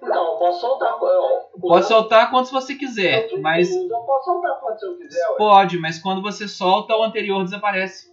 [0.00, 0.98] Então, eu posso soltar.
[1.00, 5.36] eu- Pode soltar quantos você quiser, eu- mas Eu posso soltar quantos eu quiser, ué.
[5.36, 8.08] pode, mas quando você solta, o anterior desaparece.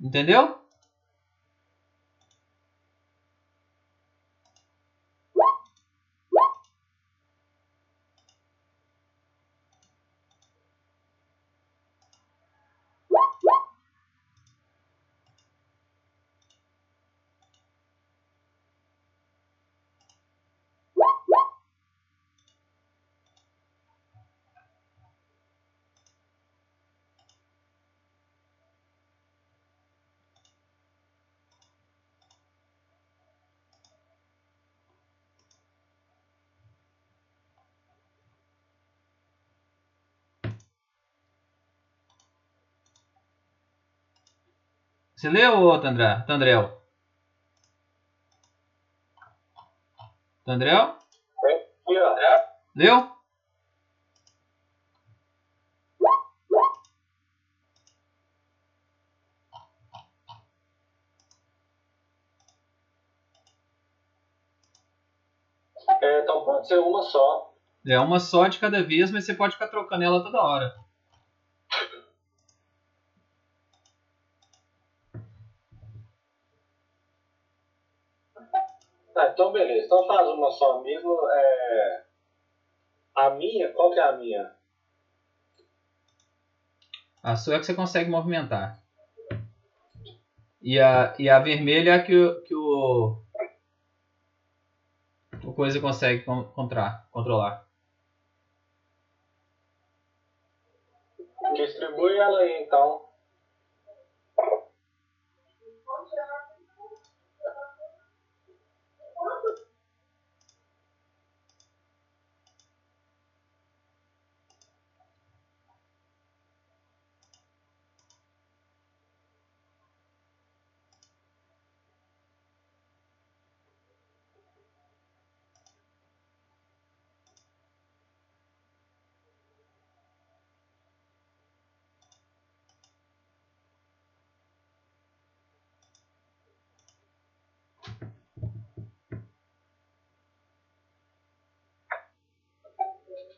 [0.00, 0.58] Entendeu?
[45.24, 46.82] Você leu, ô Tandra, Tandrel?
[50.44, 50.98] Tandrel?
[52.76, 53.10] Leu?
[66.02, 67.54] É, então pode ser uma só.
[67.86, 70.83] É uma só de cada vez, mas você pode ficar trocando ela toda hora.
[79.14, 79.86] Tá, então beleza.
[79.86, 81.18] Então faz uma só mesmo.
[81.30, 82.04] É...
[83.16, 84.54] A minha, qual que é a minha?
[87.24, 88.80] A sua é que você consegue movimentar.
[90.60, 93.22] E a, e a vermelha é a que, o- que o.
[95.48, 97.54] O coisa consegue con- contra, controlar.
[101.54, 103.00] Distribui ela aí então.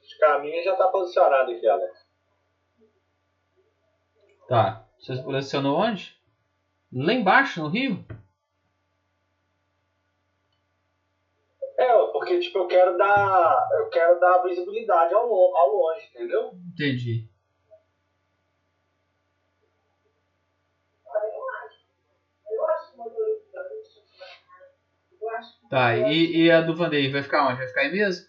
[0.03, 2.07] Acho que a minha já tá posicionada aqui, Alex.
[4.49, 4.87] Tá.
[4.99, 6.17] Você posicionou onde?
[6.93, 8.05] Lá embaixo, no rio?
[11.79, 13.69] É, porque tipo, eu quero dar.
[13.79, 16.53] Eu quero dar visibilidade ao, ao longe, entendeu?
[16.73, 17.29] Entendi.
[25.69, 27.59] Tá, e, e a do Vandei vai ficar onde?
[27.59, 28.27] Vai ficar aí mesmo?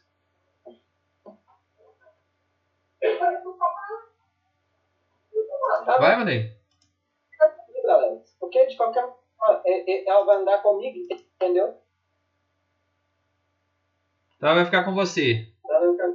[5.88, 6.58] Vai, Vandei?
[7.90, 8.36] Alex.
[8.40, 10.98] Porque de qualquer forma, é- é- ela vai andar comigo,
[11.36, 11.74] entendeu?
[14.36, 15.48] Então ela vai ficar com você.
[15.70, 16.14] Ela tá-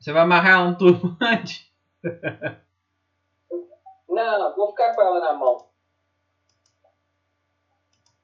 [0.00, 1.72] Você vai amarrar um turbante?
[4.08, 5.56] Não, não, vou ficar com ela na mão.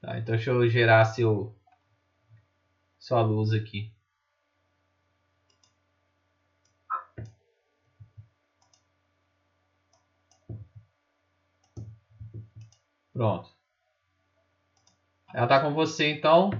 [0.02, 1.54] Tá, então deixa eu gerar seu
[2.98, 3.90] sua luz aqui.
[13.18, 13.50] Pronto.
[15.34, 16.50] Ela tá com você então.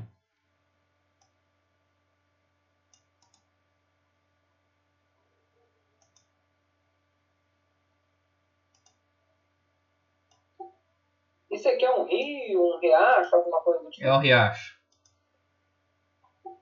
[11.49, 14.05] Isso aqui é um rio, um riacho, alguma coisa do tipo?
[14.05, 14.77] É o riacho.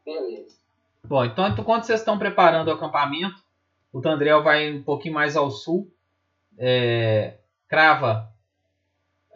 [0.04, 0.60] Beleza.
[1.04, 3.42] Bom, então enquanto vocês estão preparando o acampamento,
[3.90, 5.90] o Tandrel vai um pouquinho mais ao sul,
[6.58, 8.30] é, crava,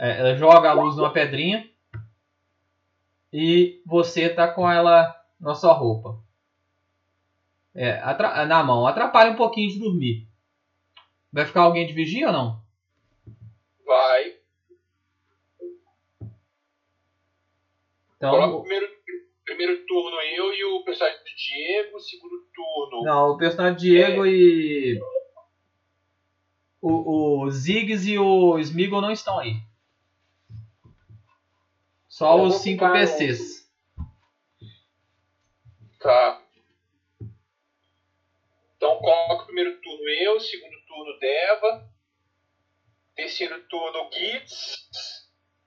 [0.01, 1.71] é, ela joga a luz numa pedrinha
[3.31, 6.19] e você tá com ela na sua roupa.
[7.75, 8.01] É,
[8.47, 8.87] na mão.
[8.87, 10.27] Atrapalha um pouquinho de dormir.
[11.31, 12.63] Vai ficar alguém de vigia ou não?
[13.85, 14.37] Vai.
[18.19, 18.61] Coloca o Então.
[18.63, 18.89] primeiro,
[19.45, 22.01] primeiro turno eu e o personagem do Diego.
[22.01, 23.05] Segundo turno.
[23.05, 24.99] Não, o personagem Diego e.
[26.81, 29.61] O, o Ziggs e o Smeagol não estão aí.
[32.21, 33.67] Só Eu os vou cinco ficar- PCs.
[35.99, 36.43] Tá.
[38.77, 41.89] Então coloca o primeiro turno eu, segundo turno Deva,
[43.17, 44.87] terceiro turno Gitz.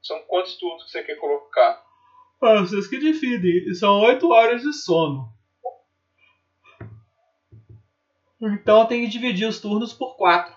[0.03, 1.83] São quantos turnos que você quer colocar?
[2.39, 3.73] Ah, vocês que decidem.
[3.73, 5.33] São 8 horas de sono.
[8.39, 10.53] Então tem que dividir os turnos por 4.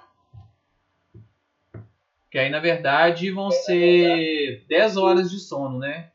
[2.36, 6.12] Que aí na verdade vão ser 10 horas de sono, né?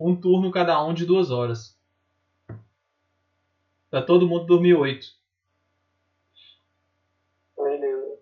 [0.00, 1.78] Um turno cada um de 2 horas.
[3.90, 5.14] Pra todo mundo dormir 8.
[7.54, 8.18] Beleza.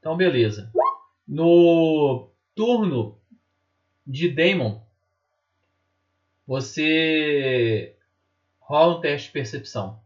[0.00, 0.72] Então beleza.
[1.28, 3.20] No turno
[4.04, 4.82] de Damon,
[6.44, 7.96] você
[8.58, 10.04] rola um teste de percepção.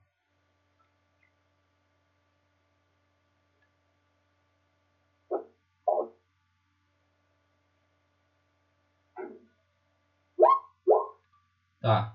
[11.80, 12.14] Tá.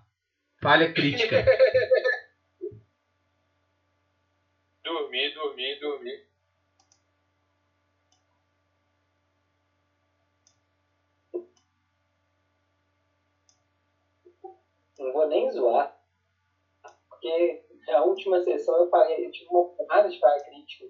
[0.61, 1.43] Falha crítica.
[4.83, 6.27] Dormir, dormir, dormir.
[14.99, 15.97] Não vou nem zoar.
[17.09, 20.85] Porque a última sessão eu falei, eu tive uma porrada de falha crítica.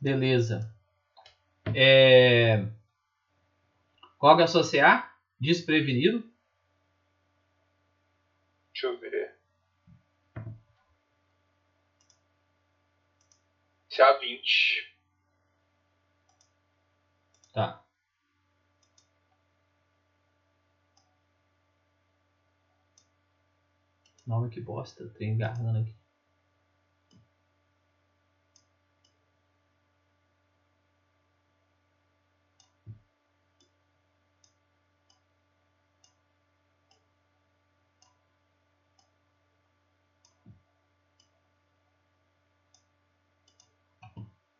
[0.00, 0.72] Beleza.
[1.74, 2.75] É...
[4.26, 5.16] Qual que a sua CA?
[5.38, 6.28] Desprevenido.
[8.72, 9.38] Deixa eu ver.
[13.88, 14.98] Se a 20.
[17.52, 17.86] Tá.
[24.26, 25.08] Nossa, que bosta.
[25.10, 26.05] Trem engarrando aqui.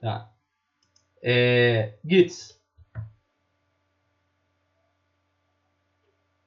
[0.07, 0.33] Tá.
[1.21, 1.99] É...
[2.05, 2.63] Gitz.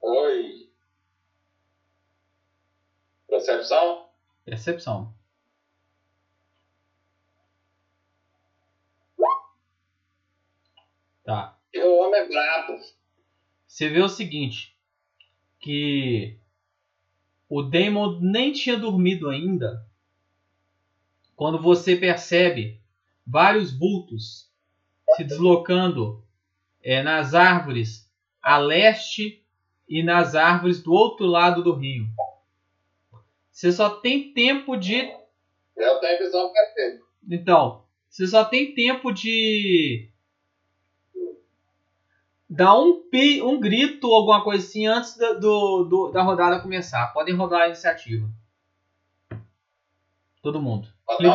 [0.01, 0.71] Oi.
[3.27, 4.09] Percepção?
[4.45, 5.13] Percepção.
[11.25, 11.59] Tá.
[11.75, 12.79] O homem é brabo.
[13.67, 14.73] Você vê o seguinte,
[15.59, 16.39] que
[17.49, 19.85] o Damon nem tinha dormido ainda
[21.35, 22.79] quando você percebe
[23.29, 24.49] vários vultos
[25.15, 26.23] se deslocando
[26.83, 28.09] é, nas árvores
[28.41, 29.43] a leste
[29.87, 32.07] e nas árvores do outro lado do rio.
[33.51, 35.11] Você só tem tempo de
[35.75, 37.03] Eu tenho visão perfeita.
[37.29, 40.09] então, você só tem tempo de
[42.49, 46.61] dar um, pi, um grito ou alguma coisa assim antes da, do, do- da rodada
[46.61, 47.07] começar.
[47.13, 48.27] Podem rodar a iniciativa.
[50.41, 50.87] Todo mundo.
[51.17, 51.33] Clica-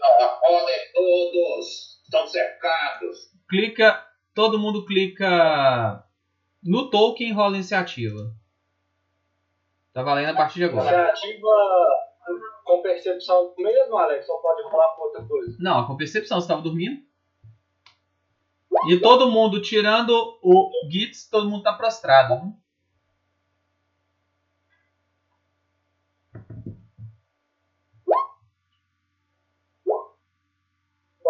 [0.00, 0.26] não.
[0.26, 2.00] Acordem todos.
[2.04, 3.30] Estão cercados.
[3.48, 6.04] Clica, todo mundo clica
[6.62, 8.32] no token e rola iniciativa.
[9.92, 10.88] Tá valendo a partir de agora.
[11.10, 11.48] Iniciativa
[12.64, 14.28] com percepção mesmo, Alex?
[14.28, 15.56] Ou pode rolar com outra coisa?
[15.60, 17.02] Não, com percepção, você estava dormindo.
[18.88, 22.34] E todo mundo, tirando o Gitz, todo mundo tá prostrado.
[22.36, 22.52] né?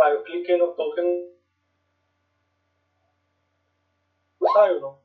[0.02, 1.32] Uai, eu cliquei no token.
[4.40, 4.98] Não saiu, não.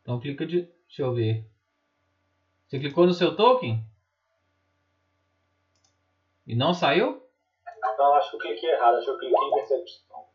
[0.00, 0.62] Então clica de.
[0.86, 1.46] Deixa eu ver.
[2.66, 3.84] Você clicou no seu token?
[6.46, 7.22] E não saiu?
[7.98, 8.96] Não, acho que eu cliquei errado.
[8.96, 10.26] Acho que eu cliquei em percepção.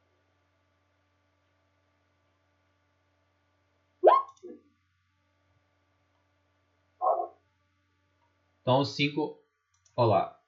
[8.62, 9.44] Então os 5.
[9.98, 10.45] Olha lá.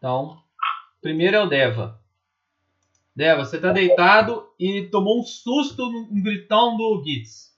[0.00, 0.42] Então,
[1.02, 2.00] primeiro é o Deva.
[3.14, 7.54] Deva, você tá deitado e tomou um susto um gritão do Gitz.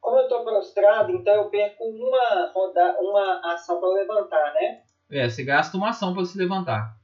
[0.00, 4.82] Como eu tô prostrado, então eu perco uma, roda, uma ação para levantar, né?
[5.08, 6.98] É, você gasta uma ação para se levantar.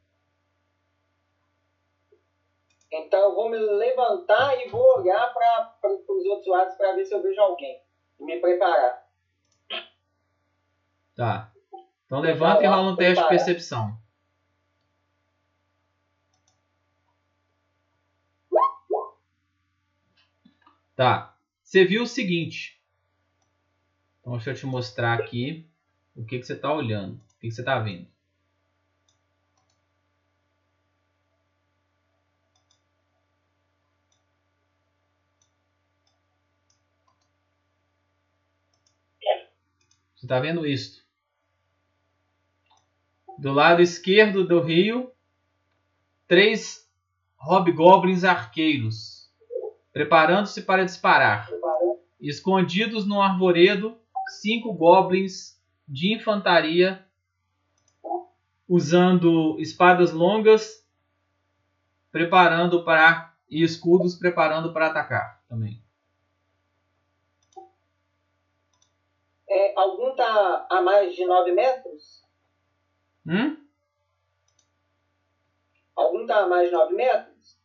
[2.90, 7.14] Então eu vou me levantar e vou olhar para os outros lados para ver se
[7.14, 7.80] eu vejo alguém.
[8.18, 9.06] E me preparar.
[11.14, 11.53] Tá.
[12.15, 14.01] Então levanta e rola um teste de percepção.
[20.94, 21.36] Tá.
[21.65, 22.81] Você viu o seguinte.
[24.20, 25.68] Então deixa eu te mostrar aqui
[26.15, 27.17] o que, que você está olhando.
[27.17, 28.07] O que, que você está vendo.
[40.15, 41.03] Você está vendo isto?
[43.38, 45.10] Do lado esquerdo do rio,
[46.26, 46.88] três
[47.36, 49.30] hobgoblins arqueiros,
[49.92, 51.48] preparando-se para disparar.
[52.20, 53.98] Escondidos no arvoredo,
[54.40, 57.04] cinco goblins de infantaria,
[58.68, 60.86] usando espadas longas,
[62.10, 65.82] preparando para e escudos preparando para atacar também.
[69.48, 72.23] É, algum tá a mais de 9 metros?
[73.26, 73.56] Hum?
[75.96, 77.58] Algum tá a mais de 9 metros?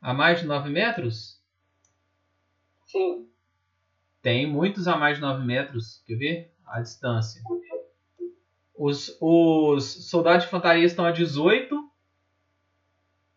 [0.00, 1.42] A mais de 9 metros?
[2.84, 3.28] Sim.
[4.22, 6.02] Tem muitos a mais de 9 metros.
[6.06, 6.54] Quer ver?
[6.66, 7.42] A distância.
[8.74, 11.90] Os, os soldados de infantaria estão a 18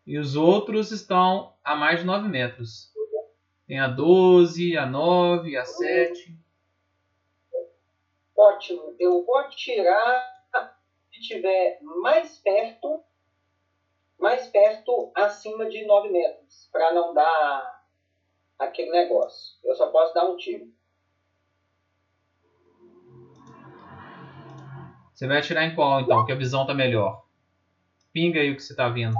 [0.06, 2.92] e os outros estão a mais de 9 metros.
[3.66, 6.36] Tem a 12, a 9, a 7.
[8.36, 8.96] Ótimo.
[8.98, 10.39] Eu vou tirar
[11.20, 13.02] estiver mais perto,
[14.18, 17.84] mais perto acima de 9 metros, para não dar
[18.58, 19.58] aquele negócio.
[19.64, 20.72] Eu só posso dar um tiro.
[25.14, 26.24] Você vai atirar em qual então?
[26.24, 27.26] Que a visão tá melhor.
[28.12, 29.16] Pinga aí o que você tá vendo.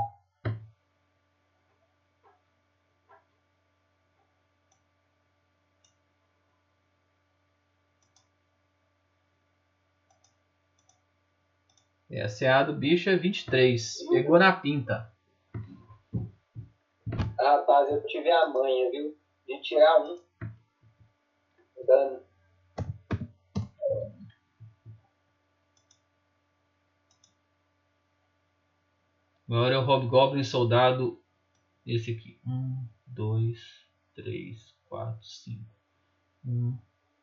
[12.20, 14.06] É, a CA do bicho é 23.
[14.10, 15.10] Pegou na pinta.
[17.38, 19.16] Rapaz, eu tive a manha, viu?
[19.46, 20.20] De tirar um.
[21.86, 22.20] Dano.
[29.48, 31.18] Agora é o Hobgoblin Soldado.
[31.86, 32.38] Esse aqui.
[32.46, 33.58] 1, 2,
[34.14, 35.64] 3, 4, 5.
[36.44, 36.78] 1,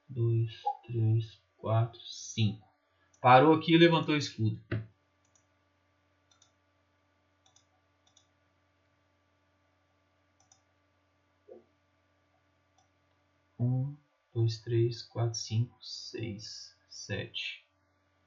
[0.09, 2.66] 2, 3, 4, 5.
[3.27, 4.57] Parou aqui e levantou o escudo.
[13.59, 13.97] Um,
[14.33, 17.65] dois, três, quatro, cinco, seis, sete,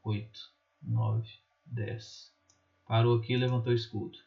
[0.04, 1.30] oito, nove,
[1.64, 2.30] dez.
[2.86, 4.18] Parou aqui e levantou o escudo.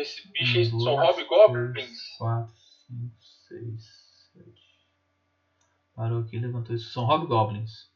[0.00, 1.72] Esse bicho Um, são hobgoblins.
[1.72, 2.54] três, quatro,
[2.86, 3.16] cinco,
[3.48, 4.62] seis, sete.
[5.94, 6.92] Parou aqui levantou isso.
[6.92, 7.90] São hobgoblins.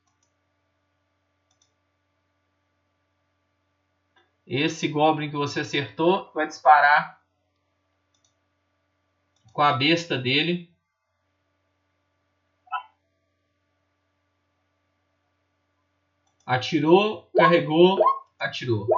[4.45, 7.23] Esse goblin que você acertou vai disparar
[9.53, 10.69] com a besta dele.
[16.45, 18.01] Atirou, carregou,
[18.39, 18.89] atirou.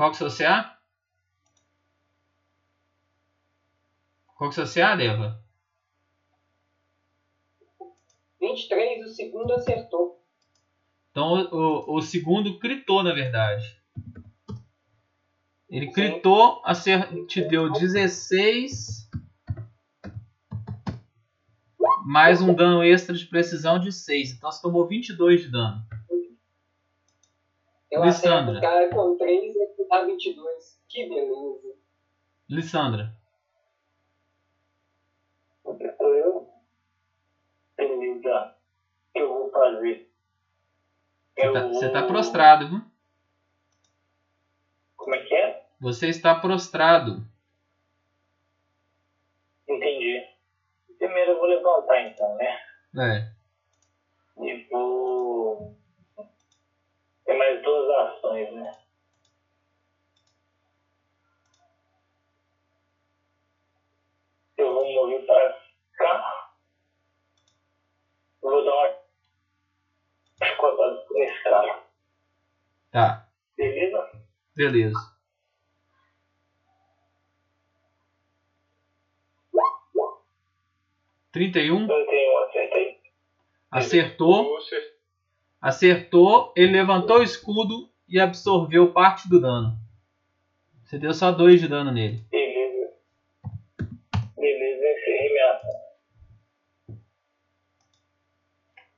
[0.00, 0.78] Qual que o seu CA?
[4.34, 5.44] Qual que o seu CA, Deva?
[8.40, 10.24] 23, o segundo acertou.
[11.10, 13.78] Então o, o, o segundo critou, na verdade.
[15.68, 19.06] Ele critou, acer- te deu 16.
[22.06, 24.32] Mais um dano extra de precisão de 6.
[24.32, 25.84] Então você tomou 22 de dano.
[27.90, 28.56] Eu Lissandra.
[28.56, 30.80] acerto o cara com 3 e ele dá 22.
[30.88, 31.74] Que beleza.
[32.48, 33.14] Lissandra.
[35.62, 36.48] Sou eu?
[37.76, 38.54] Beleza.
[39.08, 40.10] O que eu vou fazer?
[41.36, 42.82] Você tá, Eu você tá vou- prostrado, viu?
[44.96, 45.66] Como é que é?
[45.80, 47.24] Você está prostrado.
[49.68, 50.26] Entendi.
[50.98, 52.58] Primeiro eu vou levantar então, né?
[52.98, 53.32] É.
[54.44, 55.74] E vou.
[57.24, 58.78] Tem mais duas ações, né?
[64.60, 65.58] Eu vou mover para
[65.96, 66.52] cá.
[68.42, 71.82] Vou dar uma escotada nesse cara.
[72.90, 73.28] Tá.
[73.56, 74.10] Beleza?
[74.54, 75.20] Beleza.
[81.32, 81.86] 31.
[81.86, 83.00] 31, acertei.
[83.70, 84.58] Acertou.
[85.60, 86.52] Acertou.
[86.56, 89.78] Ele levantou o escudo e absorveu parte do dano.
[90.84, 92.24] Você deu só 2 de dano nele.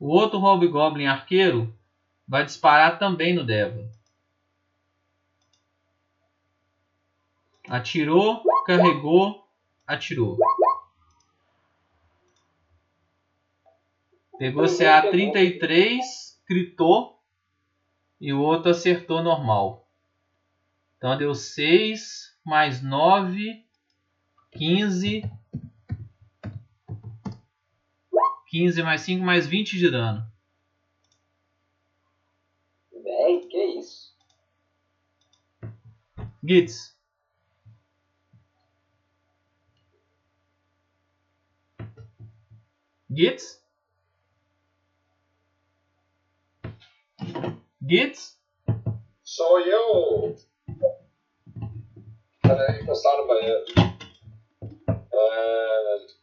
[0.02, 1.72] O outro Hobgoblin arqueiro
[2.26, 3.89] vai disparar também no Deva.
[7.68, 9.48] Atirou, carregou,
[9.86, 10.36] atirou.
[14.36, 17.22] Pegou CA 33, gritou
[18.20, 19.89] e o outro acertou normal.
[20.97, 23.64] Então deu 6 mais 9,
[24.50, 25.22] 15.
[28.52, 30.22] 15 mais 5 mais 20 de dano.
[32.92, 34.14] Véi, que isso?
[36.44, 36.94] Gitz.
[43.10, 43.64] Gitz?
[47.81, 48.39] Gitz?
[49.24, 50.36] Sou eu.
[52.42, 53.64] Peraí, encostar no banheiro.
[55.10, 56.22] É...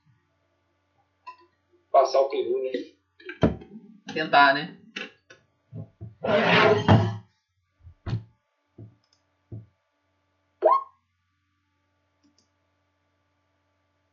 [1.99, 2.71] Passar o peru, né?
[4.13, 4.73] Tentar, né?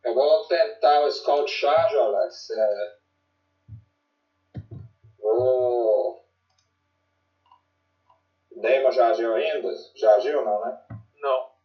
[0.04, 2.50] Eu vou tentar o Scout Charge, Alex.
[2.50, 2.96] É...
[5.20, 6.26] Vou.
[8.56, 9.68] Neymar já agiu ainda?
[9.94, 10.76] Já agiu, não, né?
[11.20, 11.56] Não.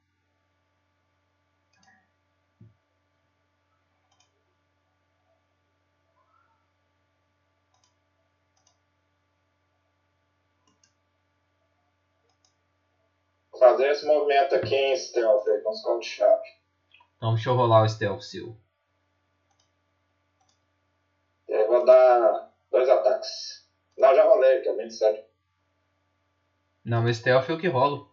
[13.61, 13.77] Vou
[14.31, 16.57] movimento aqui em stealth aí com o Scout Charge.
[17.17, 18.57] Então deixa eu rolar o stealth seu.
[21.47, 23.67] E aí vou dar dois ataques.
[23.97, 25.25] Não, já rolei, que é 27.
[26.85, 28.09] Não, meu stealth é o que rolo.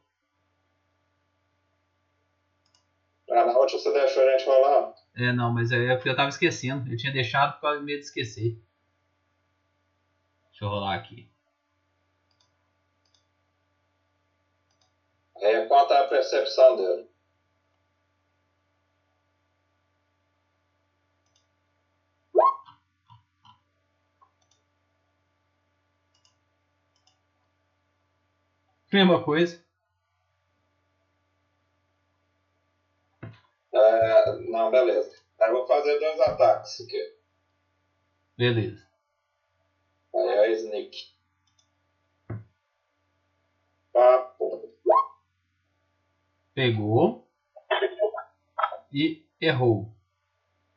[3.31, 4.95] Ah, na última você deixou a gente rolar.
[5.17, 6.91] É, não, mas é porque eu tava esquecendo.
[6.91, 8.59] Eu tinha deixado por causa do medo de esquecer.
[10.51, 11.31] Deixa eu rolar aqui.
[15.41, 17.05] É, quanto à percepção dele?
[28.93, 29.59] Mesma coisa.
[33.75, 35.09] É, não, beleza.
[35.41, 36.99] Aí eu vou fazer dois ataques aqui.
[38.39, 38.87] Beleza.
[40.15, 40.93] Aí é sneak.
[43.93, 44.28] Papo.
[46.59, 47.25] Pegou.
[48.93, 49.87] E errou.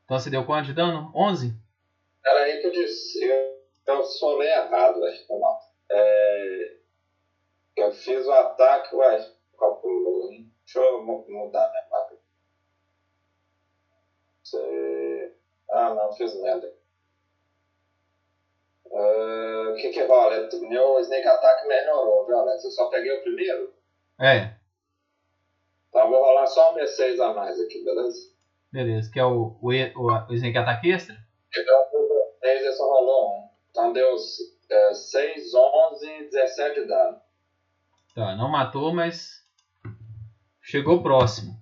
[0.05, 1.11] Então você deu quanto de dano?
[1.15, 1.55] 11?
[2.23, 3.23] Era aí que eu disse.
[3.23, 5.25] Eu, eu solei errado, velho.
[5.25, 5.59] Foi mal.
[5.89, 6.77] É,
[7.77, 9.27] eu fiz o ataque, ué.
[9.57, 10.53] Calculou, hein?
[10.63, 12.15] Deixa eu mu- mudar minha placa.
[14.43, 15.35] Você...
[15.71, 16.71] Ah, não, fiz merda.
[18.93, 20.47] Ah, O que que rola?
[20.69, 22.63] Meu Snake Attack melhorou, viu, Alex?
[22.65, 23.73] Eu só peguei o primeiro.
[24.19, 24.60] É,
[25.91, 28.31] Então eu vou rolar só um D6 a mais aqui, beleza?
[28.71, 29.11] beleza.
[29.11, 31.15] Que é o, o, o, o Snake Attack Extra?
[31.55, 31.83] Então,
[32.39, 33.49] 6 eu só rolou um.
[33.69, 34.15] Então deu
[34.69, 37.19] é, 6, 11, 17 de dano.
[38.15, 39.45] Tá, não matou, mas
[40.61, 41.59] chegou próximo.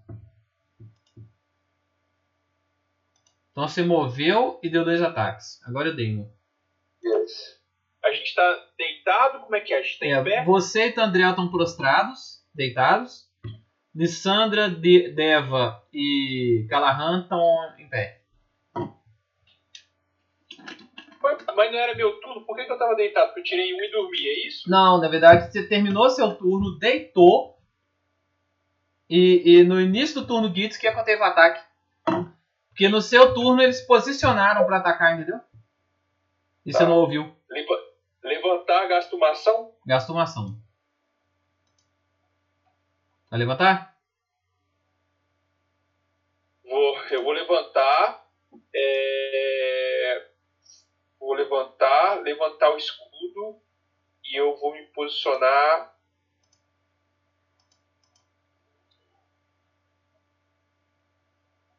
[3.52, 5.60] Então você moveu e deu dois ataques.
[5.66, 6.32] Agora eu dei um.
[7.04, 7.60] Isso.
[8.06, 9.40] A gente tá deitado?
[9.42, 9.80] Como é que é?
[9.80, 10.46] A gente tá em É, pé?
[10.46, 13.29] você e Tandriel estão prostrados, deitados.
[13.96, 17.40] Lissandra, De- Deva e Callahan estão
[17.78, 18.22] em pé.
[21.20, 22.46] Foi- Mas não era meu turno?
[22.46, 23.28] Por que, que eu tava deitado?
[23.28, 24.70] Porque eu tirei um e dormi, é isso?
[24.70, 27.58] Não, na verdade você terminou seu turno, deitou.
[29.10, 31.62] E, e no início do turno Gitz que aconteceu o ataque.
[32.70, 35.40] Porque no seu turno eles se posicionaram pra atacar, entendeu?
[36.66, 36.86] E você Tá.
[36.86, 37.36] não ouviu.
[37.50, 37.90] Leva-
[38.24, 39.72] Levantar, gasto uma ação?
[39.86, 40.56] Gasta uma ação.
[43.30, 43.90] Vai levantar?
[46.64, 48.24] Vou, eu vou levantar.
[48.74, 50.24] é,
[51.20, 53.58] Vou levantar, levantar o escudo
[54.24, 55.90] e eu vou me posicionar.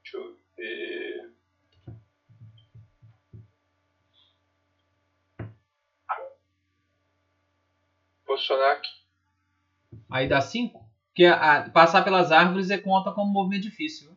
[0.03, 1.31] Deixa eu ver.
[8.25, 8.91] Posicionar aqui.
[10.11, 10.90] Aí dá 5.
[11.21, 14.17] Porque a- a- passar pelas árvores é conta como movimento difícil.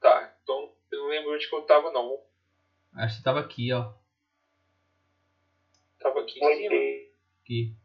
[0.00, 2.18] Tá, então eu não lembro onde que eu tava, não.
[2.96, 3.92] Acho que tava aqui, ó.
[6.00, 6.74] Tava aqui em cima.
[7.42, 7.76] Aqui.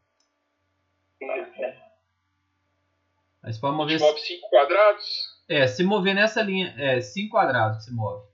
[3.44, 4.00] Aí você pode mover.
[4.00, 5.06] Move 5 quadrados.
[5.48, 6.74] É, se mover nessa linha.
[6.80, 8.28] É, 5 quadrados que se move.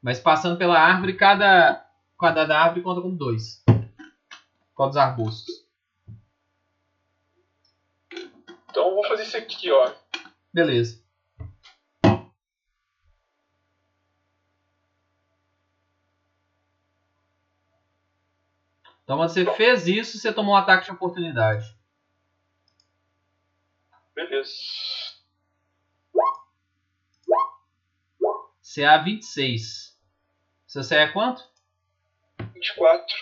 [0.00, 1.86] Mas passando pela árvore, cada
[2.16, 3.62] quadrado da árvore conta como 2.
[4.74, 5.59] Qual dos arbustos?
[8.70, 9.92] Então eu vou fazer isso aqui, ó.
[10.52, 11.02] Beleza.
[19.02, 21.76] Então você fez isso, você tomou um ataque de oportunidade.
[24.14, 24.52] Beleza.
[28.62, 29.98] CA 26.
[30.64, 31.42] Seu CA é quanto?
[32.54, 33.16] 24.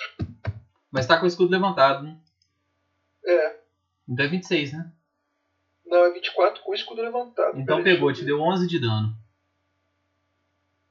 [0.91, 2.21] Mas tá com o escudo levantado, né?
[3.25, 3.61] É.
[4.07, 4.93] Então é 26, né?
[5.89, 7.59] Não, é 24 com o escudo levantado.
[7.59, 9.15] Então pegou, te deu 11 de dano.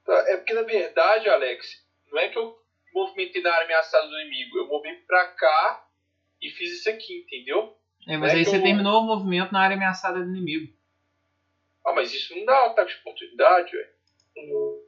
[0.05, 2.57] Tá, é porque na verdade, Alex, não é que eu
[2.93, 4.57] movimentei na área ameaçada do inimigo.
[4.57, 5.85] Eu movi pra cá
[6.41, 7.77] e fiz isso aqui, entendeu?
[8.07, 10.73] É, mas É aí que você eu- terminou o movimento na área ameaçada do inimigo.
[11.85, 14.81] Ah, mas isso não dá ataque de oportunidade, velho.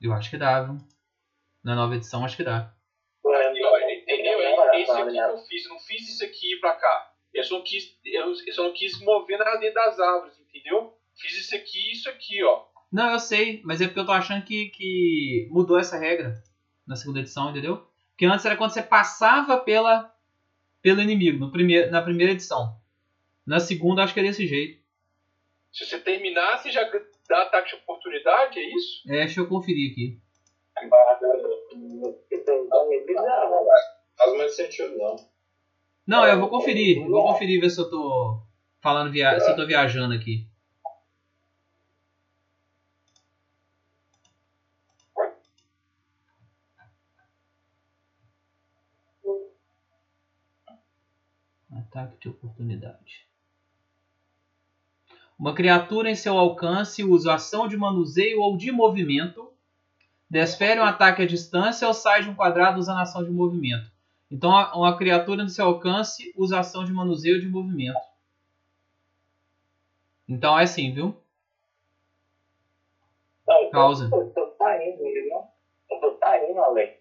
[0.00, 0.78] Eu acho que dá, viu?
[1.62, 2.72] Na nova edição, acho que dá.
[3.24, 4.40] Entendeu?
[4.42, 5.64] É esse aqui que eu fiz.
[5.64, 7.13] Eu não fiz isso aqui e pra cá.
[7.34, 10.96] Eu só, não quis, eu, eu só não quis mover na dentro das árvores, entendeu?
[11.16, 12.64] Fiz isso aqui e isso aqui, ó.
[12.92, 16.40] Não, eu sei, mas é porque eu tô achando que, que mudou essa regra
[16.86, 17.84] na segunda edição, entendeu?
[18.10, 20.14] Porque antes era quando você passava pela,
[20.80, 22.78] pelo inimigo, no primeiro, na primeira edição.
[23.44, 24.80] Na segunda, acho que é desse jeito.
[25.72, 26.88] Se você terminar, você já
[27.28, 29.02] dá ataque de oportunidade, é isso?
[29.08, 30.20] É, deixa eu conferir aqui.
[34.16, 35.33] Faz muito sentido, não.
[36.06, 36.98] Não, eu vou conferir.
[36.98, 38.42] Eu vou conferir, ver se eu tô
[38.80, 39.38] falando via...
[39.40, 40.46] se eu tô viajando aqui.
[51.72, 53.26] Ataque de oportunidade.
[55.38, 59.52] Uma criatura em seu alcance usa ação de manuseio ou de movimento,
[60.30, 63.93] desfere um ataque à distância ou sai de um quadrado usando ação de movimento.
[64.34, 67.96] Então, uma criatura no seu alcance usa ação de manuseio de movimento.
[70.28, 71.16] Então é assim, viu?
[73.70, 74.10] Causa.
[74.12, 74.98] Eu tô saindo,
[75.28, 75.48] não?
[75.88, 76.98] Eu tô saindo, Alex.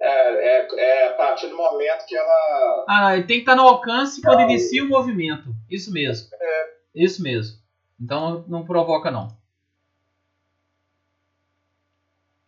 [0.00, 2.84] É, é, é a partir do momento que ela.
[2.88, 5.54] Ah, ele tem que estar no alcance quando inicia o movimento.
[5.70, 6.30] Isso mesmo.
[6.92, 7.58] Isso mesmo.
[8.00, 9.37] Então não provoca não.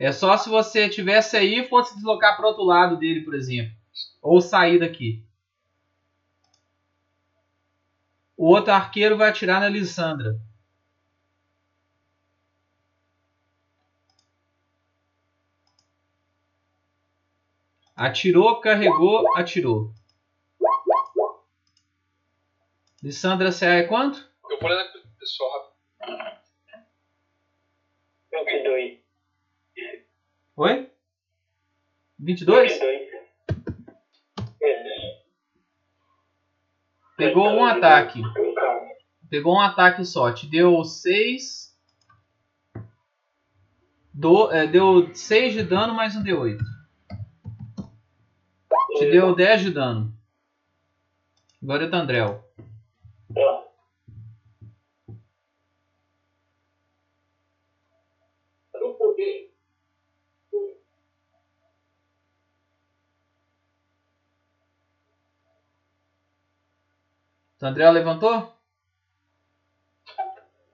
[0.00, 3.76] É só se você tivesse aí e fosse deslocar para outro lado dele, por exemplo.
[4.22, 5.22] Ou sair daqui.
[8.34, 10.40] O outro arqueiro vai atirar na Lissandra.
[17.94, 19.92] Atirou, carregou, atirou.
[23.02, 24.26] Lissandra CA é quanto?
[24.48, 25.76] Eu vou olhar pessoal.
[26.00, 26.40] rápido.
[28.32, 28.99] 22.
[30.60, 30.90] Oi?
[32.18, 32.72] 22?
[32.72, 33.10] 22.
[34.62, 35.22] É.
[37.16, 38.20] Pegou um ataque.
[39.30, 40.30] Pegou um ataque só.
[40.30, 41.74] Te deu 6.
[44.12, 46.58] Do, é, deu 6 de dano mais um D8.
[48.98, 50.14] Te deu 10 de dano.
[51.62, 52.44] Agora é o Tandrel.
[67.60, 68.52] Ó, Tandrel levantou?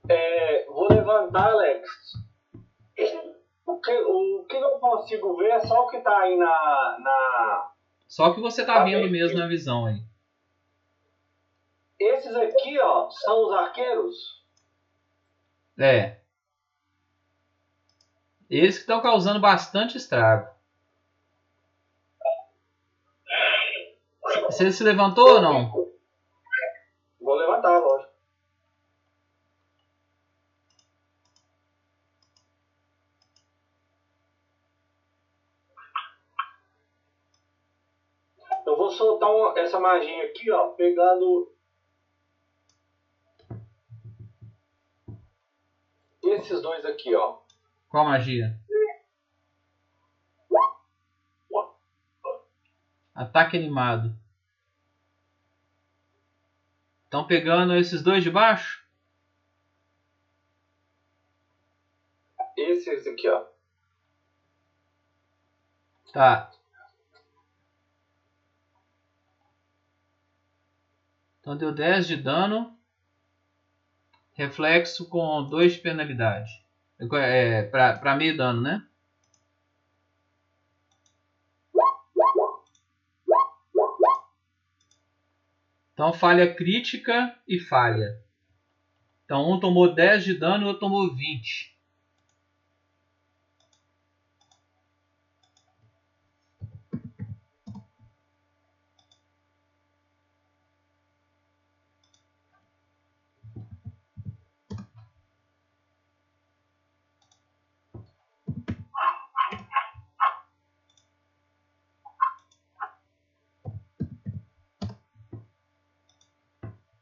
[0.09, 1.89] É, vou levantar, Alex.
[3.67, 6.99] O que, o que eu consigo ver é só o que tá aí na.
[7.01, 7.73] na...
[8.07, 10.01] Só que você tá vendo mesmo na visão aí.
[11.99, 14.45] Esses aqui, ó, são os arqueiros.
[15.79, 16.21] É.
[18.49, 20.55] Eles que estão causando bastante estrago.
[24.45, 25.86] Você se levantou ou não?
[27.27, 28.13] Vou levantar, lógico.
[38.65, 41.53] Eu vou soltar uma- essa magia aqui, ó, pegando
[46.23, 47.39] esses dois aqui, ó.
[47.89, 48.57] Qual magia?
[53.13, 54.15] Ataque animado.
[57.07, 58.87] Estão pegando esses dois de baixo?
[62.57, 63.45] esses aqui, ó.
[66.13, 66.51] Tá.
[71.41, 72.77] Então deu 10 de dano.
[74.35, 76.51] Reflexo com 2 de penalidade.
[77.13, 78.87] É, pra, pra meio dano, né?
[85.97, 88.21] Então falha crítica e falha.
[89.25, 91.75] Então um tomou 10 de dano e o outro tomou 20.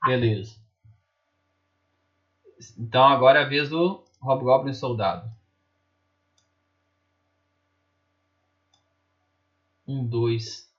[0.05, 0.57] Beleza.
[2.79, 5.31] Então agora é a vez do Hobgoblin Soldado.
[9.87, 10.71] Um, dois,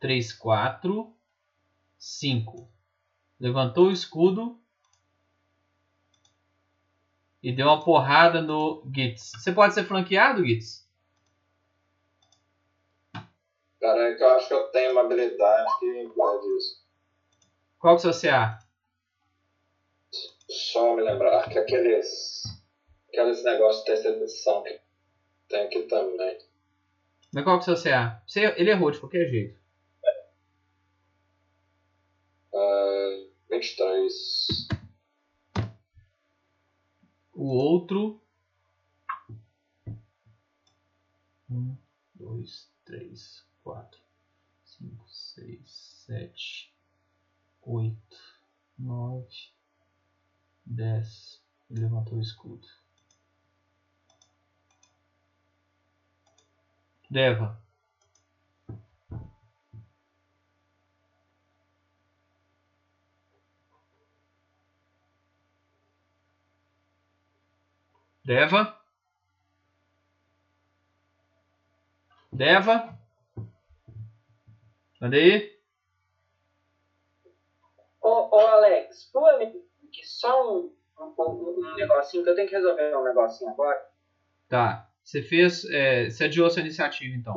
[0.00, 1.14] três, quatro,
[1.98, 2.70] cinco.
[3.38, 4.58] Levantou o escudo
[7.42, 9.32] e deu uma porrada no Gitz.
[9.32, 10.87] Você pode ser flanqueado, Gitz?
[13.80, 16.84] Cara, é que eu acho que eu tenho uma habilidade que impede isso.
[17.78, 18.58] Qual que é o seu CA?
[20.48, 22.42] Só me lembrar que aqueles.
[23.08, 24.80] Aqueles negócios de terceira edição que
[25.48, 26.38] tem aqui também.
[27.32, 28.22] Mas qual que é o seu CA?
[28.26, 29.58] Você, ele errou de qualquer jeito.
[32.52, 34.68] Uh, 23.
[37.32, 38.20] O outro.
[41.50, 41.76] Um,
[42.14, 44.00] dois, três, quatro,
[44.64, 45.70] cinco, seis,
[46.06, 46.74] sete,
[47.60, 48.16] oito,
[48.78, 49.52] nove,
[50.64, 51.38] dez.
[51.68, 52.66] Ele levantou o escudo.
[57.10, 57.62] Deva.
[68.24, 68.80] Deva.
[72.32, 72.97] Deva.
[75.00, 75.58] Manda aí.
[78.00, 82.96] Ô, ô Alex, pula aqui só um, um, um negocinho que eu tenho que resolver
[82.96, 83.80] um negocinho agora.
[84.48, 84.88] Tá.
[85.02, 85.64] Você fez.
[85.70, 87.34] É, você adiou sua iniciativa então.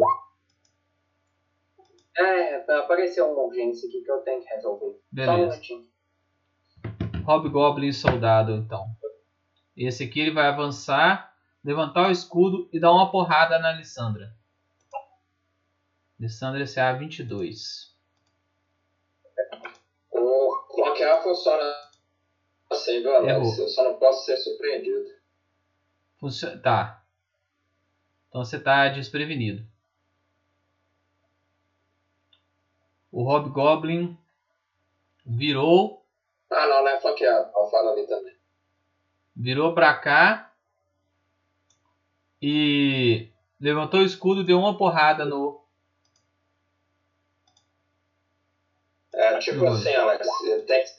[2.17, 4.91] É, apareceu uma urgência aqui que eu tenho que resolver.
[4.91, 5.47] Só um Beleza.
[5.47, 5.87] minutinho.
[7.25, 8.87] Hobgoblin Soldado então.
[9.75, 11.33] Esse aqui ele vai avançar,
[11.63, 14.35] levantar o escudo e dar uma porrada na Alessandra.
[16.21, 17.91] Alessandra CA 22.
[20.11, 21.63] O bloquear funciona
[22.69, 22.97] assim?
[22.97, 23.55] Errou.
[23.57, 25.09] Eu só não posso ser surpreendido.
[26.19, 27.03] Funcio- Tá.
[28.29, 29.65] Então você tá desprevenido.
[33.11, 34.15] O Hobgoblin
[35.25, 36.05] virou,
[36.51, 37.49] Ah, não, não é flanqueado.
[37.55, 38.35] Eu falo ali também.
[39.35, 40.53] virou pra cá
[42.41, 43.27] e
[43.59, 45.59] levantou o escudo, deu uma porrada no
[49.13, 50.25] É tipo assim, Alex.
[50.67, 50.89] Tem que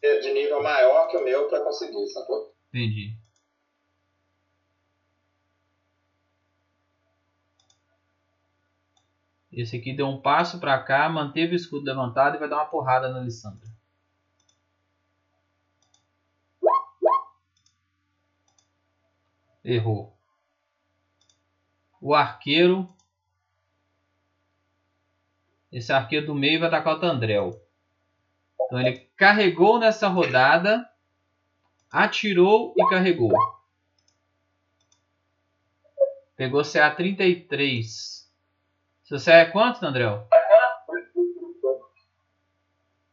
[0.00, 2.54] ser de nível maior que o meu pra conseguir, sacou?
[2.68, 3.16] Entendi.
[9.52, 12.66] Esse aqui deu um passo pra cá, manteve o escudo levantado e vai dar uma
[12.66, 13.68] porrada na Alessandra.
[19.64, 20.14] Errou.
[22.00, 22.93] O arqueiro.
[25.74, 27.60] Esse arqueiro do meio vai atacar o Tandrel.
[28.62, 30.88] Então ele carregou nessa rodada
[31.90, 33.32] atirou e carregou.
[36.36, 38.28] Pegou CA 33.
[39.04, 40.26] Seu CA é quanto, Andréu?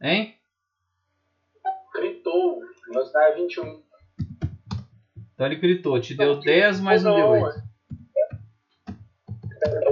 [0.01, 0.35] Hein?
[1.93, 2.61] Gritou.
[2.88, 3.83] Velocidade 21.
[5.33, 7.64] Então ele gritou, te deu 10 mais um Não, D8.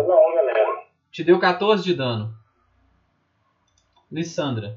[0.07, 0.85] Não, galera.
[1.11, 2.38] Te deu 14 de dano.
[4.11, 4.75] Lissandra.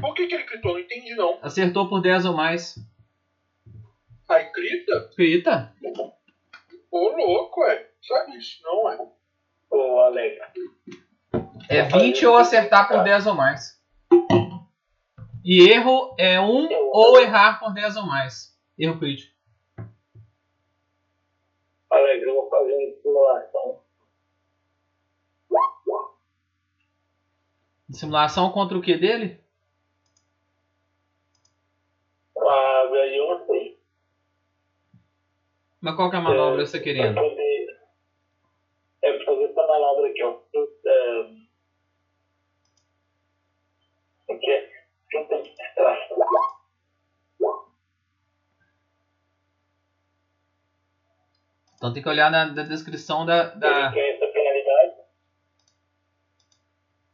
[0.00, 0.72] Por que, que ele gritou?
[0.72, 1.38] Não entendi não.
[1.42, 2.76] Acertou por 10 ou mais.
[4.28, 5.10] Aí grita?
[5.16, 5.74] Grita.
[6.90, 7.90] Ô louco, ué.
[8.00, 8.98] Só isso, não é?
[9.70, 10.40] Ô, Alex.
[11.68, 13.80] É 20 ou acertar por 10 ou mais.
[15.44, 18.56] E erro é 1 ou errar por 10 ou mais.
[18.78, 19.34] Erro crítico.
[21.90, 23.82] Alex, eu vou fazer uma simulação.
[27.92, 29.40] Simulação contra o que dele?
[32.38, 33.78] Ah, não sei.
[35.80, 37.14] Mas qual que é a manobra que você tá querendo?
[37.14, 37.80] Pra poder.
[39.02, 40.38] É pra fazer essa manobra aqui, ó.
[40.86, 41.30] É...
[44.32, 44.70] Aqui é.
[45.10, 46.18] Finta de distração.
[51.76, 53.90] Então tem que olhar na, na descrição da, Ele da.
[53.90, 54.29] quer essa penalidade.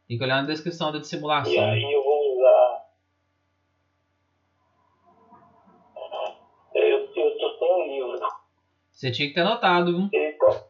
[0.07, 1.51] Tem que olhar na descrição da E dissimulação.
[1.69, 2.87] aí eu vou usar.
[6.75, 8.27] Eu, eu tô sem um livro.
[8.91, 10.09] Você tinha que ter anotado, viu?
[10.39, 10.63] Tá...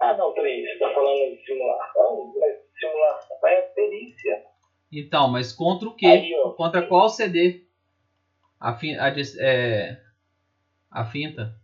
[0.00, 0.62] Ah, não, peraí.
[0.66, 2.34] Você tá falando de simulação?
[2.40, 4.44] Mas simulação é perícia.
[4.92, 6.06] Então, mas contra o quê?
[6.06, 6.50] Aí, ó.
[6.50, 7.64] Contra qual CD?
[8.60, 10.00] A, fin a, é,
[10.90, 11.54] a finta.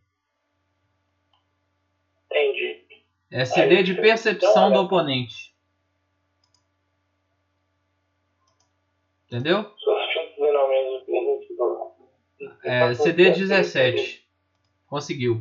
[2.26, 2.84] Entendi.
[3.30, 4.74] É CD Aí, de então, percepção olha.
[4.74, 5.49] do oponente.
[9.30, 9.64] Entendeu?
[12.64, 14.28] É, CD 17.
[14.88, 15.40] Conseguiu.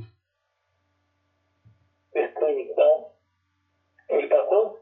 [2.14, 3.11] Percepção.
[4.09, 4.80] Ele passou?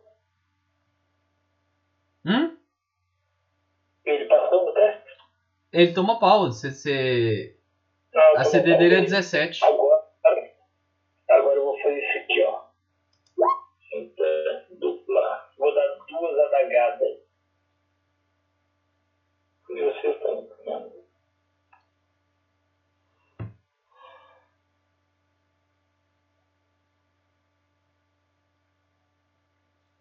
[2.25, 2.57] Hum?
[4.03, 5.09] Ele passou no teste?
[5.71, 6.51] Ele toma pau.
[6.51, 7.57] Você, você...
[8.13, 9.63] Não, A CD dele é 17.
[9.63, 9.76] Agora,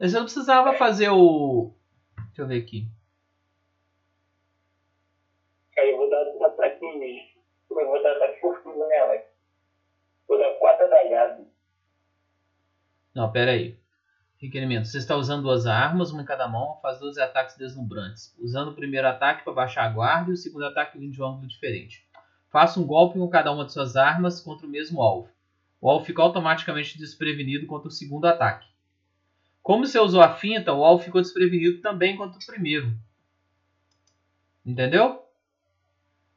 [0.09, 1.73] Você não precisava fazer o.
[2.27, 2.89] Deixa eu ver aqui.
[5.79, 6.85] Aí eu vou dar um ataque
[7.71, 9.23] Eu vou dar ataque por cima nela.
[10.29, 11.47] Vou dar quatro adagadas.
[13.15, 13.79] Não, pera aí.
[14.39, 14.87] Requerimento.
[14.87, 18.37] Você está usando duas armas, uma em cada mão, faz 12 ataques deslumbrantes.
[18.39, 21.27] Usando o primeiro ataque para baixar a guarda e o segundo ataque vindo de um
[21.27, 22.07] ângulo diferente.
[22.51, 25.31] Faça um golpe com cada uma de suas armas contra o mesmo alvo.
[25.81, 28.76] O alvo fica automaticamente desprevenido contra o segundo ataque.
[29.67, 32.97] Como você usou a finta, o alvo ficou desprevenido também contra o primeiro.
[34.65, 35.25] Entendeu?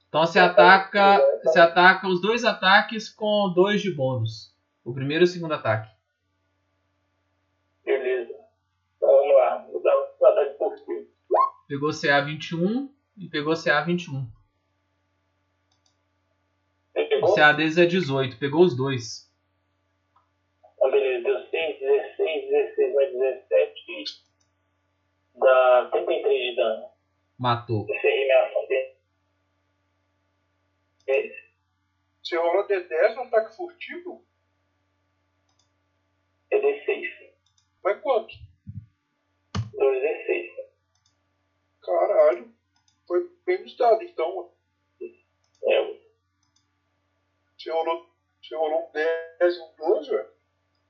[0.08, 4.51] Então você ataca, você ataca os dois ataques com dois de bônus.
[4.83, 5.91] O primeiro e o segundo ataque.
[7.85, 8.33] Beleza.
[8.98, 9.67] Então vamos lá.
[9.72, 11.06] Vou dar um ataque por cima.
[11.67, 14.27] Pegou CA 21 e pegou CA 21.
[16.95, 17.35] Você O pegou?
[17.35, 19.28] CA deles é 18, pegou os dois.
[26.30, 26.90] 3 de dano.
[27.38, 27.85] Matou.
[27.85, 28.95] Você rime a ação dele.
[32.22, 34.24] Você rolou D10 no ataque furtivo?
[36.51, 37.33] É D6.
[37.83, 38.35] Mas quanto?
[39.74, 40.49] 2D6.
[41.82, 42.53] Caralho.
[43.08, 44.51] Foi bem dado então.
[45.64, 45.99] É.
[47.58, 48.09] Você rolou,
[48.41, 50.30] você rolou um 10 e um 12, velho?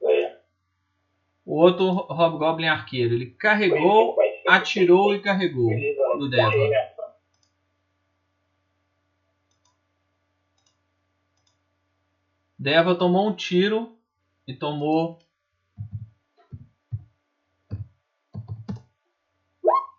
[0.03, 0.39] É.
[1.45, 4.15] O outro Hobgoblin arqueiro, ele carregou
[4.49, 5.71] atirou e carregou
[6.17, 6.51] no Deva.
[12.57, 13.97] Deva tomou um tiro
[14.45, 15.19] e tomou.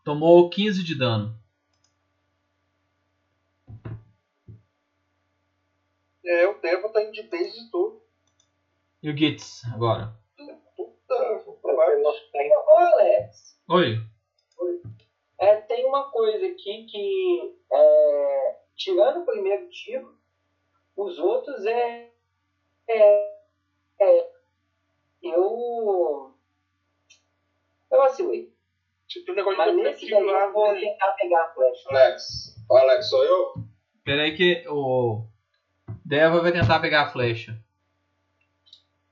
[0.04, 1.38] Tomou 15 de dano.
[6.24, 8.02] É, o Deva tá indo de base todo.
[9.02, 10.14] E o Gitz agora?
[10.76, 11.14] Puta,
[12.76, 14.10] Alex, Oi.
[15.38, 20.14] É, tem uma coisa aqui que, é, tirando o primeiro tiro,
[20.96, 22.10] os outros é.
[22.88, 23.38] é,
[24.00, 24.30] é
[25.22, 26.34] eu.
[27.90, 28.52] Eu vacilei.
[29.28, 30.44] Um negócio Mas de nesse daí lá.
[30.44, 30.80] eu vou né?
[30.80, 31.88] tentar pegar a flecha.
[31.88, 32.56] Alex.
[32.70, 33.54] Alex, sou eu?
[34.04, 35.24] Pera aí que o
[36.04, 37.58] Deva vai tentar pegar a flecha.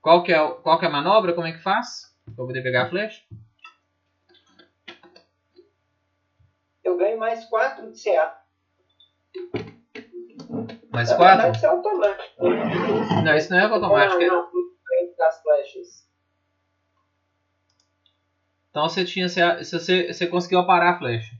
[0.01, 1.33] Qual que é, qual que é a manobra?
[1.33, 2.15] Como é que faz?
[2.35, 3.21] Pra poder pegar a flecha?
[6.99, 8.37] Ganho mais 4 de CA.
[10.91, 11.37] Mais Na 4?
[11.37, 12.43] verdade, isso é automático.
[13.23, 14.21] Não, isso não é automático.
[14.21, 14.49] é- Não, não,
[14.85, 16.09] frente das flechas.
[18.69, 19.27] Então você tinha.
[19.29, 19.39] Se
[19.71, 21.35] você, você conseguiu parar a flecha.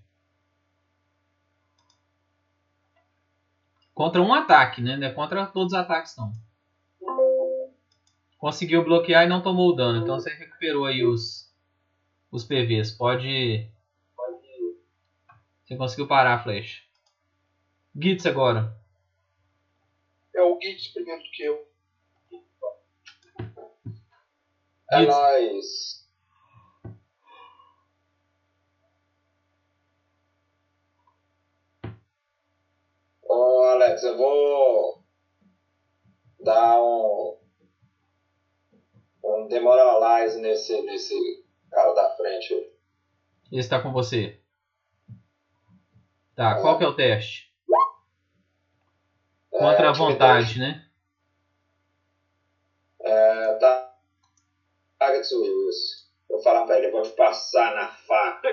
[3.94, 4.96] Contra um ataque, né?
[4.96, 6.32] Não é contra todos os ataques não.
[8.38, 10.02] Conseguiu bloquear e não tomou o dano.
[10.02, 11.54] Então você recuperou aí os,
[12.32, 12.92] os PVs.
[12.92, 13.70] Pode.
[15.70, 16.82] Você conseguiu parar a flecha.
[17.96, 18.76] Gitz agora.
[20.34, 21.68] É o Gitz primeiro do que eu.
[24.92, 25.14] É Gitz.
[25.14, 26.10] nóis.
[33.22, 35.04] Ô, Alex, eu vou
[36.40, 37.38] dar um,
[39.24, 42.56] um demoralize nesse, nesse cara da frente.
[43.52, 44.42] Ele está com você.
[46.40, 47.54] Tá, qual que é o teste?
[49.50, 50.86] Contra É, a vontade, né?
[53.02, 53.94] É, tá.
[54.98, 56.10] Target isso.
[56.30, 58.48] Vou falar pra ele, vou te passar na faca.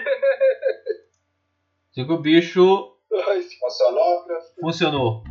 [1.93, 2.93] Se o bicho
[3.61, 4.27] Funcionou?
[4.61, 5.25] funcionou.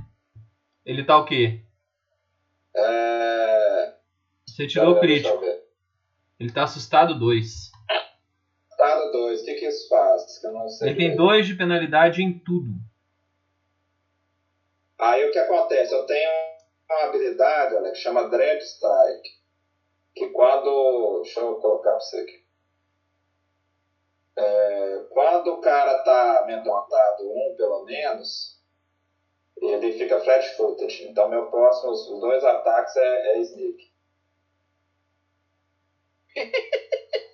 [0.85, 1.61] Ele tá o quê?
[2.74, 3.95] É.
[4.48, 5.43] Você tirou deixa crítico.
[6.40, 7.69] Ele tá assustado 2.
[8.72, 10.40] Estado 2, o que que isso faz?
[10.40, 10.90] Que eu não sei.
[10.90, 12.72] Ele tem 2 de penalidade em tudo.
[14.98, 15.94] Aí o que acontece?
[15.94, 16.30] Eu tenho
[16.90, 19.36] uma habilidade, olha, que chama Dread Strike.
[20.16, 21.22] Que quando.
[21.24, 22.46] Deixa eu colocar pra você aqui.
[24.38, 28.62] É, quando o cara tá amedrontado um, pelo menos,
[29.58, 31.08] ele fica flat footed.
[31.08, 33.92] Então meu próximo, os dois ataques é, é sneak.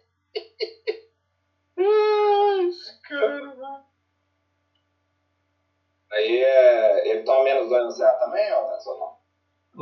[1.84, 3.84] Ai, esse cara.
[6.12, 9.18] Aí é, ele toma menos dois no CA também, ou não?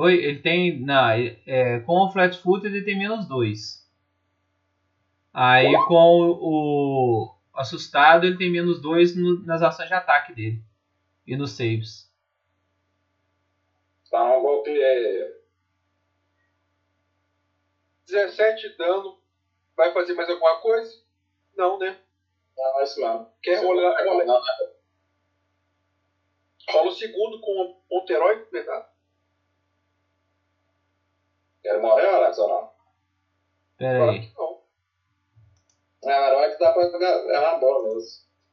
[0.03, 0.79] Oi, ele tem.
[0.79, 3.79] Não, ele- é, com o flat foot ele tem menos 2.
[5.33, 10.61] Aí com o assustado ele tem menos 2 nas ações de ataque dele.
[11.25, 12.09] E nos saves.
[14.07, 15.39] Então o golpe é.
[18.07, 19.19] 17 de dano.
[19.77, 20.91] Vai fazer mais alguma coisa?
[21.59, 21.99] Não, né?
[22.57, 23.27] Não, é isso mesmo.
[23.43, 24.01] Quer rolar?
[24.05, 24.41] rola- Não,
[26.71, 28.85] Rola o segundo com o ponto heróico, verdade?
[31.65, 32.69] Ele morreu, Alex, ou não?
[33.77, 34.21] Pera aí.
[34.27, 34.59] que não.
[36.03, 36.83] É, o herói que dá pra.
[36.83, 38.01] É uma boa mesmo.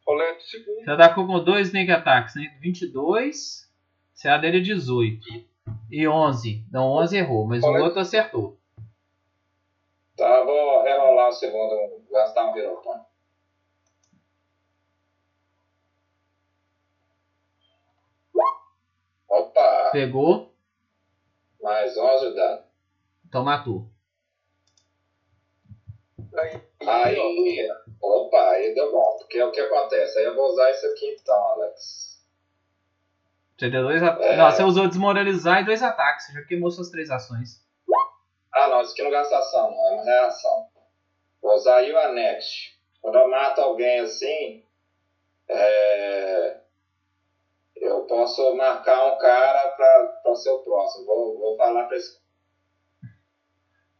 [0.04, 0.84] Rola o segundo.
[0.84, 2.58] Você atacou com 2 sneak attacks, né?
[2.60, 3.70] 22.
[4.20, 5.24] CA dele é 18.
[5.90, 6.64] E 11.
[6.72, 8.58] Não, 11 errou, mas o outro acertou.
[10.16, 13.04] Tá, vou rerolar o segundo, gastar um virotão.
[19.28, 19.90] Opa!
[19.92, 20.54] Pegou,
[21.62, 22.62] Mais 11 de dano.
[23.26, 23.90] então matou.
[26.36, 27.68] Aí, Aí,
[28.00, 29.16] opa, aí deu bom.
[29.18, 30.18] Porque é o que acontece.
[30.18, 32.22] Aí eu vou usar isso aqui então, Alex.
[33.56, 34.26] Você deu dois ataques.
[34.26, 34.36] É.
[34.36, 36.26] Não, você usou desmoralizar e dois ataques.
[36.26, 37.65] Você já queimou suas três ações.
[38.56, 39.86] Ah, não, isso aqui não gasta ação, não.
[39.86, 40.66] É uma reação.
[41.42, 42.74] Vou usar You are Next.
[43.02, 44.64] Quando eu mato alguém assim,
[45.48, 46.60] é,
[47.76, 51.04] eu posso marcar um cara para ser o próximo.
[51.04, 52.18] Vou, vou falar para esse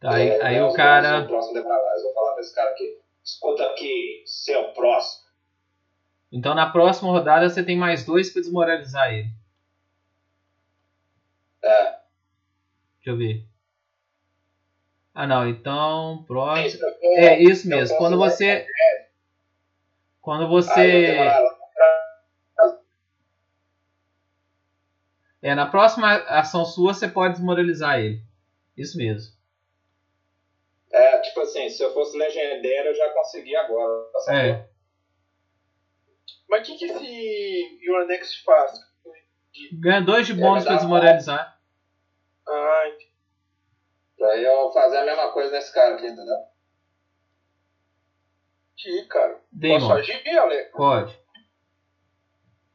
[0.01, 1.27] Tá, aí, é, aí o O cara.
[1.27, 2.03] próximo de Palácio.
[2.05, 2.99] Vou falar para esse cara aqui.
[3.23, 5.27] Escuta aqui, seu próximo.
[6.33, 9.29] Então na próxima rodada você tem mais dois pra desmoralizar ele.
[11.63, 11.83] É.
[12.97, 13.45] Deixa eu ver.
[15.17, 16.23] Ah não, então.
[16.27, 16.85] Próximo.
[17.17, 17.95] É isso mesmo.
[17.95, 18.67] Eu Quando você.
[20.21, 21.17] Quando você.
[25.41, 28.21] É, na próxima ação sua você pode desmoralizar ele.
[28.77, 29.33] Isso mesmo.
[30.93, 34.11] É, tipo assim, se eu fosse legendário eu já consegui agora.
[34.29, 34.69] É.
[36.47, 38.73] Mas o que, que esse Uranex faz?
[39.73, 41.59] Ganha dois de bônus dá pra desmoralizar.
[42.47, 43.16] Ah, entendi.
[44.27, 46.35] Pra eu fazer a mesma coisa nesse cara aqui, entendeu?
[48.73, 49.35] Aqui, cara.
[49.35, 50.73] Posso Damon, agir, Alex?
[50.73, 51.21] pode.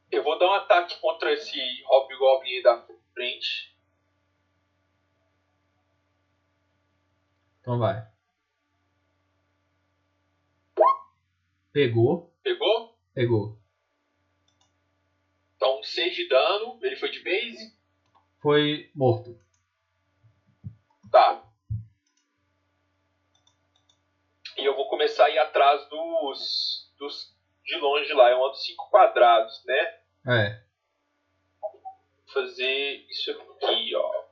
[0.10, 3.78] Eu vou dar um ataque contra esse Hobgoblin aí da frente.
[7.60, 8.10] Então vai.
[11.74, 12.34] Pegou.
[12.42, 12.98] Pegou?
[13.14, 13.60] Pegou.
[15.58, 16.80] Então, 6 de dano.
[16.82, 17.78] Ele foi de base.
[18.40, 19.38] Foi morto.
[21.12, 21.44] Tá.
[24.58, 26.94] E eu vou começar a ir atrás dos.
[26.98, 28.30] dos de longe lá.
[28.30, 30.00] Eu ando 5 quadrados, né?
[30.28, 30.64] É.
[32.34, 34.24] Fazer isso aqui, ó.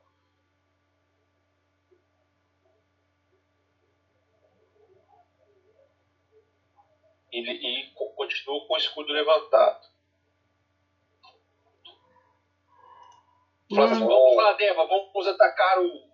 [7.32, 9.88] E, e co- continuo com o escudo levantado.
[13.76, 16.09] Fala assim, vamos lá, Deva, vamos atacar o-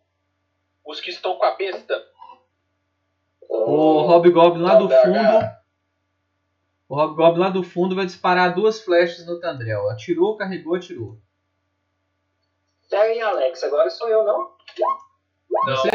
[0.86, 2.04] os que estão com a besta.
[3.50, 5.56] O Hobgoblin lá do fundo.
[6.88, 9.90] O Hobgoblin lá do fundo vai disparar duas flechas no Tandrel.
[9.90, 11.18] Atirou, carregou, atirou.
[12.90, 14.56] Pera aí, Alex, agora sou eu, não?
[15.66, 15.90] Você?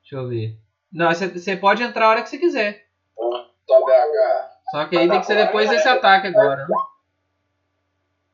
[0.00, 0.58] Deixa eu ver.
[0.92, 2.86] Não, você- você pode entrar a hora que você quiser.
[3.66, 4.50] Só BH.
[4.70, 6.66] Só que aí tem que ser depois desse ataque agora.
[6.68, 6.74] né?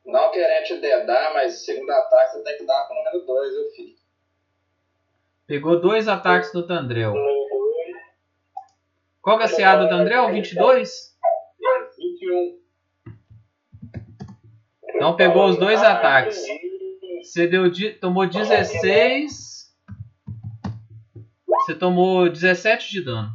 [0.05, 3.53] Não querendo te dedar, mas segundo ataque você tem que dar com o número 2,
[3.53, 3.95] viu, filho?
[5.51, 7.13] Pegou dois ataques do Tandrel.
[9.21, 10.31] Qual que é a CA do Tandrel?
[10.31, 10.89] 22?
[11.97, 12.57] 21.
[14.95, 16.41] Então pegou os dois ataques.
[17.21, 19.75] Você deu, tomou 16.
[21.45, 23.29] Você tomou 17 de dano.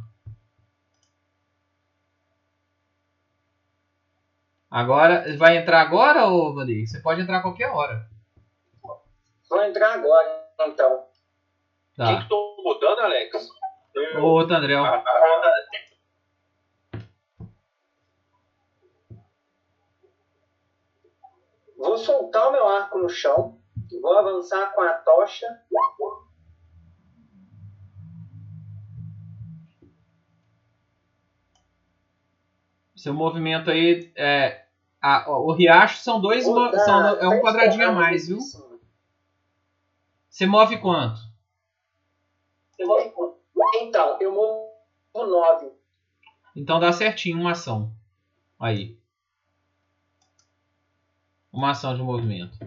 [4.71, 6.87] Agora, vai entrar agora, ô Vandir?
[6.87, 8.09] Você pode entrar a qualquer hora.
[9.47, 11.06] Vou entrar agora, então.
[11.97, 12.21] Quem Tá.
[12.21, 13.49] que tomou dano, Alex?
[14.21, 14.83] Ô, Tandrel.
[21.77, 23.59] Vou soltar o meu arco no chão.
[24.01, 25.47] Vou avançar com a tocha.
[32.95, 34.65] Seu movimento aí é.
[34.99, 36.43] a- o riacho são dois.
[36.43, 36.65] São-
[37.19, 38.39] é um quadradinho a mais, viu?
[40.27, 41.19] Você move quanto?
[43.73, 44.71] Vou- Então, eu movo
[45.13, 45.71] 9.
[46.55, 47.91] Então dá certinho uma ação.
[48.59, 48.97] Aí.
[51.51, 52.57] Uma ação de movimento.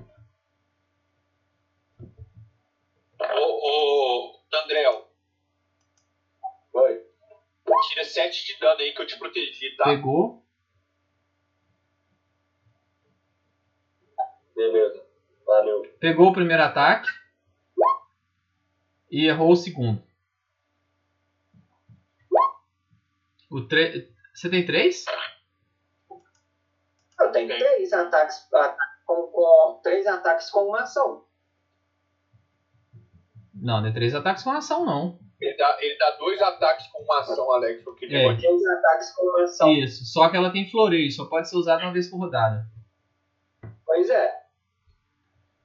[3.21, 5.07] Ô, ô, Andréu,
[6.73, 7.05] Foi.
[7.89, 9.85] tira 7 de dano aí que eu te protegi, tá?
[9.85, 10.45] Pegou.
[14.55, 15.07] Beleza.
[15.47, 15.83] Valeu.
[16.01, 17.09] Pegou o primeiro ataque.
[19.11, 20.01] E errou o segundo.
[23.51, 24.13] O tre...
[24.35, 25.05] Você tem três?
[27.21, 31.25] Eu tenho três ataques ah, com, com três ataques com uma ação.
[33.55, 35.19] Não, não é três ataques com ação, não.
[35.41, 37.83] Ele dá, ele dá dois ataques com uma ação, Alex.
[37.83, 38.25] Porque ele É.
[38.25, 39.71] pode- Três ataques com uma ação.
[39.73, 40.05] Isso.
[40.07, 41.11] Só que ela tem floreio.
[41.11, 42.65] Só pode ser usada uma vez por rodada.
[43.85, 44.41] Pois é.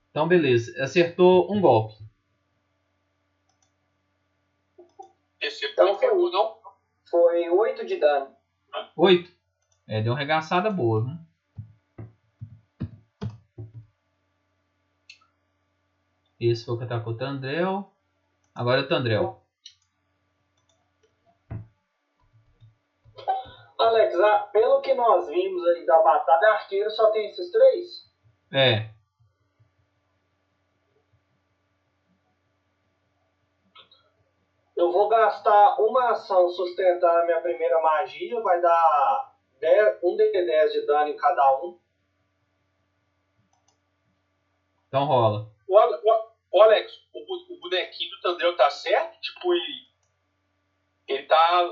[0.09, 0.73] Então, beleza.
[0.83, 1.93] Acertou um golpe.
[5.41, 6.54] Esse Então pegou, não?
[7.15, 8.35] Foi 8 de dano.
[8.97, 9.31] Oito.
[9.87, 11.17] É, deu uma regaçada boa, né?
[16.37, 17.89] Esse foi o que atacou o Tandrel.
[18.53, 19.41] Agora é o Tandrel.
[23.79, 28.13] Alex, ah, pelo que nós vimos aí da batalha, arqueiro só tem esses três?
[28.51, 28.89] É.
[34.75, 40.71] Eu vou gastar uma ação sustentando a minha primeira magia, vai dar 10, um D10
[40.71, 41.79] de dano em cada um.
[44.87, 45.49] Então rola.
[45.67, 49.19] O, o- o Alex, o, o bonequinho do Tandreu tá certo?
[49.21, 49.85] Tipo, ele.
[51.07, 51.69] Ele tá.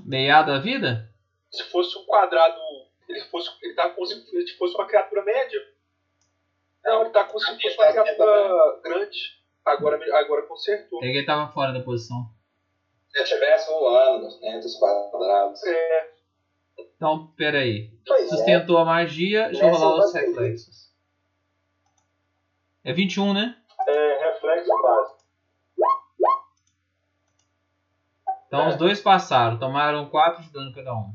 [0.00, 1.08] Meiado a vida?
[1.50, 2.60] Se fosse um quadrado.
[3.08, 5.60] Ele, fosse, ele tá como se se fosse uma criatura média.
[6.84, 9.43] Não, ele tá como se fosse uma criatura grande.
[9.64, 10.98] Agora, agora consertou.
[11.02, 12.28] É que ele tava fora da posição.
[13.08, 15.62] Se eu estivesse voando entre os quadrados.
[15.64, 16.10] É,
[16.96, 17.90] Então, pera aí.
[18.06, 18.28] Pois é.
[18.28, 19.46] Sustentou a magia.
[19.46, 20.92] Deixa eu Nessa rolar os reflexos.
[22.82, 23.56] É 21, né?
[23.86, 25.24] É, reflexo básico.
[28.46, 29.58] Então os dois passaram.
[29.58, 31.14] Tomaram 4 de dano cada um.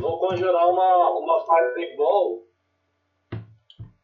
[0.00, 2.46] Eu vou conjurar uma, uma Fireball.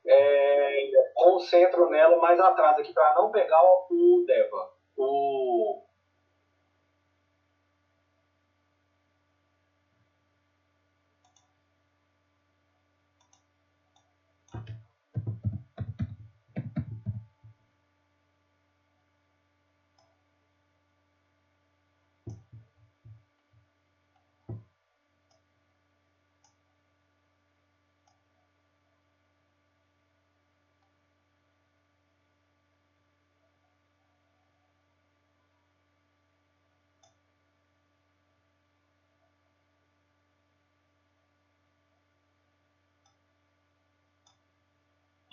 [0.07, 4.73] É, concentro nela mais atrás aqui para não pegar o, Deva.
[4.95, 5.86] O.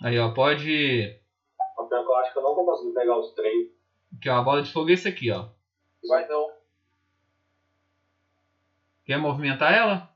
[0.04, 0.30] Aí, ó.
[0.34, 0.70] Pode.
[1.90, 3.68] Eu acho que eu não vou conseguir pegar os três.
[4.16, 4.36] Aqui, ó.
[4.38, 5.48] A bola de fogo é esse aqui, ó.
[6.08, 6.52] vai não.
[9.06, 10.10] Quer movimentar ela?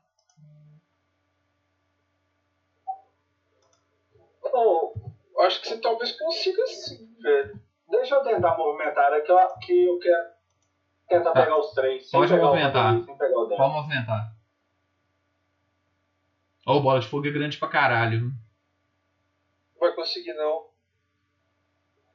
[4.43, 4.93] Oh,
[5.35, 7.59] Eu acho que você talvez consiga sim, velho.
[7.89, 10.29] deixa eu tentar movimentar aqui, ó, que eu quero
[11.07, 11.43] tentar Tá.
[11.43, 12.09] pegar os três.
[12.11, 12.95] Pode movimentar.
[12.99, 13.15] Deva.
[13.57, 14.35] Pode movimentar.
[16.65, 18.31] Ó, bola de fogo é grande pra caralho.
[19.79, 20.65] Não vai conseguir, não.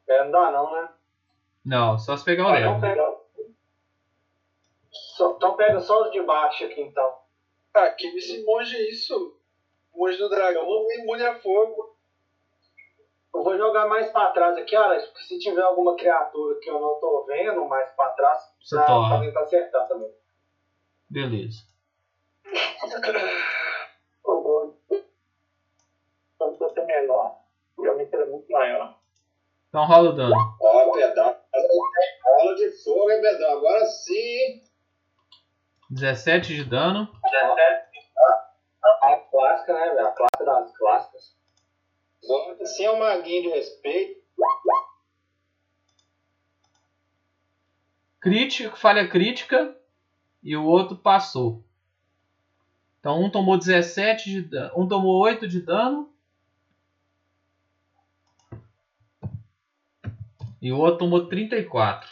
[0.06, 0.88] É, não dá não, né?
[1.64, 2.80] Não, só se pegar o Ah, não Leva.
[2.80, 3.14] pega.
[4.92, 7.18] Só- então pega só os de baixo aqui então.
[7.72, 9.40] Ah, que esse monge é isso?
[9.94, 11.96] Monge do dragão, imune a fogo.
[13.34, 16.78] Eu vou jogar mais pra trás aqui, Alex, porque se tiver alguma criatura que eu
[16.78, 19.16] não tô vendo mais pra trás, Você pra, torra.
[19.16, 20.12] pra tentar acertar também.
[21.08, 21.64] Beleza.
[24.24, 24.42] Eu
[26.58, 27.43] vou ser menor.
[27.84, 28.98] Diâmetro é muito maior.
[29.68, 30.34] Então rola o dano.
[30.62, 31.36] Ó, Pedão.
[32.24, 33.58] Bola de fogo, hein, Pedão?
[33.58, 34.64] Agora sim, hein?
[35.90, 37.12] 17 de dano.
[39.02, 40.06] A clássica, né, velho?
[40.06, 41.36] A clássica das clássicas.
[42.64, 44.24] Sim é um maguinho de respeito.
[48.18, 49.76] Crítico, falha crítica.
[50.42, 51.62] E o outro passou.
[52.98, 54.72] Então um tomou 17 de dano.
[54.74, 56.13] Um tomou 8 de dano.
[60.64, 62.10] E o outro tomou 34.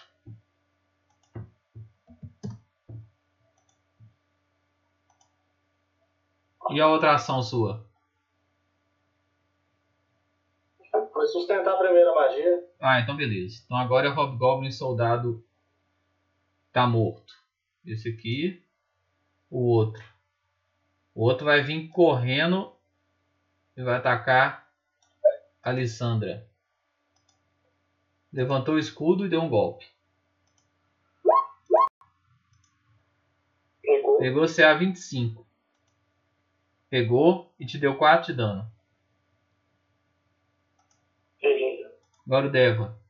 [6.70, 7.82] E a outra ação sua?
[11.14, 12.68] Foi sustentar a primeira magia.
[12.78, 13.62] Ah, então beleza.
[13.64, 15.42] Então agora é o Hobgoblin Soldado
[16.70, 17.32] tá morto.
[17.86, 18.62] Esse aqui.
[19.48, 20.04] O outro.
[21.14, 22.76] O outro vai vir correndo
[23.74, 24.70] e vai atacar
[25.62, 26.51] a Alessandra.
[28.32, 29.86] Levantou o escudo e deu um golpe.
[33.82, 34.18] Pegou.
[34.18, 35.46] Pegou CA 25.
[36.88, 38.70] Pegou e te deu 4 de dano.
[41.40, 41.92] Beleza.
[42.26, 43.01] Agora o Deva.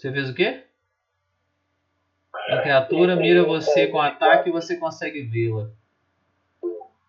[0.00, 0.64] Você fez o quê?
[2.32, 5.70] A criatura mira você com ataque e você consegue vê-la.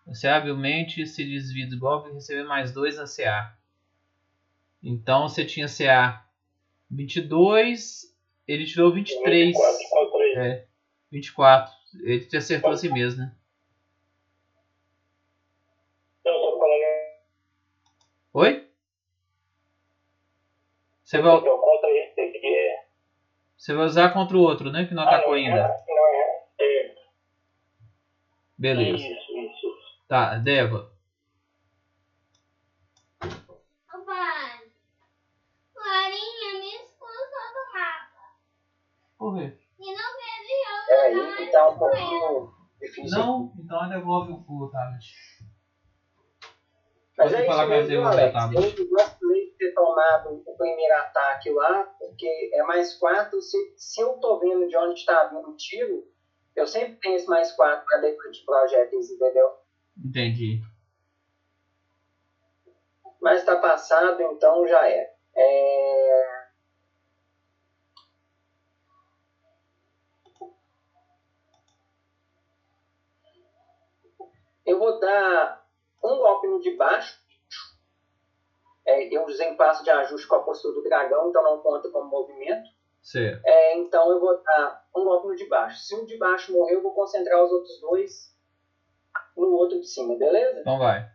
[0.06, 3.56] Você habilmente se desvia do golpe e recebe mais 2 na CA.
[4.82, 6.22] Então você tinha CA
[6.90, 8.14] 22,
[8.46, 9.46] ele tirou 23.
[9.46, 10.38] 24 contra ele.
[10.38, 10.66] É,
[11.10, 11.74] 24.
[11.94, 13.34] Ele te acertou assim mesmo, né?
[18.34, 18.68] Oi?
[21.12, 22.86] Você vai, que eu contra esse aqui é.
[23.62, 24.86] Você vai usar contra o outro, né?
[24.86, 25.68] Que não atacou não, ainda.
[25.86, 26.44] Não é.
[26.58, 26.94] É.
[28.58, 28.96] Beleza.
[28.96, 29.78] Isso, isso.
[30.08, 30.90] Tá, Deva.
[33.22, 34.62] Ô pai,
[35.72, 38.34] Florinha me expulsou do mapa.
[39.16, 39.56] Por quê?
[39.78, 43.16] E não teve eu Peraí, tá um pouquinho difícil.
[43.16, 45.06] Não, então devolve o tablet.
[47.16, 49.16] Mas Pode é falar isso com a mesmo, Deus,
[49.62, 53.40] Ter tomado o primeiro ataque lá, porque é mais 4.
[53.40, 56.04] Se, se eu tô vendo de onde está vindo o tiro,
[56.56, 59.52] eu sempre tenho esse mais 4 para leitura de projéteis, entendeu?
[60.04, 60.60] Entendi.
[63.20, 65.14] Mas tá passado, então já é.
[65.36, 66.42] é...
[74.66, 75.64] Eu vou dar
[76.02, 77.21] um golpe no de baixo.
[78.84, 81.88] É, eu usei um passo de ajuste com a postura do dragão, então não conta
[81.90, 82.68] como movimento.
[83.44, 85.80] É, então eu vou dar um golpe no de baixo.
[85.80, 88.32] Se o de baixo morrer, eu vou concentrar os outros dois
[89.36, 90.60] no outro de cima, beleza?
[90.60, 91.10] Então vai.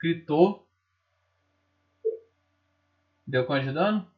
[0.00, 0.66] Gritou.
[3.26, 4.10] Deu quanto de dano?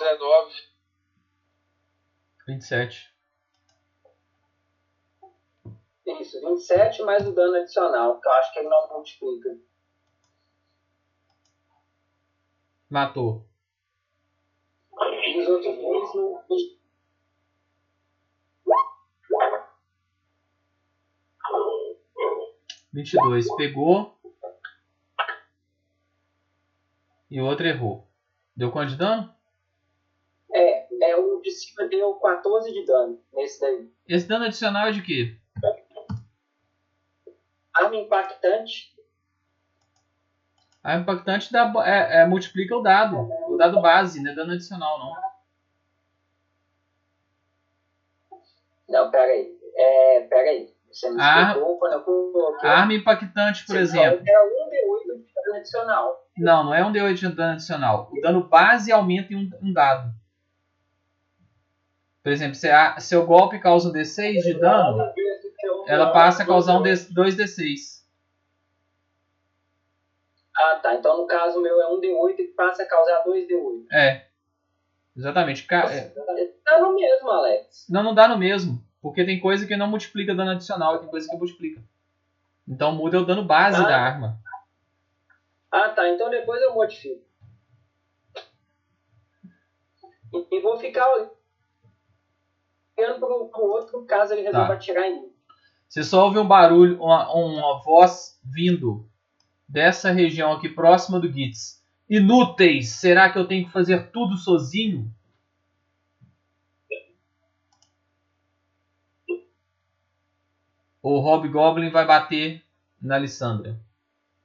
[0.00, 0.70] 19.
[2.46, 3.09] 27.
[6.18, 9.58] Isso, 27 mais o dano adicional, que eu acho que ele não multiplica.
[12.88, 13.46] Matou.
[15.24, 16.80] E os outros dois não.
[22.92, 23.54] 22.
[23.56, 24.18] Pegou.
[27.30, 28.08] E o outro errou.
[28.56, 29.32] Deu quanto de dano?
[30.52, 33.88] É, é o de cima deu 14 de dano nesse daí.
[34.08, 35.39] Esse dano adicional é de quê?
[37.80, 38.90] Arma impactante,
[40.82, 43.28] A impactante dá, é, é, multiplica o dado.
[43.48, 45.14] O dado base, não é dano adicional, não.
[48.88, 49.58] Não, pera aí.
[49.76, 50.74] É, peraí.
[50.90, 51.42] Você me Ah.
[51.48, 52.68] explicou quando eu coloquei.
[52.68, 54.04] Arma impactante, por Você exemplo.
[54.10, 56.26] falou que Era um D8 de dano adicional.
[56.38, 58.10] Não, não é um D8 de dano adicional.
[58.12, 60.12] O dano base aumenta em um, um dado.
[62.22, 65.12] Por exemplo, se a- seu golpe causa um D6 de dano,
[65.90, 68.00] ela passa a causar um D, 2D6.
[70.56, 70.94] Ah, tá.
[70.94, 73.86] Então, no caso, meu é um D8 que passa a causar 2 D8.
[73.92, 74.26] É.
[75.16, 75.64] Exatamente.
[75.66, 76.12] Ca- é.
[76.64, 77.86] Tá no mesmo, Alex.
[77.88, 78.82] Não, não dá no mesmo.
[79.02, 81.82] Porque tem coisa que não multiplica dano adicional e tem coisa que multiplica.
[82.68, 83.86] Então muda o dano base Ah.
[83.88, 84.38] da arma.
[85.72, 86.08] Ah, tá.
[86.08, 87.22] Então depois eu modifico.
[90.32, 91.06] E, e vou ficar
[92.96, 94.74] olhando pro, pro outro caso ele resolva Tá.
[94.74, 95.32] atirar em mim.
[95.90, 99.10] Você só ouve um barulho, uma, uma voz vindo
[99.68, 101.84] dessa região aqui próxima do Gitz.
[102.08, 102.90] Inúteis!
[102.90, 105.12] Será que eu tenho que fazer tudo sozinho?
[111.02, 112.64] O Hobgoblin vai bater
[113.02, 113.76] na Alessandra.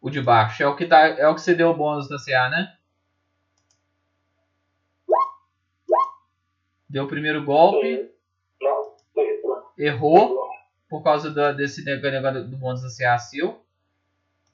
[0.02, 0.64] O de baixo.
[0.64, 2.76] É o que, tá, é o que você deu o bônus da CA, né?
[6.90, 8.10] Deu o primeiro golpe.
[9.78, 10.45] Errou.
[10.96, 13.62] Por causa da- desse negócio do bônus da seu.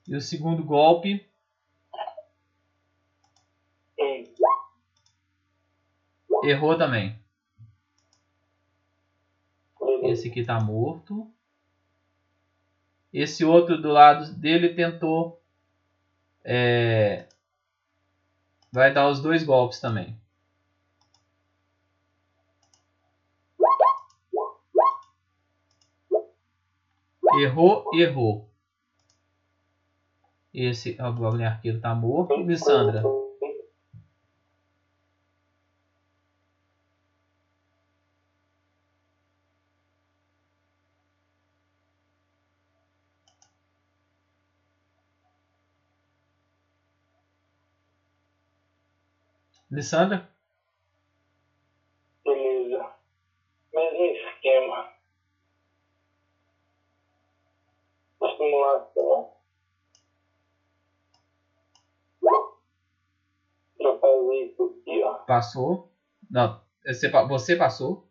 [0.08, 1.24] E o segundo golpe.
[6.42, 7.16] Errou também.
[10.02, 11.32] Esse aqui tá morto.
[13.12, 15.40] Esse outro do lado dele tentou.
[16.44, 17.28] é,
[18.72, 20.20] vai dar os dois golpes também.
[27.40, 28.48] Errou, errou.
[30.52, 32.36] Esse o Goblin Arqueiro tá morto.
[32.36, 33.02] Lissandra.
[49.70, 50.28] Lissandra?
[52.22, 52.92] Beleza.
[53.72, 54.92] Mesmo esquema.
[58.36, 59.32] Simulação.
[63.78, 65.14] Pra fazer isso aqui, ó.
[65.24, 65.90] Passou.
[66.30, 68.08] Não, você, você passou.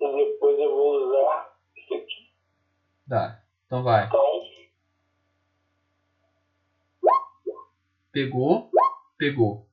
[0.00, 2.32] E depois eu vou usar isso aqui.
[3.08, 3.42] Tá.
[3.66, 4.06] Então vai.
[4.06, 4.36] Então,
[8.12, 8.70] Pegou.
[9.18, 9.66] Pegou.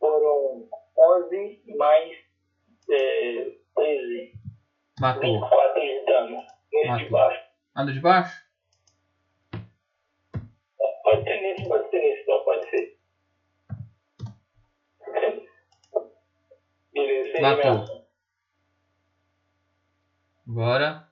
[0.00, 0.68] foram
[0.98, 2.16] 11 mais
[2.90, 4.32] é, 13.
[5.00, 5.40] Matou.
[5.40, 6.36] 24 de dano.
[6.72, 7.10] Nesse de Matou.
[7.10, 7.44] baixo.
[7.76, 8.45] Anda de baixo?
[16.96, 18.02] Beleza.
[20.48, 21.08] Agora.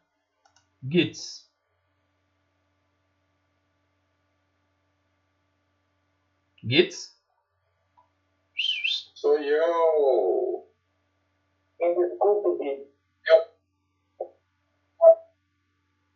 [0.82, 1.50] Gitz.
[6.62, 7.14] Gitz?
[9.14, 10.66] Sou eu.
[11.80, 12.88] Me desculpe, Gui.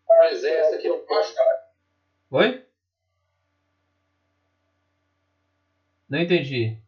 [0.08, 1.70] Mas essa aqui não pode, cara.
[2.30, 2.66] Oi?
[6.08, 6.78] Não entendi.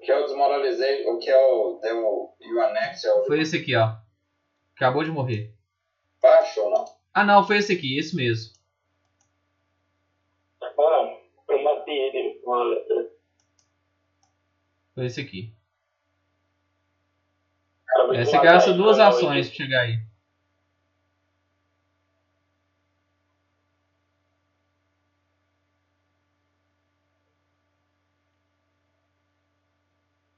[0.00, 3.74] Que eu desmoralizei, o que eu deu e o anexo é o Foi esse aqui,
[3.76, 3.96] ó.
[4.76, 5.52] Acabou de morrer.
[6.22, 6.84] baixo ou não?
[7.12, 8.52] Ah, não, foi esse aqui, esse mesmo.
[10.62, 11.18] Ah,
[11.48, 12.40] eu matei ele.
[12.46, 13.10] Olha,
[14.94, 15.52] Foi esse aqui.
[18.14, 19.98] É, você gasta ele, duas ações pra chegar aí.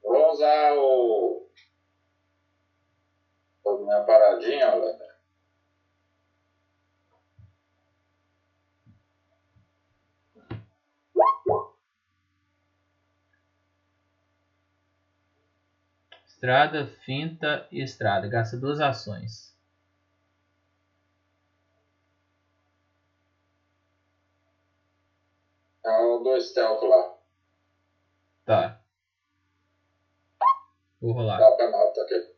[0.03, 1.49] Vou usar o.
[3.67, 5.11] a minha paradinha, olha.
[16.41, 18.27] Estrada, finta e estrada.
[18.27, 19.55] Gasta duas ações.
[25.85, 27.19] É o do stealth lá.
[28.47, 28.83] Tá.
[30.99, 31.39] Vou rolar.
[31.39, 32.35] Dá pra nota aqui.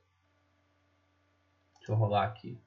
[1.76, 2.60] Deixa eu rolar aqui.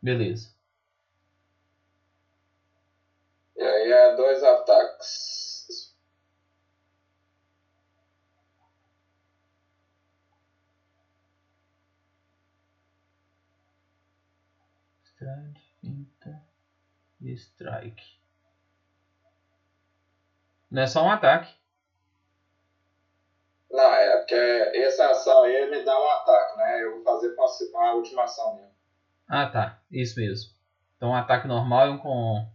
[0.00, 0.56] Beleza.
[3.56, 5.87] E aí é dois ataques.
[15.18, 16.42] strand, pinta
[17.20, 18.18] e strike.
[20.70, 21.52] Não é só um ataque.
[23.68, 26.84] Não, é porque essa ação aí me dá um ataque, né?
[26.84, 28.74] Eu vou fazer com a, última ação mesmo.
[29.26, 29.82] Ah, tá.
[29.90, 30.52] Isso mesmo.
[30.96, 32.48] Então, um ataque normal e um, com...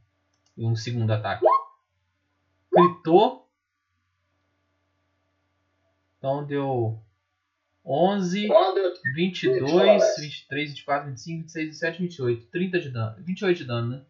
[0.58, 1.45] e um segundo ataque.
[2.72, 3.50] Critou.
[6.17, 7.03] Então, deu
[7.85, 10.15] 11, Quando eu 22, Alex.
[10.21, 12.47] 23, 24, 25, 26, 27, 28.
[12.47, 13.15] 30 de dano.
[13.23, 14.05] 28 de dano, né?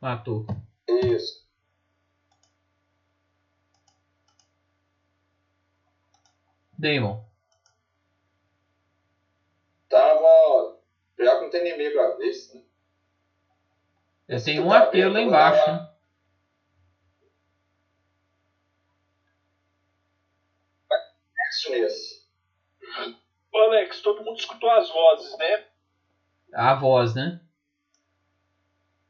[0.00, 0.46] Matou.
[0.86, 1.46] Isso.
[6.78, 7.24] Damon.
[9.88, 10.78] Tava.
[11.18, 12.62] Já que não tem inimigo à vista, né?
[14.28, 15.88] Eu tenho um tá apelo lá embaixo, uma- né?
[21.58, 22.22] Isso nesse.
[23.52, 25.66] Ô, Alex, todo mundo escutou as vozes, né?
[26.54, 27.40] A voz, né?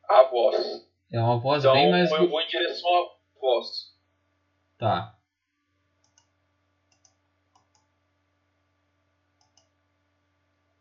[0.09, 0.89] A voz.
[1.13, 2.11] É uma voz Então bem mais.
[2.11, 3.95] eu vou em direção à voz.
[4.79, 5.19] Tá.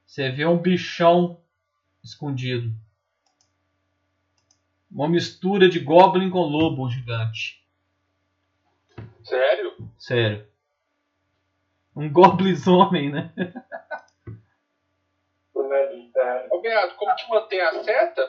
[0.05, 1.43] Você vê um bichão
[2.01, 2.73] escondido.
[4.89, 7.61] Uma mistura de goblin com lobo gigante.
[9.21, 9.91] Sério?
[9.99, 10.56] Sério.
[11.97, 13.33] Um goblisomem, né?
[16.51, 18.21] Ô, Beato, como te mantém a seta?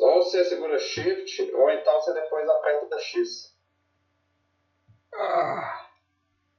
[0.00, 3.54] Ou você segura Shift, ou então você depois aperta X.
[5.14, 5.90] Ah.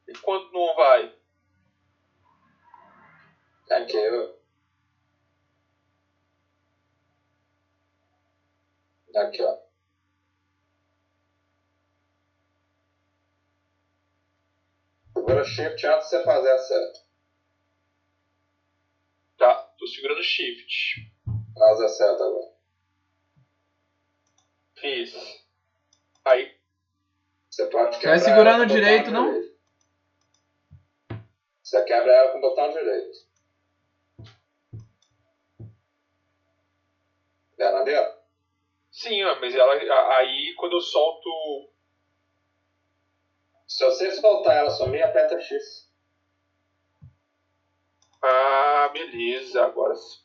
[0.08, 1.12] E quando não vai?
[3.72, 4.36] Aqui, ó.
[9.22, 9.65] Aqui, ó.
[15.26, 17.00] Segura Shift antes de você fazer a seta.
[19.40, 21.12] Tá, tô segurando Shift.
[21.58, 22.52] Faz a seta agora.
[24.76, 25.16] Fiz.
[26.26, 26.56] Aí,
[27.50, 29.34] Você pode Vai quebrar segurando ela com o botão direito, não?
[29.34, 29.56] direito.
[31.64, 33.26] Você quebra ela com o botão direito.
[37.58, 38.16] Ela
[38.92, 39.74] sim, mas ela.
[40.18, 41.74] Aí quando eu solto.
[43.76, 45.92] Se você soltar ela sumir, aperta X.
[48.22, 50.24] Ah, beleza, agora sim.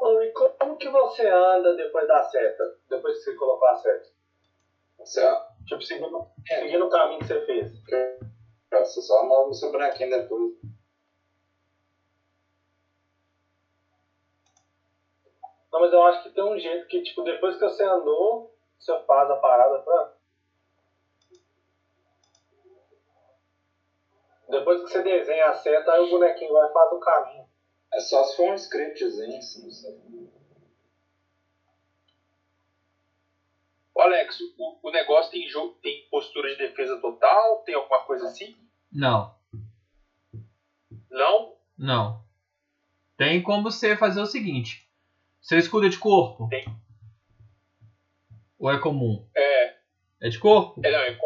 [0.00, 2.78] Ô, E como que você anda depois da seta?
[2.88, 4.10] Depois que você colocou a seta?
[4.96, 5.42] Você, ó.
[5.66, 7.72] Tipo, seguindo, seguindo o caminho que você fez.
[8.70, 10.52] Você só move o seu bonequinho depois.
[15.72, 18.96] Não, mas eu acho que tem um jeito que, tipo, depois que você andou, você
[19.02, 20.11] faz a parada pra.
[24.52, 27.46] Depois que você desenha a seta, aí o bonequinho vai e faz o caminho.
[27.94, 29.98] É só se for um scriptzinho, assim, não sei.
[33.94, 37.62] Ô, Alex, o, o negócio tem, jogo, tem postura de defesa total?
[37.64, 38.54] Tem alguma coisa assim?
[38.92, 39.34] Não,
[41.10, 41.56] Não?
[41.76, 42.22] não.
[43.16, 44.86] Tem como você fazer o seguinte:
[45.40, 46.46] seu escudo é de corpo?
[46.50, 46.64] Tem.
[48.58, 49.26] Ou é comum?
[49.34, 49.76] É,
[50.20, 50.80] É de corpo?
[50.84, 51.10] é, não, é.
[51.10, 51.18] Deixa,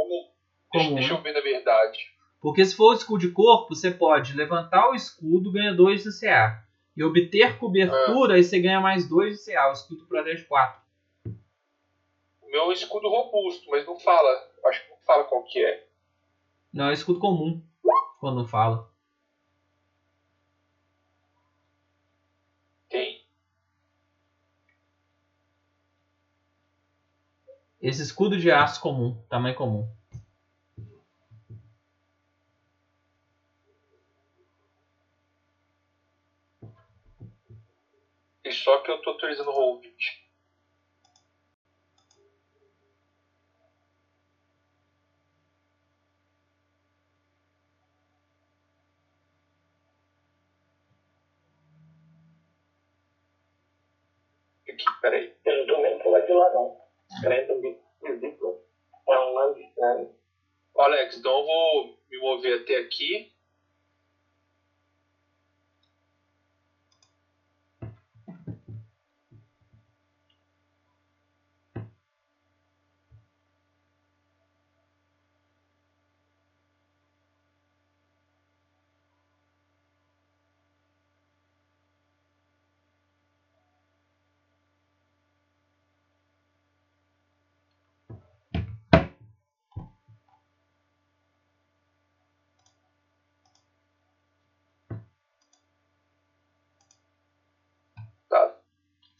[0.71, 1.19] Comum, deixa né?
[1.19, 2.16] eu ver na verdade.
[2.47, 6.16] Porque se for o escudo de corpo, você pode levantar o escudo, ganha 2 de
[6.16, 6.65] CA.
[6.97, 9.68] E obter cobertura, aí você ganha mais 2 de CA.
[9.68, 10.81] O escudo protege 4.
[11.26, 14.31] O meu é um escudo robusto, mas não fala.
[14.65, 15.89] Acho que não fala qual que é.
[16.73, 17.60] Não, é escudo comum.
[18.20, 18.89] Quando fala.
[22.89, 23.25] Tem.
[27.83, 29.95] Esse escudo de aço comum, tamanho comum.
[38.47, 40.25] E só que eu tô autorizando o roll 20.
[54.68, 55.33] Aqui, peraí.
[55.44, 56.76] Eu não tô vendo pular de lá, não.
[57.20, 58.60] Credo, bicho, ridículo.
[59.08, 60.15] É um lado estranho.
[60.76, 63.28] Ó, Alex, então eu vou me mover até aqui.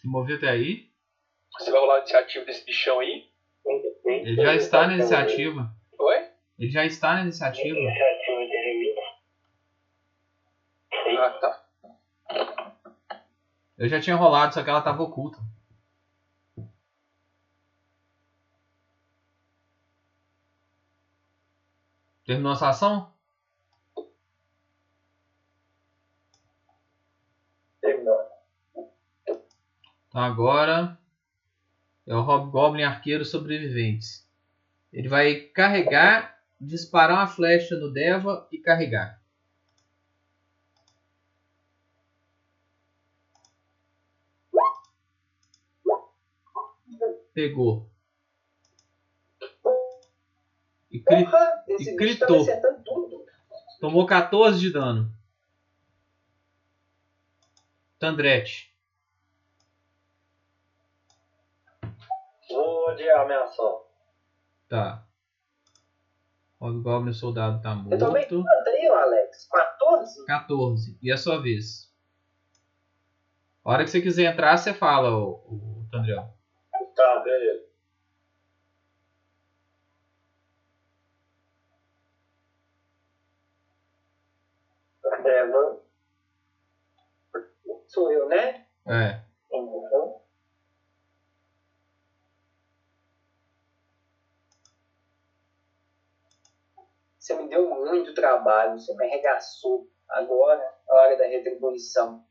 [0.07, 0.89] Se mover até aí,
[1.59, 3.29] Você vai rolar a iniciativa desse bichão aí?
[4.05, 5.69] ele já está na iniciativa.
[5.99, 6.29] Oi?
[6.61, 7.77] Ele já está na iniciativa.
[11.19, 11.65] Ah, tá.
[13.77, 15.39] Eu já tinha rolado, só que ela estava oculta.
[22.25, 23.13] Terminou a sua ação?
[30.19, 30.99] Agora
[32.07, 34.27] é o Hobgoblin Arqueiro Sobreviventes.
[34.93, 39.21] Ele vai carregar, disparar uma flecha no Deva e carregar.
[47.35, 47.91] Pegou.
[50.91, 52.27] E cri- Porra, E tá
[53.81, 55.13] tomou 14 de dano.
[57.99, 58.76] Tandrete.
[62.87, 63.83] Vou adiar minha ação.
[64.69, 65.05] Tá.
[66.61, 67.77] Hobgoblin Soldado tá Eu
[68.13, 68.45] morto.
[68.45, 69.49] quanto aí, ô Alex?
[69.51, 70.25] 14?
[70.25, 70.99] 14.
[71.03, 71.93] E a sua vez?
[73.65, 76.33] A hora que você quiser entrar, você fala, o, o Tandriel.
[76.95, 77.67] Tá, beleza.
[85.25, 85.81] Deva.
[87.89, 88.65] Sou eu, né?
[88.87, 89.21] É.
[89.51, 90.21] Uhum.
[97.27, 99.91] Você me deu muito trabalho, você me arregaçou.
[100.09, 102.25] Agora é a hora da retribuição.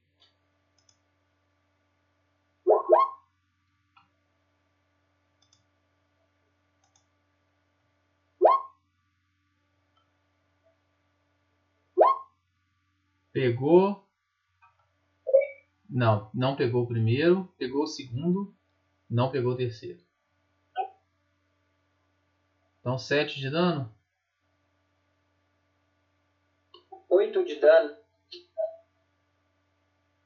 [13.33, 14.07] Pegou.
[15.89, 17.53] Não, não pegou o primeiro.
[17.57, 18.55] Pegou o segundo.
[19.09, 20.01] Não pegou o terceiro.
[22.79, 23.93] Então 7 de dano.
[27.39, 27.95] 8 de dano.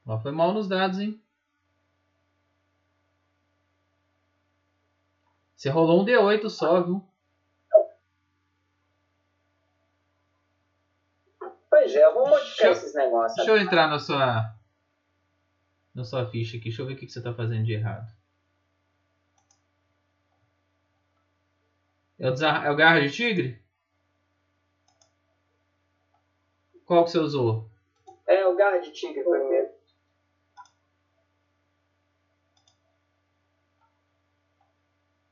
[0.06, 1.22] Ó, foi mal nos dados, hein?
[5.56, 7.06] Você rolou um D8 só, viu?
[11.70, 13.36] Pois é, eu vou modificar Deixa- esses negócios.
[13.38, 14.56] Deixa eu entrar na sua.
[15.94, 16.66] Na sua ficha aqui.
[16.66, 18.12] Deixa eu ver o que que você tá fazendo de errado.
[22.18, 22.66] É o, desar...
[22.66, 23.62] é o garra de tigre?
[26.90, 27.68] Qual que você usou?
[28.26, 29.69] É, o garra de tigre primeiro.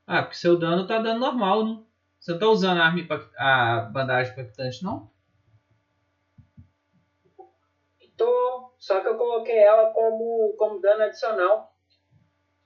[0.06, 1.80] Ah, porque seu dano tá dando normal, né?
[2.20, 5.08] Você não tá usando a, arma impact- a bandagem impactante, não?
[8.16, 11.72] Tô, só que eu coloquei ela como, como dano adicional.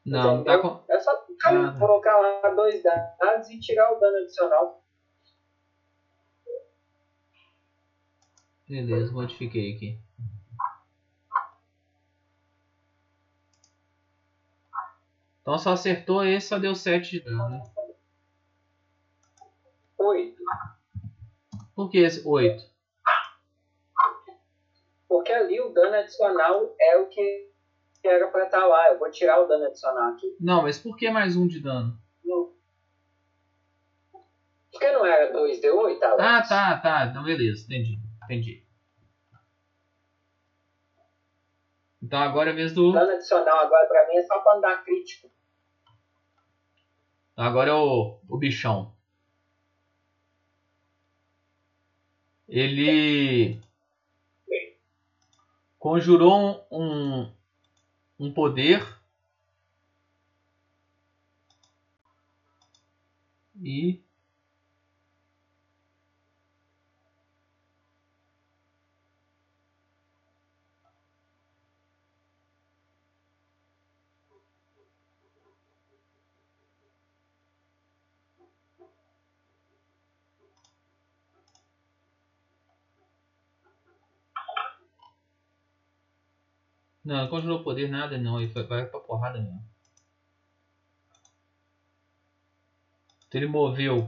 [0.05, 0.83] Não, não tá com.
[0.89, 1.11] É só
[1.45, 1.79] Ah, tá.
[1.79, 4.80] colocar lá dois dados e tirar o dano adicional.
[8.71, 9.99] Beleza, modifiquei aqui.
[15.41, 17.63] Então só acertou esse, só deu 7 de dano, né?
[19.97, 20.41] 8.
[21.75, 22.63] Por que esse 8?
[25.05, 27.51] Porque ali o dano adicional é o que
[28.05, 28.87] era pra estar lá.
[28.93, 30.33] Eu vou tirar o dano adicional aqui.
[30.39, 31.99] Não, mas por que mais um de dano?
[34.71, 36.23] Porque não era 2D8, Alex?
[36.23, 37.05] Ah, tá, tá.
[37.07, 37.99] Então beleza, entendi.
[38.31, 38.65] Entendi.
[42.01, 42.93] Então agora é a vez do.
[42.93, 45.29] Dano adicional agora pra mim é só quando dá crítico.
[47.35, 48.95] Agora é o, o bichão.
[52.47, 53.59] Ele
[55.77, 57.33] conjurou um, um,
[58.17, 58.81] um poder
[63.61, 64.01] e
[87.03, 89.63] Não, não conjurou poder nada não, ele foi, vai pra porrada mesmo.
[93.27, 94.07] Então ele moveu.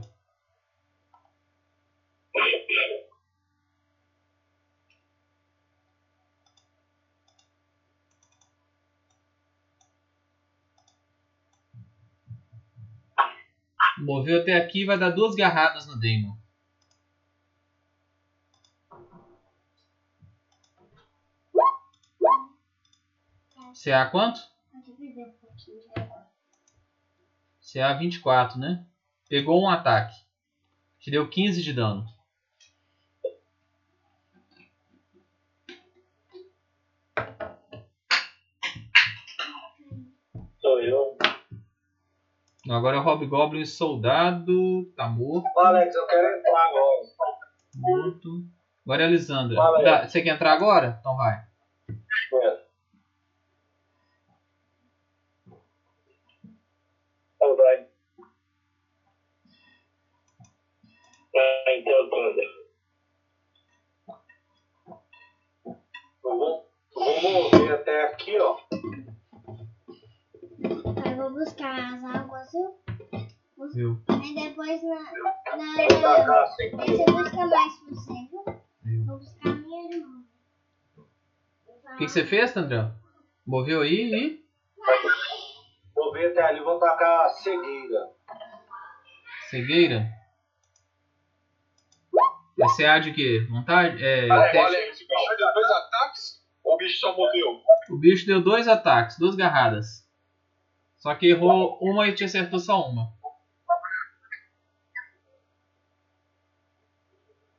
[13.98, 16.36] Moveu até aqui e vai dar duas garradas no Damon.
[23.74, 24.40] CA quanto?
[27.60, 28.84] CA 24, né?
[29.28, 30.14] Pegou um ataque.
[31.00, 32.06] Te deu 15 de dano.
[40.60, 41.16] Sou eu.
[42.70, 44.84] Agora é o Hobgoblin Soldado.
[44.96, 45.46] Tá morto.
[45.58, 47.02] Alex, eu quero entrar agora.
[47.76, 48.44] Morto.
[48.84, 49.56] Agora é a Lisandra.
[49.82, 50.96] Dá- Você quer entrar agora?
[51.00, 51.44] Então vai.
[57.36, 57.86] Então vai.
[61.36, 62.44] Ah, então, Thunder.
[66.24, 68.56] Eu vou, eu vou mover até aqui, ó.
[70.60, 72.84] Eu vou buscar as águas, viu?
[73.74, 73.98] Viu?
[74.08, 74.96] Aí depois na.
[74.96, 76.70] Vou na tacar assim.
[76.78, 78.44] aí você busca mais você, viu?
[78.82, 79.04] Viu?
[79.04, 80.24] Vou buscar a minha irmã.
[80.96, 82.94] O que, que você fez, Tandrão?
[83.46, 84.44] Moveu aí e.
[85.96, 88.10] Mover até ali, vou tacar a cegueira.
[89.50, 90.23] Cegueira?
[92.58, 93.46] Esse é a de quê?
[93.50, 94.02] Vontade?
[94.04, 94.58] É, Ah, teste.
[94.58, 97.60] olha, esse bicho deu dois ataques ou o bicho só moveu?
[97.90, 100.04] O bicho deu dois ataques, duas garradas.
[100.96, 103.12] Só que errou uma e te acertou só uma.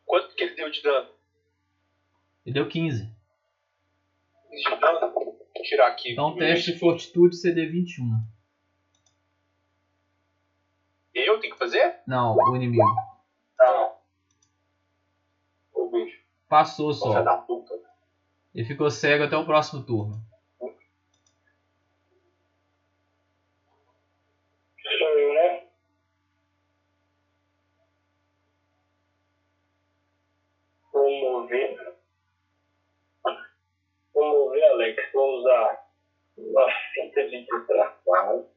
[0.05, 1.09] Quanto que ele deu de dano?
[2.45, 3.03] Ele deu 15.
[4.51, 5.13] De dano?
[5.13, 6.13] Vou tirar aqui.
[6.13, 8.05] Então teste de fortitude CD 21.
[11.13, 11.99] Eu tenho que fazer?
[12.07, 12.83] Não, o inimigo.
[13.59, 13.84] Não.
[16.47, 17.11] Passou só.
[18.53, 20.15] Ele ficou cego até o próximo turno.
[20.59, 20.79] Sou
[25.19, 25.67] eu, né?
[30.93, 31.97] Vou mover.
[34.13, 35.11] Vou mover, Alex.
[35.13, 35.85] Vou usar
[36.37, 38.49] uma fita de distração.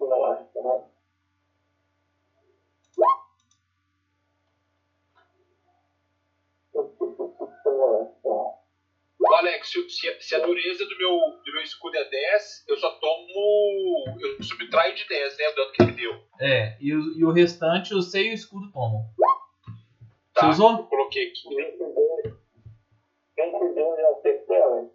[0.00, 0.90] Não acho, não.
[9.20, 9.72] Ô, Alex,
[10.32, 11.10] se, a dureza do meu,
[11.44, 14.04] do meu escudo é 10, eu só tomo.
[14.20, 15.48] Eu subtraio de 10, né?
[15.48, 16.24] O dano que ele deu.
[16.40, 19.02] É, e o, e o restante o sei e o escudo tomam.
[20.34, 20.70] Você Tá, usou?
[20.78, 21.48] Eu coloquei aqui.
[21.54, 22.34] 22.
[23.36, 24.92] 22 é o terceiro.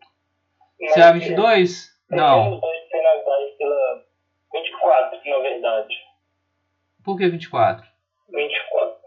[0.80, 1.98] Você é 22?
[2.12, 2.44] Eu Não.
[2.44, 4.06] tenho dois penalidades pela
[4.54, 5.96] 24, na verdade.
[7.04, 7.88] Por que 24?
[8.30, 8.98] 24.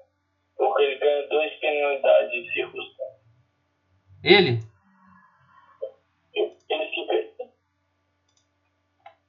[0.57, 3.21] Porque ele ganha duas penalidades de circunstância.
[4.23, 4.61] Ele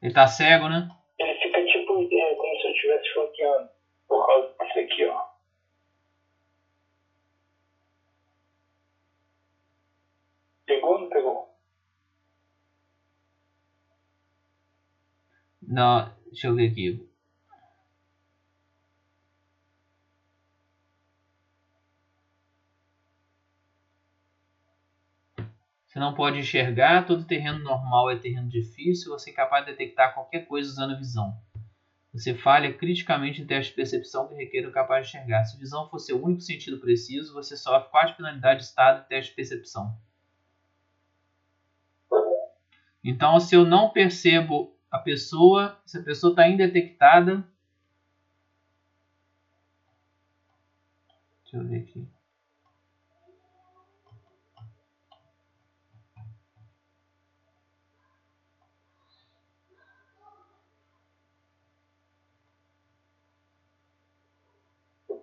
[0.02, 0.90] Ele tá cego, né?
[1.20, 3.70] ele fica tipo é, como se eu estivesse flanqueando.
[4.08, 5.24] Por causa disso aqui, ó.
[10.66, 11.52] Pegou ou não pegou?
[15.62, 17.11] Não, deixa eu ver aqui.
[25.92, 30.14] Você não pode enxergar, todo terreno normal é terreno difícil, você é capaz de detectar
[30.14, 31.38] qualquer coisa usando visão.
[32.14, 35.44] Você falha criticamente em teste de percepção que requer o capaz de enxergar.
[35.44, 39.32] Se visão for seu único sentido preciso, você sofre 4 penalidades de estado e teste
[39.32, 39.94] de percepção.
[43.04, 47.46] Então, se eu não percebo a pessoa, se a pessoa está indetectada.
[51.44, 52.08] Deixa eu ver aqui.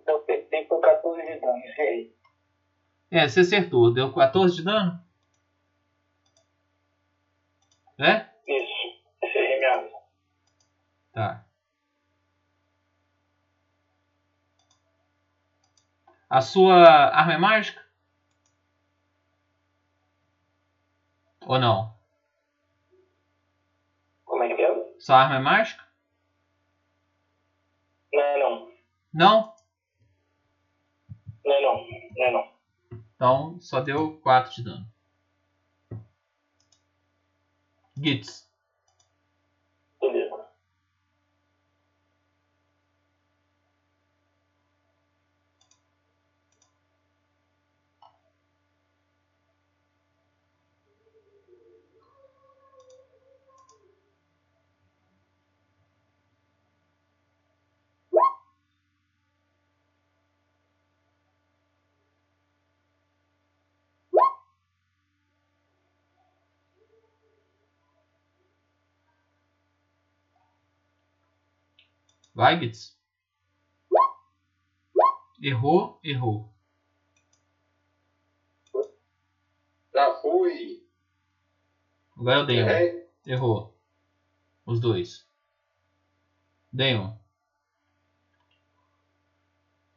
[0.09, 1.57] Então eu acertei por 14 de dano.
[1.57, 2.15] Errei.
[3.11, 3.93] É, você acertou.
[3.93, 5.03] Deu 14 de dano?
[7.97, 8.25] É?
[8.47, 9.01] Isso.
[9.21, 10.01] Errei minha ação.
[11.11, 11.45] Tá.
[16.29, 17.83] A sua arma é mágica?
[21.47, 21.97] Ou não?
[24.23, 24.99] Como é que é?
[24.99, 25.83] Sua arma é mágica?
[28.13, 28.71] Não não.
[29.11, 29.58] Não?
[31.49, 31.87] Não é não.
[32.15, 32.51] Não é não.
[33.15, 34.85] Então só deu 4 de dano.
[37.97, 38.47] Gits.
[39.99, 40.39] Beleza.
[72.39, 72.57] Vai.
[75.41, 76.49] Errou, errou.
[79.93, 80.87] Já fui.
[82.15, 82.59] Agora é o Damon.
[82.61, 83.09] Errei.
[83.25, 83.77] Errou.
[84.65, 85.29] Os dois.
[86.71, 87.19] Damon.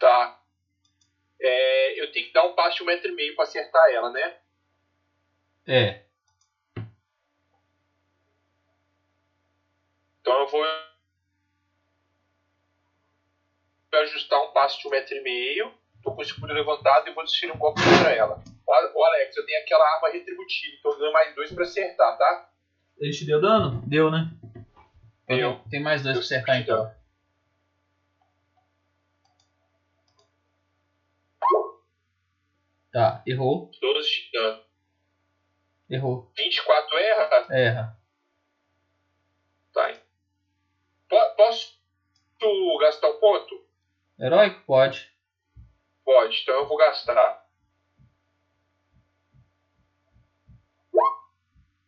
[0.00, 0.42] Tá.
[1.40, 4.10] É, eu tenho que dar um passo de um metro e meio pra acertar ela,
[4.10, 4.40] né?
[5.68, 6.04] É.
[10.20, 10.91] Então eu vou
[14.00, 15.72] ajustar um passo de um metro e meio.
[16.02, 18.42] Tô com o escudo levantado e vou desferir um golpe contra ela.
[18.66, 22.50] Ó, Alex, eu tenho aquela arma retributiva, então eu ganho mais dois pra acertar, tá?
[22.98, 23.82] Ele te deu dano?
[23.86, 24.28] Deu, né?
[25.28, 25.60] Deu.
[25.70, 26.92] Tem mais dois pra acertar então.
[32.92, 33.70] Tá, errou.
[33.80, 34.62] 12 de dano.
[35.88, 36.30] Errou.
[36.36, 37.46] 24 erra?
[37.50, 37.96] Erra.
[39.72, 39.92] Tá.
[41.08, 41.80] Po- Posso
[42.38, 43.66] tu gastar um ponto?
[44.18, 44.60] Heróico?
[44.66, 45.10] Pode.
[46.04, 47.42] Pode, então eu vou gastar.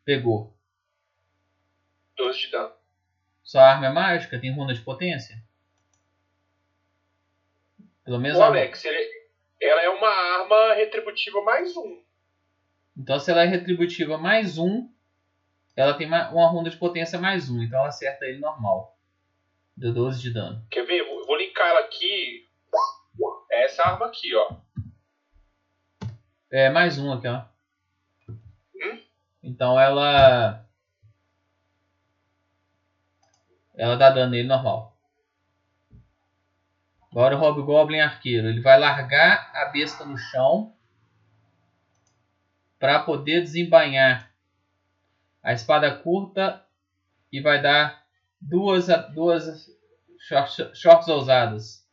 [0.04, 0.54] Pegou.
[2.16, 2.72] 12 de dano.
[3.42, 4.38] Sua arma é mágica?
[4.38, 5.42] Tem runa de potência?
[8.04, 9.30] Pelo menos O a- Alex, ele-
[9.60, 12.02] ela é uma arma retributiva mais um.
[12.96, 14.92] Então se ela é retributiva mais um,
[15.74, 17.62] ela tem ma- uma runa de potência mais um.
[17.62, 18.93] Então ela acerta ele normal.
[19.76, 20.64] Deu 12 de dano.
[20.70, 21.00] Quer ver?
[21.00, 22.48] Eu vou- linkar ela aqui.
[23.50, 24.56] É essa arma aqui, ó.
[26.50, 27.44] É, mais um aqui, ó.
[28.28, 29.00] Hum?
[29.42, 30.64] Então ela.
[33.74, 34.96] Ela dá dano nele normal.
[37.10, 38.48] Agora o Hobgoblin arqueiro.
[38.48, 40.76] Ele vai largar a besta no chão.
[42.78, 44.30] Para poder desembainhar
[45.42, 46.64] a espada curta.
[47.32, 48.03] E vai dar
[48.48, 49.70] duas, duas
[50.18, 51.84] shorts, shorts ousadas.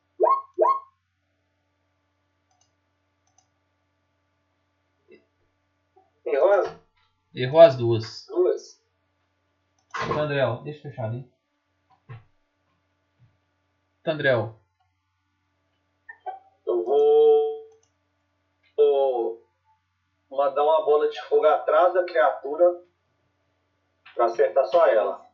[6.25, 6.81] Errou as
[7.33, 8.25] Errou as duas.
[8.27, 8.81] duas.
[9.93, 11.31] Tandrel, deixa eu fechar ali.
[14.03, 14.59] Tandrel,
[16.65, 17.69] Eu vou,
[18.75, 19.47] vou
[20.29, 22.83] mandar uma bola de fogo atrás da criatura
[24.15, 25.30] pra acertar só ela.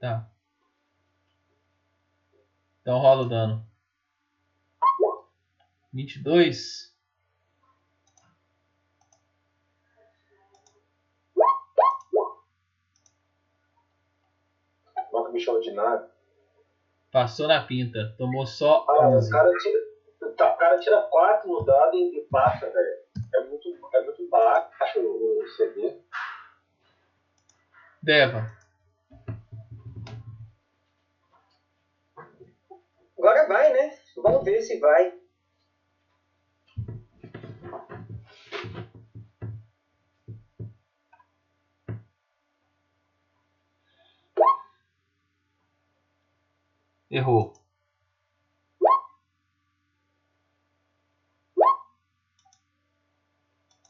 [0.00, 0.28] Tá.
[2.80, 3.64] Então rola o dano.
[5.92, 6.92] 22.
[15.12, 16.06] Não que bicho ordinário.
[17.10, 18.14] Passou na pinta.
[18.16, 19.30] Tomou só Ah, o 11.
[19.30, 19.80] cara tira,
[20.36, 23.02] tá, o cara tira 4 no dado e, e passa, velho.
[23.34, 26.00] É muito, é muito baixo o CD.
[28.02, 28.50] Deva,
[33.32, 33.96] Agora vai, né?
[34.14, 35.10] Vamos ver se vai.
[47.10, 47.52] errou.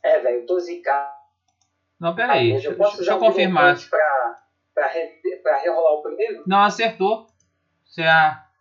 [0.04, 1.12] É, velho, eu tô zicado.
[1.98, 2.50] Não, pera aí.
[2.50, 3.76] Eu Deixa, posso deixa eu confirmar.
[3.88, 4.42] Pra,
[4.74, 6.44] pra, re, pra rerolar o primeiro?
[6.46, 7.26] Não, acertou.
[7.84, 8.51] Você, a...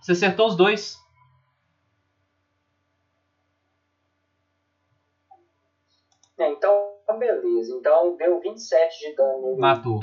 [0.00, 0.98] Você acertou os dois.
[6.38, 7.76] É, então, beleza.
[7.76, 9.56] Então deu 27 de dano.
[9.58, 10.00] Matou.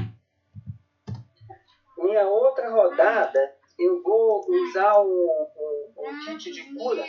[1.98, 3.40] Minha outra rodada,
[3.80, 7.04] eu vou usar um, um, um kit de cura.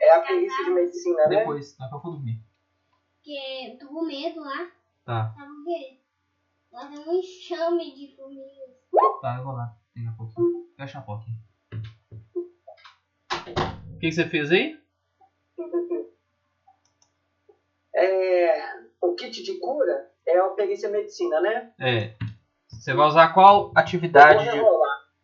[0.00, 1.38] É a perícia de medicina, né?
[1.40, 2.40] Depois, na hora que eu dormir.
[3.16, 4.70] Porque eu tô com medo lá.
[5.04, 6.00] Tá, Sabe por quê?
[6.70, 8.76] Lá tem um enxame de formigas.
[9.20, 9.76] tá, eu vou lá.
[9.96, 10.68] Daqui a pouquinho.
[10.76, 11.26] Fecha a porta.
[13.98, 14.78] O que, que você fez aí?
[18.00, 18.62] É,
[19.00, 21.72] o kit de cura é a perícia medicina, né?
[21.80, 22.14] É.
[22.68, 24.60] Você vai usar qual atividade de.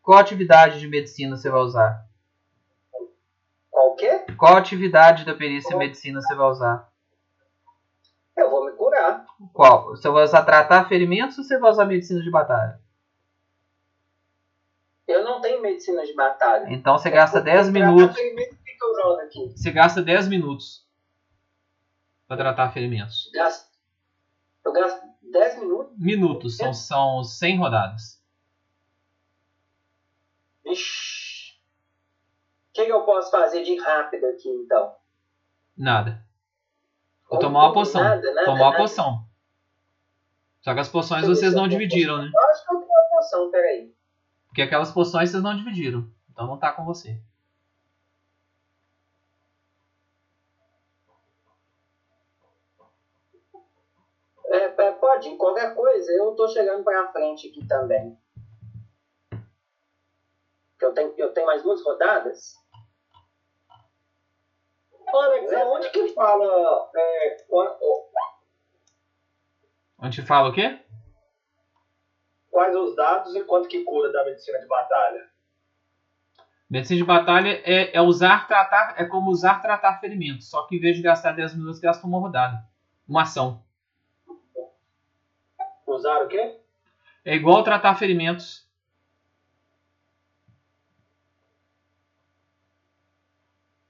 [0.02, 2.04] Qual atividade de medicina você vai usar?
[3.70, 4.26] Qual que é?
[4.36, 6.90] Qual atividade da perícia medicina você vai usar?
[8.36, 9.24] Eu vou me curar.
[9.52, 9.90] Qual?
[9.90, 12.80] Você vai usar tratar ferimentos ou você vai usar medicina de batalha?
[15.06, 16.66] Eu não tenho medicina de batalha.
[16.70, 18.16] Então você gasta 10 Pra minutos.
[18.16, 19.52] ferimento, que, eu jogo aqui?
[19.56, 20.86] Você gasta 10 minutos
[22.26, 23.30] para tratar ferimentos.
[23.32, 23.70] Gasto,
[24.64, 25.98] eu gasto 10 minutos.
[25.98, 28.22] Minutos, são, são 100 rodadas.
[30.64, 31.54] Ixi.
[32.70, 34.94] O que, que eu posso fazer de rápido aqui, então?
[35.76, 36.24] Nada.
[37.30, 38.02] Vou tomar uma poção.
[38.02, 39.26] Nada, nada, tomar uma poção.
[40.60, 42.30] Só que as poções vocês não dividiram, né?
[42.32, 43.94] Eu acho que eu tenho uma poção, peraí.
[44.46, 46.08] Porque aquelas poções vocês não dividiram.
[46.30, 47.20] Então não tá com você.
[54.78, 58.16] É, pode ir, qualquer coisa, eu tô chegando pra frente aqui também.
[60.80, 62.54] Eu tenho, eu tenho mais duas rodadas?
[65.06, 67.36] Alex, aonde que fala é,
[69.98, 70.84] Onde fala o quê?
[72.54, 75.28] quais os dados e quanto que cura da medicina de batalha?
[76.70, 80.48] Medicina de batalha é, é usar, tratar, é como usar, tratar ferimentos.
[80.48, 82.64] Só que em vez de gastar 10 minutos, gasta uma rodada.
[83.08, 83.63] Uma ação.
[85.86, 86.60] Usar o quê?
[87.24, 88.64] É igual tratar ferimentos.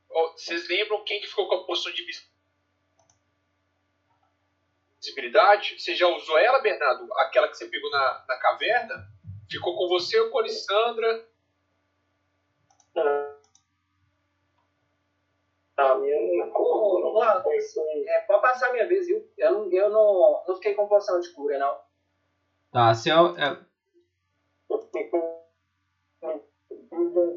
[0.09, 2.31] Vocês lembram quem que ficou com a poção de vis-
[5.01, 5.81] visibilidade?
[5.81, 7.13] Você já usou ela, Bernardo?
[7.15, 9.09] Aquela que você pegou na, na caverna?
[9.51, 11.29] Ficou com você ou com a Alessandra?
[15.77, 19.29] A minha não Alex, é, pode passar a minha vez, viu?
[19.37, 21.84] Eu, não, eu não, não fiquei com poção de cura, não.
[22.75, 23.57] Tá, se é, é-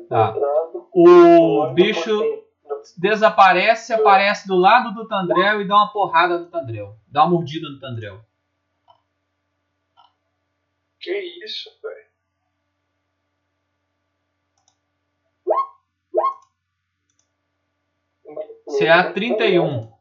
[0.10, 0.34] Tá.
[0.92, 2.44] o bicho
[2.98, 6.98] desaparece, aparece do lado do Tandrel e dá uma porrada no Tandrel.
[7.08, 8.20] Dá uma mordida no Tandrel.
[11.00, 12.08] Que isso, velho?
[18.80, 19.92] CA 31.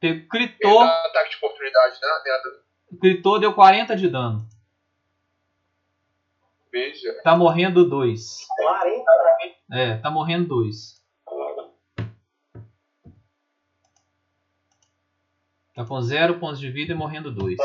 [0.00, 2.08] Pe- Ele Critou, dá ataque de oportunidade, né?
[3.00, 4.48] Critou, deu 40 de dano.
[6.70, 7.20] Veja.
[7.22, 8.46] Tá morrendo 2.
[8.56, 9.04] 40?
[9.72, 11.04] É, tá morrendo 2.
[15.74, 17.58] Tá com 0 pontos de vida e morrendo 2.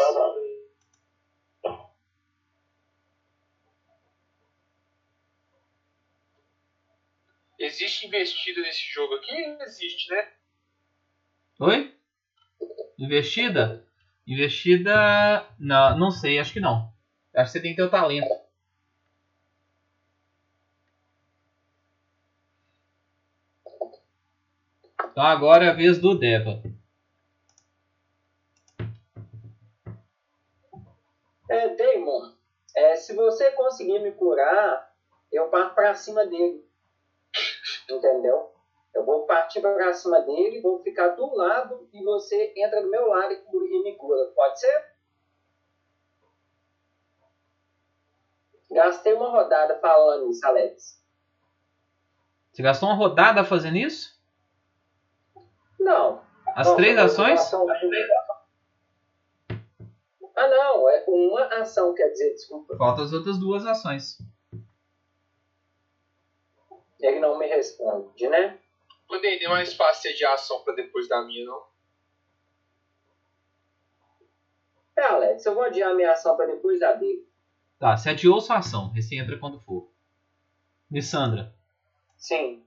[7.57, 9.35] Existe investida nesse jogo aqui?
[9.61, 10.31] Existe, né?
[11.59, 11.95] Oi?
[12.97, 13.87] Investida?
[14.27, 15.45] Investida.
[15.59, 16.91] Não, não sei, acho que não.
[17.35, 18.27] Acho que você tem que ter o talento.
[25.11, 26.61] Então agora é a vez do Deva.
[31.49, 32.31] É, Damon,
[32.75, 34.89] é, se você conseguir me curar,
[35.31, 36.65] eu parto pra cima dele.
[37.89, 38.51] Entendeu?
[38.93, 43.07] Eu vou partir pra cima dele, vou ficar do lado e você entra do meu
[43.07, 44.31] lado e me cura.
[44.35, 44.91] Pode ser?
[48.71, 51.01] Gastei uma rodada falando isso, Alex.
[52.51, 54.19] Você gastou uma rodada fazendo isso?
[55.79, 56.21] Não.
[56.55, 57.39] As Não, três ações?
[57.39, 57.65] ação
[60.35, 60.89] Ah, não.
[60.89, 62.75] É uma ação, quer dizer, desculpa.
[62.77, 64.17] Faltam as outras duas ações.
[66.99, 68.59] Ele não me responde, né?
[69.11, 71.69] Mandei nem mais fácil de ação pra depois da minha, não.
[74.97, 77.27] É, Alex, eu vou adiar minha ação pra depois da dele.
[77.77, 78.93] Tá, você adiou sua ação.
[78.93, 79.91] Você entra quando for.
[80.89, 81.53] Missandra.
[82.15, 82.65] Sim.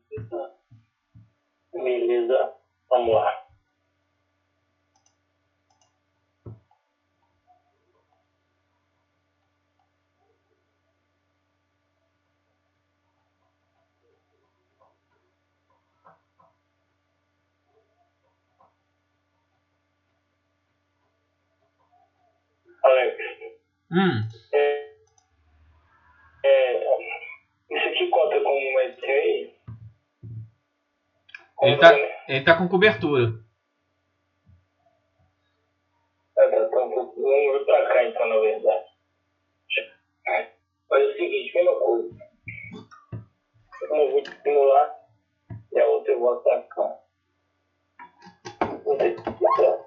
[1.73, 2.55] Beleza,
[2.91, 3.44] vamos lá.
[22.95, 23.17] Alex,
[23.91, 24.95] Hum, é,
[26.45, 26.85] é,
[27.71, 29.03] isso aqui conta como um ET?
[31.63, 31.91] ele tá,
[32.29, 33.27] ele tá com cobertura.
[36.35, 37.13] Tá, tá, tá, vamos
[37.59, 38.85] vir pra cá então, na verdade.
[40.89, 42.09] Faz o seguinte, mesma coisa.
[43.83, 44.91] Eu vou te estimular
[45.73, 46.97] e a outra eu vou atacar.
[48.59, 48.97] Tá,
[49.57, 49.84] tá.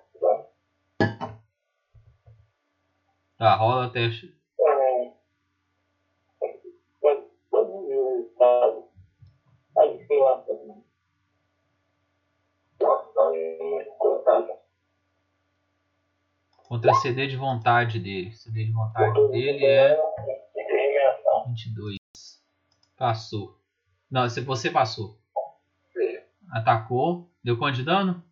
[3.38, 4.36] Tá, rola o teste.
[4.60, 5.14] É,
[7.00, 7.22] Pode,
[7.52, 8.88] pode ver o resultado.
[9.78, 10.84] A estimulação.
[12.82, 14.48] Nossa, muito cortado.
[16.68, 18.32] Contra CD de vontade dele.
[18.32, 19.98] CD de vontade dele é
[21.48, 21.98] 22.
[22.98, 23.60] Passou.
[24.10, 25.18] Não, se você passou.
[26.52, 27.30] Atacou.
[27.44, 28.24] Deu quanto de dano?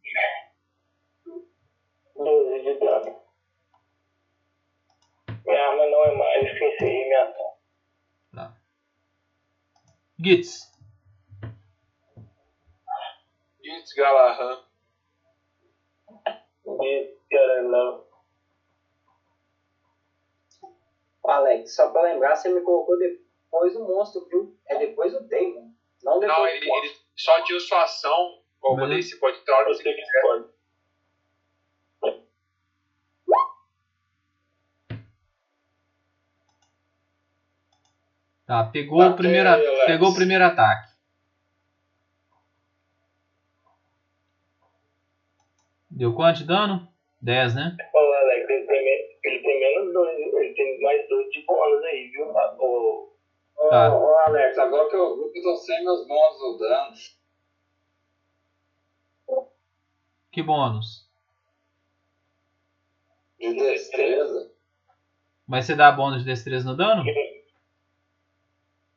[10.20, 10.72] Gitz.
[13.64, 13.90] Gitz.
[16.66, 18.06] De Caralão.
[21.24, 24.56] Ô, Alex, só pra lembrar, você me colocou depois do monstro, viu?
[24.68, 25.72] É depois do Damon.
[26.04, 28.44] Não depois Não, ele, ele só adiou sua ação.
[28.60, 30.22] Como eu falei, você pode você Você que quiser.
[30.22, 30.55] pode.
[38.46, 39.86] Tá, pegou, o Bateu primeiro, aí, Alex.
[39.86, 40.94] pegou o primeiro ataque.
[45.90, 46.88] Deu quanto de dano?
[47.22, 47.76] 10, né?
[47.94, 52.10] Ô, Alex, ele tem, ele tem menos dois, ele tem mais dois de bônus aí,
[52.10, 52.26] viu?
[52.28, 53.10] Ô,
[53.58, 53.90] Ô, Tá.
[53.96, 56.96] ô, Alex, agora que eu eu tô sem meus bônus no dano.
[60.32, 61.08] Que bônus?
[63.40, 64.52] De destreza.
[65.48, 67.04] Mas você dá bônus de destreza no dano?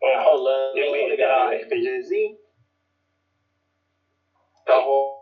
[0.09, 1.65] É, Rolando Eu ia legal, pegar.
[1.65, 2.39] RPGzinho.
[4.65, 5.19] Tá rolando.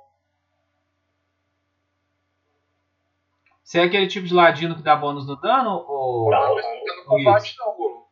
[3.62, 5.84] Você é aquele tipo de ladino que dá bônus no dano?
[5.88, 6.30] Ou...
[6.30, 6.54] Não.
[6.54, 8.06] Mas não tá no combate não, Golo.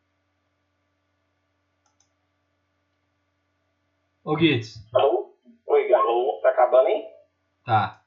[4.25, 4.85] Ô Gitz?
[4.93, 5.37] Alô?
[5.67, 6.41] Oi, Galo.
[6.41, 7.05] Tá acabando, hein?
[7.63, 8.01] Tá.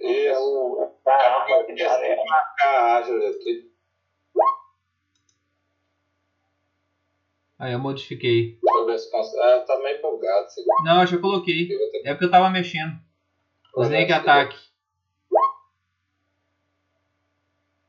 [0.00, 0.40] É Isso.
[0.40, 2.16] o da arma que tá, né?
[2.24, 3.18] Marcar a ágil
[7.58, 8.58] Aí eu modifiquei.
[8.66, 10.84] Ah, tá meio aqui.
[10.84, 11.68] Não, eu já coloquei.
[12.04, 12.98] É porque eu tava mexendo.
[13.78, 14.12] Snake.
[14.12, 14.56] Attack.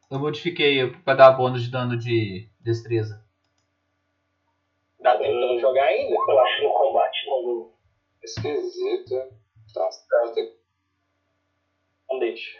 [0.09, 3.25] Eu modifiquei pra dar bônus de dano de destreza.
[4.99, 6.15] Dá tempo de não jogar ainda?
[6.15, 7.73] Eu acho que no combate não,
[8.23, 9.13] Esquisito.
[9.13, 9.29] hein?
[9.73, 10.65] Tá certo
[12.09, 12.59] não deixa.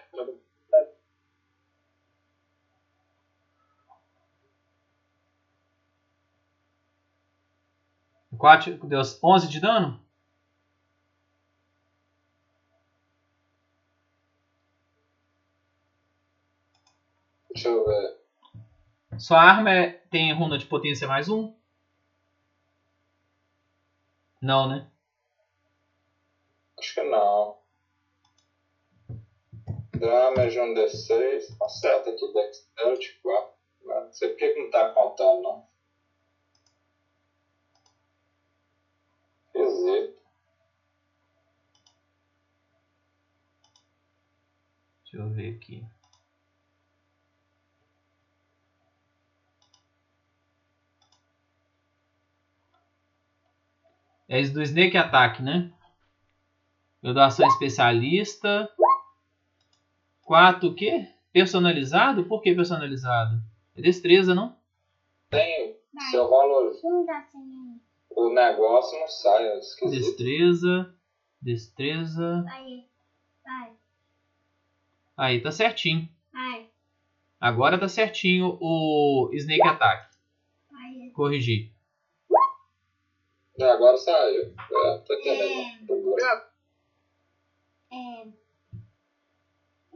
[8.38, 10.00] Quatro, deu 11 de dano?
[17.54, 18.18] Deixa eu ver.
[19.18, 21.54] Sua arma é- tem runa de potência mais um?
[24.42, 24.88] Não, né?
[26.78, 27.58] Acho que não.
[29.98, 31.56] Damage um D6.
[31.62, 33.56] Acerta aqui, Dexterity 4.
[33.86, 35.68] Não sei por que não tá contando, não.
[45.04, 45.86] Deixa eu ver aqui.
[54.28, 55.72] É esse do Snake Attack, né?
[57.02, 58.70] Eu dou ação especialista.
[60.24, 61.08] 4 o quê?
[61.32, 62.26] Personalizado?
[62.26, 63.40] Por que personalizado?
[63.76, 64.58] É destreza, não?
[65.30, 65.78] Tem.
[65.94, 66.06] Vai.
[66.08, 67.80] Se eu rolo Não dá sem
[68.16, 69.46] o negócio, não sai.
[69.48, 70.02] É esquisito.
[70.02, 70.96] Destreza.
[71.42, 72.46] Destreza.
[72.50, 72.86] Aí.
[73.44, 73.72] Vai.
[75.18, 76.10] Aí, tá certinho.
[76.32, 76.70] Vai.
[77.40, 80.16] Agora tá certinho o Snake Attack.
[80.72, 81.10] Vai.
[81.14, 81.72] Corrigir.
[83.58, 84.54] É, agora saiu.
[84.54, 85.86] É, tô entendendo.
[85.86, 86.18] Bugou.
[87.92, 88.28] É.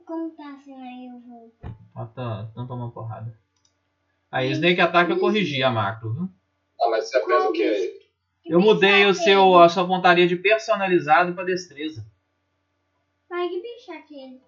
[0.05, 1.53] Como tá sendo aí eu vou.
[1.95, 3.37] Ó, tá, então toma uma porrada.
[4.31, 6.29] Aí, Snake Attack eu corrigi a macro, viu?
[6.81, 7.99] Ah, mas você fez o que aí?
[8.49, 12.03] Eu mudei o seu, a sua pontaria de personalizado pra destreza.
[13.30, 14.42] Vai, que bicho é aquele?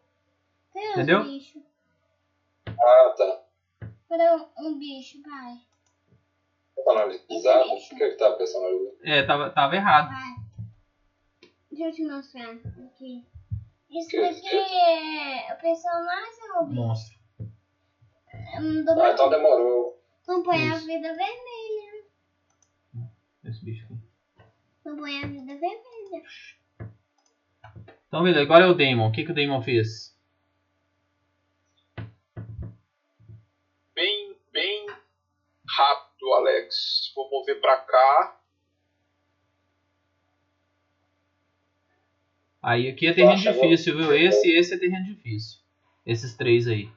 [0.76, 1.24] Os Entendeu?
[1.24, 1.62] bichos?
[2.68, 3.44] Ah, tá.
[4.10, 5.56] Cadê um, um bicho, vai?
[6.76, 7.70] Personalizado?
[7.70, 8.98] Por que que tá personalizado?
[9.04, 10.10] É, tava, tava errado.
[10.10, 10.36] Vai.
[11.70, 13.26] Deixa eu te mostrar aqui.
[13.90, 16.82] Isso Que daqui é o personagem ou o bicho?
[16.82, 17.22] Monstro.
[18.84, 20.02] Do Ah, então demorou.
[20.26, 22.06] Põe a vida vermelha.
[23.44, 23.98] Esse bicho aqui.
[24.92, 26.24] A vida vermelha.
[28.08, 28.42] Então, beleza.
[28.42, 29.08] Agora é o Damon.
[29.08, 30.14] O que, que o Damon fez?
[33.96, 34.88] Bem, bem
[35.66, 37.12] rápido, Alex.
[37.16, 38.42] Vou mover pra cá.
[42.62, 44.14] Aí aqui é terreno Nossa, difícil, viu?
[44.14, 45.62] Esse e esse é terreno difícil.
[46.06, 46.92] Esses três aí.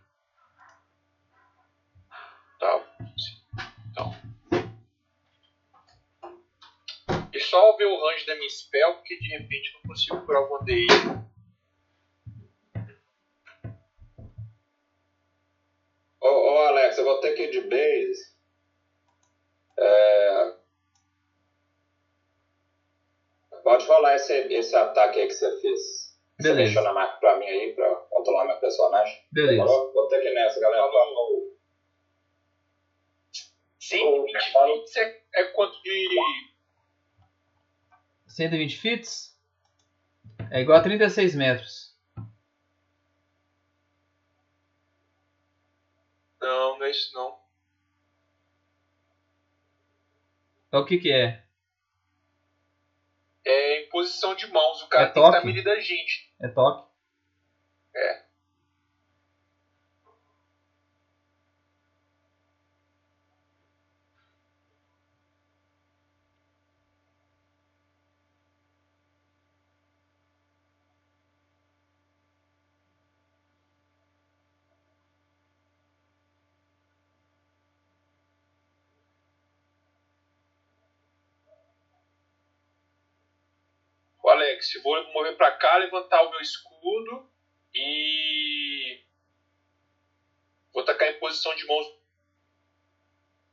[2.59, 2.97] Tá.
[7.55, 10.89] Só ver o range da minha spell, porque de repente não consigo curar o Vandeir.
[16.21, 18.35] Ô, ô, Alex, eu vou ter que ir de base.
[19.79, 20.55] É...
[23.63, 25.81] Pode rolar esse, esse ataque aí que você fez.
[26.37, 26.57] Você Beleza.
[26.57, 29.25] mexeu na marca pra mim aí, pra controlar meu personagem.
[29.31, 29.65] Beleza.
[29.65, 29.93] Falou?
[29.93, 30.91] Vou ter que ir nessa, galera.
[30.91, 31.55] Falou.
[33.79, 36.54] 120 feet é, é quanto de.
[38.35, 39.39] 120 fits?
[40.51, 41.95] É igual a 36 metros.
[46.41, 47.39] Não, não é isso não.
[50.69, 51.43] Então o que que é?
[53.47, 54.83] É em posição de mãos.
[54.83, 55.47] O cara É tem que estar toque?
[55.47, 56.35] medindo a gente.
[56.41, 56.89] É toque?
[57.95, 58.24] Alex.
[84.73, 87.29] Eu vou mover pra cá, levantar o meu escudo
[87.75, 89.01] e.
[90.73, 92.05] Vou tacar em posição de mãos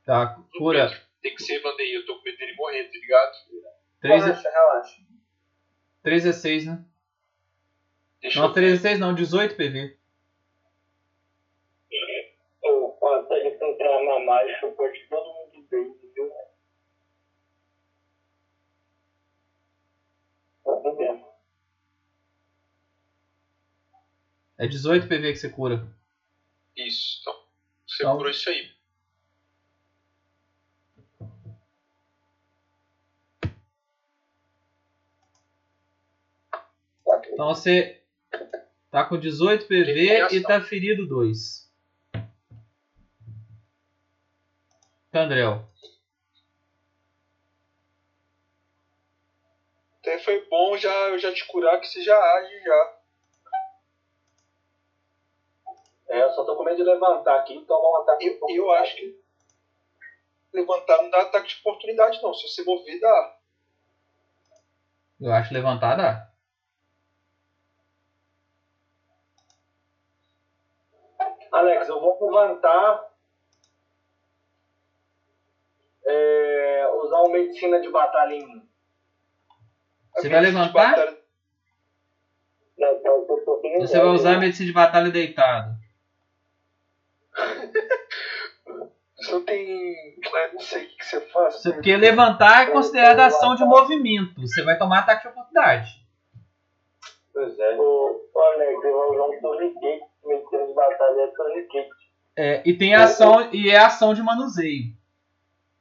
[0.04, 0.90] Tá, cura.
[1.22, 3.32] Tem que ser Vandeia, eu tô com medo dele morrer, tá ligado?
[4.00, 5.00] 3 Relaxa, relaxa.
[6.02, 6.84] 3 é 6, né?
[8.20, 8.80] Deixa Não, eu 3 é ver.
[8.80, 9.96] 6 não, 18 PV.
[12.62, 16.32] Ou quando ele entrar na marcha, eu corto todo mundo bem, viu?
[20.64, 21.32] Tá vendo?
[24.62, 25.84] É 18 PV que você cura.
[26.76, 27.34] Isso, então.
[27.84, 28.72] Você Então- curou isso aí.
[37.32, 38.00] Então você
[38.90, 41.70] tá com 18 PV e tá ferido 2.
[45.10, 45.68] Tandrel.
[50.00, 53.01] Até foi bom já, eu já te curar que você já age já.
[56.12, 58.26] É, eu só tô com medo de levantar aqui e tomar um ataque.
[58.26, 59.18] Eu, eu acho que
[60.52, 62.34] levantar não dá ataque de oportunidade não.
[62.34, 63.36] Se você mover, dá.
[65.18, 66.28] Eu acho levantar dá.
[71.50, 73.10] Alex, eu vou levantar.
[76.04, 78.68] É, usar uma medicina de batalha em mim.
[80.14, 81.16] Você vai levantar?
[82.76, 84.40] Não, eu tô sofrendo Você vai usar a né?
[84.40, 85.81] medicina de batalha deitado.
[89.16, 89.92] Você não tem.
[90.24, 91.54] eu Não sei o que que você faz.
[91.56, 94.40] Você- Porque levantar é considerada ação de movimento.
[94.40, 95.90] Você vai tomar ataque de oportunidade.
[97.32, 97.76] Pois é.
[97.78, 100.04] Ô, Alex, eu vou usar um torniquete.
[100.24, 101.90] Medicina de batalha é torniquete.
[102.34, 104.94] É, e tem ação e é ação de manuseio.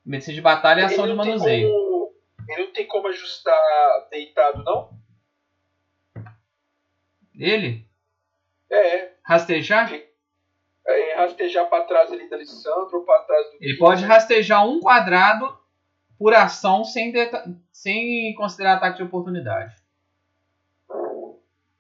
[0.06, 1.69] Medicina de batalha é ação de Ele não tem manuseio.
[1.72, 2.14] como-
[2.50, 3.58] Ele não tem como ajustar
[4.10, 4.90] deitado, não?
[7.38, 7.85] Ele?
[8.69, 9.92] É, Rastejar?
[10.91, 13.57] É rastejar pra trás ali da Alessandro ou pra trás do.
[13.61, 15.57] Ele pode rastejar um quadrado
[16.17, 17.13] por ação sem,
[17.72, 19.75] sem considerar ataque de oportunidade.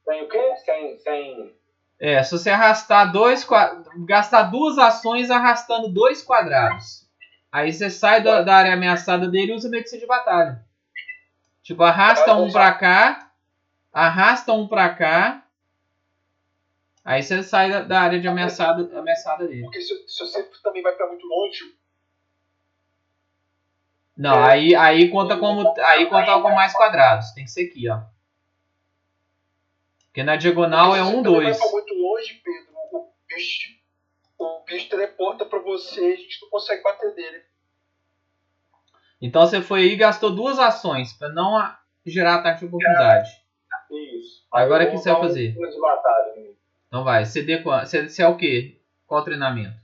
[0.05, 0.55] Sem o quê?
[0.65, 0.97] Sem.
[0.99, 1.55] sem...
[1.99, 3.47] É, se você arrastar dois
[4.07, 7.07] gastar duas ações arrastando dois quadrados.
[7.51, 10.65] Aí você sai da, da área ameaçada dele e usa medicina de batalha.
[11.61, 13.31] Tipo, arrasta um pra cá,
[13.93, 15.43] arrasta um pra cá.
[17.03, 19.63] Aí você sai da, da área de ameaçada, ameaçada dele.
[19.63, 21.75] Porque se, se você também vai pra muito longe,
[24.15, 25.73] Não, aí, aí conta como.
[25.79, 27.31] Aí conta com mais quadrados.
[27.31, 28.01] Tem que ser aqui, ó.
[30.05, 31.57] Porque na diagonal é se você um, dois.
[31.57, 33.69] vai pra muito longe, Pedro, o bicho,
[34.37, 37.43] o bicho teleporta pra você e a gente não consegue bater dele.
[39.21, 41.57] Então você foi aí e gastou duas ações pra não
[42.05, 43.29] gerar ataque de oportunidade.
[43.91, 44.45] Isso.
[44.51, 45.53] Agora o que você vai um fazer?
[45.53, 46.40] de batalha mim.
[46.91, 48.77] Então vai, CD você é o quê?
[49.07, 49.79] Qual treinamento?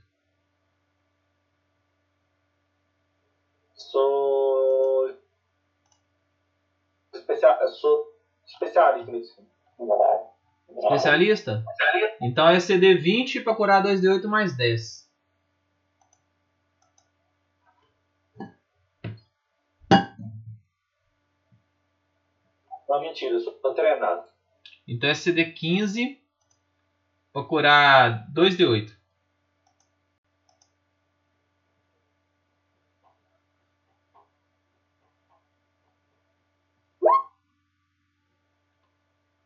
[3.72, 5.16] Sou.
[7.14, 7.58] Especia...
[7.62, 9.42] eu Sou especialista.
[10.76, 11.64] Especialista?
[12.20, 15.10] Então é CD 20 pra curar 2D8 mais 10.
[22.86, 24.24] Não, mentira, eu sou treinado.
[24.86, 26.27] Então é CD 15
[27.40, 28.96] pra curar 2D8.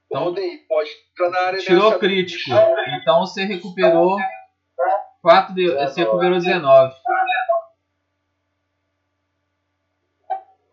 [0.07, 0.91] Então- Então, daí, pode
[1.31, 2.51] na área Tirou crítico.
[3.01, 4.19] Então você recuperou
[5.23, 6.95] 4 de, você recuperou 19.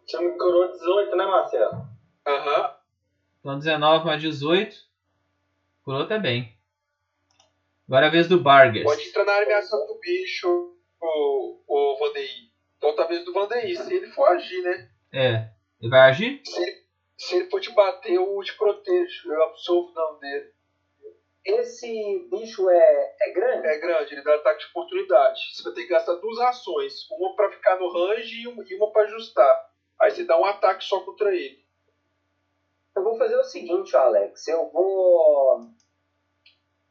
[0.06, 1.88] Você me curou 18, né, Marcelo?
[2.28, 2.76] Aham.
[3.40, 4.76] Então 19 mais 18.
[5.84, 6.58] Curou até bem.
[7.90, 8.84] Agora é a vez do Bargas.
[8.84, 12.30] Pode entrar na ameaçada do bicho, o, o Vandei.
[12.78, 14.92] Então, talvez do Vandei, se ele for agir, né?
[15.12, 15.50] É.
[15.82, 16.40] Ele vai agir?
[16.46, 16.84] Se ele,
[17.18, 19.34] se ele for te bater, eu te protejo.
[19.34, 20.54] Eu absolvo o dano dele.
[21.44, 23.66] Esse bicho é, é grande?
[23.66, 25.40] É grande, ele dá ataque de oportunidade.
[25.52, 27.10] Você vai ter que gastar duas ações.
[27.10, 29.72] Uma pra ficar no range e uma, e uma pra ajustar.
[30.00, 31.66] Aí você dá um ataque só contra ele.
[32.96, 34.48] Eu vou fazer o seguinte, Alex.
[34.48, 35.72] Eu vou.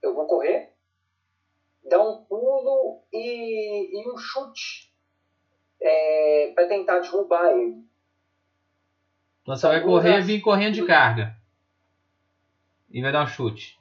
[0.03, 0.73] Eu vou correr,
[1.85, 4.93] dar um pulo e, e um chute
[5.81, 7.85] é, para tentar derrubar ele.
[9.43, 11.37] Então você vai correr e vir correndo de carga.
[12.91, 13.79] E vai dar um chute.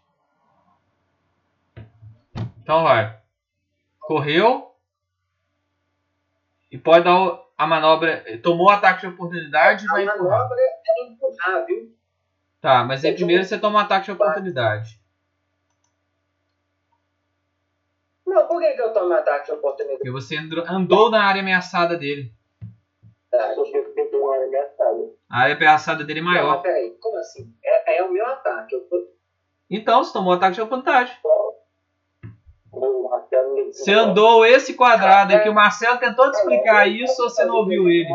[2.61, 3.17] Então vai.
[3.99, 4.71] Correu.
[6.71, 8.23] E pode dar o- a manobra.
[8.41, 10.37] Tomou o ataque de oportunidade e A vai empurrar.
[10.39, 11.95] manobra é empurrar, viu?
[12.59, 14.99] Tá, mas aí primeiro você toma um ataque de oportunidade.
[18.27, 19.99] Não, por que, que eu tomo ataque de oportunidade?
[19.99, 22.33] Porque você andou na área ameaçada dele.
[23.55, 25.09] Porque você tem uma área ameaçada.
[25.29, 26.49] A área ameaçada dele é Não, maior.
[26.55, 27.53] mas peraí, como assim?
[27.63, 28.75] É, é o meu ataque.
[28.75, 28.85] Eu.
[29.69, 31.17] Então, você tomou ataque de oportunidade.
[33.71, 35.49] Você andou esse quadrado aqui.
[35.49, 38.09] O Marcelo tentou te explicar isso ou você não ouviu ele?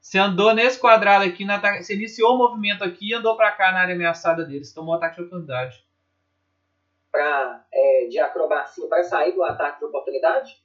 [0.00, 1.44] Você andou nesse quadrado aqui,
[1.80, 4.64] você iniciou o movimento aqui e andou pra cá na área ameaçada dele.
[4.64, 5.85] Você tomou ataque de oportunidade.
[7.16, 10.62] Pra, é, de acrobacia para sair do ataque de oportunidade?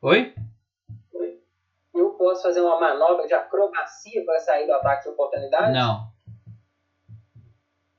[0.00, 0.34] Oi?
[1.94, 5.74] Eu posso fazer uma manobra de acrobacia para sair do ataque de oportunidade?
[5.74, 6.10] Não.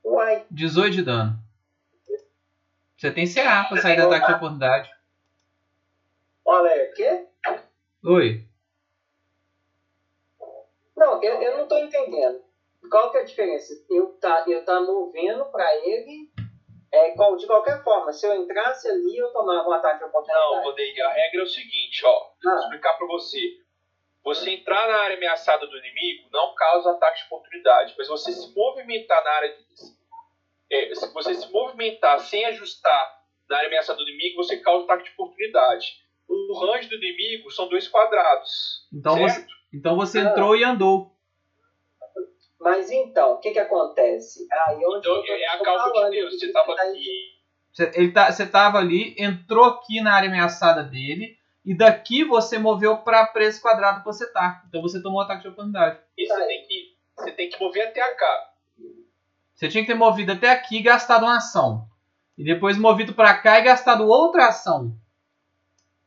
[0.04, 1.38] Uai, 18 de dano.
[2.96, 4.90] Você tem CA pra sair do ataque de oportunidade.
[6.44, 7.26] Olha, o quê?
[8.04, 8.44] Oi.
[10.96, 12.47] Não, eu, eu não tô entendendo.
[12.90, 13.74] Qual que é a diferença?
[13.90, 16.30] Eu tá, eu tá movendo para ele
[16.92, 18.12] é, qual- de qualquer forma.
[18.12, 20.64] Se eu entrasse ali, eu tomava um ataque de Não, oportunidade.
[20.64, 22.18] Vanderlei, a regra é o seguinte, ó.
[22.42, 22.56] Vou Ah.
[22.56, 23.38] explicar pra você.
[24.24, 28.54] Você entrar na área ameaçada do inimigo não causa ataque de oportunidade, mas você se
[28.54, 29.64] movimentar na área de,
[30.70, 33.16] é, se você se movimentar sem ajustar
[33.48, 35.86] na área ameaçada do inimigo, você causa ataque de oportunidade.
[36.28, 38.86] O range do inimigo são dois quadrados.
[38.92, 39.52] Então você, certo?
[39.72, 41.10] então você entrou e andou.
[42.60, 44.46] Mas então, o que que acontece?
[44.50, 46.38] Aí onde Então eu é a causa de Deus.
[46.38, 47.38] Você tava tá aqui.
[47.72, 51.38] Você, ele tá, você tava ali, entrou aqui na área ameaçada dele.
[51.64, 54.64] E daqui você moveu pra, pra esse quadrado que você tá.
[54.68, 56.00] Então você tomou ataque de oportunidade.
[56.16, 58.50] E você tem que, você tem que mover até cá.
[59.54, 61.86] Você tinha que ter movido até aqui e gastado uma ação.
[62.36, 64.96] E depois movido pra cá e gastado outra ação.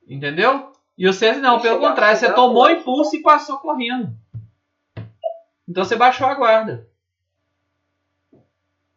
[0.07, 0.71] Entendeu?
[0.97, 4.15] E você não, pelo contrário, você tomou impulso e passou correndo.
[5.71, 6.85] Então você baixou a guarda.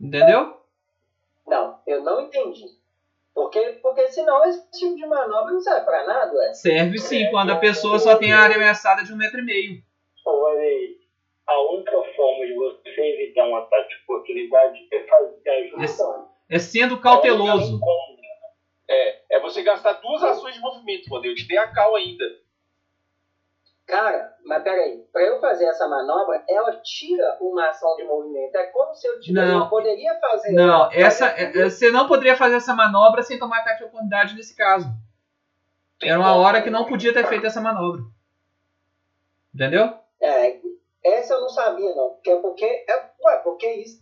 [0.00, 0.60] Entendeu?
[1.46, 2.64] Não, eu não entendi.
[3.32, 6.52] Porque, porque senão esse tipo de manobra não serve pra nada, ué.
[6.52, 9.82] Serve sim, quando a pessoa só tem a área ameaçada de um metro e meio.
[10.26, 10.98] Olha aí,
[11.46, 16.28] a única forma de você evitar um ataque de oportunidade é fazer ajuda.
[16.50, 17.78] É sendo cauteloso.
[18.90, 22.24] É, é você gastar duas ações de movimento, quando eu te dei a cal ainda.
[23.86, 28.56] Cara, mas peraí, pra eu fazer essa manobra, ela tira uma ação de movimento.
[28.56, 29.46] É como se eu tivesse.
[29.52, 29.64] Não.
[29.64, 30.52] Eu poderia fazer.
[30.52, 34.34] Não, essa, tudo é- você não poderia fazer essa manobra sem tomar ataque de oportunidade
[34.34, 34.88] nesse caso.
[36.02, 38.02] Era uma hora que não podia ter feito essa manobra.
[39.54, 39.92] Entendeu?
[40.20, 40.58] É,
[41.04, 42.10] essa eu não sabia, não.
[42.10, 42.64] Porque é porque.
[42.64, 44.00] É, ué, porque isso.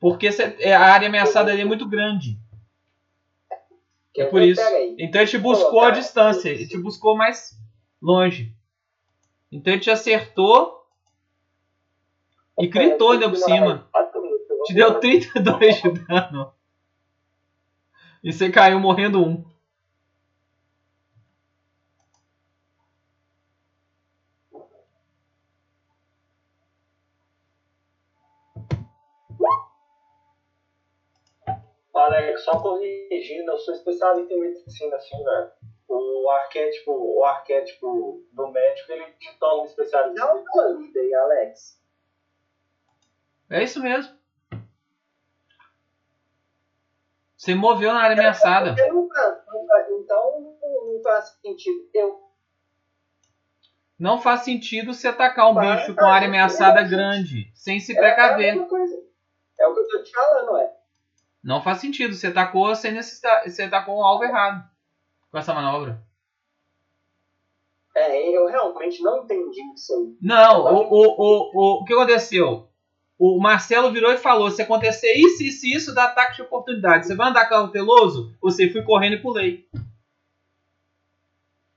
[0.00, 0.28] Porque
[0.60, 2.38] é, a área ameaçada ali é muito grande.
[4.18, 4.60] É por isso.
[4.98, 6.50] Então ele te buscou a distância.
[6.50, 7.56] Ele te buscou mais
[8.00, 8.54] longe.
[9.50, 10.86] Então ele te acertou
[12.58, 13.88] e gritou ainda por cima.
[14.66, 16.52] Te deu 32 de dano.
[18.22, 19.44] E você caiu morrendo um.
[31.98, 35.50] Alex, só corrigindo, eu sou especialista em medicina, assim, velho.
[35.88, 40.14] O arquétipo, o arquétipo do médico, ele te toma especialista.
[40.20, 41.80] Dá uma lida aí, Alex.
[43.50, 44.18] É isso mesmo.
[47.36, 48.74] Você moveu na área ameaçada.
[48.88, 51.88] Não não então não, não faz sentido.
[51.94, 52.20] Eu.
[53.98, 57.96] Não faz sentido você atacar um Faz, bicho com área ameaçada grande, sem se É,
[57.96, 58.54] é a precaver.
[58.54, 58.94] mesma coisa.
[59.58, 60.77] É o que eu tô te falando, é.
[61.42, 62.14] Não faz sentido.
[62.14, 63.50] Você atacou sem necessidade.
[63.50, 64.68] Você atacou o alvo errado
[65.30, 66.02] com essa manobra.
[67.94, 70.16] É, eu realmente não entendi isso aí.
[70.22, 72.68] Não, o, o, o, o, o que aconteceu?
[73.18, 77.06] O Marcelo virou e falou: se acontecer isso, isso e isso, dá ataque de oportunidade.
[77.06, 78.32] Você vai andar cauteloso?
[78.40, 79.68] Você fui correndo e pulei.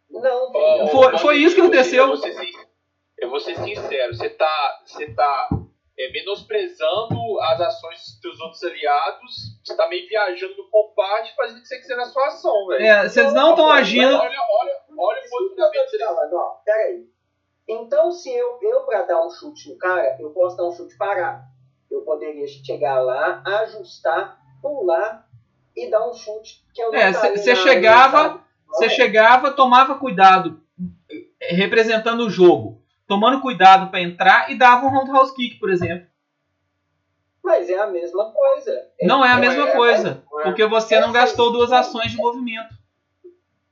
[0.09, 2.03] Não, Foi- foi isso que aconteceu.
[2.03, 2.51] Eu vou ser,
[3.17, 5.49] eu vou ser sincero, você tá, você tá
[6.01, 11.61] é, menosprezando as ações dos outros aliados, você tá meio viajando no combate, fazendo o
[11.61, 12.85] que você quiser na sua ação, velho.
[12.85, 14.15] É, vocês não estão agindo.
[14.15, 16.49] Olha, olha, olha o Isso que eu tô te falando, ó.
[16.65, 17.05] Peraí.
[17.67, 20.97] Então, se eu, eu pra dar um chute no cara, eu posso dar um chute
[20.97, 21.43] parado.
[21.89, 25.27] Eu poderia chegar lá, ajustar, pular
[25.75, 28.89] e dar um chute que eu não É, você na chegava, você é?
[28.89, 30.61] chegava, tomava cuidado,
[31.39, 32.80] representando o jogo,
[33.11, 36.07] tomando cuidado pra entrar e dava um roundhouse kick, por exemplo.
[37.43, 38.71] Mas é a mesma coisa.
[39.01, 40.43] Não é a Não mesma é, coisa, é.
[40.43, 42.73] porque você não gastou duas ações de movimento.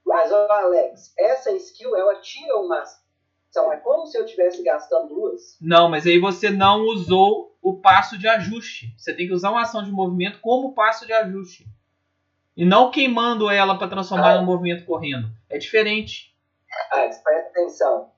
[0.06, 3.72] Mas, ó, Alex, essa skill, ela tira uma ação.
[3.72, 5.58] É como se eu estivesse gastando duas.
[5.62, 8.94] Não, mas aí você não usou o passo de ajuste.
[8.98, 11.66] Você tem que usar uma ação de movimento como passo de ajuste.
[12.58, 14.36] E não queimando ela para transformar Ah.
[14.36, 15.30] em um movimento correndo.
[15.50, 16.36] É diferente.
[16.92, 18.12] Alex, presta atenção.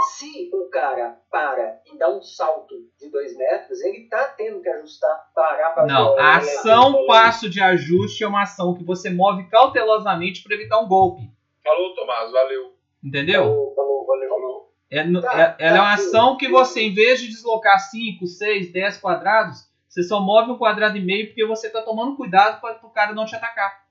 [0.00, 4.68] Se o cara para e dá um salto de dois metros, ele tá tendo que
[4.68, 9.48] ajustar, parar para Não, a ação passo de ajuste é uma ação que você move
[9.48, 11.30] cautelosamente para evitar um golpe.
[11.62, 12.74] Falou, Tomás, valeu.
[13.02, 13.44] Entendeu?
[13.44, 14.28] Falou, falou, valeu.
[14.28, 14.72] Falou.
[14.90, 18.26] É, Tá, é- ela é uma tá, ação que você, em vez de deslocar 5,
[18.26, 22.60] 6, 10 quadrados, você só move um quadrado e meio porque você está tomando cuidado
[22.60, 23.81] para o cara não te atacar.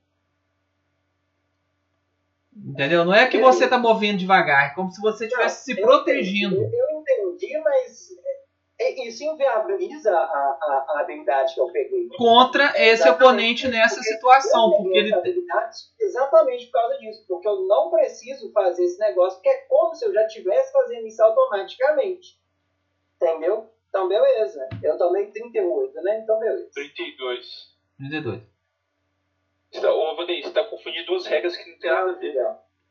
[2.56, 3.06] Entendeu?
[3.06, 6.56] Não é que você está movendo devagar, é como se você estivesse se Eu protegendo.
[6.58, 8.10] entendi, Eu entendi, mas
[8.80, 12.10] é- isso inviabiliza a, a, a habilidade que eu peguei.
[12.17, 13.24] Contra esse Exatamente.
[13.24, 15.46] oponente nessa Porque situação, eu porque peguei ele
[16.00, 20.06] exatamente por causa disso, porque eu não preciso fazer esse negócio, porque é como se
[20.06, 22.38] eu já estivesse fazendo isso automaticamente.
[23.16, 23.69] Entendeu?
[23.90, 24.67] Então, beleza.
[24.82, 26.19] Eu tomei 38, né?
[26.24, 26.69] Então, beleza.
[26.74, 27.72] 32.
[27.98, 28.42] 32.
[29.72, 32.36] Você tá- Ô, Vanei, você tá confundindo duas regras que não tem nada a ver.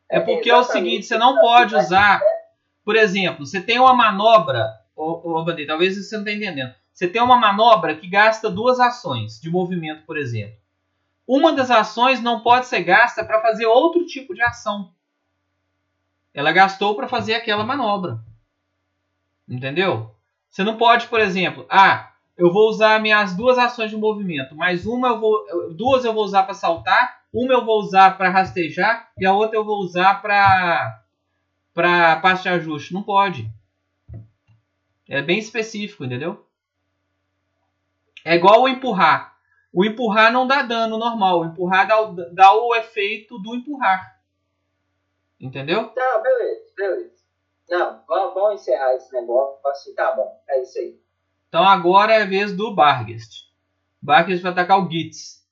[0.09, 2.21] É porque é o seguinte, você não pode usar,
[2.85, 6.75] por exemplo, você tem uma manobra, ô, ô talvez você não está entendendo.
[6.93, 10.57] Você tem uma manobra que gasta duas ações de movimento, por exemplo.
[11.27, 14.93] Uma das ações não pode ser gasta para fazer outro tipo de ação.
[16.35, 18.19] Ela gastou para fazer aquela manobra.
[19.49, 20.15] Entendeu?
[20.51, 22.10] Você não pode, por exemplo, ah,
[22.41, 26.25] eu vou usar minhas duas ações de movimento, mas uma eu vou, duas eu vou
[26.25, 30.21] usar para saltar, uma eu vou usar para rastejar e a outra eu vou usar
[30.23, 31.03] para
[31.73, 32.93] para passo de ajuste.
[32.93, 33.49] Não pode.
[35.09, 36.45] É bem específico, entendeu?
[38.25, 39.37] É igual o empurrar.
[39.73, 41.41] O empurrar não dá dano normal.
[41.41, 44.21] O empurrar dá, o- dá o efeito do empurrar.
[45.41, 45.89] Entendeu?
[45.89, 47.21] Tá, beleza, beleza.
[47.69, 49.59] Não, vamos, vamos encerrar esse negócio.
[49.69, 51.00] Assim, tá bom, é isso aí.
[51.51, 53.51] Então agora é a vez do Barghest.
[54.01, 55.45] Barghest vai atacar o Gitz.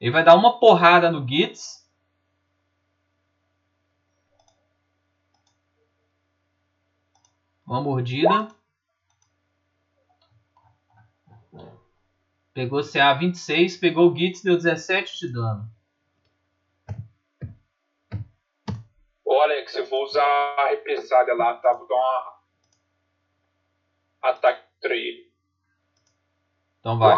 [0.00, 1.86] Ele vai dar uma porrada no Gitz.
[7.66, 8.48] Uma mordida.
[12.54, 15.70] Pegou CA 26, pegou o Gitz, deu 17 de dano.
[19.22, 21.74] Ô, Alex, eu vou usar a represália lá, tá?
[21.74, 22.37] Vou dar uma.
[24.22, 25.30] Ataque contra ele.
[26.80, 27.16] Então vai.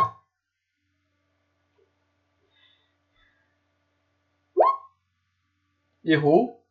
[6.05, 6.65] Errou.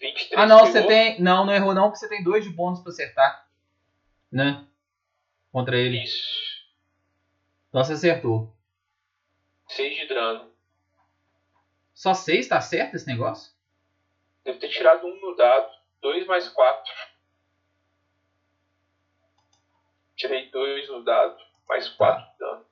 [0.00, 0.32] 23.
[0.40, 1.20] Ah não, você tem.
[1.20, 3.48] Não, não errou não, porque você tem dois de bônus pra acertar.
[4.30, 4.66] Né?
[5.52, 6.02] Contra ele.
[6.02, 6.66] Isso.
[7.68, 8.54] Então você acertou.
[9.68, 10.50] 6 de dano.
[11.92, 13.52] Só seis, tá certo esse negócio?
[14.44, 15.68] Devo ter tirado um no dado.
[16.00, 16.92] 2 mais 4.
[20.18, 21.38] Tirei 2 no dado.
[21.68, 22.66] Mais 4 de dano.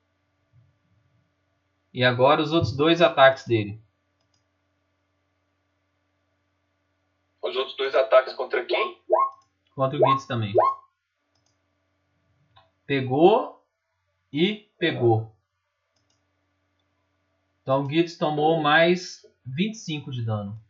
[1.93, 3.81] E agora os outros dois ataques dele.
[7.41, 9.01] Os outros dois ataques contra quem?
[9.73, 10.53] Contra o Gitz também.
[12.85, 13.65] Pegou
[14.31, 15.33] e pegou.
[17.61, 20.61] Então o Gitz tomou mais 25 de dano.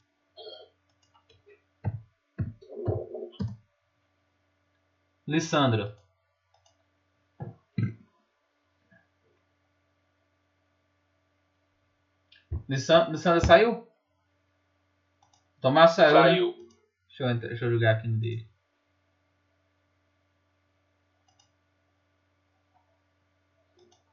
[5.26, 5.98] Lissandra.
[12.70, 13.88] Lissan- Lissandra saiu?
[15.62, 16.22] Tomás saiu, né?
[16.22, 16.54] Saiu.
[17.08, 18.48] Deixa eu, entrar- deixa eu jogar aqui no dele.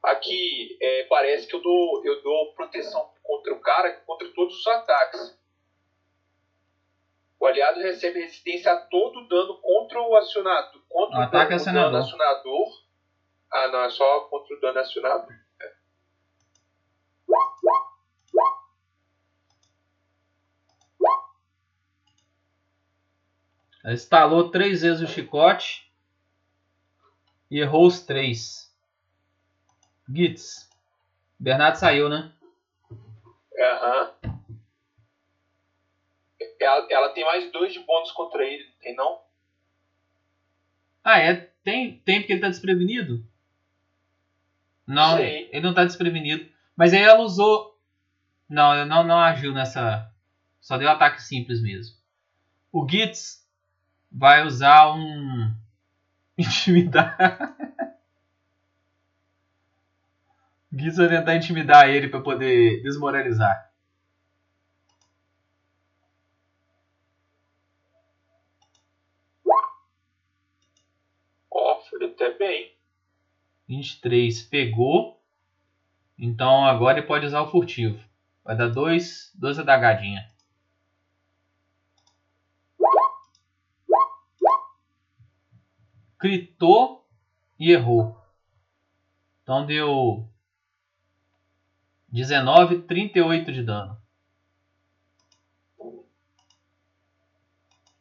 [0.03, 4.67] Aqui é, parece que eu dou, eu dou proteção contra o cara, contra todos os
[4.67, 5.39] ataques.
[7.39, 10.79] O aliado recebe resistência a todo dano contra o acionado.
[10.87, 11.99] Contra o ataque dano, o acionador.
[11.99, 12.67] acionador.
[13.51, 15.33] Ah, não, é só contra o dano acionador.
[23.93, 25.91] Estalou três vezes o chicote
[27.49, 28.73] e errou os três.
[30.09, 30.69] Gitz.
[31.39, 32.31] Bernardo saiu, né?
[33.59, 34.13] Aham.
[36.59, 39.21] Ela, ela tem mais dois de bônus contra ele, não tem não?
[41.03, 41.35] Ah, é?
[41.63, 43.23] Tem, tem porque ele tá desprevenido?
[44.87, 45.49] Não, Sei.
[45.51, 46.49] ele não tá desprevenido.
[46.75, 47.79] Mas aí ela usou.
[48.49, 50.11] Não, ela não, não agiu nessa.
[50.59, 51.95] Só deu ataque simples mesmo.
[52.71, 53.44] O Gitz
[54.11, 55.53] vai usar um.
[56.37, 57.55] Intimidar.
[60.73, 63.71] Gui vai tentar intimidar ele pra poder desmoralizar.
[71.49, 72.75] Ó, foi até bem.
[73.69, 75.23] 23 pegou.
[76.17, 77.97] Então agora ele pode usar o furtivo.
[78.43, 80.34] Vai dar dois, duas adagadinhas.
[86.17, 87.05] Critou
[87.59, 88.15] e errou.
[89.43, 90.27] Então deu
[92.09, 93.97] 19, 38 de dano.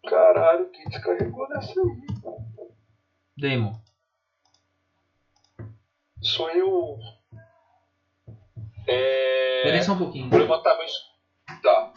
[0.09, 2.07] Caralho, que descarregou nessa aí.
[3.37, 3.81] Damon.
[6.23, 6.99] Sou eu.
[8.87, 9.63] É.
[9.65, 10.31] Peraí só um pouquinho.
[10.31, 10.85] Vou levantar meu.
[10.85, 11.15] es-
[11.63, 11.93] Tá.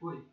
[0.00, 0.26] Oi.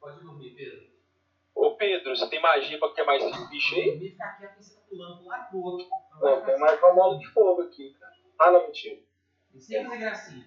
[0.00, 0.90] Pode dormir, Pedro.
[1.54, 3.98] Ô Pedro, você tem magia pra ter mais esse bicho aí?
[3.98, 5.84] Ficar quieto, você tá pulando lá pro outro.
[6.20, 8.12] Não, tem mais uma bola de fogo aqui, cara.
[8.40, 9.00] Ah, não, mentira.
[9.58, 10.44] Sem fazer gracinha.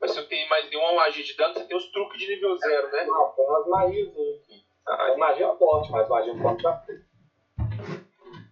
[0.00, 2.56] Mas se eu tenho mais nenhuma magia de dano, você tem os truques de nível
[2.56, 3.04] zero, né?
[3.04, 4.64] Não, tem umas magias aqui.
[4.84, 6.96] Ah, Tem magia forte, mas magia forte já tem.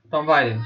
[0.04, 0.56] Então vai.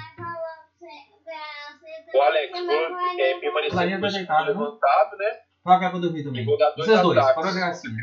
[2.13, 4.43] O Alex, vou é, permanecer com o tá escudo né?
[4.43, 5.41] levantado, né?
[5.65, 6.45] Vai dormir E também.
[6.45, 7.97] vou dar dois Vocês dois, para a a gracinha.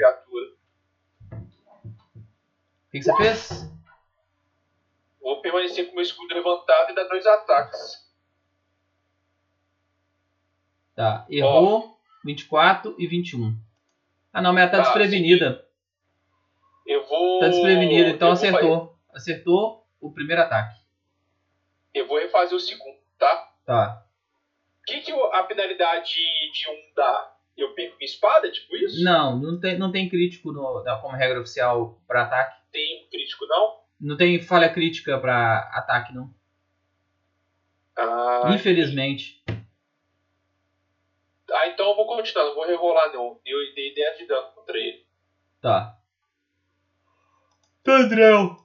[2.97, 3.72] Que, que você fez?
[5.22, 8.08] Vou permanecer com o meu escudo levantado e dar dois ataques.
[10.96, 13.56] Tá, errou 24 e 21.
[14.33, 15.67] Ah não, mas ela tá Tá, desprevenida.
[16.85, 17.40] Eu vou.
[17.40, 18.99] Tá desprevenida, então eu vou acertou.
[19.13, 20.80] Acertou o primeiro ataque.
[21.94, 23.51] Eu vou refazer o segundo, tá?
[23.65, 24.06] Tá.
[24.81, 27.33] O que, que a penalidade de um dá?
[27.58, 29.03] Eu perco minha espada, tipo isso?
[29.03, 32.56] Não, não tem, não tem crítico no, como regra oficial pra ataque.
[32.72, 33.82] Tem um crítico, não?
[34.00, 36.33] Não tem falha crítica pra ataque, não.
[37.98, 39.44] Ah, Infelizmente.
[41.51, 43.40] ah, então eu vou continuar, não vou rerolar não.
[43.44, 45.06] Eu dei 10 de dano contra ele.
[45.60, 45.98] Tá.
[47.83, 48.58] Tandrel.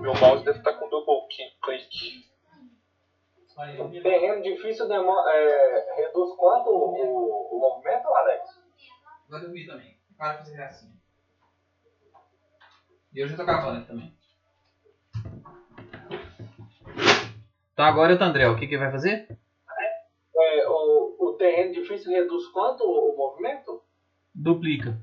[0.00, 0.20] Meu vai.
[0.20, 2.28] mouse deve estar com double kick, clique.
[4.02, 8.60] Terreno difícil é, reduz quanto o, o, o movimento, Alex?
[9.28, 9.98] Vai dormir também.
[10.16, 10.92] Para de fazer gracinha.
[13.12, 14.16] E eu já tô cavando aqui também.
[17.72, 18.52] Então agora é o Tandrel.
[18.52, 19.28] O que, que ele vai fazer?
[20.36, 23.82] É, o, o terreno difícil reduz quanto o, o movimento?
[24.34, 25.00] Duplica.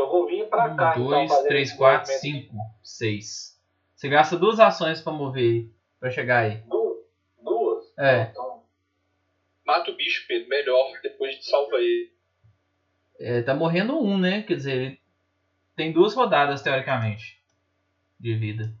[0.00, 0.92] Eu vou vir pra cá.
[0.92, 2.20] então, 2, fazer 3, esse 4, movimento.
[2.50, 3.60] 5, 6.
[3.94, 5.68] Você gasta duas ações pra mover.
[5.98, 6.56] Pra chegar aí.
[6.68, 7.04] Du-
[7.42, 7.92] Duas?
[7.98, 8.22] É.
[8.30, 8.62] Então,
[9.66, 12.10] Mata o bicho, Pedro, melhor, depois de salva ele.
[13.20, 14.42] É, tá morrendo um, né?
[14.42, 15.00] Quer dizer, ele
[15.76, 17.40] tem duas rodadas, teoricamente,
[18.18, 18.72] de vida.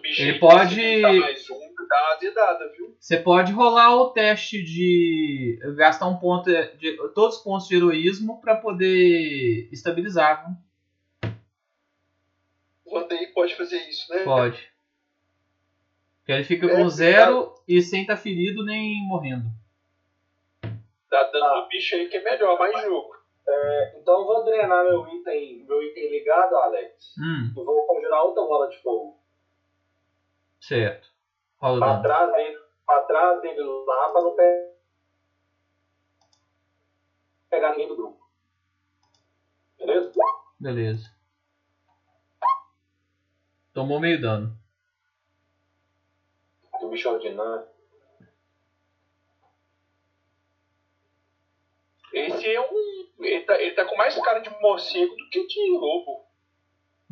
[0.00, 0.80] Bicho Ele pode-
[1.52, 2.96] um, dá uma azedada, viu?
[2.98, 8.40] Você pode rolar o teste de gastar um ponto de todos os pontos de heroísmo
[8.40, 10.44] pra poder estabilizar.
[10.46, 11.30] viu?
[12.84, 14.24] O pode fazer isso, né?
[14.24, 14.68] Pode.
[16.18, 16.88] Porque ele fica É, com tá.
[16.88, 19.44] zero e sem estar ferido nem morrendo.
[21.10, 23.10] Dá dano no bicho aí que é melhor, mais jogo.
[23.48, 27.14] é, então eu vou drenar meu item, meu item ligado, Alex.
[27.18, 29.19] Hum, E vou conjurar outra bola de fogo.
[30.60, 31.08] Certo.
[31.58, 34.70] Rola o Pra trás dele, pra trás dele lá pra não pe-
[37.50, 38.20] pegar ninguém do grupo.
[39.78, 40.12] Beleza?
[40.58, 41.14] Beleza.
[43.72, 44.58] Tomou meio dano.
[46.78, 47.66] Que bicho ordinário.
[52.12, 53.10] Esse é um.
[53.24, 56.26] Ele tá, ele tá com mais cara de morcego do que de lobo.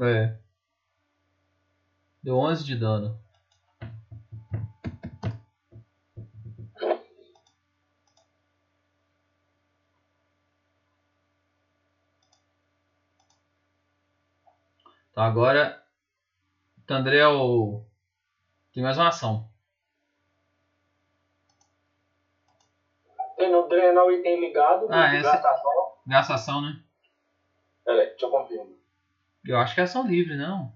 [0.02, 0.36] É.
[2.22, 3.18] Deu 11 de dano.
[15.18, 15.76] Então agora
[16.86, 19.44] Tandrel é tem mais uma ação.
[23.36, 24.86] Tem no Drenal item ligado.
[24.88, 25.42] Ah, essa...
[26.06, 26.80] Nessa ação, né?
[27.84, 28.76] Peraí, deixa eu confirmar.
[29.44, 30.72] Eu acho que é ação livre, não.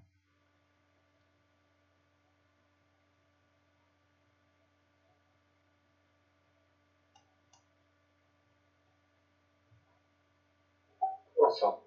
[11.47, 11.82] Ação.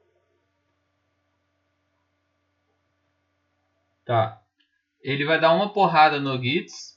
[4.06, 4.42] Tá.
[5.02, 6.96] Ele vai dar uma porrada no Gitz.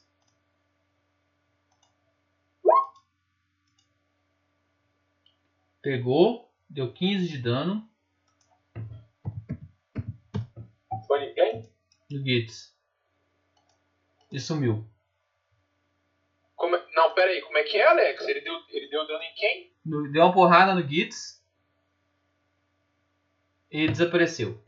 [5.83, 6.49] Pegou.
[6.69, 7.89] Deu 15 de dano
[11.07, 11.67] Foi ninguém?
[12.11, 12.77] no Gitz.
[14.31, 14.87] E sumiu.
[16.55, 18.23] Como é- Não, pera aí, como é que é, Alex?
[18.29, 19.73] Ele deu, ele deu dano em quem?
[20.13, 21.43] Deu uma porrada no Gitz.
[23.71, 24.63] E desapareceu.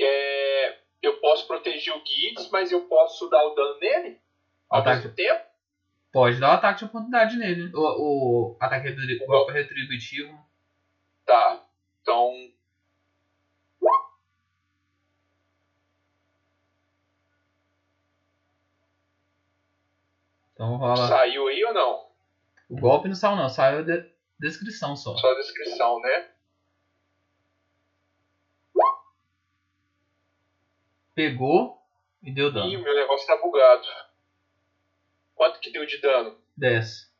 [0.00, 4.20] É, Eu posso proteger o Gitz, mas eu posso dar o dano nele?
[4.68, 5.02] Ao Ataque.
[5.04, 5.46] mesmo tempo?
[6.12, 7.70] Pode dar o ataque de oportunidade nele.
[7.74, 7.80] O,
[8.52, 10.36] o ataque retri- golpe retributivo.
[11.24, 11.62] Tá.
[12.02, 12.32] Então.
[20.54, 21.08] Então rola.
[21.08, 22.08] Saiu aí ou não?
[22.68, 25.16] O golpe não saiu não, saiu a de- descrição só.
[25.16, 26.28] Só a descrição, né?
[31.18, 31.76] Pegou
[32.22, 32.78] e deu Ih, dano.
[32.78, 33.82] o meu negócio tá bugado.
[35.34, 36.32] Quanto que deu de dano?
[36.56, 37.10] 10.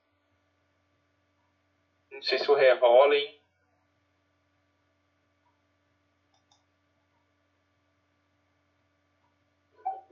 [2.13, 3.37] Não sei se o rerola, hein?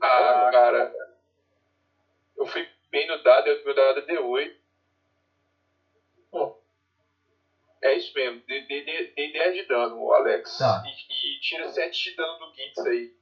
[0.02, 0.90] Ah, cara.
[2.36, 4.52] Eu fui bem no dado, meu dado é D8.
[7.82, 10.58] É isso mesmo, dei dei- dei- dei 10 de dano, o Alex.
[10.58, 10.82] Tá.
[10.84, 13.12] E, e tira 7 de dano do Gitz aí.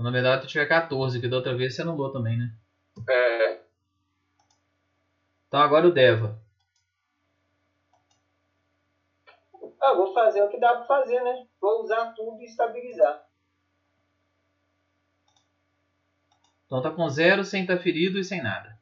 [0.00, 2.50] Então na verdade tu tiver 14, que da outra vez você anulou também, né?
[3.06, 3.60] É.
[5.46, 6.40] Então agora o Deva.
[9.78, 11.46] Ah, vou fazer o que dá pra fazer, né?
[11.60, 13.26] Vou usar tudo e estabilizar.
[16.64, 18.80] Então tá com 0, sem estar ferido e sem nada.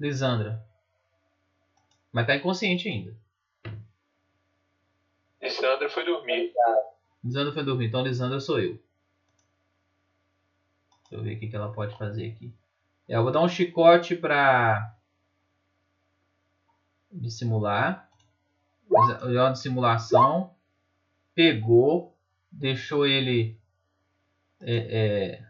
[0.00, 0.64] Lisandra.
[2.10, 3.14] Mas tá inconsciente ainda.
[5.42, 6.54] Lissandra foi dormir.
[7.24, 8.72] Lisandra foi dormir, então Lisandra sou eu.
[11.10, 12.52] Deixa eu ver o que ela pode fazer aqui.
[13.08, 14.94] É, eu vou dar um chicote pra
[17.10, 18.08] dissimular.
[19.22, 20.54] Olhar de simulação.
[21.34, 22.16] Pegou.
[22.50, 23.56] Deixou ele.
[24.60, 24.76] É,
[25.38, 25.44] é,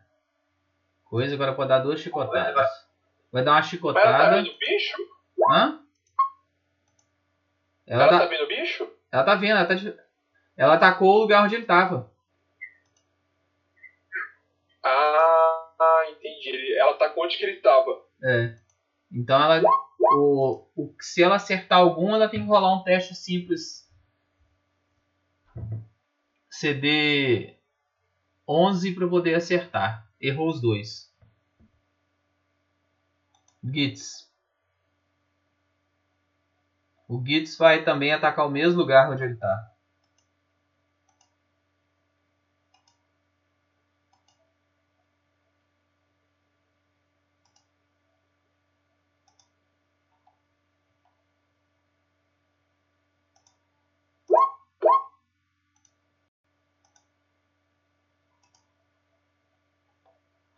[1.05, 1.35] coisa.
[1.35, 2.69] Agora pode dar duas chicotadas.
[3.31, 4.37] Vai dar uma Mas ela tá chicotada.
[4.37, 4.97] vendo o bicho?
[5.51, 5.83] Hã?
[7.87, 8.91] Ela, Ela tá tá, vendo o bicho?
[9.11, 9.51] ela tá vendo.
[9.57, 9.97] Ela, tá de-
[10.57, 12.11] ela atacou o lugar onde ele tava.
[14.85, 16.75] Ah, entendi.
[16.77, 18.03] Ela tá onde que ele tava.
[18.23, 18.57] É.
[19.11, 19.63] Então ela.
[20.15, 23.89] O, o, se ela acertar algum, ela tem que rolar um teste simples.
[26.51, 27.57] CD
[28.47, 30.07] 11 para poder acertar.
[30.21, 31.13] Errou os dois.
[33.65, 34.31] Gitz.
[37.09, 39.72] O Gitz vai também atacar o mesmo lugar onde ele tá.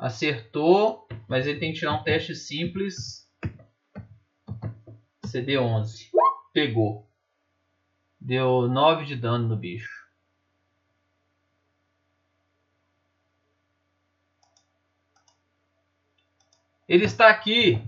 [0.05, 3.27] Acertou, mas ele tem que tirar um teste simples.
[5.25, 6.11] CD 11.
[6.53, 7.11] Pegou.
[8.21, 10.07] Deu 9 de dano no bicho.
[16.87, 17.83] Ele está aqui.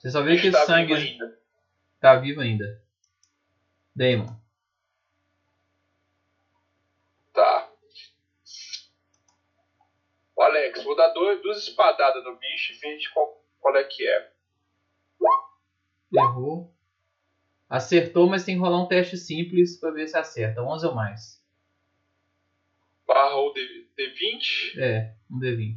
[0.00, 1.38] Você só vê que Está sangue vivo ainda.
[2.00, 2.82] tá vivo ainda.
[3.94, 4.36] Damon.
[7.32, 7.70] Tá.
[10.35, 14.06] Ô, Alex, vou dar dois, duas espadadas no bicho e de qual, qual é que
[14.06, 14.32] é.
[16.14, 16.72] Errou.
[17.68, 20.62] Acertou, mas tem que rolar um teste simples para ver se acerta.
[20.62, 21.44] 11 ou mais.
[23.06, 24.78] Barra ou D, D20.
[24.78, 25.76] É, um D20.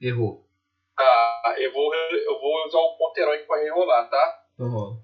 [0.00, 0.48] Errou.
[0.96, 4.46] Tá, eu vou, eu vou usar o ponto heróico pra rerolar, tá?
[4.54, 5.02] Então rola.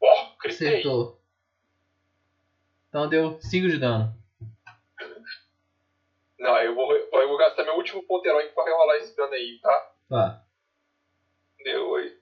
[0.00, 0.68] Ó, critei.
[0.68, 1.19] Acertou.
[2.90, 4.14] Então deu 5 de dano.
[6.38, 9.58] Não, eu vou, eu vou gastar meu último ponto heróico pra rerolar esse dano aí,
[9.62, 9.92] tá?
[10.08, 10.44] Tá.
[11.62, 12.20] Deu oito.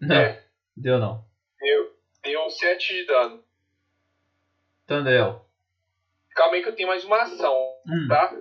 [0.00, 1.24] Não, É, deu não.
[1.58, 3.44] deu, deu 7 de dano.
[4.86, 5.44] Tandrel.
[6.30, 7.52] Calma aí que eu tenho mais uma ação,
[7.86, 8.32] Hum, tá?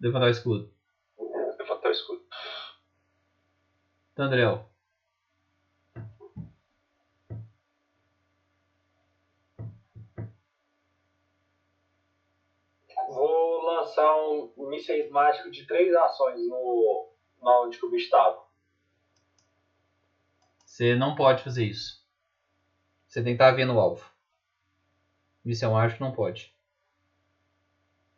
[0.00, 0.74] levantar o escudo.
[1.58, 2.26] Levantar o escudo.
[4.16, 4.68] Tandrel.
[13.84, 18.42] Lançar um mísseis mágicos de três ações no, no onde que o bicho estava.
[20.64, 22.02] Você não pode fazer isso.
[23.06, 24.10] Você tem que estar vendo o alvo.
[25.44, 26.52] Missão mágico não pode.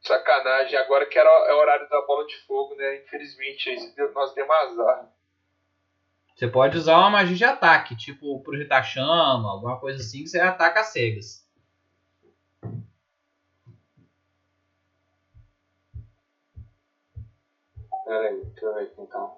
[0.00, 3.02] Sacanagem, agora que era é o horário da bola de fogo, né?
[3.02, 3.74] Infelizmente,
[4.14, 5.12] nós demos azar.
[6.34, 10.38] Você pode usar uma magia de ataque, tipo projetar chama, alguma coisa assim, que você
[10.38, 11.45] ataca cegas.
[18.06, 19.34] Pera aí, deixa eu ver aqui então.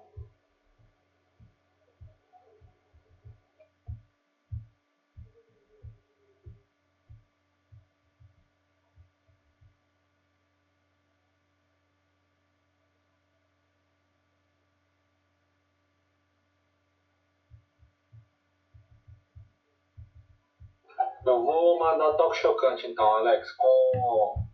[21.25, 24.45] Eu vou mandar toque chocante então, Alex, com,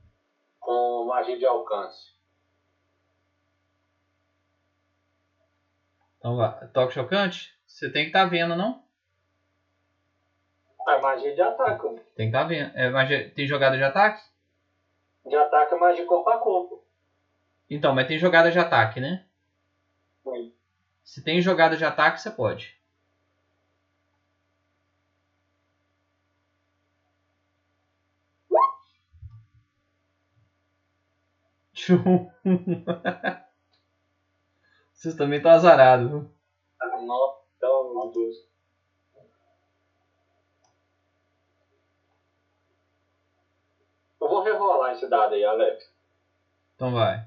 [0.62, 2.15] com magia de alcance.
[6.26, 6.68] Então vai.
[6.70, 7.56] Toque chocante?
[7.68, 8.84] Você tem que estar vendo, não?
[10.88, 11.88] É magia de ataque.
[12.16, 12.76] Tem que estar vendo.
[12.76, 13.30] É magia...
[13.30, 14.24] Tem jogada de ataque?
[15.24, 16.84] De ataque é magia corpo a corpo.
[17.70, 19.24] Então, mas tem jogada de ataque, né?
[20.24, 20.52] Sim.
[21.04, 22.76] Se tem jogada de ataque, você pode.
[31.76, 32.32] Tchum.
[35.06, 36.32] Vocês também estão azarados, viu?
[36.82, 38.36] Não, pelo amor de Deus.
[44.20, 45.94] Eu vou rerolar esse dado aí, Alex.
[46.74, 47.24] Então vai.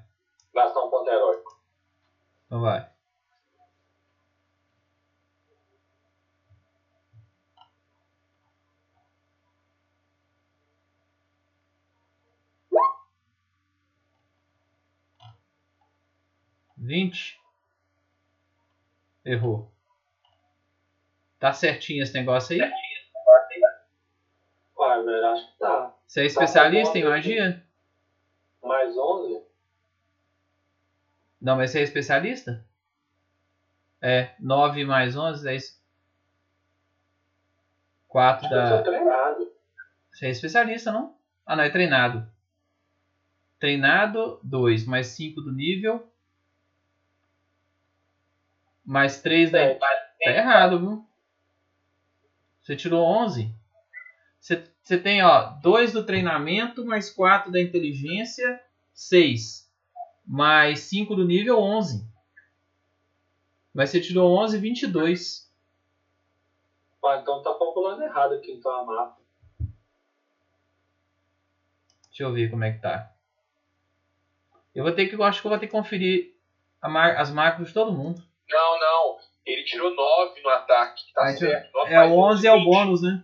[0.53, 1.57] Gastar um ponto heróico.
[2.47, 2.91] Então vai.
[16.75, 17.38] Vinte.
[19.29, 19.71] Errou.
[21.37, 22.71] Tá certinho esse negócio aí?
[24.77, 25.95] Ué, velho, acho que tá.
[26.07, 27.63] Você é especialista em magia?
[28.63, 29.43] Mais 11?
[31.39, 32.65] Não, mas você é especialista?
[34.01, 35.79] É, 9 mais 11, 10.
[38.07, 38.83] 4 Eu sou da.
[38.83, 39.51] treinado.
[40.11, 41.15] Você é especialista, não?
[41.45, 42.27] Ah, não, é treinado.
[43.59, 46.08] Treinado, 2 mais 5 do nível.
[48.89, 49.59] Mais 3 da.
[49.59, 51.05] É, Tá errado, viu?
[52.63, 53.53] Você tirou 11.
[54.39, 58.59] Você, você tem, ó, 2 do treinamento, mais 4 da inteligência,
[58.91, 59.71] 6.
[60.25, 62.03] Mais 5 do nível, 11.
[63.71, 65.47] Mas você tirou 11, 22.
[67.05, 69.21] Ah, então tá calculando errado aqui então a mapa.
[72.07, 73.13] Deixa eu ver como é que tá.
[74.73, 76.35] Eu vou ter que, eu acho que eu vou ter que conferir
[76.83, 78.27] mar- as marcas de todo mundo.
[78.49, 79.17] Não, não.
[79.45, 81.01] Ele tirou 9 no ataque.
[81.13, 81.71] Tá Ah, certo.
[81.73, 82.65] 9 É, mais o 11 é o 20.
[82.65, 83.23] bônus, né?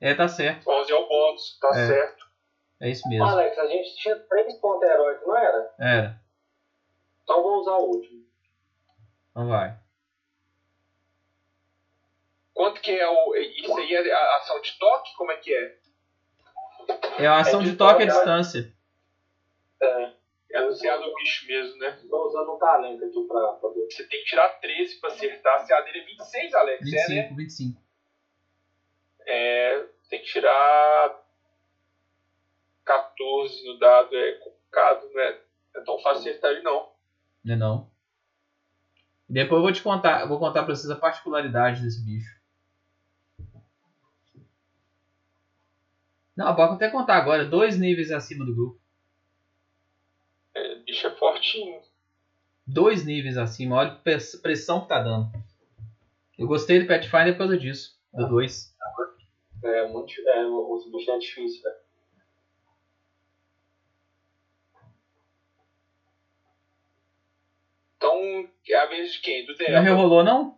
[0.00, 0.68] É, tá certo.
[0.68, 1.86] 11 é o bônus, tá É.
[1.86, 2.26] certo.
[2.80, 3.24] É isso mesmo.
[3.24, 5.74] Alex, a gente tinha três pontos heróicos, não era?
[5.78, 6.20] Era.
[7.22, 8.26] Então vou usar o último.
[9.30, 9.76] Então vai.
[12.52, 13.34] Quanto que é o.
[13.36, 15.14] Isso aí é a ação de toque?
[15.16, 15.76] Como é que é?
[17.18, 18.72] É uma ação É de de toque à distância.
[19.80, 20.12] É.
[20.52, 21.98] É anunciado do bicho mesmo, né?
[22.08, 23.86] Tô usando um talento aqui pra poder.
[23.90, 25.62] Você tem que tirar 13 pra acertar.
[25.62, 26.92] A CA dele é 26, Alex.
[26.92, 27.22] É, né?
[27.22, 27.82] 25, 25.
[29.24, 31.22] É, tem que tirar
[32.84, 34.14] 14 no dado.
[34.14, 35.40] É complicado, não é,
[35.76, 36.92] é tão fácil acertar ele, não.
[37.42, 37.90] Não é não?
[39.26, 42.38] Depois eu vou te contar, eu vou contar pra vocês a particularidade desse bicho.
[46.36, 48.81] Não, pode até contar agora, dois níveis acima do grupo.
[50.92, 51.80] É, bicho é fortinho.
[52.66, 55.26] Dois níveis acima, olha a press- pressão que tá dando.
[56.38, 58.70] Eu gostei do Pathfinder por causa disso, do 2.
[59.64, 60.12] É muito.
[60.28, 61.76] É, os bichos é difícil, velho.
[67.96, 69.44] Então, é a vez de quem?
[69.44, 69.80] Do Não Deva.
[69.80, 70.52] rerolou não?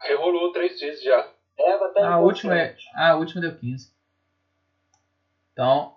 [0.00, 1.28] Rerolou três vezes já.
[1.58, 2.74] Eva tá Ah, a última é.
[2.94, 3.90] Ah, a última deu 15.
[5.52, 5.92] Então.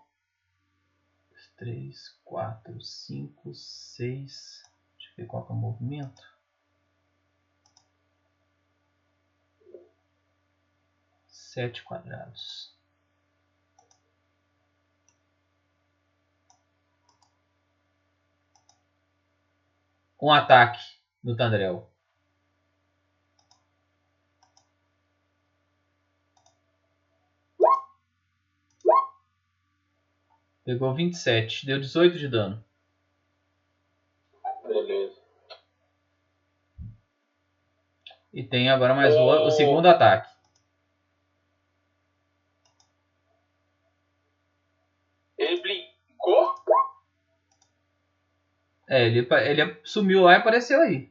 [1.58, 4.64] 3, 4, 5, 6.
[4.98, 6.22] Deixa eu ver qual é o movimento.
[11.28, 12.76] Sete quadrados.
[20.22, 20.84] Um ataque
[21.24, 21.95] no Tandrel.
[30.66, 31.66] Pegou 27.
[31.66, 32.64] Deu 18 de dano.
[34.68, 35.16] Beleza.
[38.34, 39.46] E tem agora mais o, Oh.
[39.48, 40.34] o segundo ataque.
[45.38, 46.56] Ele blincou?
[48.88, 51.10] É, ele, ele sumiu lá e apareceu aí.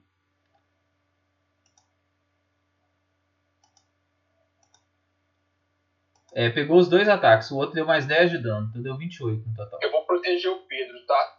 [6.35, 7.51] É, pegou os dois ataques.
[7.53, 8.67] O outro deu mais 10 de dano.
[8.69, 9.79] Então deu 28 no total.
[9.81, 11.39] Eu vou proteger o Pedro, tá?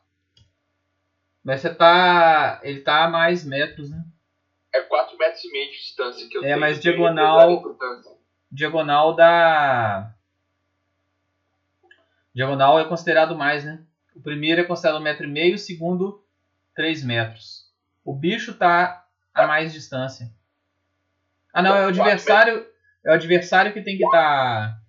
[1.43, 2.61] Mas você tá.
[2.63, 4.03] Ele tá a mais metros, né?
[4.73, 6.59] É 4 metros e meio de distância que eu É, tenho.
[6.59, 7.61] mas de diagonal-.
[8.49, 10.13] Diagonal da.
[12.33, 13.83] Diagonal é considerado mais, né?
[14.15, 16.23] O primeiro é considerado 1,5m, o segundo
[16.73, 17.69] 3 metros.
[18.03, 20.29] O bicho tá a mais distância.
[21.53, 22.65] Ah não, é o Quatro adversário.
[23.05, 24.17] É o adversário que tem que estar.
[24.21, 24.84] Tá...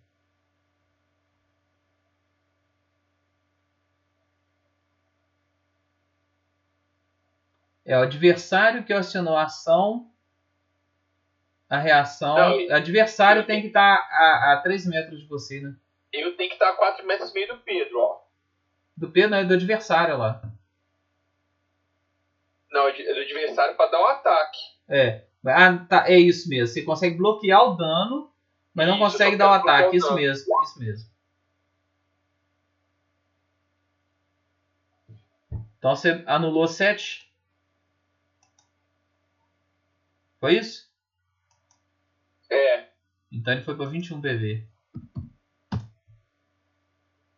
[7.86, 10.10] É o adversário que acionou a ação.
[11.70, 12.34] A reação.
[12.36, 15.72] Não, e- o adversário tem que estar a, a 3 metros de você, né?
[16.12, 18.20] Eu tenho que estar a 4 metros e meio do Pedro, ó.
[18.96, 20.42] Do Pedro, não, é do adversário lá.
[22.72, 24.58] Não, é é do adversário pra dar um ataque.
[24.88, 25.24] É.
[25.46, 26.66] Ah, tá, é isso mesmo.
[26.66, 28.32] Você consegue bloquear o dano,
[28.74, 29.94] mas não Isso, consegue dar bloquear ataque.
[29.94, 31.10] o Isso mesmo, isso mesmo.
[35.78, 37.25] Então você anulou 7.
[40.40, 40.90] Foi isso?
[42.50, 42.88] É.
[43.32, 44.66] Então ele foi pra 21 PV.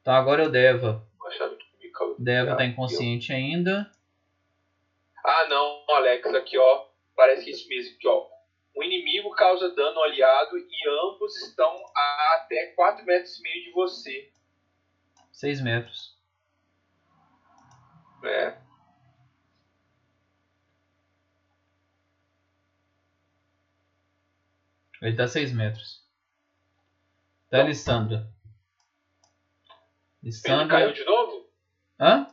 [0.00, 1.06] Então agora é o Deva.
[2.18, 3.90] Deva tá inconsciente ainda.
[5.24, 6.86] Ah, não, Alex, aqui, ó.
[7.14, 8.26] Parece que é isso mesmo aqui, ó.
[8.74, 13.64] O inimigo causa dano ao aliado e ambos estão a até 4 metros e meio
[13.64, 14.32] de você.
[15.32, 16.16] 6 metros.
[18.24, 18.56] É.
[25.00, 26.02] Ele tá a 6 metros.
[27.50, 28.28] Tá, Alessandra.
[30.22, 30.92] Pedro caiu Alessandra.
[30.92, 31.50] de novo?
[32.00, 32.26] Hã?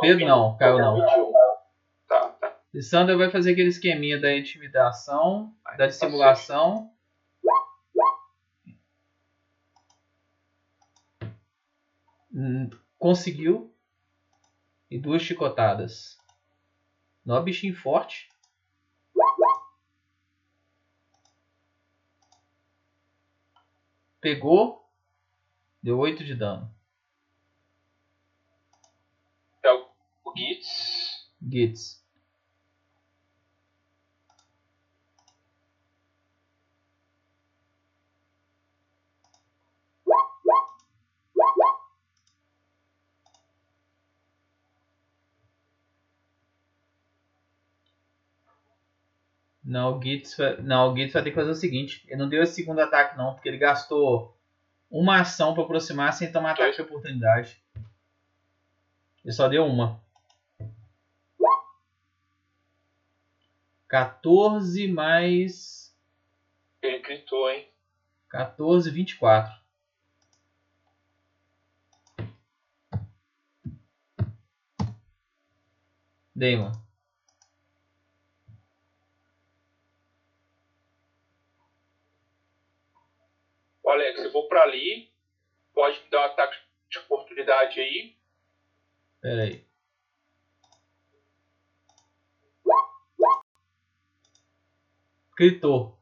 [0.00, 0.94] Pedro não, caiu não.
[0.96, 1.32] 21.
[2.08, 3.16] Tá, tá.
[3.16, 6.92] Vai fazer aquele esqueminha da intimidação, Ai, da dissimulação.
[12.32, 13.74] Hum, Conseguiu.
[14.90, 16.18] E duas chicotadas.
[17.24, 18.28] Nó bichinho forte.
[24.20, 24.86] Pegou.
[25.82, 26.70] Deu 8 de dano.
[29.62, 29.88] É o,
[30.24, 31.28] o Gitz.
[31.42, 31.99] Gitz.
[49.70, 52.02] Não, o Gitz vai, não, o Gitz vai ter que fazer o seguinte.
[52.08, 54.36] Ele não deu esse segundo ataque não, porque ele gastou
[54.90, 57.62] uma ação para aproximar sem tomar ataque de oportunidade.
[59.24, 60.02] Ele só deu uma.
[63.86, 65.96] 14 mais
[66.82, 67.68] Ele gritou, hein?
[68.28, 69.60] 14, 24.
[76.34, 76.89] Damon.
[83.90, 85.10] Alex, eu vou pra ali.
[85.74, 86.56] Pode me dar um ataque
[86.88, 88.16] de oportunidade aí.
[89.20, 89.64] Pera aí.
[95.36, 95.98] Gritou.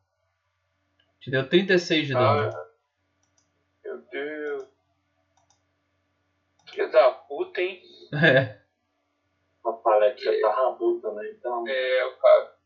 [1.21, 2.51] Te deu 36 de dano.
[2.53, 2.69] Ah,
[3.85, 4.69] meu Deus.
[6.71, 7.83] Filha da puta, hein?
[8.12, 8.58] É.
[9.62, 11.65] O Alex já tá rabudo também, então.
[11.69, 12.58] É, cara.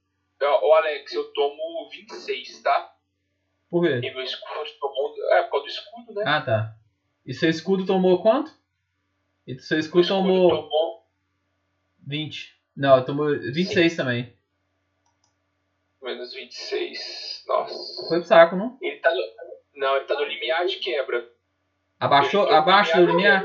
[0.62, 2.96] Ô, Alex, eu tomo 26, tá?
[3.70, 4.00] Por quê?
[4.06, 4.52] E meu escudo.
[5.32, 6.24] É, por causa do escudo, né?
[6.26, 6.74] Ah, tá.
[7.24, 8.52] E seu escudo tomou quanto?
[9.46, 11.06] E seu escudo escudo tomou tomou
[12.06, 12.56] 20.
[12.76, 14.34] Não, tomou 26 também.
[16.02, 17.44] menos 26.
[17.46, 18.08] Nossa.
[18.08, 18.76] Foi pro saco, não?
[18.80, 19.20] Ele tá no.
[19.74, 21.28] Não, ele tá no limiar de quebra.
[21.98, 23.42] Abaixou, tá no abaixo do limiar?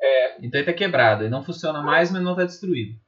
[0.00, 1.22] É, Então ele tá quebrado.
[1.24, 2.98] Ele não funciona mais, mas não tá destruído.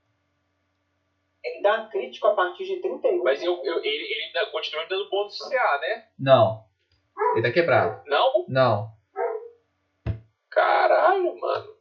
[1.42, 3.22] Ele dá crítico a partir de 31.
[3.22, 6.08] mas eu, eu- ele, ele continua me dando bônus de CA, né?
[6.18, 6.64] Não.
[7.34, 8.02] Ele tá quebrado.
[8.06, 8.46] Não?
[8.48, 9.00] Não.
[10.48, 11.76] Caralho, mano.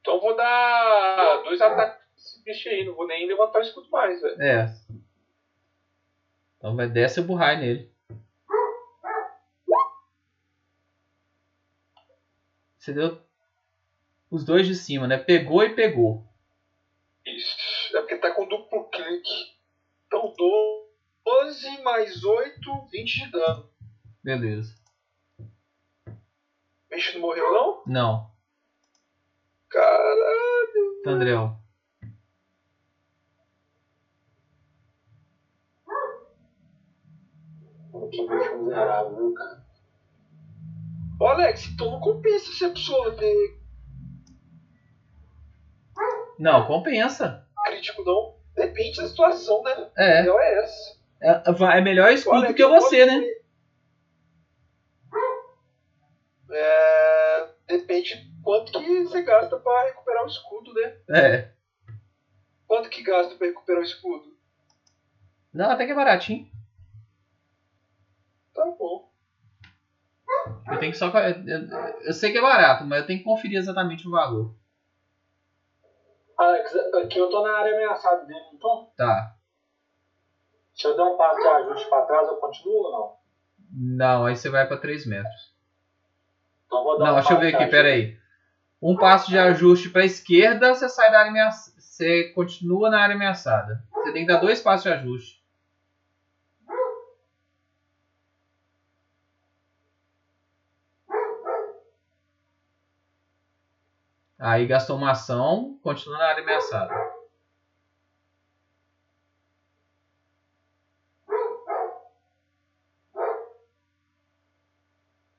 [0.00, 2.84] Então vou dar dois ataques desse bicho aí.
[2.84, 4.40] Não vou nem levantar o escudo mais, velho.
[4.40, 4.74] É.
[6.56, 7.92] Então vai desce o burrai nele.
[12.78, 13.20] Você deu
[14.30, 15.18] Os dois de cima, né?
[15.18, 16.24] Pegou e pegou.
[17.26, 17.96] Isso.
[17.96, 19.56] É porque tá com duplo clique.
[20.06, 20.32] Então
[21.24, 23.75] 12 mais 8, 20 de dano.
[24.26, 24.74] Beleza.
[26.90, 27.82] Bicho não morreu não?
[27.86, 28.30] Não.
[29.68, 31.00] Caralho.
[31.04, 31.56] Tandrel.
[38.10, 39.64] Que bicho miserável, cara?
[41.18, 43.58] Ô Alex, então não compensa se a pessoa ter
[46.38, 47.46] Não, compensa.
[47.64, 48.36] crítico não.
[48.54, 49.90] Depende da situação, né?
[49.96, 50.22] É.
[50.24, 50.96] Não é essa.
[51.22, 53.22] É, vai- é melhor escudo Olha, do que você, né?
[56.58, 60.96] É, depende quanto que você gasta pra recuperar o escudo, né?
[61.10, 61.52] É.
[62.66, 64.34] Quanto que gasta pra recuperar o escudo?
[65.52, 66.50] Não, até que é baratinho.
[68.54, 69.10] Tá bom.
[70.70, 71.06] Eu tenho que só.
[71.08, 71.68] Eu, eu-
[72.02, 74.54] eu sei que é barato, mas eu tenho que conferir exatamente o valor.
[76.38, 78.92] Alex, aqui eu tô na área ameaçada dele, não tô?
[78.96, 79.36] Tá.
[80.74, 83.16] Se eu der um passo de ajuste pra trás, eu continuo ou não?
[83.96, 85.55] Não, aí você vai pra 3 metros.
[86.66, 87.70] Então vou dar Não, um deixa eu ver aqui, ajuste.
[87.70, 88.16] pera aí.
[88.82, 91.80] Um passo de ajuste pra esquerda, você sai da área ameaçada.
[91.80, 93.82] Você continua na área ameaçada.
[93.92, 95.42] Você tem que dar dois passos de ajuste.
[104.38, 106.94] Aí gastou uma ação, continua na área ameaçada.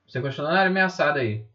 [0.08, 1.46] Você continua na área ameaçada aí.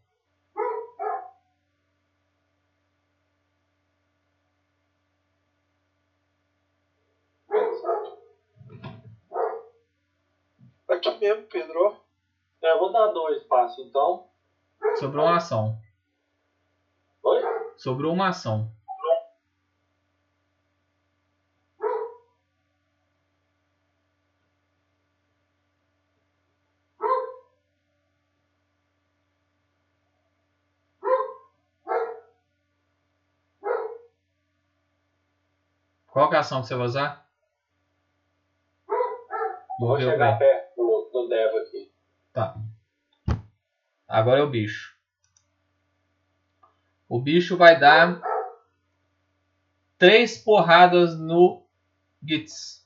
[10.88, 11.98] Aqui mesmo, Pedro.
[12.62, 14.28] É, eu vou dar dois passos, então.
[15.00, 15.76] Sobrou uma ação.
[17.24, 17.42] Oi?
[17.76, 18.72] Sobrou uma ação.
[36.34, 37.30] Que ação que você vai usar?
[39.80, 40.40] Vou Morreu chegar bem.
[40.40, 41.94] perto do, do Devo aqui.
[42.34, 42.56] Tá.
[44.08, 44.98] Agora é o bicho.
[47.08, 48.20] O bicho vai dar
[50.00, 51.68] três porradas no
[52.24, 52.84] Gitz.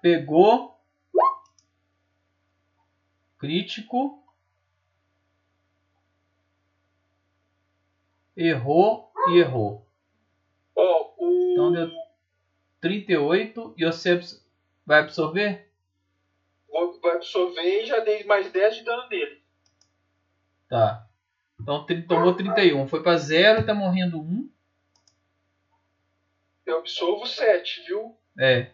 [0.00, 0.71] Pegou.
[3.42, 4.22] Crítico.
[8.36, 9.84] Errou e errou.
[11.52, 11.90] Então deu
[12.80, 14.20] 38 e você
[14.86, 15.68] vai absorver?
[16.68, 19.42] Vou- Vai absorver e já dei mais 10 de dano nele.
[20.68, 21.08] Tá.
[21.60, 22.86] Então tomou 31.
[22.86, 24.48] Foi pra 0 e tá morrendo 1.
[26.64, 28.16] Eu absorvo 7, viu?
[28.38, 28.70] É.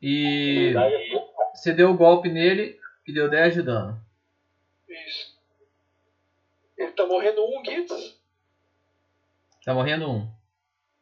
[0.00, 0.74] E
[1.54, 4.00] você deu o golpe nele e deu 10 de dano.
[4.88, 5.36] Isso.
[6.76, 8.20] Ele tá morrendo um, Gitz.
[9.64, 10.32] Tá morrendo 1.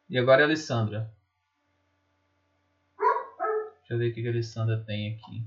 [0.09, 1.11] E agora é a Alessandra.
[3.79, 5.45] Deixa eu ver o que que a Alessandra tem aqui.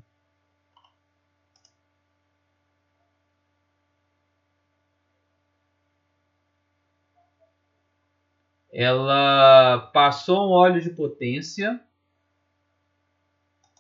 [8.71, 11.83] Ela passou um óleo de potência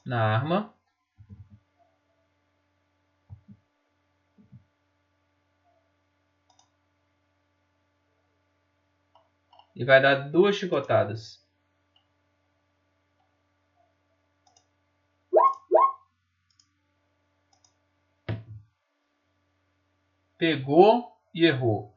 [0.09, 0.75] na arma.
[9.77, 11.47] E vai dar duas chicotadas.
[20.39, 21.95] Pegou e errou.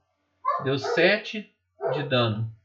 [0.64, 1.56] Deu 7
[1.94, 2.61] de dano.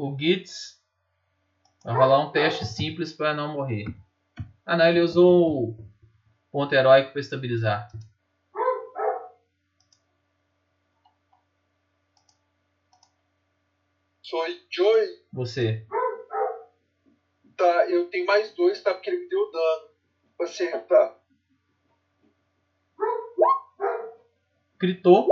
[0.00, 0.80] O Gitz
[1.82, 3.84] vai rolar um teste simples para não morrer.
[4.64, 5.90] Ah não, ele usou o
[6.52, 7.90] ponto heróico para estabilizar.
[14.22, 15.06] Sou Joy.
[15.32, 15.84] Você.
[17.56, 18.94] Tá, eu tenho mais dois, tá?
[18.94, 19.88] Porque ele me deu dano.
[20.36, 21.18] Pra acertar.
[24.78, 25.28] Gritou.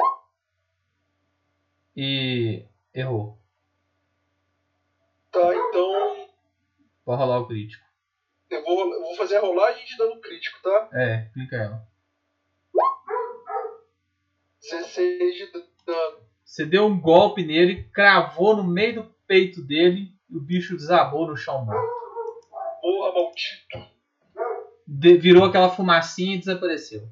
[1.97, 3.39] E errou.
[7.07, 7.87] Pode rolar o crítico.
[8.51, 10.89] Eu vou, eu vou fazer a rolagem de dano crítico, tá?
[10.93, 11.89] É, clica ela.
[14.61, 15.53] 16 de
[15.87, 16.19] dano.
[16.45, 21.29] Você deu um golpe nele, cravou no meio do peito dele e o bicho desabou
[21.29, 21.81] no chão morto.
[22.81, 23.89] Porra, maldito.
[24.85, 27.09] De- virou aquela fumacinha e desapareceu.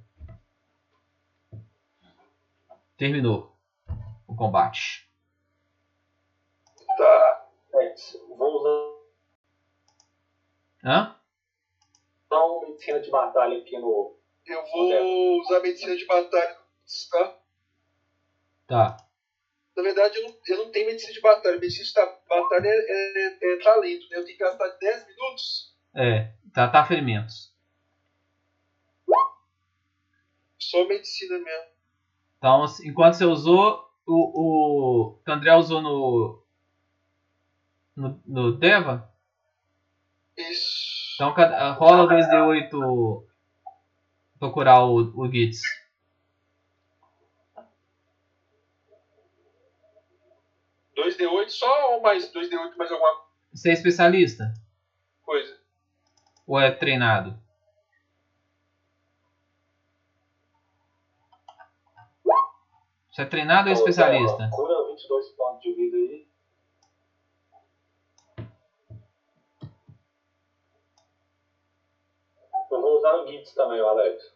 [2.96, 3.56] Terminou
[4.26, 5.08] o combate.
[6.96, 7.46] Tá.
[7.74, 7.94] É,
[8.36, 8.93] vou usar
[10.84, 11.16] Hã?
[12.30, 14.16] uma medicina de batalha aqui no.
[14.44, 16.58] Eu vou usar medicina de batalha,
[17.10, 17.38] tá?
[18.66, 18.96] Tá.
[19.76, 21.58] Na verdade, eu não, eu não tenho medicina de batalha.
[21.58, 24.18] Medicina de batalha é, é- é talento, né?
[24.18, 25.74] Eu tenho que gastar 10 minutos.
[25.94, 27.52] É, tratar ferimentos.
[30.58, 31.74] Só medicina mesmo.
[32.38, 36.42] Então, enquanto você usou, o, o que o André usou no,
[37.96, 39.13] no, no Deva,
[40.36, 41.14] Isso.
[41.14, 43.24] então cada- rola 2d8
[44.38, 45.60] pra curar o, o Gitz.
[50.94, 53.20] dois d 8 só ou mais 2D8 mais alguma
[53.52, 54.52] Você é especialista?
[55.22, 55.58] coisa?
[56.46, 57.38] Ou é treinado?
[63.10, 64.50] Você é treinado ou é especialista?
[64.50, 66.26] Cura 22 pontos de vida aí.
[72.70, 74.32] Eu vou usar o Gits também, o Alex.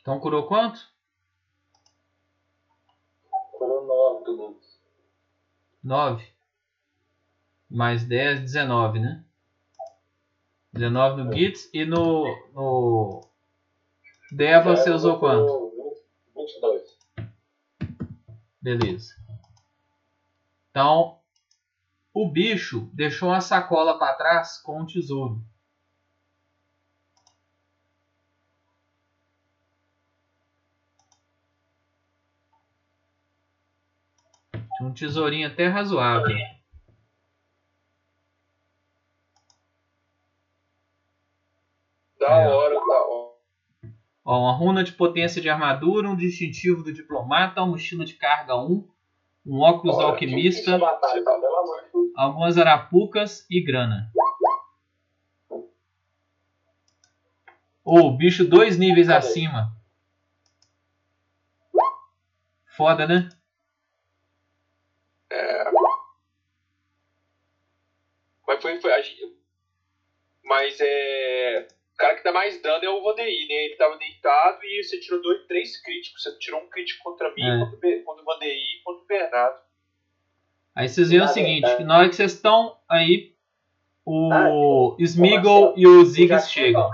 [0.00, 0.80] Então curou quanto?
[3.52, 4.80] Curou 9 do Gits.
[5.84, 6.32] 9.
[7.68, 9.24] Mais 10, 19, né?
[10.72, 13.28] 19 no Gitz e no, no
[14.32, 15.72] Deva você usou quanto?
[16.34, 16.77] 22.
[18.76, 19.14] Beleza.
[20.70, 21.18] Então,
[22.12, 25.42] o bicho deixou uma sacola para trás com um tesouro.
[34.82, 36.36] Um tesourinho até razoável.
[42.20, 42.48] Da É.
[42.48, 42.77] hora.
[44.30, 48.54] Ó, uma runa de potência de armadura, um distintivo do diplomata, uma mochila de carga
[48.56, 48.86] 1,
[49.46, 51.32] um óculos Olha, alquimista, batalha, tá?
[52.14, 54.12] Algumas arapucas e grana.
[57.82, 59.18] Ô, bicho dois níveis Cadê?
[59.18, 59.74] acima.
[62.76, 63.30] Foda, né?
[68.46, 68.92] Mas foi, foi
[70.44, 71.68] Mas é.
[71.98, 73.54] O cara que dá mais dano é o Vandeir, né?
[73.64, 76.22] Ele tava deitado e você tirou dois, três críticos.
[76.22, 77.58] Você tirou um crítico contra mim, É.
[77.58, 79.58] contra, o Be- contra o Vandeir e contra o Bernardo.
[80.76, 81.80] Aí vocês veem o Tá seguinte, tá.
[81.80, 83.34] na hora que vocês estão aí,
[84.06, 86.88] o Ah, Smeagol e o Ziggs chegam.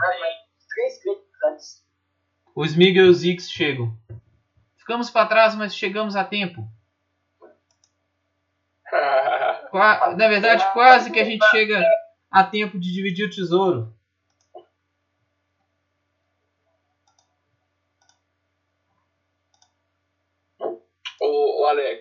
[1.53, 1.85] Antes.
[2.55, 3.95] O Smeagol e o Ziggs chegam.
[4.79, 6.67] Ficamos para trás, mas chegamos a tempo.
[9.71, 11.83] Qua- Na verdade, quase que a gente chega
[12.31, 13.93] a tempo de dividir o tesouro.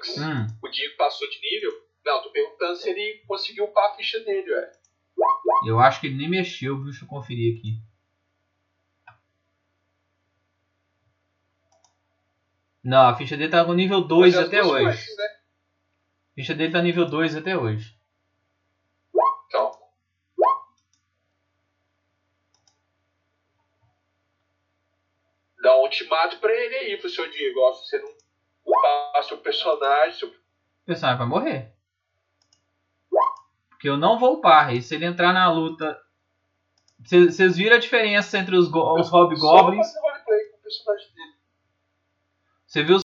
[0.03, 1.71] Alex, Hum, o Diego passou de nível?
[2.05, 4.71] Não, tô perguntando se ele conseguiu upar a ficha dele, velho.
[5.65, 6.85] eu acho que ele nem mexeu, viu?
[6.85, 7.79] Deixa eu conferir aqui.
[12.83, 15.15] Não, a ficha dele tá no nível 2 Mas as até hoje.
[15.15, 15.25] né?
[15.25, 17.97] A ficha dele tá nível 2 até hoje.
[19.47, 19.71] Então.
[25.61, 27.61] Dá um ultimato pra ele aí, pro seu Diego.
[27.61, 28.22] Ó, se você não
[28.65, 30.33] upar seu personagem, O
[30.85, 31.73] personagem vai morrer.
[33.69, 34.73] Porque eu não vou upar.
[34.73, 35.99] E se ele entrar na luta.
[37.05, 39.87] Vocês viram a diferença entre os, go- os Hobgoblins?
[39.87, 40.03] O.
[42.65, 42.99] Você viu